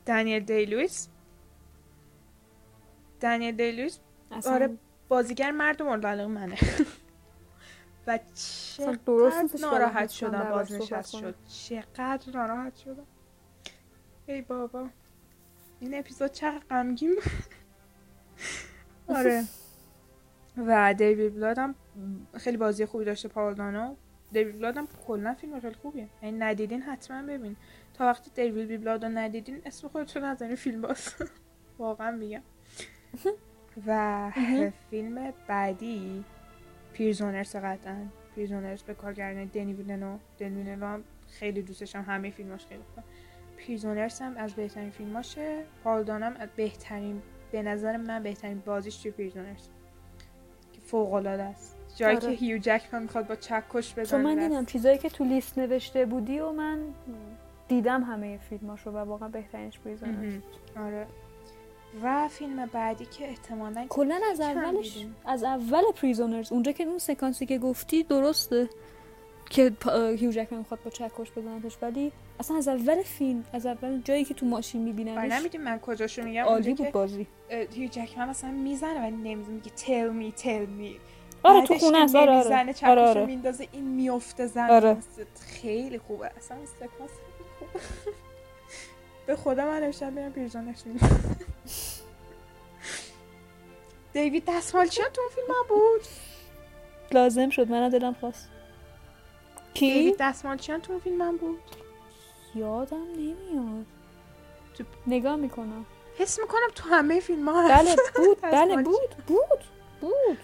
دنیل 0.05 0.43
دی 0.45 0.65
لوئیس 0.65 1.09
دنیل 3.19 3.55
دی 3.55 3.71
لوئیس 3.71 3.99
اصلا 4.31 4.53
آره 4.53 4.77
بازیگر 5.09 5.51
مرد 5.51 5.81
مورد 5.81 6.05
علاقه 6.05 6.29
منه. 6.29 6.57
و 8.07 8.19
چقدر 8.35 9.49
ناراحت 9.61 10.09
شدم 10.09 10.49
بازنشست. 10.49 11.15
شد. 11.15 11.35
چقدر 11.47 12.31
ناراحت 12.33 12.75
شدم. 12.75 13.07
ای 14.27 14.41
بابا. 14.41 14.89
این 15.79 15.99
اپیزود 15.99 16.31
چقدر 16.31 16.63
غمگین 16.69 17.15
بود. 17.15 17.23
آره. 19.07 19.43
و 20.57 20.93
دیوید 20.93 21.35
بلاد 21.35 21.57
هم 21.57 21.75
خیلی 22.37 22.57
بازی 22.57 22.85
خوبی 22.85 23.05
داشته 23.05 23.27
پاول 23.29 23.53
دانو. 23.53 23.95
دیوید 24.31 24.57
بلاد 24.57 24.77
هم 24.77 24.87
کلا 25.07 25.33
فیلم 25.33 25.59
خیلی 25.59 25.73
خوبیه. 25.73 26.07
یعنی 26.23 26.37
ندیدین 26.37 26.81
حتما 26.81 27.21
ببین. 27.21 27.55
تا 27.93 28.05
وقتی 28.05 28.31
دیوید 28.35 28.67
بی 28.67 28.77
بلاد 28.77 29.05
رو 29.05 29.11
ندیدین 29.11 29.61
اسم 29.65 29.87
خودتون 29.87 30.23
نزنین 30.23 30.55
فیلم 30.55 30.81
باز. 30.81 31.13
واقعا 31.79 32.11
میگم. 32.11 32.41
و 33.87 34.31
فیلم 34.89 35.33
بعدی 35.47 36.23
پیرزونرز 36.93 37.55
قطعا. 37.55 38.05
پیرزونرز 38.35 38.83
به 38.83 38.93
کارگردانی 38.93 39.45
دنی 39.45 39.73
ویلنو. 39.73 40.17
دنی 40.39 40.63
ویلنو 40.63 40.85
هم 40.85 41.03
خیلی 41.27 41.61
دوستشم 41.61 42.01
همه 42.01 42.29
فیلماش 42.29 42.65
خیلی 42.65 42.83
خوبه. 42.89 43.07
Prisoners 43.59 44.19
هم 44.19 44.37
از 44.37 44.53
بهترین 44.53 44.89
فیلماشه 44.89 45.63
پال 45.83 46.03
دانو 46.03 46.25
هم 46.25 46.35
از 46.39 46.49
بهترین 46.55 47.21
به 47.51 47.61
نظر 47.61 47.97
من 47.97 48.23
بهترین 48.23 48.59
بازیش 48.65 48.95
توی 48.95 49.11
Prisoners 49.11 49.67
که 50.73 50.81
فوق 50.81 51.13
العاده 51.13 51.43
است 51.43 51.75
جایی 51.95 52.17
آره. 52.17 52.27
که 52.27 52.45
هیو 52.45 52.57
جکمن 52.57 53.01
می‌خواد 53.01 53.27
با 53.27 53.35
چکش 53.35 53.93
چون 53.93 54.03
بزنه 54.03 54.23
من 54.23 54.35
دست. 54.35 54.47
دیدم 54.49 54.65
چیزایی 54.65 54.97
که 54.97 55.09
تو 55.09 55.23
لیست 55.23 55.57
نوشته 55.57 56.05
بودی 56.05 56.39
و 56.39 56.51
من 56.51 56.79
دیدم 57.67 58.03
همه 58.03 58.37
فیلماشو 58.37 58.89
و 58.89 58.97
واقعا 58.97 59.29
بهترینش 59.29 59.79
Prisoners 59.79 60.15
مهم. 60.15 60.43
آره 60.77 61.07
و 62.03 62.27
فیلم 62.27 62.65
بعدی 62.65 63.05
که 63.05 63.27
احتمالا 63.27 63.85
کلا 63.89 64.19
از 64.31 64.41
اولش. 64.41 65.05
از 65.25 65.43
اول 65.43 65.83
Prisoners 65.95 66.51
اونجا 66.51 66.71
که 66.71 66.83
اون 66.83 66.97
سکانسی 66.97 67.45
که 67.45 67.57
گفتی 67.57 68.03
درسته 68.03 68.69
که 69.49 69.73
هیو 70.19 70.31
جکمن 70.31 70.59
می‌خواد 70.59 70.79
با 70.83 70.89
چکش 70.91 71.31
بزنتش 71.35 71.77
ولی 71.81 72.11
اصلا 72.39 72.57
از 72.57 72.67
اول 72.67 73.01
فیلم 73.01 73.45
از 73.53 73.65
اول 73.65 74.01
جایی 74.01 74.25
که 74.25 74.33
تو 74.33 74.45
ماشین 74.45 74.81
آره 74.81 74.89
میبیننش 74.91 75.31
نمی‌دونی 75.31 75.63
من 75.63 75.79
کجاشو 75.79 76.23
میگم. 76.23 76.43
عالی 76.43 76.73
بود 76.73 76.91
بازی. 76.91 77.27
هیو 77.49 77.89
جکمن 77.89 78.29
مثلا 78.29 78.51
می‌زنه 78.51 78.99
ولی 79.01 79.15
نمی‌زنه. 79.15 79.53
میگه 79.53 79.69
تل 79.69 80.09
می 80.09 80.31
تل 80.31 80.65
می 80.65 80.95
آره 81.43 81.67
تو 81.67 81.77
خونه 81.77 81.97
است. 81.97 82.15
آره 82.15 82.31
آره. 82.31 82.55
آره 82.57 82.73
آره, 82.83 83.01
آره. 83.01 83.25
میندازه. 83.25 83.67
این 83.71 83.83
میفته 83.83 84.47
زمین 84.47 84.69
آره. 84.71 84.97
خیلی 85.39 85.97
خوبه. 85.99 86.31
اصلا 86.37 86.57
سکانس 86.65 87.11
خیلی 87.11 87.49
خوبه. 87.59 87.79
به 89.27 89.35
خدا 89.35 89.65
من 89.65 89.83
امشب 89.83 90.13
میرم 90.13 90.31
پیرزانش 90.31 90.77
میدم. 90.85 91.09
دیوید 94.13 94.43
دستمالچیان 94.47 95.09
تو 95.13 95.21
اون 95.21 95.29
فیلم 95.35 95.55
بود؟ 95.69 96.01
لازم 97.11 97.49
شد 97.49 97.69
من 97.71 97.89
دلم 97.89 98.13
خواست. 98.13 98.49
کی؟ 99.73 99.93
دیوید 99.93 100.15
دستمالچیان 100.19 100.81
تو 100.81 100.99
فیلم 100.99 101.21
هم 101.21 101.37
بود. 101.37 101.59
یادم 102.55 103.03
نمیاد. 103.17 103.85
تو- 104.77 104.83
نگاه 105.07 105.35
می‌کنم. 105.35 105.85
حس 106.17 106.39
می‌کنم 106.39 106.67
تو 106.75 106.89
همه 106.89 107.19
فیلم 107.19 107.49
ها 107.49 107.67
بله 107.69 107.95
بود 108.17 108.41
بله. 108.41 108.83
بود 108.83 109.15
بود 109.27 109.59
بود. 110.01 110.37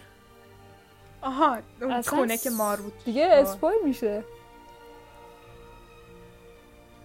آها 1.21 1.57
اون 1.81 2.01
خونه 2.01 2.37
که 2.37 2.49
مار 2.49 2.81
بود 2.81 2.93
دیگه. 3.05 3.25
اسپویل 3.25 3.79
میشه. 3.83 4.23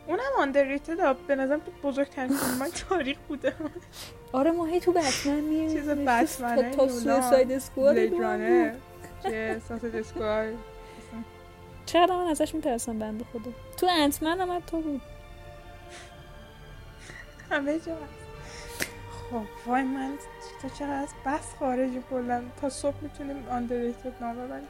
اونم 0.07 0.21
آندرریتد 0.39 1.17
به 1.17 1.35
نظرم 1.37 1.61
تو 1.61 1.89
بزرگترین 1.89 2.29
فیلم 2.37 2.69
تاریخ 2.89 3.17
بوده. 3.29 3.55
آره 4.33 4.51
ما 4.51 4.65
هی 4.67 4.81
تو 4.81 4.93
بتمن 4.93 5.41
میریم 5.41 5.69
چیز 5.73 5.89
بتمن، 5.89 6.71
تا, 6.71 6.89
سویساید 6.89 7.53
اسکواد 7.53 7.97
چه 9.23 9.61
ساسج 9.69 9.97
اسکوار 9.97 10.53
چقدر 11.93 12.17
من 12.17 12.27
ازش 12.27 12.55
میترسم 12.55 12.99
بنده 12.99 13.25
خدا؟ 13.33 13.51
تو 13.77 13.87
انتمن 13.91 14.41
هم 14.41 14.61
تو 14.61 14.81
بود. 14.81 15.01
همه 17.51 17.79
جا. 17.79 17.97
خب 19.31 19.43
وای 19.67 19.83
من 19.83 20.15
تا 20.63 20.69
چقدر 20.69 21.03
از 21.03 21.09
بس 21.27 21.55
خارجی 21.59 22.03
کلا 22.11 22.43
تا 22.61 22.69
صبح 22.69 22.95
می‌تونیم 23.01 23.49
آندرریتد 23.49 24.13
نام 24.21 24.37
ببریم 24.37 24.69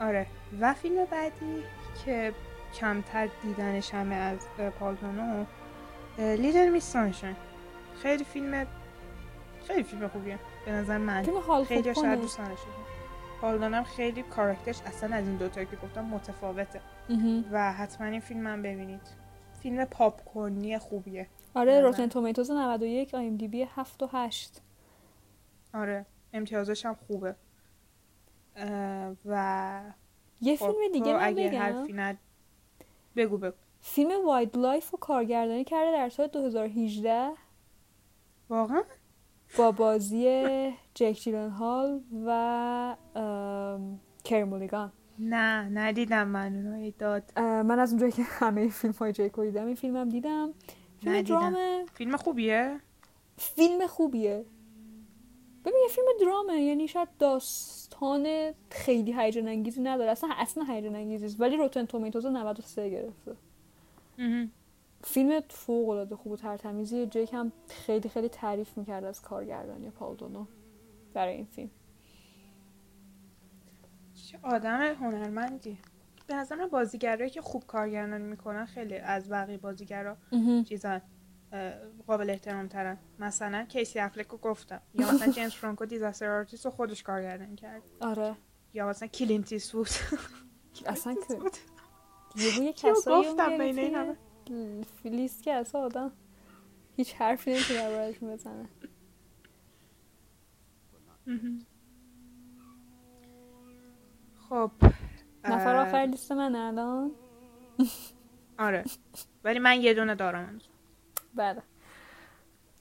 آره. 0.00 0.26
و 0.60 0.74
فیلم 0.74 1.04
بعدی 1.04 1.64
که 2.04 2.32
کمتر 2.74 3.28
دیدنش 3.42 3.94
همه 3.94 4.14
از 4.14 4.38
اه، 4.58 4.70
پالتونو 4.70 5.44
لیدر 6.18 6.68
میس 6.68 6.92
سانشاین 6.92 7.36
خیلی 8.02 8.24
فیلم 8.24 8.66
خیلی 9.66 9.82
فیلم 9.82 10.08
خوبیه. 10.08 10.38
به 10.66 10.72
نظر 10.72 10.98
من. 10.98 11.24
خیلی 11.68 11.94
شاید 11.94 12.20
دوست 12.20 12.40
پال 13.46 13.57
دانو 13.57 13.73
هم 13.73 13.84
خیلی 13.84 14.22
کاراکترش 14.22 14.80
اصلا 14.86 15.16
از 15.16 15.28
این 15.28 15.36
دوتا 15.36 15.64
که 15.64 15.76
گفتم 15.76 16.04
متفاوته. 16.04 16.80
و 17.50 17.72
حتما 17.72 18.06
این 18.06 18.20
فیلم 18.20 18.46
هم 18.46 18.62
ببینید. 18.62 19.00
فیلم 19.60 19.84
پاپ 19.84 20.24
کورنی 20.24 20.78
خوبیه. 20.78 21.28
آره. 21.54 21.80
Rotten 21.80 22.06
Tomatoes 22.06 22.50
91 22.50 23.14
IMDb 23.14 23.62
7 23.62 24.02
و 24.02 24.08
8 24.12 24.62
آره 25.74 26.06
امتیازش 26.32 26.86
هم 26.86 26.94
خوبه. 27.06 27.34
و 29.26 29.80
یه 30.40 30.56
خب، 30.56 30.66
فیلم 30.66 30.92
دیگه 30.92 31.12
من 31.12 31.18
اگه 31.22 31.48
بگم. 31.48 31.58
حرفی 31.58 31.92
ند 31.92 32.18
بگو 33.16 33.38
بگو. 33.38 33.56
فیلم 33.80 34.26
Wildlife 34.26 34.90
رو 34.90 34.98
کارگردانی 34.98 35.64
کرده 35.64 35.92
در 35.92 36.08
سال 36.08 36.26
2018 36.26 37.30
واقعا؟ 38.48 38.82
با 39.58 39.72
بازی 39.72 40.72
جک 40.94 41.12
جیلنهال 41.12 42.00
و 42.26 42.30
ام، 43.14 44.00
کری 44.24 44.44
مولیگان 44.44 44.92
نه 45.18 45.68
ندیدم 45.68 46.28
من 46.28 46.56
اونو. 46.56 46.90
داد. 46.98 47.38
من 47.38 47.78
از 47.78 47.90
اونجایی 47.90 48.12
که 48.12 48.22
همه 48.22 48.68
فیلم 48.68 48.94
های 48.94 49.12
جیک 49.12 49.32
رو 49.32 49.44
دیدم 49.44 49.66
این 49.66 49.74
فیلم 49.74 49.96
هم 49.96 50.08
دیدم. 50.08 50.52
فیلم. 51.00 51.22
درامه 51.22 51.84
فیلم 51.94 52.16
خوبیه؟ 52.16 52.80
فیلم 53.38 53.86
خوبیه. 53.86 54.44
ببین 55.64 55.80
یه 55.82 55.88
فیلم 55.88 56.06
درامه. 56.20 56.62
یعنی 56.62 56.88
شاید 56.88 57.08
داستان 57.18 58.52
خیلی 58.70 59.14
هیجان 59.18 59.48
انگیزی 59.48 59.82
نداره. 59.82 60.10
اصلا 60.10 60.30
اصلا 60.36 60.64
هیجان 60.64 60.96
انگیزی 60.96 61.36
ولی 61.38 61.56
روتن 61.56 61.84
تومیتوز 61.84 62.26
93 62.26 62.90
گرفته. 62.90 63.36
فیلم 65.08 65.40
فوق 65.48 65.88
العاده 65.88 66.16
خوب 66.16 66.32
و 66.32 66.36
ترتمیزی 66.36 67.06
جیک 67.06 67.34
هم 67.34 67.52
خیلی 67.68 68.08
خیلی 68.08 68.28
تعریف 68.28 68.78
می‌کرد 68.78 69.04
از 69.04 69.22
کارگردانی 69.22 69.90
پال 69.90 70.16
دانو 70.16 70.46
برای 71.14 71.34
این 71.34 71.44
فیلم. 71.44 71.70
چه 74.14 74.38
آدم 74.42 74.94
هنرمندی. 74.94 75.78
به 76.26 76.34
نظر 76.34 76.56
من 76.56 76.68
بازیگرایی 76.68 77.30
که 77.30 77.40
خوب 77.42 77.66
کارگردانی 77.66 78.24
می‌کنن 78.24 78.66
خیلی 78.66 78.96
از 78.96 79.28
بقیه 79.28 79.58
بازیگرا 79.58 80.16
چیزان 80.68 81.00
قابل 82.06 82.30
احترام 82.30 82.68
ترن 82.68 82.98
مثلا 83.18 83.64
کیسی 83.68 83.98
افلک 83.98 84.26
رو 84.26 84.38
گفتم. 84.38 84.80
یا 84.94 85.12
مثلا 85.12 85.32
جیمز 85.32 85.52
فرانکو 85.52 85.86
Disaster 85.86 86.30
Artist 86.30 86.64
رو 86.64 86.70
خودش 86.70 87.02
کارگردانی 87.02 87.56
کرد. 87.56 87.82
آره. 88.00 88.34
یا 88.74 88.88
مثلا 88.88 89.08
کلینت 89.08 89.72
ایستوود 89.72 89.88
اصلا 90.86 91.14
که 91.14 91.38
یه 92.36 92.74
گفتم 93.06 93.58
بین 93.58 93.78
این 93.78 93.94
همه؟ 93.94 94.16
توی 94.46 95.10
لیست 95.10 95.42
که 95.42 95.54
اصلا 95.54 95.80
آدم 95.80 96.12
هیچ 96.96 97.14
حرفی 97.14 97.52
نمی‌تونه 97.52 97.78
دربارهشون 97.78 98.32
بزنه. 98.32 98.68
خب 104.48 104.70
نفر 105.44 105.76
آخر 105.76 106.06
لیست 106.06 106.32
من 106.32 106.54
الان؟ 106.54 107.10
آره 108.58 108.84
ولی 109.44 109.58
من 109.58 109.80
یه 109.80 109.94
دونه 109.94 110.14
دارم. 110.14 110.58
بله. 111.34 111.62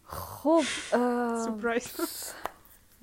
خب 0.04 0.64
ام، 0.94 1.44
سورپرایز 1.46 2.34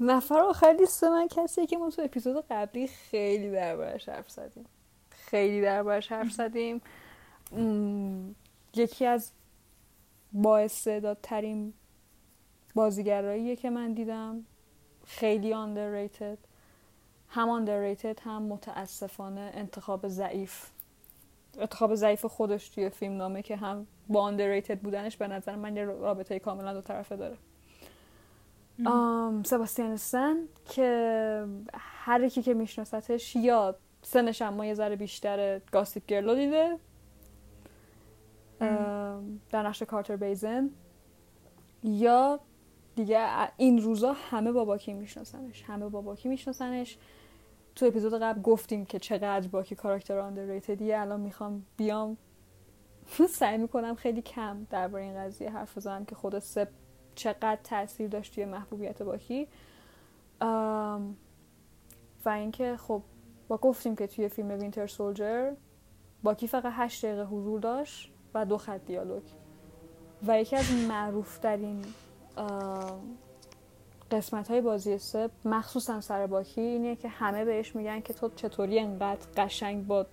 نفر 0.01 0.39
آخر 0.40 0.76
لیست 0.78 1.05
من 1.05 1.28
کسیه 1.28 1.66
که 1.66 1.76
ما 1.76 1.90
تو 1.90 2.02
اپیزود 2.02 2.44
قبلی 2.51 2.86
خیلی 2.86 3.51
دربارش 3.51 4.09
حرف 4.09 4.30
زدیم. 4.30 4.66
خیلی 5.10 5.62
دربارش 5.62 6.12
حرف 6.12 6.32
زدیم. 6.32 6.80
یکی 8.74 9.07
از 9.07 9.31
بااستعدادترین 10.32 11.73
بازیگراییه 12.74 13.57
که 13.57 13.70
من 13.70 13.93
دیدم. 13.93 14.44
خیلی 15.07 15.53
underrated. 15.53 16.39
هم 17.28 17.66
underrated 17.66 18.20
هم 18.24 18.43
متاسفانه 18.43 19.51
انتخاب 19.55 20.09
ضعیف. 20.09 20.66
انتخاب 21.59 21.94
ضعیف 21.94 22.24
خودش 22.24 22.69
توی 22.69 22.90
فیلم 22.90 23.16
نامه 23.16 23.43
که 23.43 23.57
هم 23.57 23.86
با 24.09 24.32
underrated 24.32 24.77
بودنش 24.77 25.16
به 25.16 25.28
نظر 25.28 25.57
من 25.57 25.77
یه 25.77 25.85
رابطه 25.85 26.39
کاملا 26.39 26.73
دو 26.73 26.81
طرفه 26.81 27.16
داره. 27.16 27.36
سباستیان 29.44 29.97
سن 29.97 30.36
که 30.69 31.47
هر 31.74 32.28
کی 32.28 32.43
که 32.43 32.55
میشناستش 32.55 33.36
یا 33.36 33.74
سنش 34.03 34.43
هم 34.43 34.65
یه 34.65 34.74
ذره 34.74 34.97
بیشتر 34.97 35.59
Gossip 35.59 36.06
Girl 36.06 36.29
و 36.29 36.34
دیده 36.35 36.78
در 39.51 39.62
نقش 39.62 39.82
کارتر 39.82 40.16
بیزن. 40.16 40.70
یا 41.82 42.40
دیگه 42.97 43.48
این 43.56 43.82
روزا 43.82 44.12
همه 44.12 44.52
با 44.52 44.64
باکی 44.64 44.93
میشناسنش 44.93 45.62
همه 45.62 45.89
با 45.89 46.01
باکی 46.01 46.28
میشناسنش. 46.28 46.98
تو 47.74 47.86
اپیزود 47.86 48.22
قبل 48.22 48.43
گفتیم 48.43 48.84
که 48.84 48.98
چقدر 48.98 49.48
باکی 49.48 49.74
کاراکتر 49.74 50.18
underrated 50.18 50.87
یه 50.87 51.01
الان 51.01 51.20
می‌خوام 51.20 51.66
بیام. 51.76 52.16
سعی 53.28 53.59
می‌کنم 53.59 53.94
خیلی 53.94 54.22
کم 54.22 54.66
درباره 54.70 55.05
این 55.05 55.14
قضیه 55.14 55.51
حرف 55.51 55.76
بزنم 55.76 56.05
که 56.05 56.14
خود 56.14 56.39
سپ 56.39 56.68
چقدر 57.14 57.59
تاثیر 57.64 58.09
داشت 58.09 58.34
توی 58.34 58.44
محبوبیت 58.44 59.02
باکی. 59.02 59.48
و 62.24 62.28
اینکه 62.28 62.76
خب 62.76 63.02
با 63.48 63.56
گفتیم 63.56 63.97
که 63.97 64.06
توی 64.06 64.28
فیلم 64.28 64.51
وینتر 64.60 64.86
سولجر 64.86 65.52
باکی 66.22 66.48
فقط 66.48 66.72
هشت 66.76 67.06
دقیقه 67.06 67.24
حضور 67.24 67.60
داشت. 67.60 68.11
و 68.34 68.44
دو 68.44 68.59
خط 68.59 68.80
دیالوگ. 68.86 69.22
و 70.26 70.40
یکی 70.40 70.56
از 70.56 70.72
معروف 70.88 71.38
ترین 71.38 71.84
قسمت 74.10 74.50
های 74.50 74.60
بازی 74.60 74.98
سب 74.98 75.30
مخصوصا 75.44 76.00
سر 76.00 76.26
باکی 76.26 76.60
اینه 76.60 76.96
که 76.96 77.09
همه 77.09 77.44
بهش 77.44 77.76
میگن 77.76 78.00
که 78.00 78.12
تو 78.12 78.30
چطوری 78.36 78.80
انقدر 78.80 79.26
قشنگ 79.36 79.86
با 79.86 80.06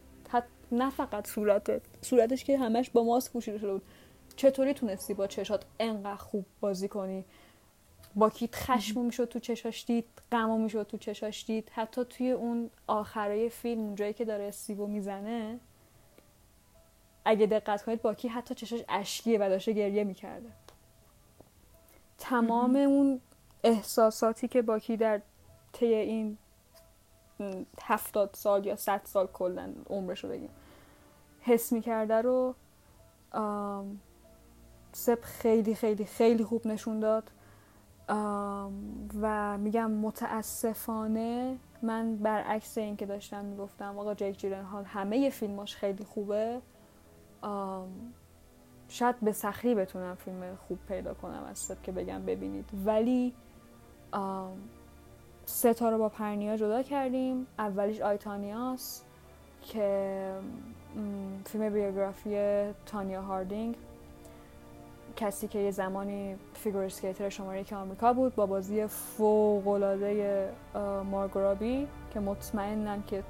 نه 0.71 0.89
فقط 0.89 1.27
صورتت 1.27 1.81
صورتش 2.01 2.43
که 2.43 2.57
همش 2.57 2.89
با 2.89 3.03
ماسک 3.03 3.31
پوشیده 3.31 3.57
شده 3.57 3.73
بود. 3.73 3.81
چطوری 4.35 4.73
تونستی 4.73 5.13
با 5.13 5.27
چشات 5.27 5.65
انقدر 5.79 6.15
خوب 6.15 6.45
بازی 6.61 6.87
کنی؟ 6.87 7.25
با 8.15 8.29
کیت 8.29 8.55
خشمو 8.55 9.03
می‌شد 9.03 9.25
تو 9.25 9.39
چشاش 9.39 9.85
دید 9.85 10.05
غمو 10.31 10.57
می‌شد 10.57 10.87
تو 10.87 10.97
چشاش 10.97 11.45
دید. 11.45 11.69
حتی 11.73 12.05
توی 12.05 12.31
اون 12.31 12.69
آخرای 12.87 13.49
فیلم 13.49 13.81
اونجایی 13.81 14.13
که 14.13 14.25
داره 14.25 14.43
استیو 14.43 14.87
می‌زنه 14.87 15.59
اگه 17.29 17.45
دقت 17.45 17.83
کنید 17.83 18.01
باکی 18.01 18.27
حتی 18.27 18.55
چشاش 18.55 18.83
اشکیه 18.89 19.39
و 19.39 19.49
داشته 19.49 19.71
گریه 19.71 20.03
می‌کرده. 20.03 20.49
تمام 22.17 22.75
اون 22.75 23.21
احساساتی 23.63 24.47
که 24.47 24.61
باکی 24.61 24.97
در 24.97 25.21
طی 25.73 25.85
این 25.93 26.37
هفتاد 27.83 28.29
سال 28.33 28.65
یا 28.65 28.75
صد 28.75 29.01
سال 29.03 29.27
کلا 29.27 29.73
عمرش 29.89 30.23
رو 30.23 30.29
بگیم 30.29 30.49
حس 31.41 31.71
می‌کرده 31.71 32.21
رو 32.21 32.55
سپ 34.91 35.21
خیلی 35.23 35.75
خیلی 35.75 36.05
خیلی 36.05 36.43
خوب 36.43 36.67
نشون 36.67 36.99
داد. 36.99 37.31
و 39.21 39.57
میگم 39.57 39.91
متاسفانه 39.91 41.57
من 41.81 42.15
برعکس 42.17 42.77
این 42.77 42.97
که 42.97 43.05
داشتم 43.05 43.45
می‌گفتم 43.45 43.99
آقا 43.99 44.13
جیک 44.13 44.39
جیلن 44.39 44.63
حال 44.63 44.85
همه 44.85 45.29
فیلماش 45.29 45.75
خیلی 45.75 46.03
خوبه. 46.03 46.61
شاید 48.87 49.15
به 49.21 49.31
سخری 49.31 49.75
بتونم 49.75 50.15
فیلم 50.15 50.57
خوب 50.67 50.79
پیدا 50.87 51.13
کنم 51.13 51.43
از 51.49 51.71
که 51.83 51.91
بگم 51.91 52.25
ببینید. 52.25 52.65
ولی 52.85 53.33
تا 55.73 55.89
رو 55.89 55.97
با 55.97 56.09
پرنیا 56.09 56.57
جدا 56.57 56.83
کردیم. 56.83 57.47
اولیش 57.59 58.01
آیتانیاس 58.01 59.03
که 59.61 60.31
فیلم 61.45 61.69
بیوگرافی 61.69 62.37
تانیا 62.85 63.21
هاردینگ. 63.21 63.75
کسی 65.15 65.47
که 65.47 65.59
یه 65.59 65.71
زمانی 65.71 66.35
figure 66.53 66.83
skater 66.83 67.29
شماره 67.29 67.63
یک 67.63 67.75
آمریکا 67.75 68.13
بود 68.13 68.35
با 68.35 68.45
بازی 68.45 68.87
فوقلاده 68.87 70.49
مارگو 71.11 71.55
رابی 71.55 71.87
که 72.13 72.19
مطمئنم 72.19 73.03
که 73.07 73.23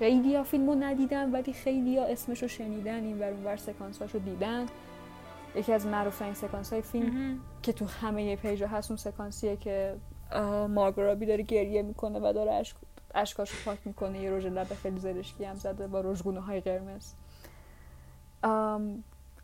خیلی 0.00 0.36
ها 0.36 0.42
فیلم 0.42 0.66
رو 0.66 0.74
ندیدن 0.74 1.32
ولی 1.32 1.52
خیلی 1.52 1.98
ها 1.98 2.04
اسمش 2.04 2.42
رو 2.42 2.48
شنیدن. 2.48 3.04
این 3.04 3.18
ور 3.18 3.30
اونور 3.30 3.56
سکانس 3.56 4.02
رو 4.02 4.20
دیدن. 4.20 4.66
یکی 5.54 5.72
از 5.72 5.86
معروف 5.86 6.22
این 6.22 6.34
سکانس 6.34 6.72
های 6.72 6.82
فیلم 6.82 7.40
که 7.62 7.72
تو 7.72 7.86
همه 7.86 8.36
پیجا 8.36 8.66
هست 8.66 8.90
اون 8.90 8.96
سکانسیه 8.96 9.56
که 9.56 9.96
مارگو 10.68 11.01
رابی 11.01 11.26
داره 11.26 11.42
گریه 11.42 11.82
می‌کنه 11.82 12.18
و 12.18 12.32
داره 12.32 12.50
عشق 12.50 12.76
اشکاشو 13.14 13.56
پاک 13.64 13.78
می‌کنه. 13.84 14.20
یه 14.20 14.30
رژ 14.30 14.46
لب 14.46 14.66
خیلی 14.66 14.98
زرشکی 14.98 15.44
هم 15.44 15.56
زده 15.56 15.86
با 15.86 16.00
رژگونه 16.00 16.40
های 16.40 16.60
قرمز 16.60 17.12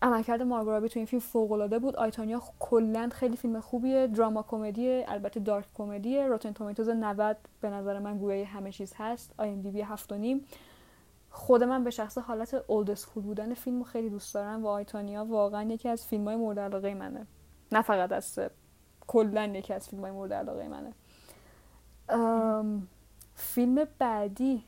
عملکرد 0.07 0.43
مارگو 0.43 0.69
رابی 0.69 0.89
تو 0.89 0.99
این 0.99 1.07
فیلم 1.07 1.21
فوق 1.21 1.53
العاده 1.53 1.79
بود 1.79 1.97
I, 1.97 2.10
Tonya 2.10 2.43
کلا 2.59 3.09
خیلی 3.13 3.37
فیلم 3.37 3.61
خوبیه. 3.61 4.07
drama 4.07 4.43
comedy 4.43 5.03
البته 5.03 5.41
dark 5.41 5.65
comedy 5.75 6.19
ه 6.19 6.27
Rotten 6.27 6.53
Tomatoes 6.53 6.89
90 6.89 7.37
به 7.61 7.71
نظر 7.71 7.99
من 7.99 8.19
گویای 8.19 8.43
همه 8.43 8.73
چیز 8.73 8.93
هست. 8.97 9.35
IMDb 9.39 9.81
7 9.81 10.13
نیم. 10.13 10.45
خود 11.31 11.63
من 11.63 11.85
به 11.85 11.91
شخص 11.91 12.19
حالت 12.19 12.55
old 12.67 12.91
school 12.91 13.23
بودن 13.23 13.55
فیلم 13.55 13.85
خیلی 13.85 14.11
دوست 14.11 14.35
دارم 14.35 14.65
و 14.65 14.69
I, 14.69 14.85
Tonya 14.85 15.25
واقعا 15.25 15.63
یکی 15.63 15.89
از 15.89 16.07
فیلم 16.07 16.25
های 16.25 16.37
مورد 16.37 16.59
علاقه 16.59 16.95
منه. 16.95 17.27
نه 17.73 17.83
فقط 17.83 18.13
از 18.13 18.39
کلا 19.07 19.47
یکی 19.47 19.75
از 19.75 19.89
فیلم 19.89 20.03
های 20.03 20.11
مورد 20.11 20.33
علاقه 20.33 20.69
منه. 20.69 20.93
فیلم 23.35 23.87
بعدی. 23.99 24.65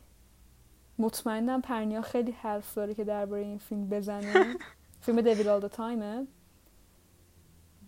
مطمئنم 0.99 1.61
پرنیا 1.61 2.01
خیلی 2.01 2.31
حرف 2.31 2.75
داره 2.75 2.93
که 2.93 3.03
درباره 3.03 3.41
این 3.41 3.57
فیلم 3.57 3.89
بزنه. 3.89 4.55
فیلم 5.01 5.21
Devil 5.21 5.49
All 5.49 5.67
Time 5.67 6.15
ه 6.15 6.27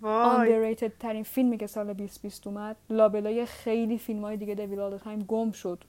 underrated 0.03 0.91
ترین 0.99 1.23
فیلمی 1.23 1.57
که 1.57 1.67
سال 1.67 1.93
2020 1.93 2.47
اومد 2.47 2.77
لابلای 2.89 3.45
خیلی 3.45 3.97
فیلم 3.97 4.21
های 4.21 4.37
دیگه 4.37 4.55
Devil 4.55 4.79
All 4.79 4.97
Time 4.97 5.19
گم 5.19 5.51
شد 5.51 5.83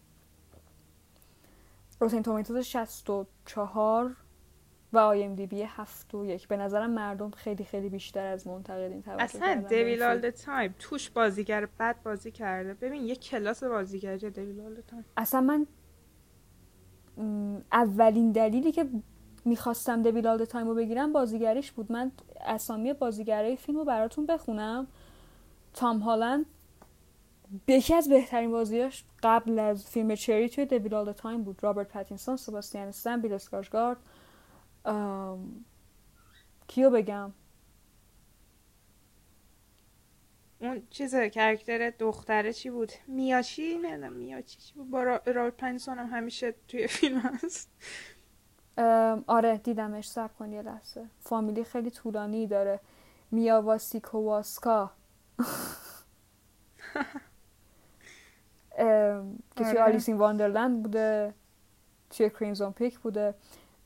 Rotten 2.01 2.23
Tomatoes 2.23 2.57
64 2.57 4.17
و 4.93 4.99
IMDb 4.99 5.63
7 5.63 6.15
و 6.15 6.27
یک 6.27 6.49
به 6.49 6.57
نظرم 6.57 6.91
مردم 6.91 7.31
خیلی 7.31 7.65
خیلی 7.65 7.89
بیشتر 7.89 8.27
از 8.27 8.47
منتقدین 8.47 9.03
توجه 9.03 9.23
اصلا 9.23 9.65
Devil 9.69 10.03
All 10.03 10.17
the 10.17 10.31
Time 10.31 10.75
توش 10.79 11.11
بازیگر 11.11 11.69
بد 11.81 11.97
بازی 12.03 12.31
کرده 12.31 12.75
ببین 12.75 13.03
یه 13.03 13.17
کلاس 13.17 13.65
بازیگری 13.65 14.31
Devil 14.31 14.61
All 14.61 14.71
the 14.71 14.81
Time 14.81 15.05
اصلا 15.17 15.41
من 15.41 15.67
اولین 17.73 18.33
دلیلی 18.33 18.73
که 18.73 18.87
می‌خواستم 19.45 20.03
Devil 20.03 20.27
All 20.27 20.45
the 20.45 20.55
Time 20.55 20.69
رو 20.69 20.75
بگیرم 20.75 21.13
بازیگریش 21.13 21.73
بود. 21.73 21.93
من 21.93 22.13
اسامی 22.41 22.93
بازیگرای 22.93 23.57
فیلم 23.57 23.79
رو 23.79 23.85
براتون 23.85 24.27
بخونم. 24.27 24.87
تام 25.75 25.99
هالند 25.99 26.47
یکی 27.69 27.95
از 27.95 28.09
بهترین 28.09 28.51
بازیاش 28.51 29.05
قبل 29.23 29.59
از 29.59 29.87
فیلم 29.87 30.15
Cherry 30.15 30.49
توی 30.49 30.67
Devil 30.67 30.95
All 30.95 31.13
the 31.13 31.26
Time 31.26 31.43
بود. 31.43 31.65
رابرت 31.65 31.89
پاتینسون 31.89 32.37
سباستیان 32.37 32.89
استن 32.89 33.21
بیل 33.21 33.33
اسکارشگارد 33.33 33.97
کیو 36.69 36.91
بگم؟ 36.91 37.33
اون 40.61 40.83
چیز 40.91 41.15
character 41.15 41.91
دختره 41.91 42.53
چی 42.53 42.71
بود؟ 42.71 42.93
میاچی 43.07 43.79
نه 43.79 43.97
نه 43.97 44.09
میاچی 44.09 44.61
چی 44.61 44.75
بود؟ 44.75 44.91
با 44.91 45.03
رابرت 45.03 45.57
پاتینسون 45.57 45.99
هم 45.99 46.07
همیشه 46.07 46.55
توی 46.69 46.87
فیلم 46.87 47.19
هست. 47.19 47.71
آره 49.27 49.57
دیدمش 49.65 50.09
صبر 50.09 50.31
کن 50.39 50.53
یه 50.53 50.63
لحظه. 50.63 51.07
فامیلی 51.21 51.65
خیلی 51.65 51.91
طولانی 51.91 52.47
داره. 52.47 52.81
میا 53.31 53.57
واسیکوفسکا 53.57 54.91
که 58.77 59.33
توی 59.57 59.67
آره. 59.67 59.83
Alice 59.83 60.07
in 60.07 60.17
Wonderland 60.17 60.83
بوده 60.83 61.35
توی 62.11 62.31
کریمزون 62.31 62.73
پیک 62.73 62.99
بوده. 62.99 63.35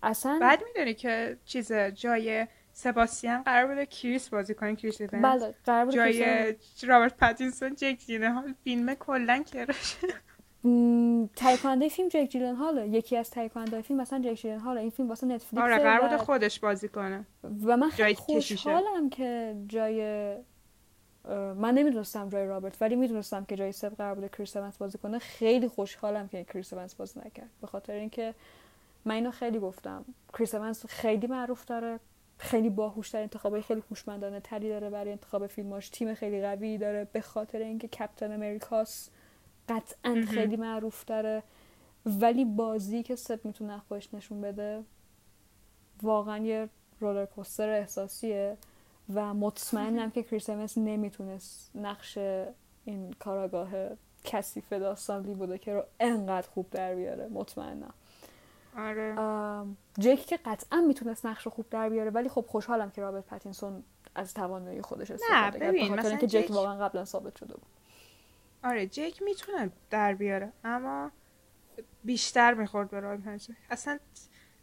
اصلا 0.03 0.39
بعد 0.41 0.63
می‌دونی 0.65 0.95
که 0.95 1.39
چیز 1.45 1.73
جای 1.73 2.47
سباسیان 2.73 3.43
قرار 3.43 3.67
بوده 3.67 3.87
کریس 3.87 4.29
بازی 4.29 4.55
کنه 4.55 4.77
کریس 4.77 5.03
بله 5.03 5.55
قرار 5.65 5.85
بوده 5.85 5.97
جای 5.97 6.57
رابرت 6.83 7.17
پاتینسون 7.17 7.75
جک 7.75 8.11
حال 8.11 8.55
فیلم 8.65 8.95
کلا 8.95 9.43
کرشه 9.43 10.09
تایکوانده 11.37 11.89
فیلم 11.89 12.09
جک 12.09 12.29
جیلن 12.31 12.55
هاله. 12.55 12.89
یکی 12.89 13.17
از 13.17 13.31
تایکوانده 13.31 13.83
فیلم 13.83 14.01
مثلا 14.01 14.19
جک 14.19 14.35
جیلن 14.35 14.59
هاله. 14.59 14.81
این 14.81 14.91
فیلم 14.91 15.09
واسه 15.09 15.27
نتفلیکس 15.27 15.65
آره 15.65 15.79
قرار 15.79 16.09
بود 16.09 16.17
خودش 16.17 16.61
بازی 16.61 16.89
کنه. 16.89 17.27
و 17.65 17.77
من 17.77 17.91
خیلی 17.91 18.15
خوشحالم 18.15 19.11
که 19.11 19.57
جای 19.69 20.37
من 21.57 21.75
نمی‌دونستم 21.75 22.29
جای 22.29 22.47
رابرت 22.47 22.83
ولی 22.83 22.97
می‌دونستم 22.97 23.45
که 23.45 23.57
جای 23.57 23.73
سب 23.73 23.97
قرار 23.97 24.15
بوده 24.15 24.29
کریس 24.29 24.57
اونس 24.57 24.79
بازی 24.79 24.99
کنه. 24.99 25.19
خیلی 25.19 25.69
خوشحالم 25.69 26.29
که 26.29 26.45
کریس 26.45 26.73
اونس 26.73 26.95
بازی 26.95 27.21
نکرد. 27.21 27.51
به 27.61 27.67
خاطر 27.67 27.93
اینکه 27.93 28.35
من 29.05 29.15
اینو 29.15 29.31
خیلی 29.31 29.59
گفتم. 29.59 30.05
کریس 30.33 30.55
اونس 30.55 30.87
خیلی 30.87 31.27
معروف 31.27 31.65
داره. 31.65 32.01
خیلی 32.39 32.71
باهوش 32.71 33.11
تر 33.11 33.23
انتخابای 33.23 33.63
خیلی 33.63 33.83
هوشمندانه 33.91 34.41
تری 34.41 34.69
داره 34.69 34.91
برای 34.91 35.11
انتخاب 35.11 35.47
فیلماش. 35.47 35.89
تیم 35.89 36.15
خیلی 36.15 36.43
قوی 36.43 36.79
داره. 36.79 37.09
به 37.13 37.21
خاطر 37.21 37.59
اینکه 37.59 37.89
کپتن 37.89 38.33
امریکاس 38.33 39.11
قطعا 39.69 40.25
خیلی 40.29 40.57
معروف 40.57 41.05
داره 41.05 41.43
ولی 42.07 42.45
بازی 42.45 43.03
که 43.03 43.17
سب 43.17 43.45
می‌تونه 43.45 43.79
خودش 43.89 44.15
نشون 44.15 44.41
بده 44.41 44.85
واقعا 46.03 46.39
یه 46.39 46.69
رولر 47.01 47.27
کوستر 47.27 47.69
احساسیه 47.69 48.57
و 49.15 49.35
مطمئنم 49.35 50.11
که 50.15 50.23
کریس 50.23 50.51
امس 50.51 50.79
نمی‌تونست 50.79 51.71
نقش 51.75 52.19
این 52.85 53.13
کاراگاه 53.19 53.69
کثیف 54.25 54.73
داستانلی 54.73 55.35
بوده 55.35 55.59
که 55.59 55.75
رو 55.75 55.85
انقدر 56.01 56.49
خوب 56.49 56.71
در 56.71 56.95
بیاره. 56.95 57.29
مطمئنم. 57.29 57.95
آره. 58.79 59.15
جک 59.99 60.27
که 60.27 60.37
قطعا 60.37 60.81
می‌تونست 60.81 61.27
نقش 61.27 61.43
رو 61.43 61.51
خوب 61.53 61.67
در 61.71 61.89
بیاره 61.89 62.11
ولی 62.11 62.29
خب 62.29 62.45
خوشحالم 62.49 62.91
که 62.91 63.03
رابرت 63.03 63.27
پتینسون 63.27 63.83
از 64.15 64.35
توانایی 64.35 64.83
خودش 64.83 65.11
استفاده 65.11 65.35
کرد. 65.35 65.59
ببین، 65.59 65.83
به 65.83 65.89
خاطر 65.89 65.99
مثلا 65.99 66.11
اینکه 66.11 66.27
جک 66.27 66.45
جک- 66.47 66.51
واقعا 66.51 66.89
قبلا 66.89 67.05
ثابت 67.05 67.37
شده 67.37 67.55
بود. 67.55 67.67
آره 68.67 68.87
جک 68.87 69.23
می‌تونه 69.23 69.71
در 69.91 70.15
بیاره 70.15 70.53
اما 70.65 71.11
بیشتر 72.05 72.55
می‌خورد 72.55 72.91
به 72.91 73.01
رابرت 73.01 73.21
پتینسون 73.21 73.57
اصلا 73.71 73.99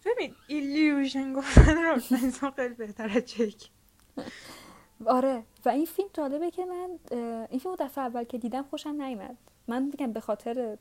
ببین 0.05 0.35
ایلیوژن 0.47 1.33
گفتن 1.33 1.83
رابرت 1.83 2.13
پتینسون 2.13 2.51
خیلی 2.51 2.73
بهتر 2.73 3.09
از 3.09 3.25
جک 3.25 3.69
آره 5.05 5.43
و 5.65 5.69
این 5.69 5.85
فیلم 5.85 6.09
جالبه 6.13 6.51
که 6.51 6.65
من 6.65 6.99
این 7.49 7.59
فیلم 7.59 7.75
دفعه 7.79 8.03
اول 8.03 8.23
که 8.23 8.37
دیدم 8.37 8.63
خوشم 8.63 9.01
نیومد. 9.01 9.37
من 9.67 9.83
میگم 9.83 10.13
به 10.13 10.19
خاطر 10.19 10.77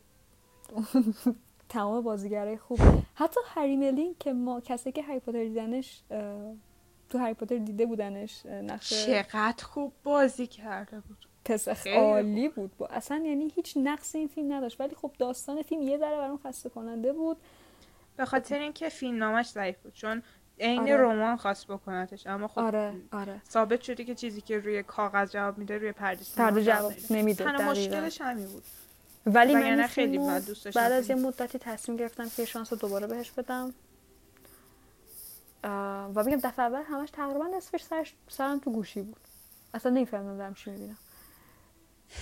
تمام 1.68 2.02
بازیگرای 2.04 2.56
خوب. 2.56 2.78
حتی 3.14 3.40
هری 3.46 3.76
ملین 3.76 4.16
که 4.20 4.32
ما 4.32 4.60
کسی 4.60 4.92
که 4.92 5.02
هری 5.02 5.20
پاتر 5.20 5.44
دیدنش 5.44 6.02
تو 7.08 7.18
هری 7.18 7.34
پاتر 7.34 7.58
دیده 7.58 7.86
بودنش 7.86 8.46
نقش 8.46 9.06
چقدر 9.06 9.64
خوب 9.64 9.92
بازی 10.02 10.46
کرده 10.46 11.00
بود. 11.00 11.31
خیلی 11.74 11.96
عالی 11.96 12.48
بود. 12.48 12.76
با 12.78 12.86
اصلا 12.86 13.16
یعنی 13.16 13.52
هیچ 13.54 13.76
نقص 13.76 14.14
این 14.14 14.28
فیلم 14.28 14.52
نداشت. 14.52 14.80
ولی 14.80 14.94
خب 14.94 15.10
داستان 15.18 15.62
فیلم 15.62 15.82
یه 15.82 15.98
ذره 15.98 16.16
برام 16.16 16.40
خسته 16.46 16.68
کننده 16.68 17.12
بود. 17.12 17.36
به 18.16 18.24
خاطر 18.24 18.58
اینکه 18.58 18.88
فیلم 18.88 19.18
نامش 19.18 19.50
ضعیف 19.50 19.78
بود 19.78 19.92
چون 19.92 20.22
عین 20.60 20.80
آره. 20.80 20.96
رمان 20.96 21.36
خواست 21.36 21.66
بکنتش. 21.66 22.26
اما 22.26 22.48
خب 22.48 22.58
آره 22.58 22.94
آره. 23.12 23.40
ثابت 23.50 23.80
شده 23.80 24.04
که 24.04 24.14
چیزی 24.14 24.40
که 24.40 24.58
روی 24.58 24.82
کاغذ 24.82 25.30
جواب 25.30 25.58
میده 25.58 25.78
روی 25.78 25.92
پرده 25.92 26.24
جواب 26.64 26.92
نمیده. 27.10 27.44
تنها. 27.44 27.70
مشکلش 27.70 28.20
همین 28.20 28.46
بود. 28.46 28.62
ولی 29.26 29.54
من 29.54 29.86
خیلی 29.86 30.18
بعد 30.74 30.92
از 30.92 31.10
یه. 31.10 31.16
مدتی 31.16 31.58
تصمیم 31.58 31.98
گرفتم 31.98 32.28
که 32.28 32.44
شانس 32.44 32.72
رو 32.72 32.78
دوباره 32.78 33.06
بهش 33.06 33.30
بدم. 33.30 33.74
و 36.14 36.24
بگم 36.24 36.36
دفعه 36.36 36.64
اول 36.64 36.82
همش 36.82 37.10
تقریبا 37.10 37.46
نصفش 37.46 37.82
سرش 37.82 38.14
سرم 38.28 38.58
تو 38.58 38.72
گوشی 38.72 39.02
بود. 39.02 39.20
اصلا 39.74 39.92
نمیفهمیدم 39.92 40.38
دارم 40.38 40.54
چی 40.54 40.70
می‌بینم. 40.70 40.98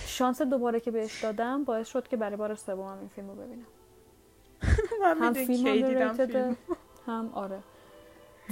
شانس 0.05 0.41
دوباره 0.41 0.79
که 0.79 0.91
بهش 0.91 1.23
دادم 1.23 1.63
باعث 1.63 1.87
شد 1.87 2.07
که 2.07 2.17
برای 2.17 2.35
بار 2.35 2.55
سومم 2.55 2.99
این 2.99 3.07
فیلم 3.07 3.27
رو 3.29 3.35
ببینم. 3.35 3.65
هم 5.21 5.33
فیلم 5.33 6.13
فیلم 6.13 6.57
هم 7.07 7.29
آره. 7.33 7.59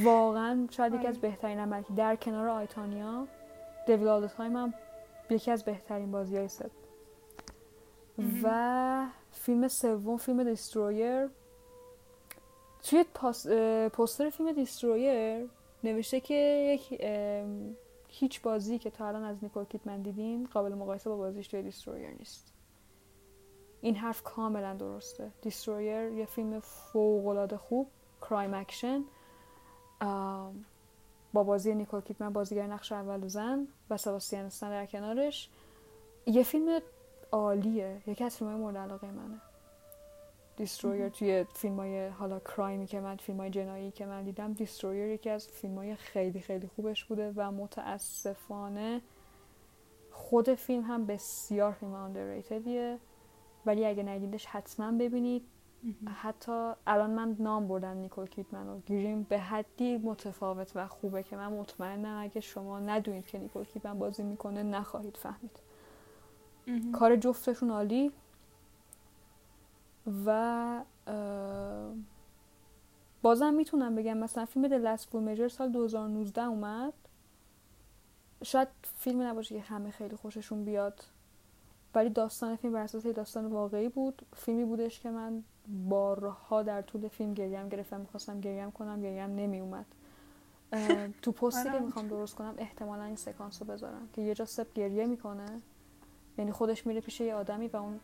واقعا 0.04 0.68
شاید 0.72 0.94
یکی 0.94 1.00
آره. 1.00 1.10
از 1.10 1.20
بهترین 1.22 1.60
عمل 1.60 1.84
در 1.96 2.16
کنار 2.16 2.48
I, 2.48 2.71
Tonya 2.71 3.28
Devil 3.88 4.08
All 4.08 4.28
the 4.28 4.40
Time 4.40 4.56
هم 4.56 4.74
یکی 5.30 5.52
از 5.52 5.64
بهترین 5.64 6.12
بازی 6.12 6.38
های 6.38 6.48
ست 6.48 6.72
و 8.44 9.06
فیلم 9.32 9.68
سوم 9.68 10.18
فیلم 10.18 10.44
Destroyer 10.44 11.30
توی 12.84 13.06
پاس- 13.14 13.48
پوستر 13.94 14.30
فیلم 14.30 14.52
Destroyer 14.52 15.50
نوشته 15.84 16.20
که 16.20 16.34
یک 16.76 17.02
هیچ 18.20 18.42
بازی 18.42 18.80
که 18.80 18.90
تا 18.90 19.08
الان 19.08 19.24
از 19.24 19.38
نیکول 19.42 19.66
کیدمن 19.66 20.02
دیدین 20.02 20.48
قابل 20.54 20.74
مقایسه 20.74 21.10
با 21.10 21.16
بازیش 21.18 21.48
توی 21.48 21.62
Destroyer 21.62 22.10
نیست. 22.10 22.54
این 23.82 23.96
حرف 23.96 24.24
کاملا 24.24 24.74
درسته. 24.74 25.32
Destroyer 25.42 26.12
یه 26.12 26.26
فیلم 26.26 26.60
فوق‌العاده 26.60 27.58
خوب 27.58 27.88
crime 28.22 28.54
اکشن 28.54 29.04
با 31.34 31.44
بازی 31.44 31.76
نیکول 31.76 32.02
کیدمن 32.02 32.34
بازیگر 32.34 32.68
نقش 32.68 32.92
اول 32.92 33.28
زن 33.28 33.68
و 33.90 33.98
سباستیان 33.98 34.46
استن 34.46 34.70
در 34.70 34.86
کنارش. 34.86 35.50
یه 36.26 36.44
فیلم 36.44 36.80
عالیه. 37.32 38.02
یکی 38.08 38.24
از 38.24 38.38
فیلم 38.38 38.52
های 38.52 38.60
مورد 38.60 38.78
علاقه 38.78 39.12
منه. 39.12 39.42
Destroyer 40.60 41.10
توی 41.10 41.46
فیلم 41.54 41.76
های 41.76 42.08
حالا 42.08 42.40
crime 42.40 42.80
ی 42.80 42.88
که 42.88 43.00
من 43.00 43.16
فیلم 43.16 43.38
های 43.38 43.50
جنایی 43.50 43.92
که 43.92 44.06
من 44.06 44.24
دیدم 44.24 44.54
Destroyer 44.54 45.08
یکی 45.08 45.30
از 45.30 45.48
فیلم 45.48 45.76
های 45.76 45.96
خیلی 45.96 46.40
خیلی 46.40 46.68
خوبش 46.68 47.06
بوده 47.06 47.34
و 47.36 47.52
متاسفانه 47.52 49.02
خود 50.12 50.54
فیلم 50.54 50.84
هم 50.84 51.06
بسیار 51.06 51.72
فیلم 51.72 52.14
underratedیه. 52.14 53.00
ولی 53.66 53.86
اگه 53.86 54.04
ندیدش 54.04 54.46
حتما 54.46 54.92
ببینید. 54.92 55.46
حتی 56.08 56.72
الان 56.88 57.10
من 57.10 57.36
نام 57.40 57.68
بردم 57.68 57.98
نیکول 57.98 58.26
کیتمن 58.28 58.68
و 58.68 58.80
گریم 58.86 59.24
به 59.24 59.40
حدی 59.40 59.98
متفاوت 59.98 60.72
و 60.76 60.88
خوبه 60.88 61.24
که 61.24 61.36
من 61.36 61.54
مطمئنم 61.54 62.24
اگه 62.24 62.42
شما 62.42 62.80
ندونید 62.80 63.28
که 63.28 63.38
نیکول 63.38 63.64
کیتمن 63.64 64.00
بازی 64.00 64.24
می‌کنه 64.24 64.64
نخواهید 64.64 65.18
فهمید. 65.18 65.60
کار 66.92 67.16
جفتشون 67.16 67.72
عالی. 67.72 68.12
و 70.26 70.84
بازم 73.22 73.54
می‌تونم 73.54 73.96
بگم 73.96 74.18
مثلا 74.18 74.46
فیلم 74.46 74.68
د 74.68 74.74
لست 74.74 75.10
فول 75.10 75.24
میجر 75.24 75.48
سال 75.48 75.72
2019 75.72 76.42
اومد. 76.42 76.94
شاید 78.44 78.68
فیلم 78.98 79.22
نباشه 79.22 79.56
که 79.56 79.62
همه 79.62 79.92
خیلی 79.92 80.16
خوششون 80.16 80.66
بیاد 80.66 81.04
ولی 81.96 82.10
داستان 82.10 82.56
فیلم 82.56 82.74
بر 82.74 82.84
اساس 82.84 83.08
داستان 83.08 83.46
واقعی 83.46 83.90
بود. 83.90 84.22
فیلمی 84.36 84.66
بودش 84.66 85.00
که 85.00 85.12
من 85.12 85.44
بارها 85.90 86.64
در 86.64 86.82
طول 86.82 87.08
فیلم 87.08 87.34
گریم 87.34 87.70
گرفتم 87.70 88.02
می‌خواستم 88.02 88.42
گریم 88.42 88.72
کنم 88.72 89.02
گریم 89.02 89.36
نمی 89.36 89.60
اومد 89.60 89.86
تو 91.22 91.32
پستی 91.32 91.64
که 91.64 91.70
آره. 91.70 91.80
می‌خوام 91.80 92.08
درست 92.08 92.36
کنم 92.36 92.54
احتمالا 92.58 93.04
این 93.04 93.16
سکانس 93.16 93.62
رو 93.62 93.68
بذارم 93.68 94.10
که 94.14 94.22
یه 94.22 94.34
جا 94.34 94.46
سپ 94.46 94.74
گریه 94.74 95.06
می‌کنه. 95.06 95.62
یعنی 96.38 96.52
خودش 96.52 96.88
میره 96.88 97.02
پیش 97.02 97.22
یه 97.22 97.36
آدمی 97.36 97.68
و 97.68 97.78
اون 97.78 98.00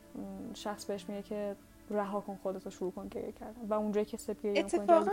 شخص 0.53 0.85
بهش 0.85 1.09
میگه 1.09 1.23
که 1.23 1.55
رها 1.89 2.21
کن 2.21 2.35
خودتو 2.35 2.69
شروع 2.69 2.91
کن 2.91 3.07
گریه 3.07 3.31
کردن. 3.31 3.61
و 3.67 3.73
اونجایی 3.73 4.05
که 4.05 4.17
سپ 4.17 4.41
گریه 4.41 4.59
اتفاقا 4.59 5.11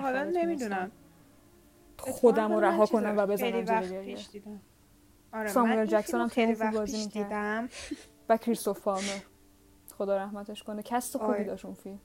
حالا 0.00 0.24
نمی‌دونم. 0.24 0.90
خودم 1.98 2.52
رو 2.52 2.60
رها 2.60 2.86
کنم 2.86 3.14
و 3.16 3.26
بزنم 3.26 3.64
زیر 3.64 4.00
گریه 4.00 4.18
آره 5.32 5.48
ساموئل 5.48 5.86
جکسون 5.86 6.20
هم 6.20 6.28
خیلی 6.28 6.52
وقت 6.52 6.74
بازی 6.74 6.92
پیش 6.92 7.04
می‌کرد. 7.04 7.24
دیدم. 7.24 7.68
و 8.28 8.36
کریستوف 8.36 8.80
پالمر. 8.80 9.18
خدا 9.98 10.16
رحمتش 10.16 10.62
کنه. 10.62 10.82
کست 10.82 11.16
خوبی 11.16 11.32
آره. 11.32 11.44
داشت 11.44 11.64
اون 11.64 11.74
فیلم. 11.74 11.98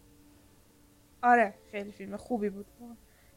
آره 1.24 1.54
خیلی 1.72 1.92
فیلم 1.92 2.18
خوبی 2.18 2.50
بود. 2.50 2.66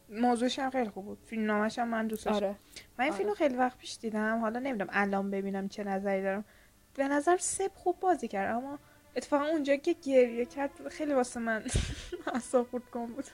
موضوعش 0.09 0.59
هم 0.59 0.69
خیلی 0.69 0.89
خوب 0.89 1.05
بود. 1.05 1.17
فیلم 1.25 1.45
نامش 1.45 1.79
هم 1.79 1.87
من 1.87 2.07
دوست 2.07 2.25
داشتم 2.25 2.45
آره. 2.45 2.55
من 2.97 3.03
این 3.05 3.13
آره. 3.13 3.23
فیلم 3.23 3.33
خیلی 3.33 3.55
وقت 3.55 3.77
پیش 3.77 3.97
دیدم. 3.97 4.39
حالا 4.39 4.59
نمی‌دونم 4.59 4.89
الان 4.93 5.31
ببینم 5.31 5.67
چه 5.67 5.83
نظری 5.83 6.21
دارم. 6.21 6.45
به 6.93 7.07
نظر 7.07 7.37
سپ 7.37 7.71
خوب 7.75 7.99
بازی 7.99 8.27
کرد 8.27 8.55
اما 8.55 8.79
اتفاقا 9.15 9.45
اونجا 9.45 9.75
که 9.75 9.95
گریه 10.05 10.45
کرد 10.45 10.87
خیلی 10.87 11.13
واسه 11.13 11.39
من 11.39 11.63
اعصاب 12.33 12.67
خورد 12.69 12.83
کن 12.91 13.05
بود. 13.05 13.25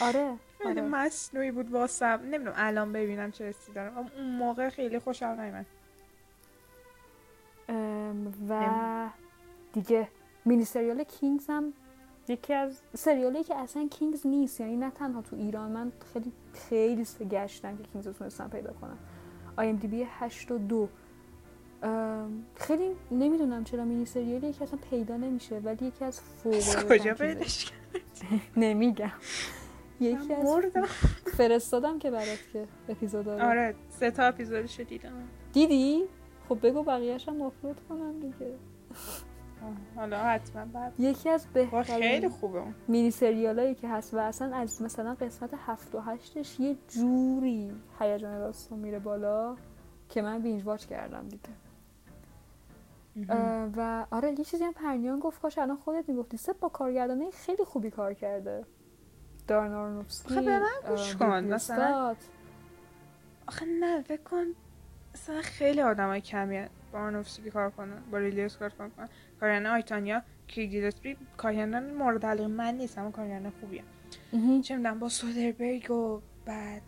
آره 0.00 0.36
خیلی 0.58 0.80
آره. 0.80 0.88
مصنوعی 0.88 1.50
بود 1.50 1.70
واسم 1.72 2.20
نمی‌دونم 2.24 2.52
الان 2.56 2.92
ببینم 2.92 3.30
چه 3.30 3.44
حسی 3.44 3.72
دارم 3.72 3.98
اما 3.98 4.10
اون 4.16 4.30
موقع 4.30 4.68
خیلی 4.68 4.98
خوشم 4.98 5.26
نیومد. 5.26 5.66
ام، 7.68 8.34
و 8.48 9.08
دیگه 9.72 10.08
مینی 10.44 10.64
سریال 10.64 11.04
Kings 11.04 11.46
هم 11.48 11.72
یکی 12.28 12.54
از 12.54 12.80
سریالی 12.94 13.44
که 13.44 13.54
اصلا 13.56 13.88
Kings 13.88 14.26
نیست 14.26 14.60
یعنی 14.60 14.76
نه 14.76 14.90
تنها 14.90 15.22
تو 15.22 15.36
ایران 15.36 15.70
من 15.70 15.92
خیلی 16.12 16.32
خیلی 16.68 17.06
گشتم 17.30 17.76
که 17.76 17.82
Kings 17.82 18.06
رو 18.06 18.12
تونستم 18.12 18.48
پیدا 18.48 18.72
کنم. 18.72 18.98
IMDb 19.56 20.06
8 20.10 20.50
و 20.50 20.58
2 20.58 20.76
ام، 20.76 20.88
خیلی 22.54 22.90
نمی‌دونم 23.10 23.64
چرا 23.64 23.84
مینی 23.84 24.06
سریالی 24.06 24.52
که 24.52 24.62
اصلا 24.62 24.78
پیدا 24.90 25.16
نمیشه 25.16 25.58
ولی 25.58 25.86
یکی 25.86 26.04
از 26.04 26.20
فوق 26.20 26.88
کجا 26.88 27.14
پیداش 27.14 27.72
نمیگم. 28.56 29.12
یکی 30.00 30.34
از 30.34 30.46
فرستادم 31.36 31.98
که 31.98 32.10
برات 32.10 32.38
که 32.52 32.66
اپیزود 32.88 33.28
آره 33.28 33.74
سه 33.88 34.10
تا 34.10 34.22
اپیزودشو 34.24 34.82
دیدم. 34.82 35.12
دیدی؟ 35.52 36.04
خب 36.48 36.66
بگو 36.66 36.82
بقیه‌اش 36.82 37.28
هم 37.28 37.42
آپلود 37.42 37.80
کنم 37.88 38.20
دیگه. 38.20 38.54
حالا 39.96 40.18
حتما 40.18 40.64
بعد. 40.64 40.92
یکی 40.98 41.30
از 41.30 41.46
وا، 41.54 41.82
خیلی 41.82 42.00
بهترین 42.00 42.28
خوبه. 42.28 42.62
مینی 42.88 43.10
سریالایی 43.10 43.74
که 43.74 43.88
هست 43.88 44.14
و 44.14 44.18
اصلا 44.18 44.56
از 44.56 44.82
مثلا 44.82 45.14
قسمت 45.14 45.50
هفت 45.66 45.94
و 45.94 46.00
هشتش 46.00 46.60
یه 46.60 46.76
جوری 46.88 47.72
هیجان 48.00 48.38
داستان 48.38 48.78
میره 48.78 48.98
بالا 48.98 49.56
که 50.08 50.22
من 50.22 50.42
بینج 50.42 50.64
واچ 50.64 50.86
کردم 50.86 51.28
دیگه. 51.28 51.48
و 53.76 54.06
آره 54.10 54.34
یه 54.38 54.44
چیزی 54.44 54.64
هم 54.64 54.72
پرنیان 54.72 55.20
گفت 55.20 55.40
کاش 55.42 55.58
الان 55.58 55.76
خودت 55.76 56.08
می‌گفتی 56.08 56.36
سپ 56.36 56.58
با 56.58 56.68
کارگردانه 56.68 57.30
خیلی 57.30 57.64
خوبی 57.64 57.90
کار 57.90 58.14
کرده 58.14 58.64
دارن 59.48 59.72
آرنوفسکی 59.74 60.34
خب 60.34 60.44
به 60.44 60.58
من 60.58 60.66
گوش 60.88 61.16
کن، 61.16 61.44
مثلا. 61.44 62.16
آخه 63.48 63.66
نه 63.80 64.02
فکر 64.02 64.22
کن 64.22 64.44
مثلا 65.14 65.42
خیلی 65.42 65.80
آدمای 65.80 66.20
کمی 66.20 66.56
هن. 66.56 66.68
با 66.92 66.98
آنوفسکی 66.98 67.50
کار 67.50 67.70
کنن 67.70 68.02
با 68.10 68.18
ریلی 68.18 68.48
کار 68.48 68.70
کنن 68.70 69.08
کارگردان 69.40 69.66
آیتانیا 69.72 70.22
کی 70.46 70.68
گیلسپی 70.68 71.16
کارگردان 71.36 71.94
مورد 71.94 72.26
علاقه 72.26 72.48
من 72.48 72.74
نیست 72.74 72.98
اما 72.98 73.10
کارگردان 73.10 73.52
خوبیه 73.60 73.82
چه 74.62 74.76
می‌دونم 74.76 74.98
با 74.98 75.08
سودربرگ 75.08 75.90
و 75.90 76.20
بعد 76.44 76.82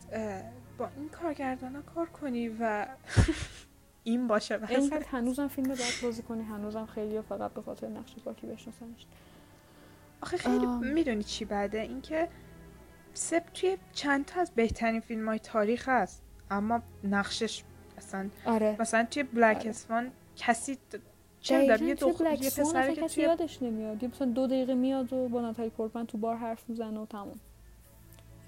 با 0.78 0.88
این 0.96 1.08
کارگردان 1.08 1.74
ها 1.76 1.82
کار 1.82 2.06
کنی 2.06 2.48
و 2.48 2.86
این 4.08 4.26
باشه 4.26 4.60
اینقدر 4.68 5.06
هنوزم 5.18 5.48
فیلم 5.48 5.68
باید 5.68 6.00
بازی 6.02 6.22
کنی 6.22 6.42
هنوزم 6.42 6.86
خیلی 6.86 7.20
فقط 7.20 7.52
به 7.52 7.62
خاطر 7.62 7.88
نقش 7.88 8.14
پاکی 8.24 8.46
بشناسنش. 8.46 9.06
آخه 10.20 10.36
خیلی 10.36 10.66
می‌دونی 10.66 11.22
چی 11.22 11.44
بده؟ 11.44 11.80
اینکه 11.80 12.28
سپ 13.14 13.42
توی 13.54 13.78
چند 13.92 14.24
تا 14.24 14.40
از 14.40 14.50
بهترین 14.50 15.00
فیلم 15.00 15.28
های 15.28 15.38
تاریخ 15.38 15.88
هست 15.88 16.22
اما 16.50 16.82
نقشش 17.04 17.62
اصلا 17.98 18.28
آره. 18.46 18.76
مثلا 18.80 19.04
توی 19.04 19.22
بلک 19.22 19.56
آره. 19.56 19.68
اسفان 19.68 20.10
کسی 20.36 20.78
چه 21.40 21.64
یه 21.64 21.94
دو 21.94 22.08
یه 22.40 22.50
پسری 22.50 22.94
که 22.94 23.02
کسی 23.02 23.22
یادش 23.22 23.62
نمیاد. 23.62 24.02
یه 24.02 24.08
مثلا 24.08 24.26
دو 24.26 24.46
دقیقه 24.46 24.74
میاد 24.74 25.12
و 25.12 25.28
با 25.28 25.40
ناتالی 25.40 25.70
پورتمن 25.70 26.06
تو 26.06 26.18
بار 26.18 26.36
حرف 26.36 26.68
می‌زنه 26.68 27.00
و 27.00 27.06
تموم. 27.06 27.40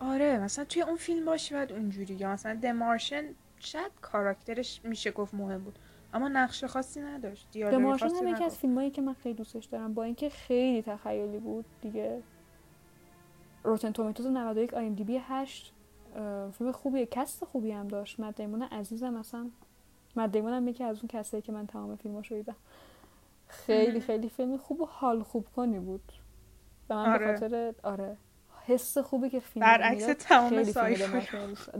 آره 0.01 0.39
مثلا 0.39 0.65
توی 0.65 0.82
اون 0.82 0.97
فیلم 0.97 1.24
باشی 1.24 1.55
بعد 1.55 1.73
اونجوری 1.73 2.15
یا 2.15 2.32
مثلا 2.32 2.55
دمارشن 2.55 3.24
شاید 3.61 3.93
کاراکترش 4.01 4.81
میشه 4.85 5.11
گفت 5.11 5.35
مهم 5.35 5.65
بود. 5.65 5.78
اما 6.15 6.28
نقش 6.28 6.65
خاصی 6.65 7.01
نداشت 7.01 7.49
دیالوگ 7.53 7.97
خاصی 7.97 8.16
هم 8.16 8.28
یکی 8.28 8.45
از 8.45 8.59
فیلمایی 8.59 8.91
که 8.91 9.03
من 9.03 9.12
خیلی 9.12 9.35
دوستش 9.35 9.65
دارم 9.65 9.95
با 9.95 10.03
اینکه 10.03 10.28
خیلی 10.28 10.82
تخیلی 10.82 11.39
بود 11.39 11.65
دیگه 11.81 12.23
Rotten 13.64 13.93
Tomatoes 13.93 14.27
91 14.27 14.74
IMDb 14.74 15.20
8 15.28 15.73
فیلم 16.59 16.73
خوبیه 16.73 17.07
کست 17.07 17.45
خوبی 17.45 17.73
هم 17.73 17.89
داشت. 17.89 18.20
مت 18.20 18.35
دیمون 18.35 18.62
عزیزم 18.62 19.15
مثلا 19.15 19.51
مت 20.16 20.32
دیمون 20.32 20.53
هم 20.53 20.69
یکی 20.69 20.85
از 20.85 20.99
اون 20.99 21.09
کسایی 21.09 21.43
که 21.43 21.53
من 21.53 21.66
تمام 21.66 21.97
فیلماشو 21.97 22.35
دیدم. 22.35 22.57
خیلی 23.49 24.01
خیلی 24.01 24.28
فیلم 24.28 24.57
خوب 24.57 24.81
و 24.81 24.87
حال 24.87 25.23
خوب 25.23 25.47
کنی 25.57 25.78
بود. 25.78 26.12
و 26.91 26.95
من 26.95 27.12
آره. 27.12 27.27
به 27.27 27.32
خاطر 27.32 27.74
آره. 27.82 28.16
حس 28.66 28.99
خوبی 28.99 29.31
که 29.31 29.41
فیلم 29.41 29.66
برعکس 29.66 30.07
تمام 30.19 30.62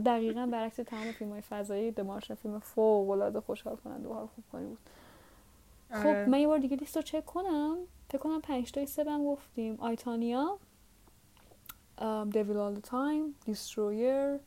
دقیقا 0.05 0.45
برعکس 0.51 0.75
تمام 0.75 1.11
فیلم 1.11 1.31
های 1.31 1.41
فضایی 1.41 1.91
دمارش 1.91 2.31
فیلم 2.31 2.59
فوق 2.59 3.09
العاده 3.09 3.41
خوشحال 3.41 3.75
کننده 3.75 4.09
و 4.09 4.13
حال 4.13 4.27
خوب 4.27 4.43
کنی 4.51 4.65
بود. 4.65 4.79
خب 5.91 6.07
آره. 6.07 6.25
من 6.25 6.39
یه 6.39 6.47
بار 6.47 6.57
دیگه 6.57 6.77
لیست 6.77 6.95
رو 6.95 7.01
چک 7.01 7.25
کنم. 7.25 7.77
فکر 8.09 8.17
کنم 8.17 8.41
پنج 8.41 8.71
تای 8.71 8.85
سه 8.85 9.03
گفتیم. 9.03 9.77
آیتانیا 9.79 10.57
Devil 12.31 12.57
All 12.57 12.75
the 12.79 12.89
Time 12.89 13.49
Destroyer 13.49 14.39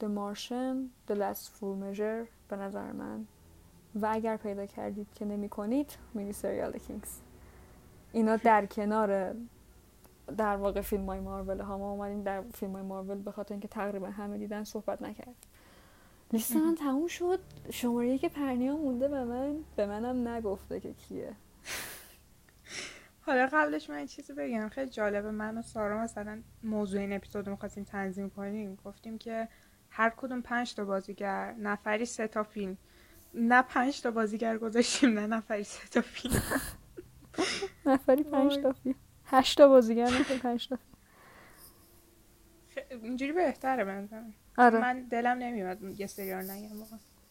The 0.00 0.08
Martian 0.08 0.76
The 1.08 1.14
Last 1.14 1.44
Full 1.58 1.76
Measure 1.82 2.28
به 2.48 2.56
نظر 2.56 2.92
من. 2.92 3.26
و 3.94 4.08
اگر 4.10 4.36
پیدا 4.36 4.66
کردید 4.66 5.06
که 5.14 5.24
نمی 5.24 5.48
کنید 5.48 5.98
مینی 6.14 6.32
سریال 6.32 6.78
کینگز 6.78 7.20
اینا 8.12 8.36
در 8.36 8.66
کنار 8.66 9.34
در 10.36 10.56
واقع 10.56 10.80
فیلم 10.80 11.06
های 11.06 11.20
مارول 11.20 11.60
ها 11.60 11.78
ما 11.78 11.90
اومدیم. 11.90 12.22
در 12.22 12.42
فیلم 12.54 12.72
های 12.72 12.82
مارول 12.82 13.18
به 13.18 13.32
خاطر 13.32 13.54
اینکه 13.54 13.68
تقریبا 13.68 14.10
همه 14.10 14.38
دیدن 14.38 14.64
صحبت 14.64 15.02
نکرد 15.02 15.46
لیست 16.32 16.56
من 16.56 16.74
تموم 16.74 17.06
شد. 17.06 17.40
شماره 17.70 18.18
که 18.18 18.28
پرنیا 18.28 18.76
مونده 18.76 19.08
به 19.08 19.24
من. 19.24 19.56
به 19.76 19.86
منم 19.86 20.28
نگفته 20.28 20.80
که 20.80 20.92
کیه. 20.92 21.32
حالا 23.26 23.48
قبلش 23.52 23.90
من 23.90 23.96
این 23.96 24.06
چیزی 24.06 24.32
بگم. 24.32 24.68
خیلی 24.68 24.90
جالبه. 24.90 25.30
من 25.30 25.58
و 25.58 25.62
سارا 25.62 26.02
مثلا 26.02 26.42
موضوع 26.62 27.00
این 27.00 27.12
اپیزود 27.12 27.48
می‌خواستیم 27.48 27.84
تنظیم 27.84 28.30
کنیم. 28.30 28.78
گفتیم 28.84 29.18
که 29.18 29.48
هر 29.90 30.10
کدوم 30.16 30.42
پنج 30.42 30.74
تا 30.74 30.84
بازیگر 30.84 31.54
نفری 31.58 32.04
سه 32.04 32.28
تا 32.28 32.42
فیلم. 32.42 32.78
نه 33.34 33.62
پنج 33.62 34.02
تا 34.02 34.10
بازیگر 34.10 34.58
گذاشتیم 34.58 35.18
نه 35.18 35.26
نفری 35.26 35.64
سه 35.64 35.88
تا 35.88 36.00
فیلم. 36.00 36.42
نفری 37.86 38.22
پنج 38.22 38.58
تا 38.58 38.72
فیلم. 38.72 38.94
هشت 39.30 39.58
تا 39.58 39.68
بازیگر 39.68 40.10
نه 40.10 40.38
پنج 40.38 40.68
تا 40.68 40.78
اینجوری 42.90 43.32
بهتره 43.32 43.84
من 43.84 44.08
آره. 44.58 44.80
من 44.80 45.02
دلم 45.02 45.38
نمیاد 45.38 45.82
یه 45.82 46.06
سریال 46.06 46.50
نگم 46.50 46.76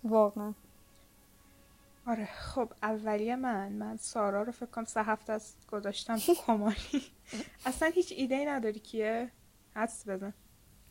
واقعا. 0.03 0.53
آره 2.05 2.25
خب 2.25 2.73
اولیه 2.83 3.35
من. 3.35 3.71
من 3.71 3.97
سارا 3.97 4.43
رو 4.43 4.51
فکر 4.51 4.65
کنم 4.65 4.85
سه 4.85 5.03
هفته 5.03 5.33
از 5.33 5.55
گذاشتم 5.71 6.17
تو 6.17 6.33
کماری 6.35 7.03
اصلا 7.65 7.89
هیچ 7.89 8.13
ایده 8.17 8.35
ای 8.35 8.45
نداری 8.45 8.79
کیه؟ 8.79 9.31
حدس 9.75 10.07
بزن. 10.09 10.33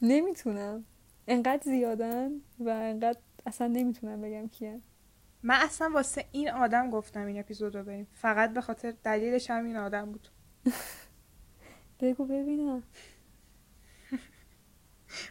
نمی‌تونم. 0.03 0.85
انقدر 1.29 1.63
زیادن 1.65 2.31
و 2.59 2.69
انقدر 2.69 3.19
اصلا 3.47 3.67
نمی‌تونم 3.67 4.21
بگم 4.21 4.49
کیه. 4.49 4.81
من 5.43 5.55
اصلا 5.55 5.91
واسه 5.95 6.25
این 6.33 6.51
آدم 6.51 6.91
گفتم 6.91 7.27
این 7.27 7.39
اپیزود 7.41 7.77
رو 7.77 7.85
بریم. 7.85 8.07
فقط 8.13 8.53
به 8.53 8.61
خاطر 8.61 8.95
دلیلش 9.05 9.51
هم 9.51 9.65
این 9.65 9.77
آدم 9.77 10.13
بود. 10.13 10.29
بگو 12.01 12.25
ببینم. 12.25 12.83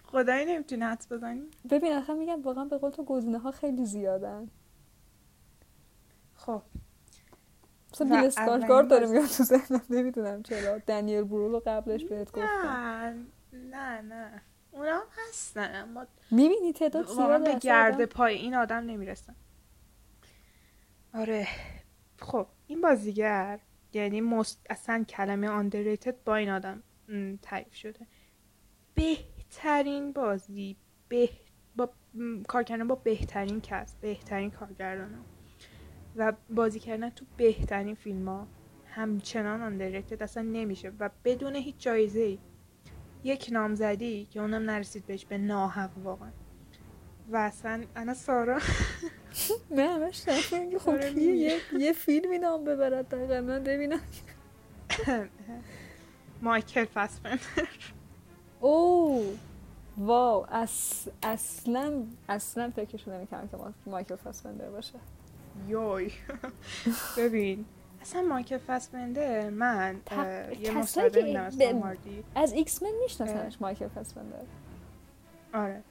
خدایی 0.03 0.45
نمی‌تونی 0.45 0.82
حدس 0.84 1.12
بزنی؟ 1.12 1.48
ببین 1.70 1.94
اصلا 1.94 2.16
میگم 2.16 2.41
واقعا 2.41 2.66
به 2.66 2.78
قول 2.78 2.91
تو 2.91 3.03
گزینه 3.03 3.40
ها 3.40 3.52
خیلی 3.52 3.86
زیادن. 3.86 4.49
خب. 6.36 6.62
مثلا 7.94 8.07
بیل 8.16 8.26
اسکارگارد 8.26 8.88
داره 8.88 9.07
میاد 9.07 9.26
تو 9.28 9.44
ذهنم 9.44 9.82
نمی‌دونم 9.90 10.44
چرا. 10.44 10.78
دنیل 10.78 11.24
برولو 11.24 11.62
قبلش 11.66 12.06
بهت 12.06 12.32
گفتم. 12.32 13.26
نه 13.53 14.02
نه. 14.02 14.02
نه 14.02 14.41
اونا 14.72 15.03
هستن 15.12 15.76
اما 15.76 16.06
می‌بینی 16.32 16.74
تعداد 16.74 17.07
زیاد 17.07 17.44
به 17.44 17.60
گرد 17.60 18.06
پای 18.06 18.36
این 18.36 18.56
آدم 18.56 18.76
نمی‌رسن. 18.78 19.36
آره. 21.14 21.48
خب 22.20 22.48
این 22.68 22.82
بازیگر 22.82 23.60
یعنی 23.96 24.22
مست... 24.22 24.66
اصلا 24.70 25.04
کلمه 25.04 25.48
آندرریتد 25.48 26.24
با 26.24 26.36
این 26.36 26.50
آدم 26.50 26.84
تعریف 27.42 27.76
شده. 27.76 28.08
بهترین 28.96 30.12
بازی 30.12 30.78
به... 31.10 31.30
با 31.76 31.90
کار 32.48 32.64
کردن 32.64 32.88
با 32.88 32.96
بهترین 32.96 33.62
کس 33.62 33.96
بهترین 34.02 34.52
کارگردان 34.52 35.26
و 36.16 36.34
بازی 36.50 36.80
کردن 36.80 37.10
تو 37.10 37.26
بهترین 37.38 37.96
فیلم 37.96 38.28
ها 38.30 38.48
همچنان 38.86 39.62
آندرریتد 39.62 40.24
اصلا 40.24 40.44
نمیشه. 40.44 40.92
و 41.00 41.10
بدون 41.24 41.56
هیچ 41.56 41.76
جایزه 41.78 42.20
ای 42.20 42.40
یک 43.24 43.50
نامزدی 43.52 44.26
که 44.26 44.40
اونم 44.40 44.70
نرسید 44.70 45.06
بهش 45.06 45.26
به 45.26 45.38
ناحق 45.38 45.98
واقعا. 46.04 46.32
و 47.31 47.38
اصلا 47.38 47.84
انا 47.95 48.14
سارا 48.14 48.60
نه 49.77 49.89
همش 49.89 50.22
خب 50.80 51.18
یه, 51.80 51.93
فیلمی 51.93 52.38
نام 52.38 52.64
ببرد 52.64 53.10
دقیقا 53.10 53.41
من 53.41 53.64
ببینم. 53.64 53.99
مایکل 56.41 56.85
فاسبندر 56.85 57.68
او 58.61 59.38
واو 59.97 60.45
اص... 60.52 61.07
اصلا 61.23 62.03
اصلا 62.30 62.72
فکرشو 62.76 63.11
نمی‌کنم 63.11 63.47
که 63.47 63.57
مایکل 63.85 64.15
فاسبندر 64.15 64.69
باشه. 64.69 64.99
یوی. 65.68 66.11
ببین 67.18 67.65
اصلا 68.02 68.22
مایکل 68.22 68.57
فاسبندر 68.57 69.49
من 69.49 70.02
یه 70.60 70.77
مصاحبه 70.77 71.22
دیدم 71.22 71.43
از 71.43 71.61
از 72.35 72.53
X-Men 72.53 72.90
میشناسنش 73.03 73.61
مایکل 73.61 73.88
فاسبندر 73.88 74.43
آره. 75.53 75.84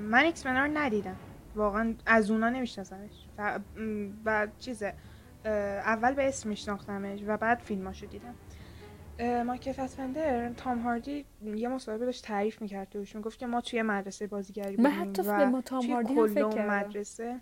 من 0.00 0.22
X 0.24 0.46
رو 0.46 0.52
ندیدم. 0.52 1.16
واقعا 1.54 1.94
از 2.06 2.30
اونا 2.30 2.50
نمیشناسمش. 2.50 3.10
و 4.24 4.48
چیزه 4.58 4.94
اول 5.44 6.14
به 6.14 6.28
اسم 6.28 6.48
میشناختمش 6.48 7.20
و 7.26 7.36
بعد 7.36 7.58
فیلماشو 7.58 8.06
دیدم. 8.06 8.34
مایکل 9.42 9.72
فاسبندر 9.72 10.52
تام 10.52 10.78
هاردی 10.78 11.24
یه 11.44 11.68
مصاحبه 11.68 12.04
داشت 12.04 12.24
تعریف 12.24 12.62
می‌کرد 12.62 12.88
توش. 12.88 13.16
می‌گفت 13.16 13.38
که 13.38 13.46
ما 13.46 13.60
توی 13.60 13.82
مدرسه 13.82 14.26
بازیگری 14.26 14.76
بودیم 14.76 14.82
من 14.82 14.90
حتی 14.90 15.22
و 15.22 15.50
به 15.50 15.62
تام 15.62 15.86
هاردی 15.86 16.14
هم 16.14 16.28
فکر 16.28 16.66
مدرسه. 16.66 17.40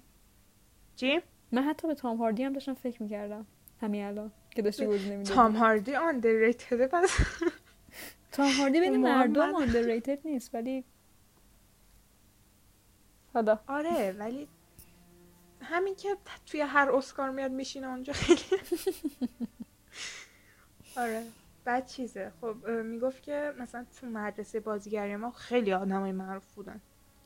چی؟ 0.97 1.21
من 1.53 1.62
حتی 1.62 1.89
به 1.89 1.95
تام 1.95 2.16
هاردی 2.16 2.43
هم 2.43 2.53
داشتم 2.53 2.75
فکر 2.75 3.03
می‌کردم. 3.03 3.47
همین 3.81 4.05
الان 4.05 4.33
که 4.51 4.62
داشتی 4.62 4.87
گزینه 4.87 5.15
نمی‌دونم 5.15 5.37
تام 5.37 5.57
هاردی 5.57 5.95
آندرریتد 5.95 6.87
پس 6.87 7.19
تام 8.33 8.51
هاردی 8.51 8.81
بین 8.91 8.97
مردم 8.97 9.55
آندرریتد 9.55 10.19
نیست 10.25 10.55
ولی 10.55 10.85
آره 13.66 14.12
ولی 14.19 14.48
همین 15.62 15.94
که 15.94 16.16
توی 16.47 16.61
هر 16.61 16.90
اسکار 16.90 17.31
میاد 17.31 17.51
میشینه 17.51 17.86
اونجا 17.86 18.12
خیلی. 18.12 18.40
آره 20.97 21.23
بعد 21.65 21.86
چیزه. 21.86 22.32
خب 22.40 22.69
می‌گفت 22.69 23.23
که 23.23 23.52
مثلا 23.59 23.86
تو 24.01 24.06
مدرسه 24.06 24.61
بازیگری 24.61 25.16
ما 25.16 25.31
خیلی 25.31 25.73
آدمای 25.73 26.12
معروف 26.12 26.55
بودن. 26.55 26.81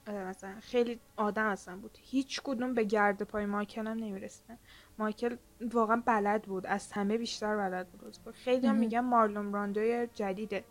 مثلا 0.06 0.54
خیلی 0.60 1.00
آدم 1.16 1.50
هستن 1.50 1.80
بود. 1.80 1.98
هیچ 2.02 2.40
کدوم 2.44 2.74
به 2.74 2.84
گرد 2.84 3.22
پای 3.22 3.46
مایکل 3.46 3.86
هم 3.86 3.96
نمی‌رسن 3.96 4.58
مایکل 4.98 5.36
واقعا 5.60 6.02
بلد 6.06 6.42
بود. 6.42 6.66
از 6.66 6.92
همه 6.92 7.18
بیشتر 7.18 7.56
بلد 7.56 7.88
بود. 7.88 8.34
خیلی 8.34 8.66
هم 8.66 8.76
میگن 8.76 9.00
مارلون 9.00 9.52
براندو 9.52 10.06
جدیده. 10.06 10.64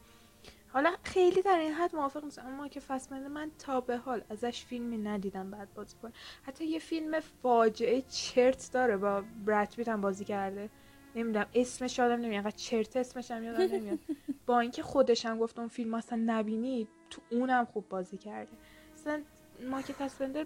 حالا 0.78 0.96
خیلی 1.04 1.42
در 1.42 1.60
این 1.60 1.74
حد 1.74 1.96
موافق 1.96 2.24
نیستم 2.24 2.46
اما 2.46 2.68
که 2.68 2.80
فسبندر 2.80 3.28
من 3.28 3.52
تا 3.60 3.82
به 3.82 3.98
حال 3.98 4.24
ازش 4.30 4.66
فیلمی 4.66 4.98
ندیدم 4.98 5.52
بعد 5.52 5.74
بازی 5.74 5.96
کنه 6.02 6.12
حتی 6.44 6.66
یه 6.66 6.80
فیلم 6.80 7.20
فاجعه 7.20 8.02
چرت 8.02 8.70
داره 8.74 8.98
با 8.98 9.24
براد 9.46 9.76
پیت 9.76 9.88
هم 9.88 10.02
بازی 10.02 10.26
کرده. 10.26 10.70
نمی‌دونم 11.16 11.46
اسمش 11.54 11.98
یادم 11.98 12.16
نمیاد 12.16 12.34
انقدر 12.34 12.56
چرت 12.56 12.98
اسمش 12.98 13.32
هم 13.32 13.44
یادم 13.44 13.76
نمیاد. 13.76 14.00
با 14.48 14.60
اینکه 14.60 14.84
خودش 14.84 15.26
هم 15.26 15.40
گفت 15.40 15.60
اون 15.60 15.68
فیلم 15.68 15.94
اصلا 15.94 16.24
نبینی 16.26 16.88
تو 17.10 17.22
اونم 17.32 17.66
خوب 17.66 17.90
بازی 17.90 18.18
کرده. 18.18 18.52
اصلا 18.94 19.22
مایک 19.70 19.92
فسبندر 19.92 20.46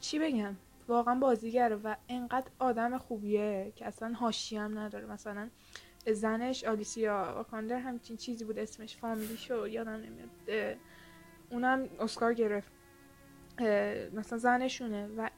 چی 0.00 0.18
بگم؟ 0.18 0.56
واقعا 0.88 1.14
بازیگره 1.14 1.76
و 1.76 1.94
انقدر 2.08 2.50
آدم 2.58 2.98
خوبیه 2.98 3.72
که 3.76 3.86
اصلا 3.86 4.12
هاشی 4.12 4.56
هم 4.56 4.78
نداره. 4.78 5.06
مثلا 5.06 5.50
زنش 6.06 6.64
آلیسیا 6.64 7.32
واکاندر 7.36 7.78
همچین 7.78 8.16
چیزی 8.16 8.44
بود 8.44 8.58
اسمش 8.58 8.96
فامیلی 8.96 9.36
شو 9.36 9.68
یادم 9.68 9.90
نمیاد. 9.90 10.30
اونم 11.50 11.88
اسکار 12.00 12.34
گرفت. 12.34 12.72
مثلا 14.12 14.38
زنشونه 14.38 15.08
و 15.08 15.28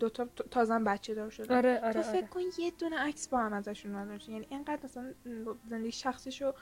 دوتا 0.00 0.24
تازه 0.24 0.78
بچه 0.78 1.14
دار 1.14 1.30
شده 1.30 1.56
آره 1.56 1.80
آره 1.80 1.92
تو 1.92 2.02
فکر 2.02 2.16
آره. 2.18 2.26
کن 2.26 2.40
یه 2.58 2.70
دونه 2.70 2.98
عکس 2.98 3.28
با 3.28 3.38
هم 3.38 3.52
ازشون 3.52 3.94
نداشت 3.94 4.28
یعنی 4.28 4.46
اینقدر 4.50 4.78
مثلا 4.84 5.14
زندگی 5.70 5.92
شخصیشو 5.92 6.52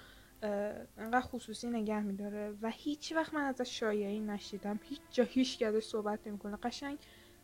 انقدر 0.43 1.21
خصوصی 1.21 1.71
نگه 1.71 2.01
میداره 2.01 2.55
و 2.63 2.71
هیچ 2.71 3.13
وقت 3.13 3.35
من 3.35 3.41
ازش 3.41 3.81
شایعه‌ای 3.81 4.21
نشیدم. 4.21 4.81
هیچ 4.83 5.01
جا 5.11 5.25
هیچ 5.25 5.63
ازش 5.63 5.85
صحبت 5.85 6.27
نمی‌کنه. 6.27 6.57
قشنگ 6.57 6.99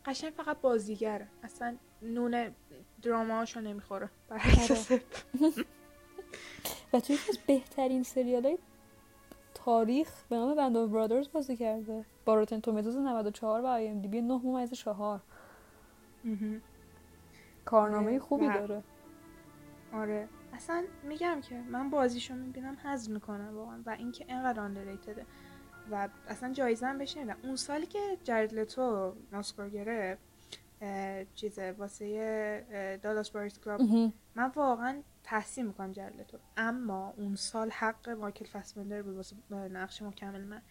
قشنگ 0.05 0.33
فقط 0.33 0.61
بازیگره. 0.61 1.29
اصلا 1.43 1.77
نون 2.03 2.55
drama 3.03 3.35
هاشو 3.35 3.61
نمی‌خوره. 3.61 4.11
برعکس. 4.29 4.93
و 6.93 7.01
توی 7.01 7.15
یکی 7.15 7.31
از 7.31 7.39
بهترین 7.47 8.03
سریال 8.03 8.47
های 8.47 8.59
تاریخ 9.55 10.25
به 10.29 10.37
نام 10.37 10.55
Band 10.55 10.77
of 10.77 10.91
Brothers 10.91 11.29
بازی 11.33 11.57
کرده. 11.57 12.05
با 12.25 12.35
Rotten 12.35 12.61
Tomatoes 12.61 12.97
94 12.97 13.61
و 13.61 13.67
IMDb 13.67 14.21
9 14.21 14.41
ممیز 14.45 14.73
4 14.73 15.21
کارنامه 17.65 18.11
آره، 18.11 18.19
خوبی 18.19 18.47
داره. 18.49 18.83
آره. 19.93 20.29
اصلا 20.53 20.85
میگم 21.03 21.41
که 21.41 21.61
من 21.61 21.91
بازیشو 21.91 22.35
می‌بینم 22.35 22.77
حظ 22.85 23.09
می‌کنم 23.09 23.57
واقعا. 23.57 23.83
و 23.87 23.91
اینکه 23.91 24.25
اینقدر 24.29 24.61
آندرریتده 24.61 25.27
و 25.91 26.09
اصلا 26.29 26.53
جایزه 26.53 26.87
هم 26.87 26.99
بهش 26.99 27.17
اون 27.17 27.57
سالی 27.57 27.87
که 27.87 28.19
جرد 28.25 28.55
لتو 28.55 29.13
اسکار 29.33 29.71
گرفت 29.71 30.23
چیزه 31.35 31.75
واسه 31.79 32.99
دالاس 33.03 33.31
بایرز 33.31 33.59
کلاب. 33.59 33.81
من 34.35 34.53
واقعا 34.57 35.03
تحسین 35.25 35.67
می‌کنم 35.67 35.93
جرد 35.93 36.21
لتو 36.21 36.39
اما 36.57 37.15
اون 37.17 37.35
سال 37.35 37.71
حق 37.71 38.09
مایکل 38.09 38.45
فسبندر 38.45 39.03
بود 39.03 39.17
واسه 39.17 39.37
نقش 39.51 40.03
مکمل 40.03 40.45
من. 40.45 40.63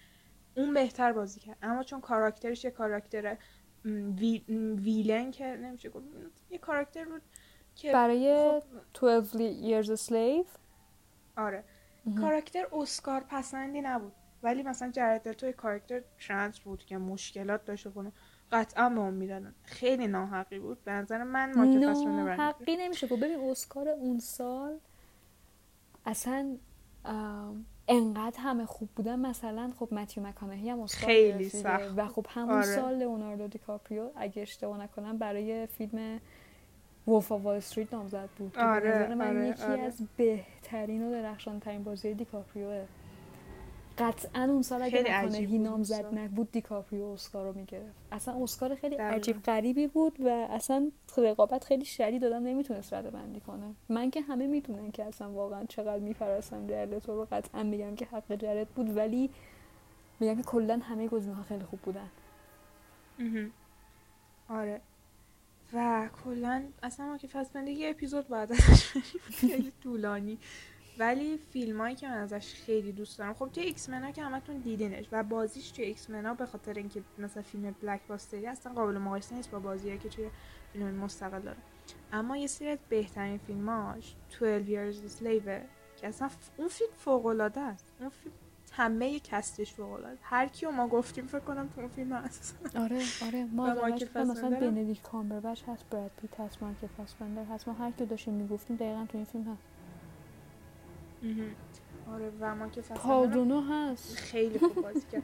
اون 0.55 0.73
بهتر 0.73 1.11
بازی 1.13 1.39
کرد. 1.39 1.57
اما 1.61 1.83
چون 1.83 2.01
کاراکترش 2.01 2.65
یه 2.65 2.71
کاراکتر 2.71 3.37
وی... 3.85 4.43
ویلن 4.77 5.31
که 5.31 5.45
نمیشه 5.45 5.89
گفت 5.89 6.05
یه 6.49 6.57
کاراکتر 6.57 7.05
بود 7.05 7.21
که 7.75 7.93
برای 7.93 8.59
خب 8.61 8.63
12 8.93 9.83
years 9.83 9.87
a 9.87 10.01
slave 10.09 10.57
آره. 11.37 11.63
کاراکتر 12.21 12.67
اسکار 12.73 13.25
پسندی 13.29 13.81
نبود. 13.81 14.13
ولی 14.43 14.63
مثلا 14.63 14.91
جرد 14.91 15.31
تو 15.31 15.51
کاراکتر 15.51 16.01
ترنس 16.27 16.59
بود 16.59 16.85
که 16.85 16.97
مشکلات 16.97 17.65
داشت 17.65 17.87
و 17.87 17.91
کنه 17.91 18.11
قطعا 18.51 18.89
به 18.89 18.99
اون 18.99 19.13
می‌دادن 19.13 19.53
خیلی 19.63 20.07
ناحقی 20.07 20.59
بود 20.59 20.83
به 20.83 20.91
نظر 20.91 21.23
من 21.23 21.53
مایکل 21.55 21.79
نه 21.79 21.93
فاسبندر 21.93 22.23
برنده 22.23 22.43
حقی 22.43 22.77
نمیشه 22.77 23.07
گفت 23.07 23.21
ببین 23.21 23.39
اسکار 23.39 23.89
اون 23.89 24.19
سال 24.19 24.79
اصلا 26.05 26.57
انقدر 27.87 28.39
همه 28.39 28.65
خوب 28.65 28.89
بودن 28.95 29.19
مثلا 29.19 29.71
خب 29.79 29.93
متیو 29.93 30.23
مکانهی 30.23 30.69
هم 30.69 30.79
اسکار 30.79 31.05
خیلی. 31.05 31.49
سخت 31.49 31.93
و 31.95 32.07
خب 32.07 32.25
همون 32.29 32.55
آره. 32.55 32.75
سال 32.75 32.95
لئوناردو 32.95 33.47
دیکاپریو 33.47 34.09
اگه 34.15 34.41
اشتباه 34.41 34.77
نکنم 34.81 35.17
برای 35.17 35.67
فیلم 35.67 36.19
وولف 37.07 37.31
وال 37.31 37.57
استریت 37.57 37.93
نامزد 37.93 38.29
بود 38.37 38.51
که 38.51 38.57
به 38.57 38.63
آره، 38.65 38.89
نظر 38.89 39.13
من 39.13 39.27
آره، 39.27 39.47
یکی 39.47 39.63
آره. 39.63 39.81
از 39.81 40.01
بهترین 40.17 41.03
و 41.03 41.11
درخشان 41.11 41.59
ترین 41.59 41.83
بازی 41.83 42.13
دیکاپریوه 42.13 42.85
قطعا 44.01 44.43
اون 44.43 44.61
سال 44.61 44.81
اگه 44.81 45.21
بود 45.21 45.35
اون 45.35 45.61
نامزد. 45.61 46.19
نبود 46.19 46.51
دیکاپریو 46.51 47.03
اسکار 47.05 47.45
رو 47.45 47.53
می‌گرفت 47.53 47.95
اصلا 48.11 48.43
اسکار 48.43 48.75
خیلی 48.75 48.95
دقیقاً. 48.95 49.15
عجیب 49.15 49.43
غریبی 49.43 49.87
بود 49.87 50.19
و 50.19 50.47
اصلا 50.49 50.91
رقابت 51.17 51.63
خیلی 51.63 51.85
شدید 51.85 52.21
دادم 52.21 52.43
نمی‌تونست 52.43 52.93
رده 52.93 53.09
بندی 53.09 53.39
کنه 53.39 53.75
من 53.89 54.11
که 54.11 54.21
همه 54.21 54.47
می‌دونن 54.47 54.91
که 54.91 55.03
اصلا 55.03 55.31
واقعا 55.31 55.65
چقدر 55.65 55.99
میپرستم 55.99 56.67
جرد 56.67 56.99
تو 56.99 57.15
رو 57.15 57.27
قطعا 57.31 57.63
میگم 57.63 57.95
که 57.95 58.05
حق 58.05 58.35
جرد 58.35 58.69
بود 58.69 58.97
ولی 58.97 59.29
میگم 60.19 60.35
که 60.35 60.43
کلا 60.43 60.79
همه 60.83 61.07
گزینه 61.07 61.35
ها 61.35 61.43
خیلی 61.43 61.63
خوب 61.63 61.79
بودن. 61.79 62.09
آره 64.49 64.81
و 65.73 66.09
کلا 66.23 66.63
اصلا 66.83 67.05
مایکل 67.05 67.27
فاسبندر 67.27 67.71
یه 67.71 67.89
اپیزود 67.89 68.27
بعد. 68.27 68.53
خیلی 68.53 69.71
طولانی 69.83 70.37
ولی 70.99 71.37
فیلم 71.37 71.81
هایی 71.81 71.95
که 71.95 72.07
من 72.07 72.17
ازش 72.17 72.53
خیلی 72.53 72.91
دوست 72.91 73.19
دارم. 73.19 73.33
خب 73.33 73.49
توی 73.53 73.63
X-Men 73.63 73.89
ا 73.89 74.11
که 74.11 74.23
همتون 74.23 74.57
دیدینش 74.57 75.05
و 75.11 75.23
بازیش 75.23 75.71
توی 75.71 75.85
X-Men 75.85 76.09
ا 76.09 76.33
به 76.33 76.45
خاطر 76.45 76.73
اینکه 76.73 77.03
مثلا 77.17 77.43
فیلم 77.43 77.75
blockbuster 77.81 78.01
ی 78.07 78.47
اصلا 78.47 78.73
قابل 78.73 78.97
مقایسه 78.97 79.35
نیست 79.35 79.51
با 79.51 79.59
بازیایی 79.59 79.99
که 79.99 80.09
توی 80.09 80.29
فیلم 80.73 80.95
مستقل 80.95 81.41
داره. 81.41 81.57
اما 82.13 82.37
یه 82.37 82.47
سری 82.47 82.67
از 82.67 82.77
بهترین 82.89 83.37
فیلماش 83.37 84.15
12 84.39 84.91
Years 84.91 84.95
a 84.95 85.19
Slave 85.19 85.67
که 86.01 86.07
اصلا 86.07 86.29
اون 86.57 86.67
فیلم 86.67 86.91
فوق 86.97 87.25
العاده 87.25 87.61
است. 87.61 87.85
اون 87.99 88.09
فیلم 88.09 88.33
همه 88.73 89.19
کستش 89.19 89.73
فوق 89.73 89.91
العاده 89.91 90.17
هر 90.21 90.47
کیو 90.47 90.71
ما 90.71 90.87
گفتیم 90.87 91.27
فکر 91.27 91.39
کنم 91.39 91.67
تو 91.67 91.81
اون 91.81 91.89
فیلم 91.89 92.13
هست. 92.13 92.55
آره 92.75 93.01
آره. 93.25 93.45
ما 93.55 93.73
مثلا؟ 94.15 94.59
بندیکت 94.59 95.03
کامبربچ 95.03 95.61
هست 95.67 95.85
براد 95.89 96.11
پیت 96.21 96.39
هست 96.39 96.63
مایکل 96.63 96.87
فاسبندر 96.87 97.43
هست. 97.43 97.67
ما 97.67 97.73
هر 97.73 97.91
کی 97.91 98.05
داشتیم 98.05 98.33
می‌گفتیم 98.33 98.75
دقیقا 98.77 99.05
تو 99.09 99.17
این 99.17 99.25
فیلم 99.25 99.43
هست. 99.43 99.70
آره 102.07 102.31
و 102.39 102.55
ما 102.55 102.67
که 102.69 102.81
پال 102.81 102.97
فسبندر 102.97 103.33
دونو 103.33 103.61
هست. 103.61 104.15
خیلی 104.15 104.59
خوب 104.59 104.75
بازی 104.75 105.07
کرد 105.11 105.23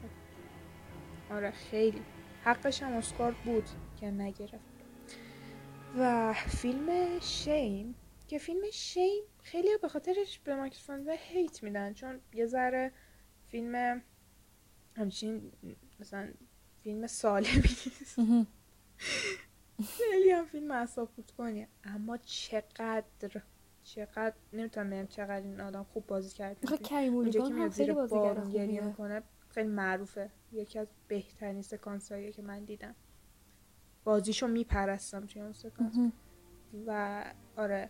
آره 1.32 1.52
خیلی. 1.52 2.02
حقش 2.44 2.84
هم 2.84 2.94
اسکار 2.94 3.36
بود 3.46 3.70
که 4.00 4.12
نگرفت. 4.12 4.78
و 5.98 6.34
فیلم 6.34 7.20
شیم 7.20 7.96
که 8.28 8.38
فیلم 8.38 8.62
شیم 8.74 9.24
خیلی 9.44 9.78
به 9.82 9.88
خاطرش 9.88 10.40
به 10.40 10.70
فاسبندر 10.70 11.16
هیت 11.20 11.64
میدن 11.64 11.94
چون 11.94 12.20
یه 12.34 12.46
ذره 12.46 12.92
فیلم 13.48 14.02
همچین 14.98 15.52
مثلا 16.00 16.34
فیلم 16.84 17.08
سالمی 17.08 17.52
نیست. 17.52 18.20
خیلی 19.98 20.32
هم 20.32 20.46
فیلم 20.46 20.72
اصاب 20.72 21.10
کنی 21.38 21.68
اما 21.84 22.18
چقدر 22.18 23.42
چقدر 23.88 24.34
نمی‌تونم 24.54 24.90
بگم 24.90 25.08
چقدر 25.08 25.42
این 25.42 25.62
آدم 25.62 25.84
خوب 25.84 26.08
بازی 26.08 26.36
کرد. 26.36 26.58
اونجا 26.92 27.48
که 27.48 27.54
میاد 27.54 27.72
خیلی 27.72 27.94
زیر 27.94 27.94
بارون 27.94 28.50
گریه 28.50 28.82
می‌کنه 28.82 29.24
خیلی 29.50 29.70
معروفه. 29.70 30.30
یکی 30.52 30.80
از 30.80 30.88
بهترین 31.08 31.62
سکانس 31.62 32.12
هایی 32.12 32.32
که 32.32 32.42
من 32.42 32.66
دیدم. 32.66 32.96
بازیشو 34.04 34.48
میپرستم 34.48 35.26
توی 35.26 35.42
اون 35.42 35.54
سکانس. 35.54 36.12
و 36.88 37.24
آره. 37.58 37.90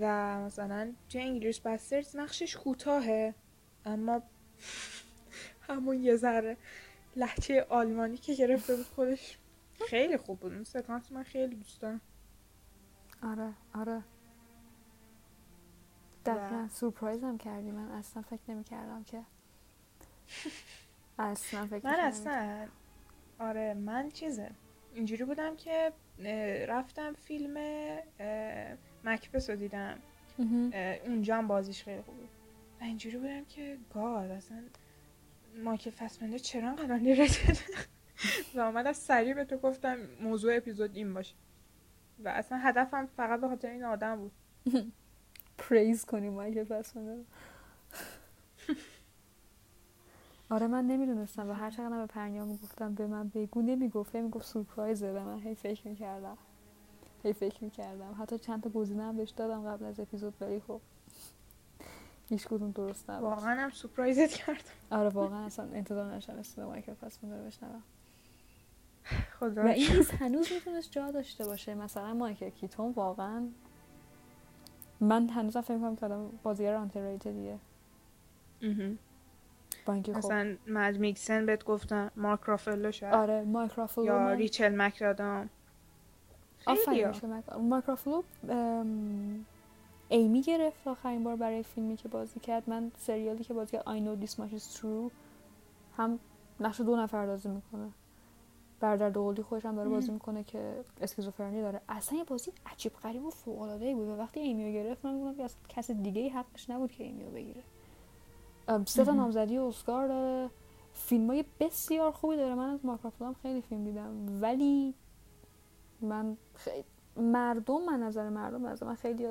و 0.00 0.40
مثلا 0.40 0.92
توی 1.08 1.20
انگلیس 1.20 1.60
باسترز 1.60 2.16
نقشش 2.16 2.56
کوتاهه 2.56 3.34
اما 3.84 4.22
همون 5.68 6.02
یه 6.02 6.16
ذره 6.16 6.56
لحچه 7.16 7.66
آلمانی 7.68 8.16
که 8.16 8.34
گرفته 8.34 8.76
بود 8.76 8.86
خودش 8.86 9.38
خیلی 9.88 10.16
خوب 10.16 10.40
بود. 10.40 10.52
اون 10.52 10.64
سکانس 10.64 11.12
من 11.12 11.22
خیلی 11.22 11.56
دوست 11.56 11.80
دارم. 11.80 12.00
آره 13.22 13.52
آره. 13.74 14.02
دقیقا. 16.26 16.68
سورپرایز 16.72 17.24
هم 17.24 17.38
کردی. 17.38 17.70
من 17.70 17.90
اصلا 17.90 18.22
فکر 18.22 18.40
نمی 18.48 18.64
کردم 18.64 19.04
که 19.04 19.22
اصلا 21.18 21.66
فکر 21.66 21.86
من. 21.86 22.00
اصلا 22.00 22.66
آره 23.38 23.74
من 23.74 24.10
چیزه. 24.10 24.50
اینجوری 24.94 25.24
بودم 25.24 25.56
که 25.56 25.92
رفتم 26.68 27.12
فیلم 27.12 27.56
مکبس 29.04 29.50
رو 29.50 29.56
دیدم. 29.56 29.98
اونجا 31.04 31.36
هم 31.36 31.46
بازیش 31.46 31.82
خیلی 31.82 32.02
خوب 32.02 32.16
بود. 32.16 32.28
و 32.80 32.84
اینجوری 32.84 33.18
بودم 33.18 33.44
که 33.44 33.78
گاد 33.94 34.30
اصلا 34.30 34.62
مایکل 35.64 35.90
فسبندر 35.90 36.38
چرا 36.38 36.68
انقدر 36.68 36.98
underrated؟ 36.98 37.58
و 38.54 38.60
اومدم 38.60 38.92
سریع 38.92 39.34
به 39.34 39.44
تو 39.44 39.56
گفتم 39.56 39.96
موضوع 40.20 40.56
اپیزود 40.56 40.96
این 40.96 41.14
باشه. 41.14 41.34
و 42.24 42.28
اصلا 42.28 42.58
هدفم 42.58 43.06
فقط 43.06 43.40
به 43.40 43.48
خاطر 43.48 43.70
این 43.70 43.84
آدم 43.84 44.16
بود. 44.16 44.32
پریز 45.58 46.04
کنیم 46.04 46.64
فاسبندر 46.64 47.14
رو. 47.14 47.24
آره 50.50 50.66
من 50.66 50.86
نمی‌دونستم 50.86 51.50
و 51.50 51.52
هر 51.52 51.70
چقدر 51.70 51.98
به 51.98 52.06
پرنیا 52.06 52.44
می‌گفتم 52.44 52.94
به 52.94 53.06
من 53.06 53.28
بگو 53.28 53.62
نمی‌گفت. 53.62 54.14
هی 54.14 54.22
می‌گفت 54.22 54.46
سورپرایزه 54.46 55.12
به 55.12 55.22
من. 55.22 55.38
هی 55.38 55.54
فکر 55.54 55.88
می‌کردم. 55.88 56.38
هی 57.22 57.32
فکر 57.32 57.64
می‌کردم. 57.64 58.16
حتی 58.20 58.38
چند 58.38 58.62
تا 58.62 58.70
گزینه 58.70 59.02
هم 59.02 59.16
بهش 59.16 59.30
دادم 59.30 59.62
قبل 59.62 59.84
از 59.84 60.00
اپیزود 60.00 60.34
ولی 60.40 60.60
خب 60.60 60.80
هیچ 62.28 62.46
کدوم 62.46 62.70
درست 62.70 63.10
نبود. 63.10 63.30
واقعا 63.30 63.60
هم 63.60 63.70
سپرایزت 63.70 64.30
کردم. 64.30 64.60
آره 64.90 65.08
واقعا 65.08 65.46
اصلا 65.46 65.68
انتظار 65.72 66.14
نشم 66.14 66.32
اسم 66.32 66.64
مایکل 66.64 66.94
فاسبندر 66.94 67.38
رو 67.38 67.46
بشنوم. 67.46 67.82
خدا 69.38 69.64
و 69.64 69.66
این 69.66 70.04
هنوز 70.20 70.52
می‌تونست 70.52 70.92
جا 70.92 71.10
داشته 71.10 71.44
باشه. 71.44 71.74
مثلا 71.74 72.14
مایکل 72.14 72.50
کیتون 72.50 72.92
واقعا 72.92 73.48
من 75.00 75.28
هنوزم 75.28 75.60
فکر 75.60 75.78
کنم 75.78 75.96
که 75.96 76.06
آدم 76.06 76.30
بازیگر 76.42 76.78
مهم. 78.62 78.98
با 79.86 79.92
اینکه 79.92 80.12
خب 80.12 80.18
مثلا 80.18 80.56
مد 80.66 80.98
میکسن 80.98 81.46
بهت 81.46 81.64
گفتم 81.64 82.10
مارک 82.16 82.40
رافلو 82.42 82.92
شاید 82.92 83.14
آره 83.14 83.42
مارک 83.42 83.72
رافلو 83.72 84.04
یا 84.04 84.18
من- 84.18 84.36
ریچل 84.36 84.76
مک‌آدامز. 84.76 85.48
آفرین 86.66 87.12
مارک 87.60 87.84
رافلو 87.84 88.22
ام، 88.48 89.44
Emmy 90.08 90.42
گرفت 90.42 90.86
آخرین 90.88 91.24
بار 91.24 91.36
برای 91.36 91.62
فیلمی 91.62 91.96
که 91.96 92.08
بازی 92.08 92.40
کرد. 92.40 92.70
من 92.70 92.92
سریالی 92.98 93.44
که 93.44 93.54
بازی 93.54 93.72
کرد 93.72 93.84
I 93.86 94.00
know 94.00 94.26
this 94.26 94.32
much 94.34 94.58
is 94.58 94.78
true 94.80 95.10
هم 95.96 96.18
نقش 96.60 96.80
دو 96.80 96.96
نفر 96.96 97.26
بازی 97.26 97.48
می‌کنه. 97.48 97.90
برادر 98.80 99.10
دوقلوی 99.10 99.42
خودش 99.42 99.66
هم 99.66 99.76
داره 99.76 99.88
بازی. 99.88 100.10
می‌کنه 100.10 100.44
که 100.44 100.84
اسکیزوفرنی 101.00 101.60
داره. 101.60 101.80
اصلا 101.88 102.18
یه 102.18 102.24
بازی 102.24 102.52
عجیب 102.66 102.92
غریب 102.92 103.24
و 103.24 103.30
فوق 103.30 103.60
العاده 103.60 103.94
بود 103.94 104.08
و 104.08 104.16
وقتی 104.16 104.40
Emmy 104.40 104.66
و 104.66 104.72
گرفت 104.72 105.04
من 105.04 105.20
گفتم 105.20 105.36
که 105.36 105.44
اصلا 105.44 105.60
کس 105.68 105.90
دیگه 105.90 106.22
ای 106.22 106.28
حقش 106.28 106.70
نبود 106.70 106.92
که 106.92 107.04
Emmy 107.04 107.25
و 107.25 107.30
بگیره. 107.30 107.62
سه 108.86 109.04
تا. 109.04 109.12
نامزدی 109.12 109.58
اسکار 109.58 110.08
داره. 110.08 110.50
فیلم 110.92 111.26
های 111.26 111.44
بسیار 111.60 112.10
خوبی 112.10 112.36
داره. 112.36 112.54
من 112.54 112.70
از 112.70 112.80
هم 113.20 113.34
خیلی 113.42 113.60
فیلم 113.60 113.84
دیدم. 113.84 114.42
ولی 114.42 114.94
من 116.00 116.36
خیلی 116.54 116.84
مردم 117.16 117.84
من 117.84 118.02
نظر 118.02 118.28
مردم 118.28 118.64
از 118.64 118.82
من 118.82 118.94
خیلی 118.94 119.28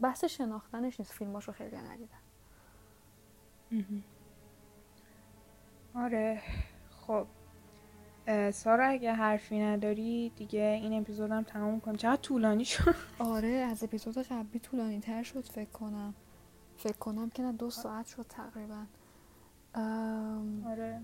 بحث 0.00 0.24
شناختنش 0.24 1.00
نیست. 1.00 1.12
فیلماشو 1.12 1.52
خیلی 1.52 1.76
ندیدم. 1.76 2.18
آره. 5.94 6.42
خب. 7.06 7.26
سارا 8.52 8.86
اگه 8.86 9.12
حرفی 9.12 9.58
نداری 9.58 10.32
دیگه 10.36 10.78
این 10.82 11.00
اپیزودم 11.00 11.42
تموم 11.42 11.80
کنم 11.80 11.96
چقدر 11.96 12.22
طولانی 12.22 12.64
شد. 12.64 12.94
آره 13.18 13.48
از 13.48 13.82
اپیزود 13.82 14.18
قبلی 14.18 14.58
طولانی 14.60 15.00
تر 15.00 15.22
شد 15.22 15.44
فکر 15.44 15.70
کنم. 15.70 16.14
فکر 16.78 16.96
کنم 16.96 17.30
که 17.30 17.42
نه 17.42 17.52
دو 17.52 17.70
ساعت 17.70 18.06
شد 18.06 18.26
تقریبا. 18.28 18.84
ام، 19.74 20.66
آره. 20.66 21.00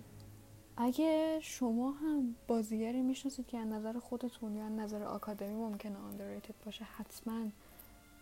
اگه 0.76 1.38
شما 1.42 1.90
هم 1.90 2.34
بازیگری 2.46 3.02
می‌شناسید 3.02 3.46
که 3.46 3.58
از 3.58 3.66
نظر 3.68 3.98
خودتون 3.98 4.56
یا 4.56 4.66
از 4.66 4.72
نظر 4.72 5.02
آکادمی 5.02 5.54
ممکنه 5.54 5.94
underrated 5.94 6.64
باشه 6.64 6.84
حتما 6.84 7.46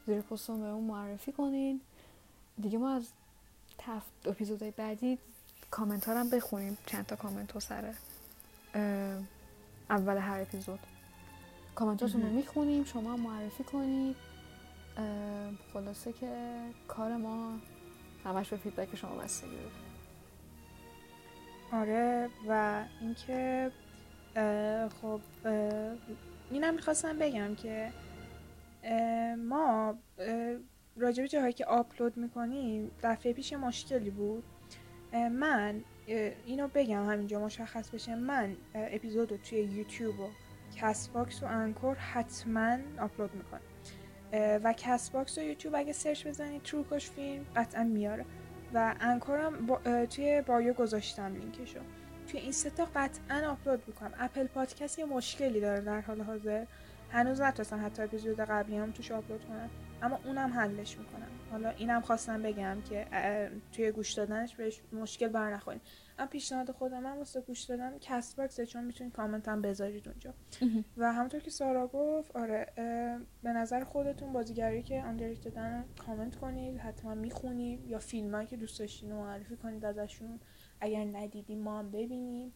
زیر 0.07 0.21
پستون 0.21 0.61
بهمون 0.61 0.85
معرفی 0.85 1.33
کنین. 1.33 1.81
دیگه 2.61 2.79
ما 2.79 2.91
از 2.91 3.09
تف... 3.79 4.05
اپیزودهای 4.25 4.71
بعدی 4.71 5.19
کامنت 5.71 6.09
ها 6.09 6.21
هم 6.21 6.31
بخونیم. 6.31 6.79
چند 6.87 7.07
تا 7.07 7.17
کامنت 7.17 7.53
ها 7.53 7.61
سر 7.61 7.87
اه، 7.87 7.95
اول 9.91 10.17
هر 10.17 10.41
اپیزود. 10.41 10.81
کامنتاتون 11.75 12.23
رو. 12.23 12.29
می‌خونیم 12.29 12.85
شما 12.85 13.17
معرفی 13.17 13.65
کنید. 13.65 14.17
خلاصه 15.73 16.13
که 16.13 16.59
کار 16.89 17.17
ما 17.17 17.59
همش 18.25 18.49
به 18.49 18.57
فیدبک 18.57 18.97
شما 18.97 19.15
بستگی 19.15 19.51
داره 19.51 19.71
آره 21.73 22.29
و 22.49 22.85
اینکه 23.01 23.71
خب 25.03 25.21
اینم 26.51 26.75
می‌خواستم 26.75 27.19
بگم 27.19 27.55
که 27.55 27.93
اه، 28.83 29.35
ما 29.35 29.95
راجع 30.97 31.23
به 31.23 31.29
جاهایی 31.29 31.53
که 31.53 31.65
آپلود 31.65 32.17
می‌کنیم 32.17 32.91
دفعه 33.03 33.33
پیش 33.33 33.53
مشکلی 33.53 34.11
بود. 34.11 34.45
من 35.13 35.85
اینو 36.47 36.69
بگم 36.75 37.11
همینجا 37.11 37.41
مشخص 37.41 37.91
بشه. 37.91 38.15
من 38.15 38.57
اپیزود 38.75 39.31
رو 39.31 39.37
توی 39.37 39.59
یوتیوب 39.59 40.21
و 40.21 40.29
Castbox 40.77 41.43
و 41.43 41.47
Anchor 41.47 41.97
حتما 41.97 42.77
آپلود 43.01 43.31
می‌کنم. 43.35 43.61
و 44.33 44.75
Castbox 44.77 45.39
و 45.39 45.41
یوتیوب 45.41 45.75
اگه 45.75 45.93
سرچ 45.93 46.27
بزنید 46.27 46.63
تروکش 46.63 47.11
فیلم 47.11 47.45
قطعا 47.57 47.85
میاره. 47.85 48.25
و 48.75 48.95
Anchor 49.01 49.57
م 49.57 49.67
با 49.67 50.07
توی 50.07 50.43
bio 50.47 50.73
گذاشتم 50.73 51.35
لینکشو. 51.35 51.81
توی 52.29 52.41
این 52.41 52.53
سه 52.53 52.77
تا 52.77 52.89
قطعا 52.95 53.51
آپلود 53.51 53.83
می‌کنم. 53.87 54.13
Apple 54.19 54.47
Podcast 54.47 54.99
یه 54.99 55.05
مشکلی 55.05 55.61
داره 55.61 55.81
در 55.81 56.01
حال 56.01 56.21
حاضر. 56.21 56.65
هنوز 57.11 57.41
نتونستم 57.41 57.87
حتی 57.87 58.03
اپیزود 58.03 58.41
قبلی 58.41 58.77
هم 58.77 58.91
توش 58.91 59.13
آپلود 59.13 59.45
کنم. 59.45 59.71
اما 60.03 60.19
اونم 60.25 60.53
حلش 60.53 60.99
می‌کنم. 60.99 61.29
حالا 61.51 61.71
اینم 61.71 62.01
خواستم 62.01 62.43
بگم 62.43 62.79
که 62.89 63.07
توی 63.73 63.93
گوش 63.93 64.13
دادنش 64.13 64.57
بهش 64.57 64.81
مشکل 64.93 65.29
بر 65.29 65.55
نخورین. 65.55 65.81
اما 66.19 66.29
پیشنهاد 66.29 66.71
خودم 66.71 67.03
من 67.03 67.17
واسه 67.19 67.41
گوش 67.41 67.63
دادن 67.63 67.99
Castbox 67.99 68.37
ه 68.37 68.67
چون 68.67 68.85
می‌تونید 68.85 69.13
کامنت 69.13 69.49
هم 69.49 69.63
بذارید 69.63 70.09
اونجا. 70.09 70.35
و 70.97 71.13
همونطور 71.13 71.41
که 71.41 71.51
سارا 71.51 71.87
گفت 71.87 72.37
آره 72.37 72.67
به 73.43 73.53
نظر 73.53 73.85
خودتون 73.85 74.33
بازیگری 74.33 74.83
که 74.83 75.03
underrated 75.03 75.77
ن 75.77 75.85
کامنت 76.07 76.37
کنید 76.37 76.79
حتما 76.79 77.15
می‌خونیم 77.15 77.89
یا 77.89 77.99
فیلمایی 77.99 78.47
که 78.47 78.57
دوست 78.57 78.79
داشتین 78.79 79.13
معرفی 79.13 79.57
کنید 79.57 79.85
ازشون. 79.85 80.41
اگر 80.81 81.05
ندیدیم 81.05 81.59
ما 81.59 81.79
هم 81.79 81.91
ببینیم. 81.91 82.53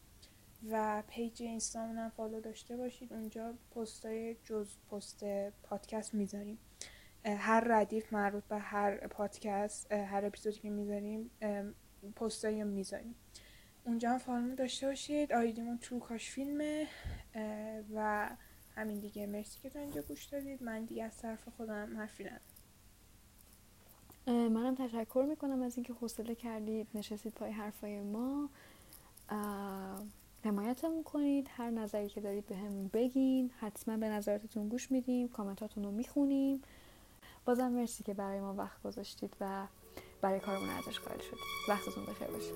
و 0.71 1.03
page 1.07 1.41
اینستامون 1.43 1.97
هم 1.97 2.09
follow 2.09 2.41
داشته 2.41 2.77
باشید. 2.77 3.13
اونجا 3.13 3.53
پستای 3.75 4.35
جز 4.43 4.69
پست 4.91 5.25
پادکست 5.63 6.13
می‌ذاریم. 6.13 6.57
هر 7.25 7.63
ردیف 7.67 8.13
مربوط 8.13 8.43
به 8.43 8.57
هر 8.57 9.07
پادکست 9.07 9.91
هر 9.91 10.25
اپیزودی 10.25 10.59
که 10.59 10.69
می‌ذاریم 10.69 11.31
پستایی 12.15 12.61
رو 12.61 12.67
می‌ذاریم. 12.67 13.15
اونجا 13.85 14.09
هم 14.09 14.17
فالو 14.17 14.55
داشته 14.55 14.87
باشید. 14.87 15.33
آیدیمون 15.33 15.77
تو 15.77 15.99
کاش 15.99 16.29
فیلمه. 16.29 16.87
و 17.95 18.29
همین 18.75 18.99
دیگه. 18.99 19.27
مرسی 19.27 19.59
که 19.59 19.69
تا 19.69 19.79
اینجا 19.79 20.01
گوش 20.01 20.25
دادید. 20.25 20.63
من 20.63 20.85
دیگه 20.85 21.03
از 21.03 21.17
طرف 21.17 21.47
خودم 21.57 21.97
حرفی 21.97 22.23
ندارم. 22.23 22.41
منم 24.27 24.75
تشکر 24.75 25.25
می‌کنم 25.29 25.61
از 25.61 25.77
اینکه 25.77 25.93
حوصله 25.93 26.35
کردید 26.35 26.87
نشستید 26.93 27.33
پای 27.33 27.51
حرفای 27.51 28.01
ما. 28.01 28.49
حمایتمون 30.43 31.03
کنید. 31.03 31.47
هر 31.49 31.69
نظری 31.69 32.09
که 32.09 32.21
دارید 32.21 32.45
به 32.45 32.55
همون 32.55 32.87
بگین. 32.87 33.51
حتما 33.59 33.97
به 33.97 34.09
نظراتتون 34.09 34.69
گوش 34.69 34.91
میدیم. 34.91 35.27
کامنتاتون 35.27 35.83
رو 35.83 35.91
می‌خونیم. 35.91 36.61
بازم 37.45 37.67
مرسی 37.67 38.03
که 38.03 38.13
برای 38.13 38.39
ما 38.39 38.53
وقت 38.53 38.81
گذاشتید 38.83 39.35
و 39.41 39.67
برای 40.21 40.39
کارمون 40.39 40.69
ارزش 40.69 40.99
قائل 40.99 41.19
شدید. 41.19 41.39
وقتتون 41.69 42.05
بخیر 42.05 42.27
باشه. 42.27 42.51